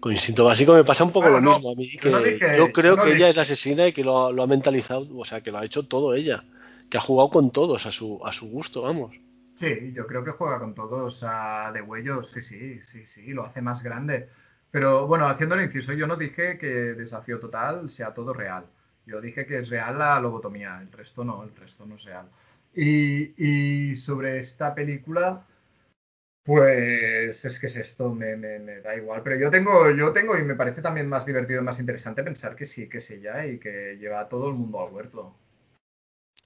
Con 0.00 0.12
Instinto 0.12 0.44
Básico 0.44 0.74
me 0.74 0.84
pasa 0.84 1.04
un 1.04 1.12
poco 1.12 1.30
Bueno, 1.30 1.40
lo 1.40 1.42
no, 1.42 1.50
mismo 1.54 1.72
a 1.72 1.74
mí, 1.76 1.88
que 1.90 2.10
no 2.10 2.22
dije- 2.22 2.56
yo 2.56 2.72
creo 2.72 2.96
no 2.96 3.02
que 3.02 3.10
ella 3.12 3.26
dije- 3.26 3.30
es 3.30 3.36
la 3.36 3.42
asesina 3.42 3.88
y 3.88 3.92
que 3.92 4.04
lo, 4.04 4.32
lo 4.32 4.42
ha 4.44 4.46
mentalizado, 4.46 5.06
o 5.16 5.24
sea, 5.24 5.40
que 5.42 5.50
lo 5.52 5.58
ha 5.58 5.64
hecho 5.66 5.84
todo 5.86 6.14
ella, 6.14 6.44
que 6.90 6.98
ha 6.98 7.00
jugado 7.00 7.30
con 7.30 7.50
todos 7.52 7.86
a 7.86 7.92
su, 7.92 8.20
a 8.24 8.32
su 8.32 8.48
gusto, 8.48 8.82
vamos. 8.82 9.16
Sí, 9.54 9.92
yo 9.94 10.06
creo 10.06 10.22
que 10.22 10.32
juega 10.32 10.58
con 10.58 10.74
todos 10.74 11.22
a 11.24 11.70
de 11.72 11.80
huellos, 11.82 12.30
sí, 12.30 12.42
sí, 12.42 12.80
sí, 12.82 13.06
sí, 13.06 13.26
lo 13.32 13.44
hace 13.46 13.62
más 13.62 13.82
grande. 13.82 14.28
Pero 14.76 15.06
bueno, 15.06 15.26
haciendo 15.26 15.54
el 15.54 15.62
inciso, 15.64 15.94
yo 15.94 16.06
no 16.06 16.16
dije 16.16 16.58
que 16.58 16.66
Desafío 16.66 17.40
Total 17.40 17.88
sea 17.88 18.12
todo 18.12 18.34
real. 18.34 18.66
Yo 19.06 19.22
dije 19.22 19.46
que 19.46 19.58
es 19.60 19.70
real 19.70 19.98
la 19.98 20.20
lobotomía, 20.20 20.78
el 20.82 20.92
resto 20.92 21.24
no, 21.24 21.44
el 21.44 21.54
resto 21.56 21.86
no 21.86 21.94
es 21.96 22.04
real. 22.04 22.26
Y, 22.74 23.32
y 23.90 23.96
sobre 23.96 24.38
esta 24.38 24.74
película, 24.74 25.46
pues 26.44 27.44
es 27.44 27.58
que 27.60 27.66
es 27.66 27.76
esto, 27.76 28.12
me, 28.14 28.36
me- 28.36 28.58
me 28.58 28.80
da 28.80 28.96
igual. 28.96 29.22
Pero 29.22 29.36
yo 29.36 29.50
tengo, 29.50 29.90
yo 29.90 30.12
tengo, 30.12 30.36
y 30.38 30.44
me 30.44 30.54
parece 30.54 30.82
también 30.82 31.08
más 31.08 31.26
divertido 31.26 31.60
y 31.60 31.64
más 31.64 31.80
interesante 31.80 32.22
pensar 32.22 32.54
que 32.56 32.66
sí, 32.66 32.88
que 32.88 32.98
es 32.98 33.10
ella 33.10 33.46
y 33.46 33.58
que 33.58 33.96
lleva 33.98 34.20
a 34.20 34.28
todo 34.28 34.48
el 34.48 34.54
mundo 34.54 34.80
al 34.86 34.92
huerto. 34.92 35.34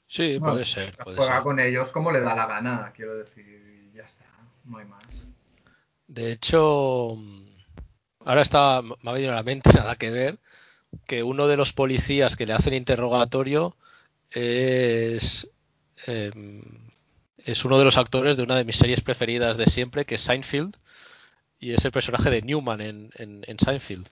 Sí, 0.06 0.38
Bueno, 0.38 0.54
puede 0.54 0.64
ser. 0.66 0.96
Puede 0.98 1.16
Juega 1.16 1.34
ser. 1.34 1.42
con 1.42 1.60
ellos 1.60 1.92
como 1.92 2.12
le 2.12 2.20
da 2.20 2.34
la 2.34 2.46
gana, 2.46 2.92
quiero 2.94 3.16
decir, 3.16 3.90
y 3.92 3.96
ya 3.96 4.04
está, 4.04 4.24
no 4.64 4.78
hay 4.78 4.86
más. 4.86 5.02
De 6.08 6.32
hecho, 6.32 7.16
ahora 8.30 8.42
está, 8.42 8.80
me 8.82 9.10
ha 9.10 9.12
venido 9.12 9.32
a 9.32 9.36
la 9.36 9.42
mente, 9.42 9.70
nada 9.74 9.96
que 9.96 10.10
ver, 10.10 10.38
que 11.06 11.22
uno 11.22 11.48
de 11.48 11.56
los 11.56 11.72
policías 11.72 12.36
que 12.36 12.46
le 12.46 12.52
hacen 12.54 12.74
interrogatorio 12.74 13.76
es, 14.30 15.50
em, 16.06 16.62
es 17.38 17.64
uno 17.64 17.78
de 17.78 17.84
los 17.84 17.96
actores 17.98 18.36
de 18.36 18.42
una 18.44 18.56
de 18.56 18.64
mis 18.64 18.76
series 18.76 19.00
preferidas 19.00 19.56
de 19.56 19.66
siempre, 19.66 20.04
que 20.04 20.16
es 20.16 20.20
Seinfeld, 20.22 20.74
y 21.60 21.72
es 21.72 21.84
el 21.84 21.92
personaje 21.92 22.30
de 22.30 22.42
Newman 22.42 22.80
en, 22.80 23.10
en- 23.16 23.44
en 23.46 23.58
Seinfeld. 23.58 24.06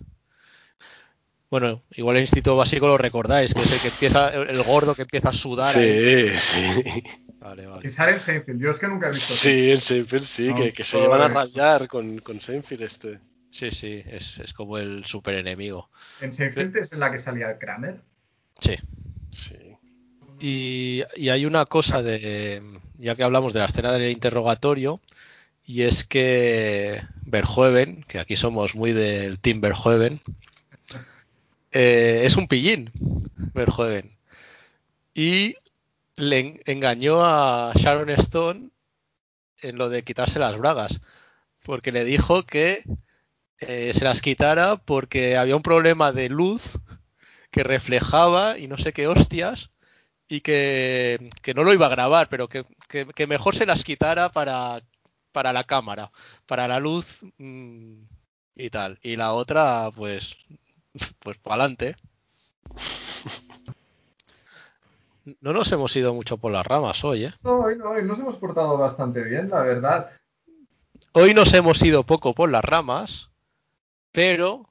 Bueno, 1.50 1.82
igual 1.92 2.16
el 2.16 2.22
instinto 2.22 2.56
básico 2.56 2.86
lo 2.86 2.98
recordáis, 2.98 3.54
que 3.54 3.60
es 3.62 3.72
el 3.72 3.80
que 3.80 3.88
empieza, 3.88 4.28
el, 4.28 4.62
gordo 4.64 4.94
que 4.94 5.02
empieza 5.02 5.30
a 5.30 5.32
sudar. 5.32 5.74
ahí. 5.76 6.28
Sí, 6.30 6.38
sí. 6.38 7.02
Vale, 7.40 7.62
Y 7.62 7.66
vale. 7.66 7.88
sale 7.88 8.12
en 8.12 8.20
Seinfeld. 8.20 8.60
Yo 8.60 8.70
es 8.70 8.78
que 8.78 8.88
nunca 8.88 9.06
he 9.08 9.12
visto. 9.12 9.32
Sí, 9.32 9.70
en 9.70 9.80
Seinfeld 9.80 10.24
sí, 10.24 10.52
que, 10.54 10.72
que 10.72 10.84
se 10.84 10.98
llevan 11.00 11.22
a 11.22 11.28
rayar 11.28 11.88
con, 11.88 12.18
con 12.18 12.40
Seinfeld 12.40 12.82
este. 12.82 13.20
Sí, 13.50 13.70
sí, 13.70 14.02
es, 14.06 14.38
es 14.38 14.52
como 14.52 14.78
el 14.78 15.04
super 15.04 15.34
enemigo. 15.34 15.88
En 16.20 16.32
Seinfeld 16.32 16.76
es 16.76 16.92
en 16.92 17.00
la 17.00 17.10
que 17.10 17.18
salía 17.18 17.50
el 17.50 17.58
Kramer. 17.58 18.00
Sí. 18.60 18.76
Sí. 19.32 19.56
Y, 20.40 21.02
y 21.16 21.28
hay 21.30 21.46
una 21.46 21.66
cosa 21.66 22.02
de, 22.02 22.62
ya 22.98 23.14
que 23.16 23.24
hablamos 23.24 23.52
de 23.52 23.60
la 23.60 23.66
escena 23.66 23.92
del 23.92 24.10
interrogatorio, 24.10 25.00
y 25.64 25.82
es 25.82 26.04
que 26.06 27.02
Verhoeven, 27.24 28.04
que 28.04 28.18
aquí 28.18 28.36
somos 28.36 28.74
muy 28.74 28.92
del 28.92 29.40
Team 29.40 29.60
Verhoeven, 29.60 30.20
eh, 31.72 32.22
es 32.24 32.36
un 32.36 32.48
pillín, 32.48 32.90
Verhoeven. 33.54 34.10
Y 35.14 35.56
le 36.16 36.38
en- 36.38 36.60
engañó 36.66 37.18
a 37.24 37.72
Sharon 37.74 38.10
Stone 38.10 38.70
en 39.62 39.76
lo 39.76 39.88
de 39.88 40.04
quitarse 40.04 40.38
las 40.38 40.56
bragas, 40.56 41.00
porque 41.64 41.92
le 41.92 42.04
dijo 42.04 42.44
que 42.44 42.82
eh, 43.60 43.92
se 43.94 44.04
las 44.04 44.20
quitara 44.22 44.76
porque 44.76 45.36
había 45.36 45.56
un 45.56 45.62
problema 45.62 46.12
de 46.12 46.28
luz 46.28 46.78
que 47.50 47.62
reflejaba 47.64 48.58
y 48.58 48.68
no 48.68 48.76
sé 48.78 48.92
qué 48.92 49.06
hostias 49.08 49.70
y 50.28 50.40
que, 50.42 51.30
que 51.42 51.54
no 51.54 51.64
lo 51.64 51.72
iba 51.72 51.86
a 51.86 51.90
grabar, 51.90 52.28
pero 52.28 52.48
que, 52.48 52.64
que- 52.88 53.06
que 53.06 53.26
mejor 53.26 53.56
se 53.56 53.66
las 53.66 53.84
quitara 53.84 54.30
para, 54.30 54.82
para 55.32 55.52
la 55.52 55.64
cámara, 55.64 56.10
para 56.46 56.68
la 56.68 56.78
luz 56.80 57.20
mm, 57.38 57.94
y 58.56 58.70
tal. 58.70 58.98
Y 59.02 59.16
la 59.16 59.32
otra, 59.32 59.90
pues, 59.94 60.36
pues 61.20 61.38
para 61.38 61.56
adelante. 61.62 61.96
No 65.40 65.52
nos 65.52 65.70
hemos 65.72 65.94
ido 65.96 66.14
mucho 66.14 66.38
por 66.38 66.52
las 66.52 66.66
ramas 66.66 67.04
hoy, 67.04 67.24
¿eh? 67.26 67.32
No, 67.42 67.60
hoy 67.60 67.76
no, 67.76 67.90
hoy 67.90 68.02
nos 68.02 68.18
hemos 68.18 68.38
portado 68.38 68.78
bastante 68.78 69.22
bien, 69.22 69.50
la 69.50 69.60
verdad. 69.60 70.10
Hoy 71.12 71.34
nos 71.34 71.52
hemos 71.52 71.82
ido 71.82 72.04
poco 72.04 72.34
por 72.34 72.50
las 72.50 72.64
ramas, 72.64 73.30
pero 74.18 74.68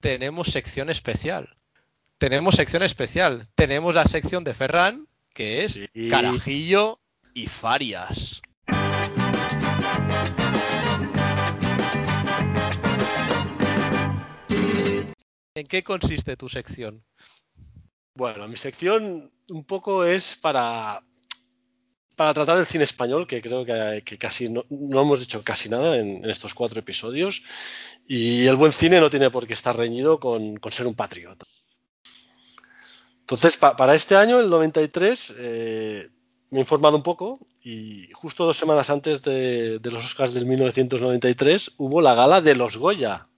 tenemos 0.00 0.48
sección 0.48 0.90
especial. 0.90 1.56
Tenemos 2.18 2.56
sección 2.56 2.82
especial. 2.82 3.46
Tenemos 3.54 3.94
la 3.94 4.04
sección 4.04 4.42
de 4.42 4.52
Ferran, 4.52 5.06
que 5.32 5.62
es 5.62 5.74
Sí. 5.74 6.08
Carajillo 6.10 6.98
y 7.34 7.46
Farias. 7.46 8.42
¿En 15.54 15.68
qué 15.68 15.84
consiste 15.84 16.36
tu 16.36 16.48
sección? 16.48 17.04
Bueno, 18.14 18.48
mi 18.48 18.56
sección 18.56 19.30
un 19.50 19.64
poco 19.64 20.04
es 20.04 20.34
para, 20.34 21.04
para 22.18 22.34
tratar 22.34 22.58
el 22.58 22.66
cine 22.66 22.82
español, 22.82 23.28
que 23.28 23.40
creo 23.40 23.64
que, 23.64 24.18
casi 24.18 24.48
no, 24.48 24.64
hemos 24.70 25.20
dicho 25.20 25.42
casi 25.44 25.68
nada 25.68 25.96
en, 25.96 26.24
estos 26.28 26.52
cuatro 26.52 26.80
episodios. 26.80 27.44
Y 28.08 28.46
el 28.46 28.56
buen 28.56 28.72
cine 28.72 29.00
no 29.00 29.08
tiene 29.08 29.30
por 29.30 29.46
qué 29.46 29.52
estar 29.54 29.76
reñido 29.76 30.18
con, 30.18 30.58
ser 30.72 30.86
un 30.88 30.96
patriota. 30.96 31.46
Entonces, 33.20 33.56
pa- 33.56 33.76
para 33.76 33.94
este 33.94 34.16
año, 34.16 34.40
el 34.40 34.50
93, 34.50 35.34
eh, 35.38 36.08
me 36.50 36.58
he 36.58 36.62
informado 36.62 36.96
un 36.96 37.02
poco 37.04 37.38
y 37.62 38.08
justo 38.14 38.44
dos 38.46 38.56
semanas 38.58 38.90
antes 38.90 39.22
de, 39.22 39.78
de 39.78 39.90
los 39.90 40.04
Oscars 40.04 40.34
del 40.34 40.46
1993 40.46 41.74
hubo 41.76 42.00
la 42.00 42.14
gala 42.14 42.40
de 42.40 42.54
los 42.56 42.76
Goya, 42.78 43.28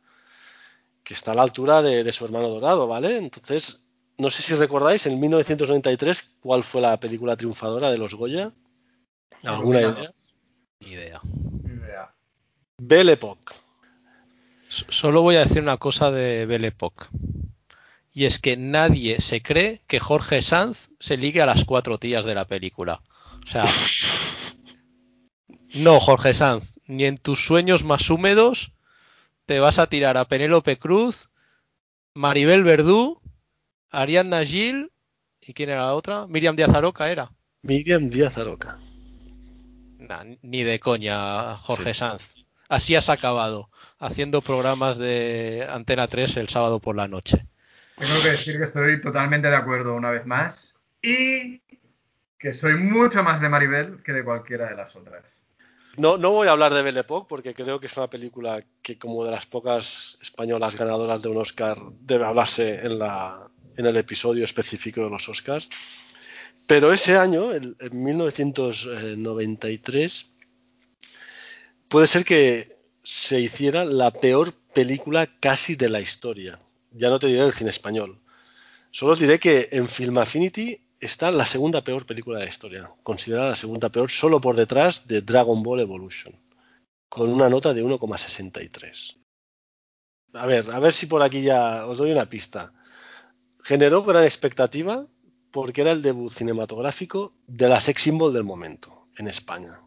que 1.05 1.15
está 1.15 1.33
a 1.33 1.35
la 1.35 1.43
altura 1.43 1.83
de, 1.83 2.05
de 2.05 2.13
su 2.13 2.25
hermano 2.25 2.49
dorado, 2.49 2.87
¿vale? 2.87 3.17
Entonces, 3.19 3.87
no 4.19 4.31
sé 4.31 4.43
si 4.43 4.55
recordáis, 4.55 5.07
en 5.07 5.19
1993, 5.21 6.37
¿cuál 6.41 6.63
fue 6.63 6.81
la 6.81 6.99
película 7.01 7.37
triunfadora 7.37 7.91
de 7.91 7.99
los 7.99 8.15
Goya? 8.15 8.53
¿Alguna 9.45 9.81
idea? 9.81 10.13
Ni 10.81 10.93
idea. 10.93 11.21
Belle 12.79 13.13
Époque. 13.13 13.55
Solo 14.69 15.23
voy 15.23 15.37
a 15.37 15.41
decir 15.41 15.63
una 15.63 15.77
cosa 15.77 16.11
de 16.11 16.47
Belle 16.47 16.69
Époque. 16.69 17.07
Y 18.13 18.25
es 18.25 18.39
que 18.39 18.57
nadie 18.57 19.21
se 19.21 19.43
cree 19.43 19.81
que 19.87 20.01
Jorge 20.01 20.43
Sanz 20.43 20.91
se 20.99 21.17
ligue 21.17 21.43
a 21.43 21.47
las 21.47 21.65
cuatro 21.65 21.99
tías 21.99 22.25
de 22.25 22.35
la 22.35 22.47
película. 22.47 23.03
O 23.45 23.47
sea, 23.47 23.65
no, 25.75 26.01
Jorge 26.01 26.35
Sanz, 26.35 26.81
ni 26.87 27.05
en 27.05 27.19
tus 27.19 27.45
sueños 27.45 27.85
más 27.85 28.11
húmedos 28.11 28.73
te 29.47 29.61
vas 29.61 29.79
a 29.79 29.89
tirar 29.89 30.17
a 30.17 30.27
Penélope 30.27 30.79
Cruz, 30.79 31.29
Maribel 32.15 32.65
Verdú, 32.65 33.21
Ariadna 33.91 34.45
Gil 34.45 34.93
y 35.41 35.55
quién 35.55 35.71
era 35.71 35.87
la 35.87 35.95
otra, 35.95 36.27
Miriam 36.27 36.57
Díaz 36.57 36.75
Aroca 36.75 37.11
era. 37.11 37.33
Miriam 37.63 38.11
Díaz 38.11 38.39
Aroca. 38.39 38.79
Nah, 40.01 40.25
ni 40.43 40.63
de 40.65 40.81
coña, 40.81 41.57
Jorge 41.57 41.95
Sí. 41.95 42.01
Sanz. 42.01 42.35
Así 42.69 42.95
has 42.95 43.09
acabado, 43.09 43.69
haciendo 43.99 44.41
programas 44.41 44.97
de 44.97 45.67
Antena 45.69 46.07
3 46.07 46.37
el 46.39 46.49
sábado 46.49 46.79
por 46.79 46.97
la 46.97 47.09
noche. 47.09 47.45
Tengo 47.97 48.23
que 48.23 48.31
decir 48.31 48.57
que 48.57 48.65
estoy 48.65 49.01
totalmente 49.01 49.49
de 49.49 49.57
acuerdo 49.57 49.95
una 49.95 50.11
vez 50.11 50.25
más. 50.25 50.75
Y 51.03 51.61
que 52.39 52.53
soy 52.53 52.75
mucho 52.75 53.23
más 53.23 53.41
de 53.41 53.49
Maribel 53.49 54.03
que 54.03 54.13
de 54.13 54.25
cualquiera 54.25 54.69
de 54.71 54.77
las 54.77 54.97
otras. 54.97 55.25
No, 55.97 56.17
no 56.17 56.31
voy 56.31 56.49
a 56.49 56.53
hablar 56.53 56.73
de 56.73 56.83
Belle 56.83 57.01
Époque 57.01 57.27
porque 57.29 57.55
creo 57.55 57.81
que 57.81 57.87
es 57.87 57.97
una 57.97 58.09
película 58.09 58.65
que, 58.81 58.99
como 58.99 59.25
de 59.25 59.33
las 59.33 59.45
pocas 59.45 60.17
españolas 60.23 60.77
ganadoras 60.77 61.21
de 61.21 61.29
un 61.29 61.37
Oscar, 61.37 61.77
debe 62.01 62.25
hablarse 62.25 62.77
en, 62.87 62.99
la, 63.01 63.49
en 63.77 63.85
el 63.85 63.97
episodio 63.97 64.45
específico 64.45 65.03
de 65.03 65.11
los 65.11 65.29
Oscars. 65.29 65.69
Pero 66.71 66.93
ese 66.93 67.17
año, 67.17 67.53
en 67.53 67.77
1993, 67.91 70.31
puede 71.89 72.07
ser 72.07 72.25
que 72.25 72.69
se 73.03 73.41
hiciera 73.41 73.85
la 73.85 74.13
peor 74.13 74.53
película 74.73 75.27
casi 75.41 75.75
de 75.75 75.89
la 75.89 76.01
historia. 76.01 76.61
Ya 76.93 77.11
no 77.11 77.19
te 77.19 77.27
diré 77.27 77.45
el 77.45 77.53
cine 77.53 77.71
español. 77.71 78.21
Solo 78.93 79.15
os 79.15 79.19
diré 79.19 79.41
que 79.41 79.69
en 79.73 79.89
Film 79.89 80.19
Affinity 80.19 80.81
está 81.01 81.33
la 81.33 81.45
segunda 81.45 81.83
peor 81.83 82.07
película 82.07 82.39
de 82.39 82.45
la 82.45 82.51
historia. 82.51 82.89
Considerada 83.03 83.49
la 83.49 83.57
segunda 83.57 83.89
peor 83.89 84.09
solo 84.09 84.41
por 84.41 84.55
detrás 84.55 85.09
de 85.09 85.23
Dragon 85.23 85.65
Ball 85.65 85.81
Evolution. 85.81 86.37
Con 87.09 87.31
una 87.31 87.49
nota 87.49 87.75
de 87.75 87.83
1,63. 87.83 89.17
A 90.35 90.47
ver, 90.47 90.71
a 90.71 90.79
ver 90.79 90.93
si 90.93 91.07
por 91.07 91.25
aquí 91.25 91.43
ya 91.43 91.85
os 91.87 91.99
doy 91.99 92.13
una 92.13 92.31
pista. 92.31 92.73
Generó 93.65 94.05
gran 94.05 94.23
expectativa 94.23 95.09
porque 95.53 95.81
era 95.83 95.93
el 95.93 96.03
debut 96.03 96.31
cinematográfico 96.33 97.33
de 97.47 97.69
la 97.69 97.81
sex 97.81 98.03
symbol 98.03 98.33
del 98.33 98.45
momento 98.45 99.07
en 99.17 99.29
España. 99.29 99.81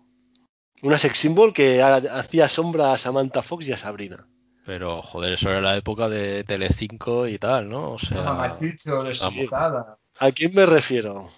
Una 0.82 0.98
sex 0.98 1.18
symbol 1.18 1.54
que 1.54 1.82
ha- 1.82 1.96
hacía 1.96 2.50
sombra 2.50 2.94
a 2.94 2.98
Samantha 2.98 3.42
Fox 3.42 3.68
y 3.68 3.72
a 3.74 3.78
Sabrina. 3.78 4.28
Pero, 4.66 5.02
joder, 5.02 5.34
eso 5.34 5.50
era 5.50 5.62
la 5.62 5.76
época 5.76 6.08
de 6.10 6.44
Telecinco 6.44 7.28
y 7.28 7.38
tal, 7.38 7.70
¿no? 7.70 7.92
O 7.92 8.00
sea, 8.00 8.52
despistada. 9.04 9.98
¿A 10.20 10.32
quién 10.32 10.54
me 10.54 10.66
refiero? 10.66 11.30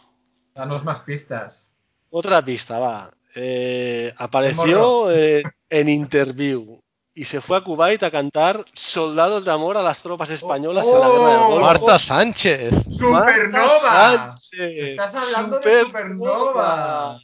Danos 0.54 0.84
más 0.84 1.00
pistas. 1.02 1.72
Otra 2.10 2.44
pista, 2.44 2.80
va. 2.80 3.12
Eh, 3.36 4.14
apareció 4.18 5.12
eh, 5.12 5.44
en 5.70 5.90
Interview 5.90 6.82
y 7.18 7.24
se 7.24 7.40
fue 7.40 7.58
a 7.58 7.62
Kuwait 7.62 8.04
a 8.04 8.12
cantar 8.12 8.66
Soldados 8.74 9.46
de 9.46 9.52
Amor 9.52 9.78
a 9.78 9.82
las 9.82 10.02
tropas 10.02 10.30
españolas 10.32 10.86
en 10.86 11.00
la 11.00 11.10
guerra 11.10 11.30
del 11.30 11.40
Golfo. 11.40 11.62
Marta 11.62 11.98
Sánchez. 11.98 12.74
¡Supernova! 12.90 13.68
Marta 13.68 14.38
Sánchez. 14.38 14.90
Estás 14.90 15.16
hablando 15.16 15.60
de 15.60 15.82
Supernova. 15.82 17.18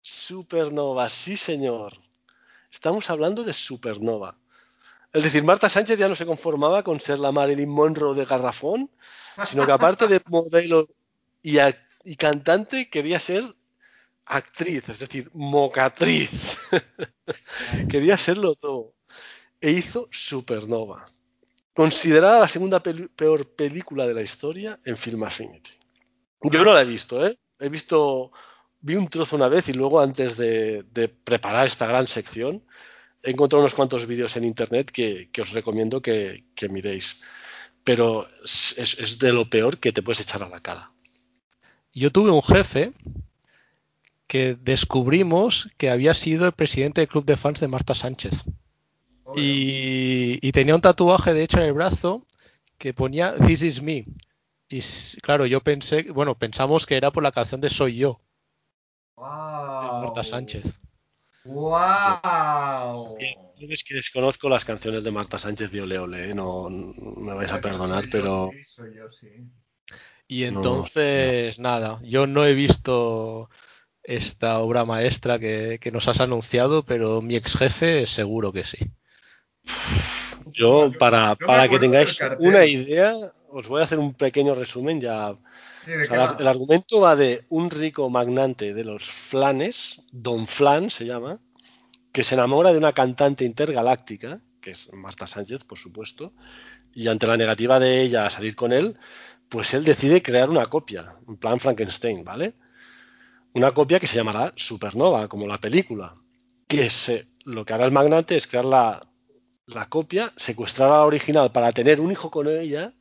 Supernova, 0.00 1.08
sí 1.10 1.36
señor. 1.36 1.92
Estamos 2.72 3.10
hablando 3.10 3.44
de 3.44 3.52
Supernova. 3.52 4.34
Es 5.12 5.22
decir, 5.22 5.44
Marta 5.44 5.68
Sánchez 5.68 5.98
ya 5.98 6.08
no 6.08 6.16
se 6.16 6.24
conformaba 6.24 6.82
con 6.82 6.98
ser 6.98 7.18
la 7.18 7.30
Marilyn 7.30 7.68
Monroe 7.68 8.14
de 8.14 8.24
Garrafón, 8.24 8.90
sino 9.44 9.66
que 9.66 9.72
aparte 9.72 10.08
de 10.08 10.22
modelo 10.28 10.86
y 11.42 12.16
cantante, 12.16 12.88
quería 12.88 13.20
ser 13.20 13.54
actriz, 14.24 14.88
es 14.88 14.98
decir, 15.00 15.30
mocatriz. 15.34 16.30
quería 17.90 18.16
serlo 18.16 18.54
todo. 18.54 18.97
E 19.60 19.70
hizo 19.70 20.08
Supernova. 20.10 21.06
Considerada 21.74 22.40
la 22.40 22.48
segunda 22.48 22.82
peor 22.82 23.48
película 23.54 24.06
de 24.06 24.14
la 24.14 24.22
historia 24.22 24.78
en 24.84 24.96
Film 24.96 25.22
Affinity. 25.24 25.70
Yo 26.42 26.64
no 26.64 26.72
la 26.72 26.82
he 26.82 26.84
visto, 26.84 27.26
¿eh? 27.26 27.36
He 27.58 27.68
visto, 27.68 28.30
vi 28.80 28.94
un 28.94 29.08
trozo 29.08 29.36
una 29.36 29.48
vez 29.48 29.68
y 29.68 29.72
luego 29.72 30.00
antes 30.00 30.36
de, 30.36 30.84
preparar 31.24 31.66
esta 31.66 31.86
gran 31.86 32.06
sección, 32.06 32.64
he 33.22 33.30
encontrado 33.30 33.62
unos 33.62 33.74
cuantos 33.74 34.06
vídeos 34.06 34.36
en 34.36 34.44
internet 34.44 34.90
que, 34.90 35.30
os 35.40 35.50
recomiendo 35.50 36.00
que, 36.00 36.44
miréis. 36.70 37.24
Pero 37.84 38.28
es- 38.44 38.76
es 38.78 39.18
de 39.18 39.32
lo 39.32 39.48
peor 39.48 39.78
que 39.78 39.92
te 39.92 40.02
puedes 40.02 40.20
echar 40.20 40.42
a 40.42 40.48
la 40.48 40.60
cara. 40.60 40.92
Yo 41.92 42.12
tuve 42.12 42.30
un 42.30 42.42
jefe 42.42 42.92
que 44.26 44.54
descubrimos 44.54 45.68
que 45.78 45.90
había 45.90 46.14
sido 46.14 46.46
el 46.46 46.52
presidente 46.52 47.00
del 47.00 47.08
club 47.08 47.24
de 47.24 47.36
fans 47.36 47.60
de 47.60 47.68
Marta 47.68 47.94
Sánchez. 47.94 48.44
Y, 49.36 50.38
y 50.40 50.52
tenía 50.52 50.74
un 50.74 50.80
tatuaje, 50.80 51.34
de 51.34 51.42
hecho, 51.42 51.58
en 51.58 51.64
el 51.64 51.72
brazo 51.72 52.26
que 52.78 52.94
ponía 52.94 53.34
This 53.34 53.62
is 53.62 53.82
me. 53.82 54.06
Y 54.68 54.80
claro, 55.22 55.46
yo 55.46 55.60
pensé, 55.60 56.10
bueno, 56.12 56.38
pensamos 56.38 56.86
que 56.86 56.96
era 56.96 57.10
por 57.10 57.22
la 57.22 57.32
canción 57.32 57.60
de 57.60 57.70
Soy 57.70 57.96
yo, 57.96 58.20
de. 59.16 60.00
Marta 60.02 60.22
Sánchez. 60.22 60.64
¡Wow! 61.44 63.16
Yo 63.56 63.66
es 63.70 63.82
que 63.82 63.94
desconozco 63.94 64.48
las 64.48 64.64
canciones 64.64 65.02
de 65.02 65.10
Marta 65.10 65.38
Sánchez 65.38 65.72
de 65.72 65.80
Ole 65.80 65.98
Ole, 65.98 66.30
¿eh? 66.30 66.34
no, 66.34 66.68
no 66.70 67.20
me 67.20 67.34
vais 67.34 67.50
a 67.50 67.60
perdonar, 67.60 68.04
Soy 68.04 68.10
yo, 68.10 68.10
pero 68.10 68.50
Sí, 68.52 68.64
soy 68.64 68.94
yo, 68.94 69.10
sí. 69.10 69.28
Y 70.28 70.42
No, 70.42 70.48
entonces, 70.48 71.58
nada, 71.58 71.98
yo 72.02 72.26
no 72.26 72.44
he 72.44 72.54
visto 72.54 73.48
esta 74.02 74.58
obra 74.58 74.84
maestra 74.84 75.38
que, 75.38 75.78
que 75.80 75.90
nos 75.90 76.06
has 76.06 76.20
anunciado, 76.20 76.82
pero 76.82 77.22
mi 77.22 77.34
ex 77.34 77.56
jefe 77.56 78.06
seguro 78.06 78.52
que 78.52 78.64
sí. 78.64 78.78
Yo 80.52 80.92
para, 80.98 81.34
para 81.34 81.68
que 81.68 81.78
tengáis 81.78 82.18
una 82.38 82.64
idea, 82.64 83.14
os 83.50 83.68
voy 83.68 83.80
a 83.80 83.84
hacer 83.84 83.98
un 83.98 84.14
pequeño 84.14 84.54
resumen 84.54 85.00
ya. 85.00 85.36
Sí, 85.84 85.92
¿de 85.92 86.02
O 86.02 86.06
sea, 86.06 86.34
qué 86.36 86.42
el, 86.42 86.48
argumento 86.48 87.00
va 87.00 87.16
de 87.16 87.44
un 87.48 87.70
rico 87.70 88.10
magnate 88.10 88.74
de 88.74 88.84
los 88.84 89.04
flanes, 89.04 90.02
Don 90.12 90.46
Flan 90.46 90.90
se 90.90 91.06
llama, 91.06 91.40
que 92.12 92.24
se 92.24 92.34
enamora 92.34 92.72
de 92.72 92.78
una 92.78 92.92
cantante 92.92 93.44
intergaláctica, 93.44 94.40
que 94.60 94.72
es 94.72 94.92
Marta 94.92 95.26
Sánchez, 95.26 95.64
por 95.64 95.78
supuesto, 95.78 96.32
y 96.94 97.08
ante 97.08 97.26
la 97.26 97.36
negativa 97.36 97.78
de 97.78 98.02
ella 98.02 98.26
a 98.26 98.30
salir 98.30 98.56
con 98.56 98.72
él, 98.72 98.96
pues 99.48 99.72
él 99.74 99.84
decide 99.84 100.22
crear 100.22 100.50
una 100.50 100.66
copia, 100.66 101.14
en 101.26 101.36
plan 101.36 101.60
Frankenstein, 101.60 102.24
¿vale? 102.24 102.54
Una 103.54 103.72
copia 103.72 103.98
que 103.98 104.06
se 104.06 104.16
llamará 104.16 104.52
Supernova, 104.56 105.28
como 105.28 105.46
la 105.46 105.58
película. 105.58 106.16
Que 106.66 106.90
se, 106.90 107.28
lo 107.44 107.64
que 107.64 107.72
hará 107.72 107.86
el 107.86 107.92
magnate 107.92 108.36
es 108.36 108.46
crear 108.46 108.66
la, 108.66 109.07
la 109.68 109.88
copia, 109.88 110.32
secuestrar 110.36 110.88
a 110.90 110.98
la 110.98 111.04
original 111.04 111.52
para 111.52 111.72
tener 111.72 112.00
un 112.00 112.10
hijo 112.10 112.30
con 112.30 112.48
ella, 112.48 112.94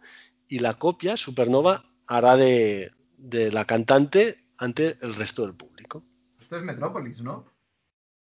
y 0.47 0.59
la 0.59 0.75
copia, 0.75 1.17
Supernova, 1.17 1.85
hará 2.05 2.37
de, 2.37 2.89
de 3.17 3.51
la 3.51 3.65
cantante 3.65 4.45
ante 4.57 4.97
el 5.01 5.13
resto 5.13 5.43
del 5.43 5.55
público. 5.55 6.03
Esto 6.39 6.55
es 6.55 6.63
Metrópolis, 6.63 7.21
¿no? 7.21 7.45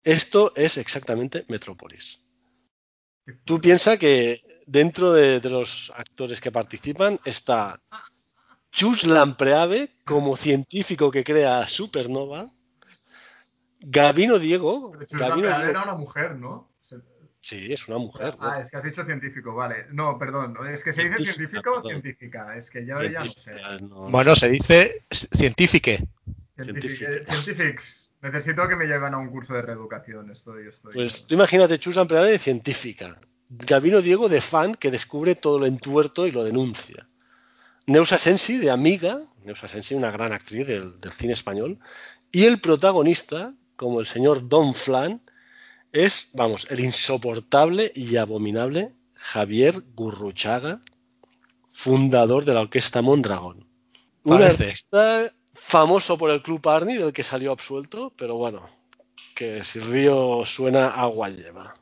Esto 0.04 0.52
es 0.56 0.78
exactamente 0.78 1.44
Metrópolis. 1.48 2.20
Tú 3.44 3.60
piensas 3.60 3.98
que 3.98 4.40
dentro 4.66 5.12
de, 5.12 5.40
de 5.40 5.50
los 5.50 5.92
actores 5.96 6.40
que 6.40 6.50
participan 6.50 7.20
está 7.24 7.80
Chus 8.72 9.04
Lampreave 9.04 9.96
como 10.04 10.36
científico 10.36 11.10
que 11.10 11.22
crea 11.22 11.66
Supernova, 11.66 12.50
Gabino 13.80 14.38
Diego, 14.38 14.92
Pero 14.92 15.06
Gabino 15.10 15.48
Diego, 15.48 15.62
era 15.62 15.82
una 15.82 15.94
mujer, 15.94 16.36
¿no? 16.36 16.71
Sí, 17.42 17.72
es 17.72 17.88
una 17.88 17.98
mujer, 17.98 18.36
¿no? 18.38 18.46
Ah, 18.50 18.60
es 18.60 18.70
que 18.70 18.76
has 18.76 18.84
dicho 18.84 19.04
científico, 19.04 19.52
vale. 19.54 19.86
No, 19.90 20.16
perdón. 20.16 20.56
¿Es 20.70 20.84
que 20.84 20.92
se 20.92 21.02
dice 21.08 21.16
Científica, 21.32 21.34
científico 21.34 21.72
o 21.82 21.88
científica? 21.88 22.56
Es 22.56 22.70
que 22.70 22.86
yo 22.86 23.02
ya 23.02 23.24
no 23.24 23.30
sé. 23.30 23.52
No- 23.80 24.10
Bueno, 24.10 24.36
se 24.36 24.48
dice 24.48 25.04
científique. 25.10 26.06
Científic- 26.56 26.96
Científica. 26.98 27.32
Cientifics. 27.34 28.10
Necesito 28.22 28.68
que 28.68 28.76
me 28.76 28.86
lleven 28.86 29.12
a 29.14 29.18
un 29.18 29.30
curso 29.30 29.54
de 29.54 29.62
reeducación. 29.62 30.30
Estoy, 30.30 30.68
estoy. 30.68 30.92
Pues 30.92 31.26
tú 31.26 31.34
imagínate 31.34 31.78
Chus 31.80 31.96
de 31.96 32.38
científica, 32.38 33.20
Gabino 33.48 34.00
Diego 34.00 34.28
de 34.28 34.40
fan 34.40 34.76
que 34.76 34.92
descubre 34.92 35.34
todo 35.34 35.58
lo 35.58 35.66
entuerto 35.66 36.28
y 36.28 36.30
lo 36.30 36.44
denuncia. 36.44 37.08
Neusa 37.88 38.18
Sensi 38.18 38.58
de 38.58 38.70
amiga, 38.70 39.20
Neusa 39.44 39.66
Sensi, 39.66 39.96
una 39.96 40.12
gran 40.12 40.32
actriz 40.32 40.64
del, 40.68 41.00
del 41.00 41.10
cine 41.10 41.32
español, 41.32 41.80
y 42.30 42.44
el 42.44 42.60
protagonista, 42.60 43.52
como 43.74 43.98
el 43.98 44.06
señor 44.06 44.48
Don 44.48 44.72
Flan, 44.74 45.20
es, 45.92 46.30
vamos, 46.32 46.66
el 46.70 46.80
insoportable 46.80 47.92
y 47.94 48.16
abominable 48.16 48.94
Javier 49.14 49.82
Gurruchaga, 49.94 50.80
fundador 51.68 52.44
de 52.44 52.54
la 52.54 52.60
orquesta 52.62 53.02
Mondragón. 53.02 53.66
Un 54.24 54.38
Parece. 54.38 54.64
artista 54.64 55.32
famoso 55.54 56.18
por 56.18 56.30
el 56.30 56.42
Club 56.42 56.66
Arni, 56.68 56.94
del 56.94 57.12
que 57.12 57.22
salió 57.22 57.52
absuelto, 57.52 58.12
pero 58.16 58.36
bueno, 58.36 58.68
que 59.34 59.62
si 59.64 59.80
río 59.80 60.44
suena 60.44 60.88
agua 60.88 61.28
lleva. 61.28 61.76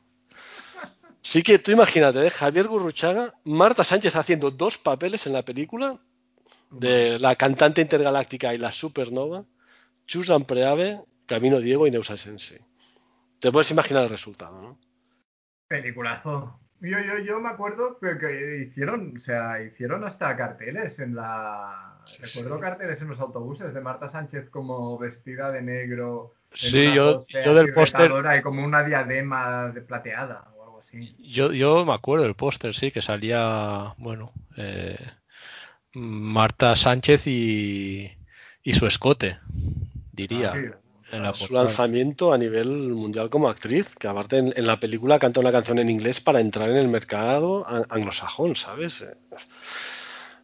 Sí 1.21 1.43
que 1.43 1.59
tú 1.59 1.71
imagínate, 1.71 2.25
¿eh? 2.25 2.29
Javier 2.29 2.67
Gurruchaga, 2.67 3.35
Marta 3.43 3.83
Sánchez 3.83 4.15
haciendo 4.15 4.51
dos 4.51 4.77
papeles 4.77 5.27
en 5.27 5.33
la 5.33 5.43
película 5.43 5.99
de 6.71 7.19
la 7.19 7.35
cantante 7.35 7.81
intergaláctica 7.81 8.53
y 8.53 8.57
la 8.57 8.71
supernova, 8.71 9.45
Chus 10.07 10.27
Lampreave, 10.29 11.01
Camino 11.27 11.59
Diego 11.59 11.85
y 11.85 11.91
Neusa 11.91 12.17
Sensi. 12.17 12.55
Te 13.41 13.51
puedes 13.51 13.71
imaginar 13.71 14.03
el 14.03 14.09
resultado, 14.09 14.61
¿no? 14.61 14.79
Peliculazo. 15.67 16.59
Yo, 16.79 16.97
yo, 16.99 17.19
yo 17.19 17.39
me 17.39 17.49
acuerdo 17.49 17.99
que, 17.99 18.17
que 18.17 18.63
hicieron, 18.67 19.13
o 19.15 19.19
sea, 19.19 19.61
hicieron 19.63 20.03
hasta 20.03 20.35
carteles 20.35 20.99
en 20.99 21.15
la. 21.15 21.99
Sí, 22.05 22.21
Recuerdo 22.21 22.55
sí. 22.55 22.61
carteles 22.61 23.01
en 23.01 23.07
los 23.09 23.19
autobuses 23.19 23.73
de 23.73 23.81
Marta 23.81 24.07
Sánchez 24.07 24.49
como 24.49 24.97
vestida 24.97 25.51
de 25.51 25.61
negro. 25.61 26.33
Sí, 26.53 26.91
yo- 26.93 27.19
del 27.53 27.73
póster- 27.73 28.11
Y 28.39 28.41
como 28.41 28.65
una 28.65 28.83
diadema 28.83 29.69
de 29.69 29.81
plateada 29.81 30.51
o 30.55 30.63
algo 30.63 30.79
así. 30.79 31.15
Yo, 31.19 31.53
yo 31.53 31.85
me 31.85 31.93
acuerdo 31.93 32.23
del 32.25 32.35
póster, 32.35 32.73
sí, 32.73 32.91
que 32.91 33.01
salía, 33.01 33.93
bueno, 33.97 34.33
eh, 34.57 34.97
Marta 35.93 36.75
Sánchez 36.75 37.27
y, 37.27 38.11
y 38.63 38.73
su 38.73 38.87
escote, 38.87 39.37
diría, 40.11 40.51
Sí. 40.53 40.59
Su 41.33 41.53
lanzamiento 41.53 42.31
a 42.33 42.37
nivel 42.37 42.67
mundial 42.93 43.29
como 43.29 43.49
actriz, 43.49 43.95
que 43.95 44.07
aparte 44.07 44.37
en, 44.37 44.53
en 44.55 44.65
la 44.65 44.79
película 44.79 45.19
canta 45.19 45.39
una 45.39 45.51
canción 45.51 45.79
en 45.79 45.89
inglés 45.89 46.21
para 46.21 46.39
entrar 46.39 46.69
en 46.69 46.77
el 46.77 46.87
mercado 46.87 47.65
anglosajón, 47.89 48.55
¿sabes? 48.55 49.01
Eh, 49.01 49.15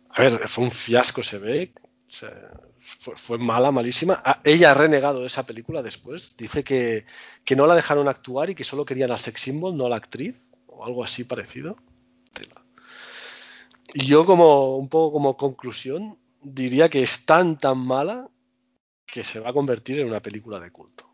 A 0.09 0.21
ver, 0.21 0.47
fue 0.47 0.63
un 0.65 0.71
fiasco, 0.71 1.23
se 1.23 1.37
ve. 1.37 1.73
o 2.07 2.11
sea, 2.11 2.31
fue, 2.79 3.15
fue 3.15 3.37
mala, 3.37 3.71
malísima. 3.71 4.21
Ah, 4.25 4.41
Ella 4.43 4.71
ha 4.71 4.73
renegado 4.73 5.21
de 5.21 5.27
esa 5.27 5.45
película 5.45 5.83
después. 5.83 6.33
Dice 6.37 6.63
que, 6.63 7.05
que 7.45 7.55
no 7.55 7.67
la 7.67 7.75
dejaron 7.75 8.07
actuar 8.07 8.49
y 8.49 8.55
que 8.55 8.63
solo 8.63 8.85
querían 8.85 9.11
al 9.11 9.19
sex 9.19 9.41
symbol, 9.41 9.75
no 9.77 9.85
a 9.85 9.89
la 9.89 9.97
actriz, 9.97 10.43
o 10.67 10.85
algo 10.85 11.03
así 11.03 11.23
parecido. 11.23 11.77
Y 13.93 14.05
yo 14.05 14.25
como 14.25 14.75
un 14.77 14.89
poco 14.89 15.13
como 15.13 15.37
conclusión 15.37 16.17
diría 16.41 16.89
que 16.89 17.03
es 17.03 17.25
tan 17.25 17.57
tan 17.57 17.77
mala 17.79 18.29
que 19.07 19.23
se 19.23 19.39
va 19.39 19.49
a 19.49 19.53
convertir 19.53 19.99
en 19.99 20.07
una 20.07 20.19
película 20.19 20.59
de 20.59 20.69
culto. 20.69 21.09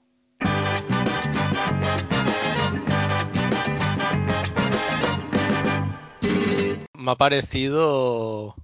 Me 6.93 7.11
ha 7.11 7.15
parecido 7.15 8.55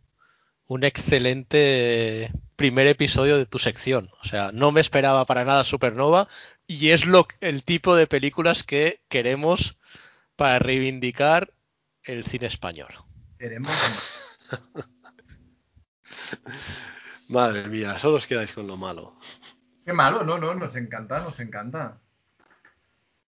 un 0.65 0.84
excelente 0.84 2.31
primer 2.56 2.88
episodio 2.88 3.38
de 3.38 3.45
tu 3.45 3.60
sección. 3.60 4.10
O 4.22 4.27
sea, 4.27 4.51
no 4.51 4.72
me 4.72 4.81
esperaba 4.81 5.26
para 5.26 5.45
nada 5.45 5.64
Supernova 5.64 6.27
y 6.65 6.89
es 6.89 7.06
lo, 7.06 7.27
el 7.41 7.64
tipo 7.64 7.95
de 7.95 8.07
películas 8.07 8.64
que 8.64 9.01
queremos 9.10 9.77
para 10.35 10.60
reivindicar 10.60 11.53
el 12.03 12.23
cine 12.23 12.47
español. 12.47 12.93
Queremos. 13.38 13.72
Madre 17.30 17.68
mía, 17.69 17.97
solo 17.97 18.15
os 18.18 18.27
quedáis 18.27 18.51
con 18.51 18.68
lo 18.68 18.76
malo. 18.77 19.15
Qué 19.85 19.93
malo, 19.93 20.23
no, 20.23 20.38
no, 20.38 20.53
nos 20.56 20.76
encanta, 20.76 21.22
nos 21.22 21.39
encanta. 21.39 21.99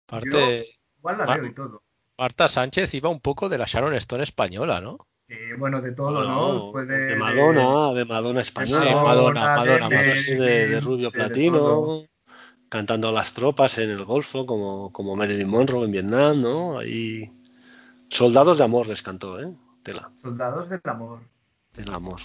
Aparte, 0.07 0.67
Igual 0.99 1.19
la 1.19 1.27
Ma- 1.27 1.37
veo 1.37 1.47
y 1.47 1.55
todo. 1.55 1.83
Marta 2.19 2.49
Sánchez 2.49 2.93
iba 2.95 3.09
un 3.09 3.21
poco 3.21 3.49
de 3.49 3.57
la 3.59 3.65
Sharon 3.67 3.95
Stone 3.95 4.23
española, 4.23 4.81
¿no? 4.81 4.99
Sí, 5.29 5.37
bueno, 5.59 5.81
de 5.81 5.93
todo, 5.93 6.25
¿no? 6.25 6.73
Fue 6.73 6.85
de, 6.87 6.99
de, 6.99 7.17
Madonna, 7.17 7.93
de 7.95 8.05
Madonna 8.05 8.41
española, 8.43 8.85
Sí, 8.85 8.95
Madonna, 8.95 9.41
Madonna, 9.57 9.65
de, 9.65 9.81
Madonna. 9.81 9.89
de- 9.89 10.69
de 10.69 10.81
Rubio 10.81 11.11
Platino, 11.13 12.03
cantando 12.69 13.09
a 13.09 13.13
las 13.13 13.33
tropas 13.33 13.79
en 13.79 13.91
el 13.91 14.05
Golfo, 14.05 14.45
como, 14.45 14.93
como 14.93 15.15
Marilyn 15.17 15.49
Monroe 15.49 15.85
en 15.85 15.93
Vietnam, 15.93 16.43
¿no? 16.43 16.79
Ahí. 16.79 17.33
Soldados 18.11 18.59
de 18.59 18.65
amor 18.65 18.89
les 18.89 19.03
cantó, 19.03 19.41
¿eh? 19.41 19.53
Tela, 19.85 20.11
Soldados 20.21 20.69
del 20.69 20.81
amor. 20.85 21.21
del 21.75 21.93
amor. 21.95 22.21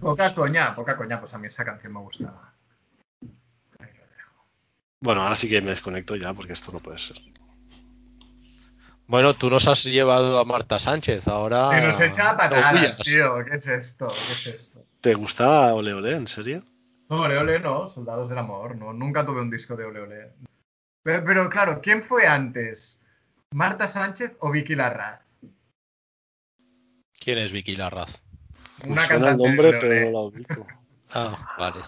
Poca 0.00 0.34
coña, 0.34 0.74
poca 0.74 0.96
coña, 0.96 1.20
pues 1.20 1.34
a 1.34 1.38
mí 1.38 1.46
esa 1.48 1.64
canción 1.64 1.92
me 1.92 2.00
gustaba. 2.00 2.52
Ahí 3.78 3.92
lo 3.92 4.04
dejo. 4.16 4.46
Bueno, 5.00 5.22
ahora 5.22 5.36
sí 5.36 5.48
que 5.48 5.60
me 5.60 5.70
desconecto 5.70 6.16
ya, 6.16 6.32
porque 6.34 6.52
esto 6.52 6.72
no 6.72 6.80
puede 6.80 6.98
ser. 6.98 7.20
Bueno, 9.06 9.34
tú 9.34 9.50
nos 9.50 9.68
has 9.68 9.84
llevado 9.84 10.38
a 10.38 10.44
Marta 10.44 10.78
Sánchez, 10.78 11.28
ahora... 11.28 11.68
Que 11.72 11.86
nos 11.86 12.00
echa 12.00 12.36
patadas, 12.36 12.98
tío. 12.98 13.44
¿Qué 13.44 13.56
es 13.56 13.68
esto? 13.68 14.08
¿Qué 14.08 14.32
es 14.32 14.46
esto? 14.46 14.84
¿Te 15.02 15.14
gustaba 15.14 15.74
Ole 15.74 15.92
Ole, 15.92 16.16
en 16.16 16.26
serio? 16.26 16.64
No, 17.10 17.20
Ole 17.20 17.36
Ole 17.36 17.60
no, 17.60 17.86
Soldados 17.86 18.30
del 18.30 18.38
Amor. 18.38 18.76
No, 18.76 18.94
nunca 18.94 19.26
tuve 19.26 19.42
un 19.42 19.50
disco 19.50 19.76
de 19.76 19.84
Ole 19.84 20.00
Ole. 20.00 20.32
Pero, 21.02 21.22
pero, 21.22 21.50
claro, 21.50 21.82
¿quién 21.82 22.02
fue 22.02 22.26
antes? 22.26 22.98
¿Marta 23.52 23.86
Sánchez 23.86 24.32
o 24.40 24.50
Vicky 24.50 24.74
Larraz? 24.74 25.20
¿Quién 27.20 27.38
es 27.38 27.52
Vicky 27.52 27.76
Larraz? 27.76 28.23
Una 28.86 29.00
Me 29.02 29.06
suena 29.06 29.30
el 29.30 29.36
cantante 29.36 29.42
de 29.42 29.62
nombre, 29.72 29.78
pero 29.80 30.04
no 30.06 30.12
la 30.12 30.18
ubico. 30.26 30.66
Ah, 31.12 31.36
vale. 31.58 31.80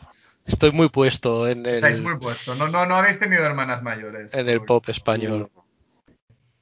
Estoy 0.46 0.70
muy 0.70 0.88
puesto 0.88 1.48
en 1.48 1.66
Estáis 1.66 1.98
el, 1.98 2.04
muy 2.04 2.16
puestos. 2.16 2.56
No, 2.58 2.68
no, 2.68 2.86
no 2.86 2.96
habéis 2.96 3.18
tenido 3.18 3.44
hermanas 3.44 3.82
mayores. 3.82 4.32
en 4.34 4.48
el 4.48 4.62
pop 4.62 4.88
español. 4.88 5.50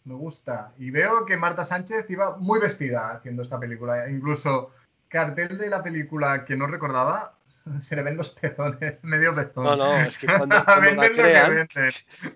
me 0.05 0.15
gusta. 0.15 0.73
Y 0.79 0.91
veo 0.91 1.27
que 1.27 1.37
Marta 1.37 1.65
Sánchez 1.65 2.07
iba 2.09 2.37
muy 2.37 2.61
vestida 2.61 3.11
haciendo 3.13 3.43
esta 3.43 3.59
película. 3.59 4.09
Incluso 4.09 4.71
cartel 5.09 5.59
de 5.59 5.69
la 5.69 5.83
película 5.83 6.45
que 6.45 6.57
no 6.57 6.67
recordaba, 6.67 7.35
se 7.81 7.95
le 7.97 8.03
ven 8.03 8.17
los 8.17 8.31
pezones, 8.31 8.97
medio 9.03 9.35
pezón. 9.35 9.65
No, 9.65 9.77
no, 9.77 10.01
es 10.01 10.17
que 10.19 10.27
cuando, 10.27 10.57
cuando 10.65 10.93
la 10.95 11.09
crean, 11.11 11.69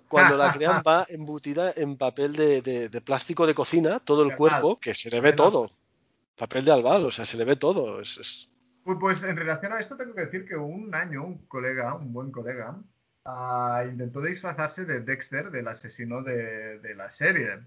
cuando 0.09 0.37
la 0.37 0.53
crean 0.53 0.83
va 0.87 1.07
embutida 1.09 1.73
en 1.77 1.97
papel 1.97 2.35
de, 2.37 2.61
de- 2.63 2.89
de 2.91 3.01
plástico 3.01 3.47
de 3.47 3.55
cocina, 3.55 4.01
todo 4.01 4.23
el 4.23 4.35
cuerpo, 4.37 4.79
que 4.79 4.95
se 4.95 5.11
le 5.11 5.21
ve 5.23 5.33
todo. 5.33 5.71
Papel 6.39 6.65
de 6.65 6.73
albal, 6.73 7.05
o 7.07 7.11
sea, 7.11 7.25
se 7.25 7.37
le 7.37 7.45
ve 7.45 7.57
todo. 7.57 8.01
Es, 8.01 8.17
es- 8.19 8.51
Pues, 8.85 8.99
pues 9.01 9.25
en 9.25 9.37
relación 9.37 9.73
a 9.73 9.79
esto 9.81 9.97
tengo 9.97 10.15
que 10.15 10.23
decir 10.27 10.47
que 10.47 10.57
un 10.57 10.95
año 10.95 11.25
un 11.25 11.47
colega, 11.47 11.95
un 11.95 12.13
buen 12.13 12.31
colega, 12.31 12.77
ah, 13.25 13.85
intentó 13.91 14.21
disfrazarse 14.23 14.85
de 14.85 15.01
Dexter, 15.01 15.51
del 15.51 15.69
asesino 15.69 16.23
de, 16.23 16.95
la 16.97 17.11
serie. 17.11 17.61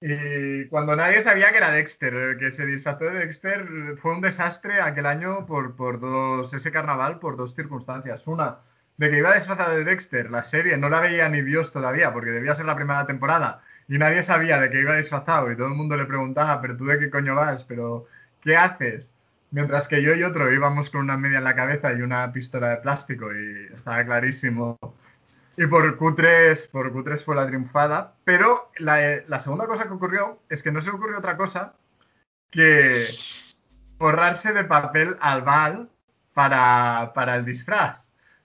Y 0.00 0.66
cuando 0.68 0.96
nadie 0.96 1.22
sabía 1.22 1.50
que 1.52 1.58
era 1.58 1.70
Dexter, 1.70 2.36
que 2.38 2.50
se 2.50 2.66
disfrazó 2.66 3.04
de 3.04 3.20
Dexter, 3.20 3.68
fue 3.98 4.12
un 4.14 4.20
desastre 4.20 4.80
aquel 4.80 5.06
año 5.06 5.46
por, 5.46 5.76
por 5.76 6.00
dos, 6.00 6.52
ese 6.54 6.72
carnaval 6.72 7.18
por 7.20 7.36
dos 7.36 7.54
circunstancias. 7.54 8.26
Una, 8.26 8.58
de 8.96 9.10
que 9.10 9.18
iba 9.18 9.34
disfrazado 9.34 9.76
de 9.76 9.84
Dexter, 9.84 10.30
la 10.30 10.42
serie 10.42 10.76
no 10.76 10.88
la 10.88 11.00
veía 11.00 11.28
ni 11.28 11.42
Dios 11.42 11.72
todavía, 11.72 12.12
porque 12.12 12.30
debía 12.30 12.54
ser 12.54 12.66
la 12.66 12.74
primera 12.76 13.06
temporada, 13.06 13.62
y 13.88 13.98
nadie 13.98 14.22
sabía 14.22 14.60
de 14.60 14.70
que 14.70 14.80
iba 14.80 14.96
disfrazado, 14.96 15.50
y 15.50 15.56
todo 15.56 15.68
el 15.68 15.74
mundo 15.74 15.96
le 15.96 16.06
preguntaba, 16.06 16.60
pero 16.60 16.76
tú 16.76 16.86
de 16.86 16.98
qué 16.98 17.10
coño 17.10 17.34
vas, 17.34 17.64
pero 17.64 18.06
¿qué 18.40 18.56
haces? 18.56 19.14
Mientras 19.50 19.88
que 19.88 20.02
yo 20.02 20.14
y 20.14 20.22
otro 20.22 20.52
íbamos 20.52 20.88
con 20.90 21.02
una 21.02 21.16
media 21.16 21.38
en 21.38 21.44
la 21.44 21.54
cabeza 21.54 21.92
y 21.92 22.02
una 22.02 22.32
pistola 22.32 22.70
de 22.70 22.76
plástico, 22.78 23.32
y 23.32 23.72
estaba 23.72 24.04
clarísimo. 24.04 24.78
Y 25.56 25.66
por 25.66 25.98
Q3, 25.98 26.70
por 26.70 26.92
Q3 26.92 27.24
fue 27.24 27.36
la 27.36 27.46
triunfada, 27.46 28.14
pero 28.24 28.70
la, 28.78 29.40
segunda 29.40 29.66
cosa 29.66 29.84
que 29.84 29.92
ocurrió 29.92 30.40
es 30.48 30.62
que 30.62 30.72
no 30.72 30.80
se 30.80 30.90
ocurrió 30.90 31.18
otra 31.18 31.36
cosa 31.36 31.74
que 32.50 33.04
forrarse 33.98 34.52
de 34.52 34.64
papel 34.64 35.16
albal 35.20 35.90
para, 36.32 37.12
para 37.14 37.36
el 37.36 37.44
disfraz. 37.44 38.01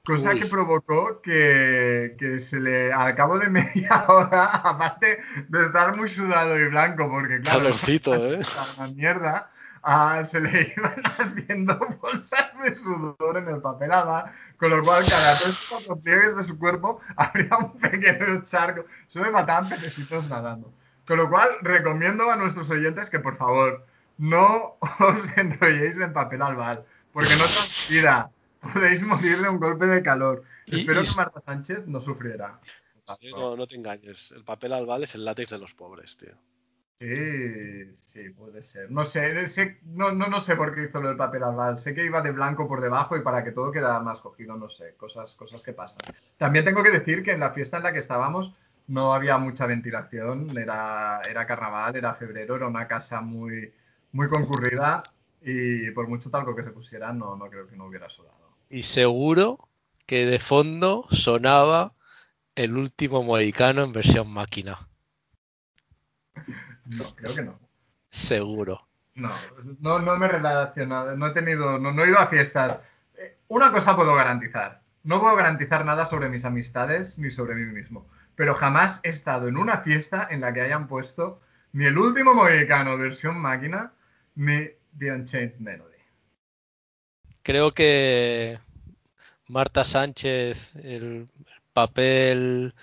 Cosa 0.07 0.29
Uy. 0.29 0.39
que 0.39 0.45
provocó 0.45 1.21
que, 1.21 2.15
que 2.17 2.39
se 2.39 2.61
le, 2.61 2.93
al 2.93 3.13
cabo 3.13 3.37
de 3.37 3.49
media 3.49 4.05
hora, 4.07 4.45
aparte 4.45 5.19
de 5.49 5.65
estar 5.65 5.97
muy 5.97 6.07
sudado 6.07 6.57
y 6.57 6.65
blanco, 6.69 7.09
porque 7.09 7.41
claro, 7.41 7.59
Calorcito, 7.59 8.15
¿eh? 8.33 8.39
una 8.77 8.87
mierda, 8.87 9.51
ah, 9.83 10.23
se 10.23 10.39
le 10.39 10.73
iban 10.77 11.03
haciendo 11.03 11.77
bolsas 12.01 12.57
de 12.63 12.73
sudor 12.75 13.37
en 13.37 13.49
el 13.49 13.61
papel 13.61 13.91
albal, 13.91 14.31
con 14.55 14.69
lo 14.69 14.81
cual 14.81 15.03
cada 15.09 15.37
tres 15.39 15.67
cuatro 15.69 15.97
pliegues 15.97 16.37
de 16.37 16.43
su 16.43 16.57
cuerpo 16.57 17.01
habría 17.17 17.57
un 17.57 17.77
pequeño 17.77 18.41
charco. 18.43 18.85
Eso 19.05 19.19
me 19.19 19.29
mataban 19.29 19.67
pececitos 19.67 20.29
nadando. 20.29 20.71
Con 21.05 21.17
lo 21.17 21.29
cual, 21.29 21.49
recomiendo 21.63 22.31
a 22.31 22.37
nuestros 22.37 22.69
oyentes 22.71 23.09
que 23.09 23.19
por 23.19 23.35
favor 23.35 23.85
no 24.17 24.77
os 24.99 25.37
enrolléis 25.37 25.97
en 25.97 26.13
papel 26.13 26.41
albal, 26.41 26.85
porque 27.11 27.31
no 27.31 27.43
transpira. 27.43 28.29
Podéis 28.61 29.03
morir 29.03 29.41
de 29.41 29.49
un 29.49 29.59
golpe 29.59 29.85
de 29.85 30.01
calor. 30.03 30.43
Y- 30.65 30.77
Espero 30.81 31.01
y- 31.01 31.03
que 31.05 31.15
Marta 31.15 31.41
Sánchez 31.41 31.87
no 31.87 31.99
sufriera. 31.99 32.59
Sí, 33.19 33.31
no, 33.31 33.55
no 33.55 33.65
te 33.67 33.75
engañes. 33.75 34.31
El 34.31 34.43
papel 34.43 34.73
albal 34.73 35.03
es 35.03 35.15
el 35.15 35.23
látex 35.23 35.49
de 35.49 35.57
los 35.59 35.73
pobres, 35.73 36.17
tío. 36.17 36.33
Sí, 36.99 37.93
sí, 37.95 38.29
puede 38.31 38.61
ser. 38.61 38.89
No 38.89 39.05
sé, 39.05 39.47
sé- 39.47 39.79
no, 39.83 40.11
no, 40.11 40.27
no 40.27 40.39
sé 40.39 40.55
por 40.55 40.73
qué 40.73 40.85
hizo 40.85 40.99
del 40.99 41.15
papel 41.15 41.43
albal. 41.43 41.77
Sé 41.77 41.93
que 41.93 42.03
iba 42.03 42.21
de 42.21 42.31
blanco 42.31 42.67
por 42.67 42.81
debajo 42.81 43.15
y 43.15 43.21
para 43.21 43.43
que 43.43 43.51
todo 43.51 43.71
quedara 43.71 43.99
más 44.01 44.19
cogido, 44.19 44.57
no 44.57 44.67
sé, 44.67 44.95
cosas, 44.95 45.35
cosas 45.35 45.61
que 45.63 45.73
pasan. 45.73 45.99
También 46.37 46.65
tengo 46.65 46.81
que 46.83 46.91
decir 46.91 47.23
que 47.23 47.33
en 47.33 47.39
la 47.39 47.51
fiesta 47.51 47.77
en 47.77 47.83
la 47.83 47.93
que 47.93 47.99
estábamos 47.99 48.55
no 48.87 49.13
había 49.13 49.37
mucha 49.37 49.67
ventilación, 49.67 50.57
era, 50.57 51.21
era 51.29 51.45
carnaval, 51.45 51.95
era 51.95 52.15
febrero, 52.15 52.55
era 52.55 52.67
una 52.67 52.87
casa 52.87 53.21
muy, 53.21 53.71
muy 54.13 54.27
concurrida 54.27 55.03
y 55.41 55.91
por 55.91 56.07
mucho 56.07 56.31
talco 56.31 56.55
que 56.55 56.63
se 56.63 56.71
pusiera, 56.71 57.13
no, 57.13 57.35
no 57.35 57.47
creo 57.49 57.67
que 57.67 57.75
no 57.75 57.85
hubiera 57.85 58.09
sudado. 58.09 58.46
Y 58.69 58.83
seguro 58.83 59.69
que 60.05 60.25
de 60.25 60.39
fondo 60.39 61.07
sonaba 61.11 61.93
el 62.55 62.75
último 62.75 63.23
mohicano 63.23 63.83
en 63.83 63.93
versión 63.93 64.29
máquina. 64.29 64.87
No, 66.85 67.03
creo 67.15 67.35
que 67.35 67.41
no. 67.43 67.59
Seguro. 68.09 68.87
No, 69.15 69.29
no, 69.79 69.99
no 69.99 70.17
me 70.17 70.27
he 70.27 70.29
relacionado, 70.29 71.15
no 71.17 71.27
he 71.27 71.31
tenido, 71.31 71.79
no, 71.79 71.91
no 71.91 72.03
he 72.03 72.09
ido 72.09 72.19
a 72.19 72.27
fiestas. 72.27 72.81
Eh, 73.17 73.37
Una 73.47 73.71
cosa 73.71 73.95
puedo 73.95 74.13
garantizar, 74.15 74.81
no 75.03 75.19
puedo 75.19 75.35
garantizar 75.35 75.85
nada 75.85 76.05
sobre 76.05 76.29
mis 76.29 76.45
amistades 76.45 77.17
ni 77.17 77.31
sobre 77.31 77.55
mí 77.55 77.65
mismo, 77.65 78.07
pero 78.35 78.53
jamás 78.53 78.99
he 79.03 79.09
estado 79.09 79.47
en 79.47 79.57
una 79.57 79.79
fiesta 79.79 80.27
en 80.29 80.41
la 80.41 80.53
que 80.53 80.61
hayan 80.61 80.87
puesto 80.87 81.41
ni 81.73 81.85
el 81.85 81.97
último 81.97 82.33
mohicano 82.33 82.97
versión 82.97 83.37
máquina 83.39 83.91
ni 84.35 84.69
The 84.97 85.11
Unchained 85.11 85.59
Melody. 85.59 85.96
Creo 87.47 87.73
que 87.73 88.59
Marta 89.47 89.85
Sánchez, 89.85 90.75
el 90.83 91.29
papel 91.71 92.73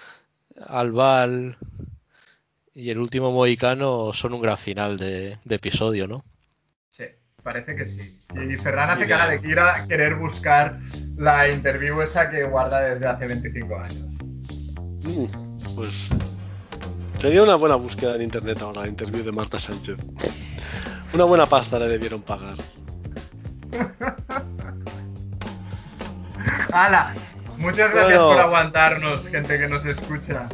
albal 0.67 1.59
y 2.73 2.89
el 2.89 2.99
último 2.99 3.31
mohicano 3.31 4.15
son 4.15 4.33
un 4.33 4.41
gran 4.41 4.57
final 4.57 4.97
de, 4.97 5.37
de 5.45 5.55
episodio, 5.55 6.09
¿no? 6.09 6.25
Sí, 6.93 7.05
parece 7.43 7.77
que 7.77 7.85
sí. 7.85 8.25
Y 8.35 8.57
Ferran 8.57 8.89
hace 8.89 9.07
cara 9.07 9.29
de 9.29 9.39
que 9.43 9.49
ir 9.49 9.59
a 9.59 9.87
querer 9.87 10.15
buscar 10.15 10.79
la 11.19 11.47
interview 11.47 12.01
esa 12.01 12.31
que 12.31 12.45
guarda 12.45 12.81
desde 12.81 13.07
hace 13.07 13.27
25 13.27 13.77
años. 13.77 14.07
Mm, 15.03 15.75
pues 15.75 16.09
sería 17.21 17.43
una 17.43 17.57
buena 17.57 17.75
búsqueda 17.75 18.15
en 18.15 18.23
internet 18.23 18.63
ahora, 18.63 18.81
la 18.81 18.89
interview 18.89 19.23
de 19.23 19.33
Marta 19.33 19.59
Sánchez. 19.59 19.99
Una 21.13 21.25
buena 21.25 21.45
pasta 21.45 21.79
le 21.79 21.87
debieron 21.87 22.23
pagar. 22.23 22.57
¡Hala! 26.73 27.15
Muchas 27.59 27.93
gracias 27.93 28.19
Bueno. 28.19 28.29
por 28.35 28.41
aguantarnos, 28.41 29.29
gente 29.29 29.59
que 29.59 29.69
nos 29.69 29.85
escucha. 29.87 30.47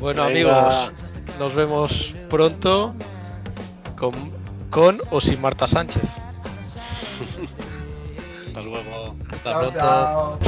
Bueno 0.00 0.26
Venga. 0.26 0.68
amigos, 0.68 0.92
nos 1.38 1.54
vemos 1.54 2.14
pronto 2.28 2.94
con, 3.96 4.12
con 4.70 4.98
o 5.10 5.20
sin 5.20 5.40
Marta 5.40 5.66
Sánchez. 5.66 6.02
Hasta 8.48 8.60
luego. 8.62 9.14
Hasta 9.30 9.50
Chao, 9.50 9.60
pronto. 9.60 9.78
chao. 9.78 10.38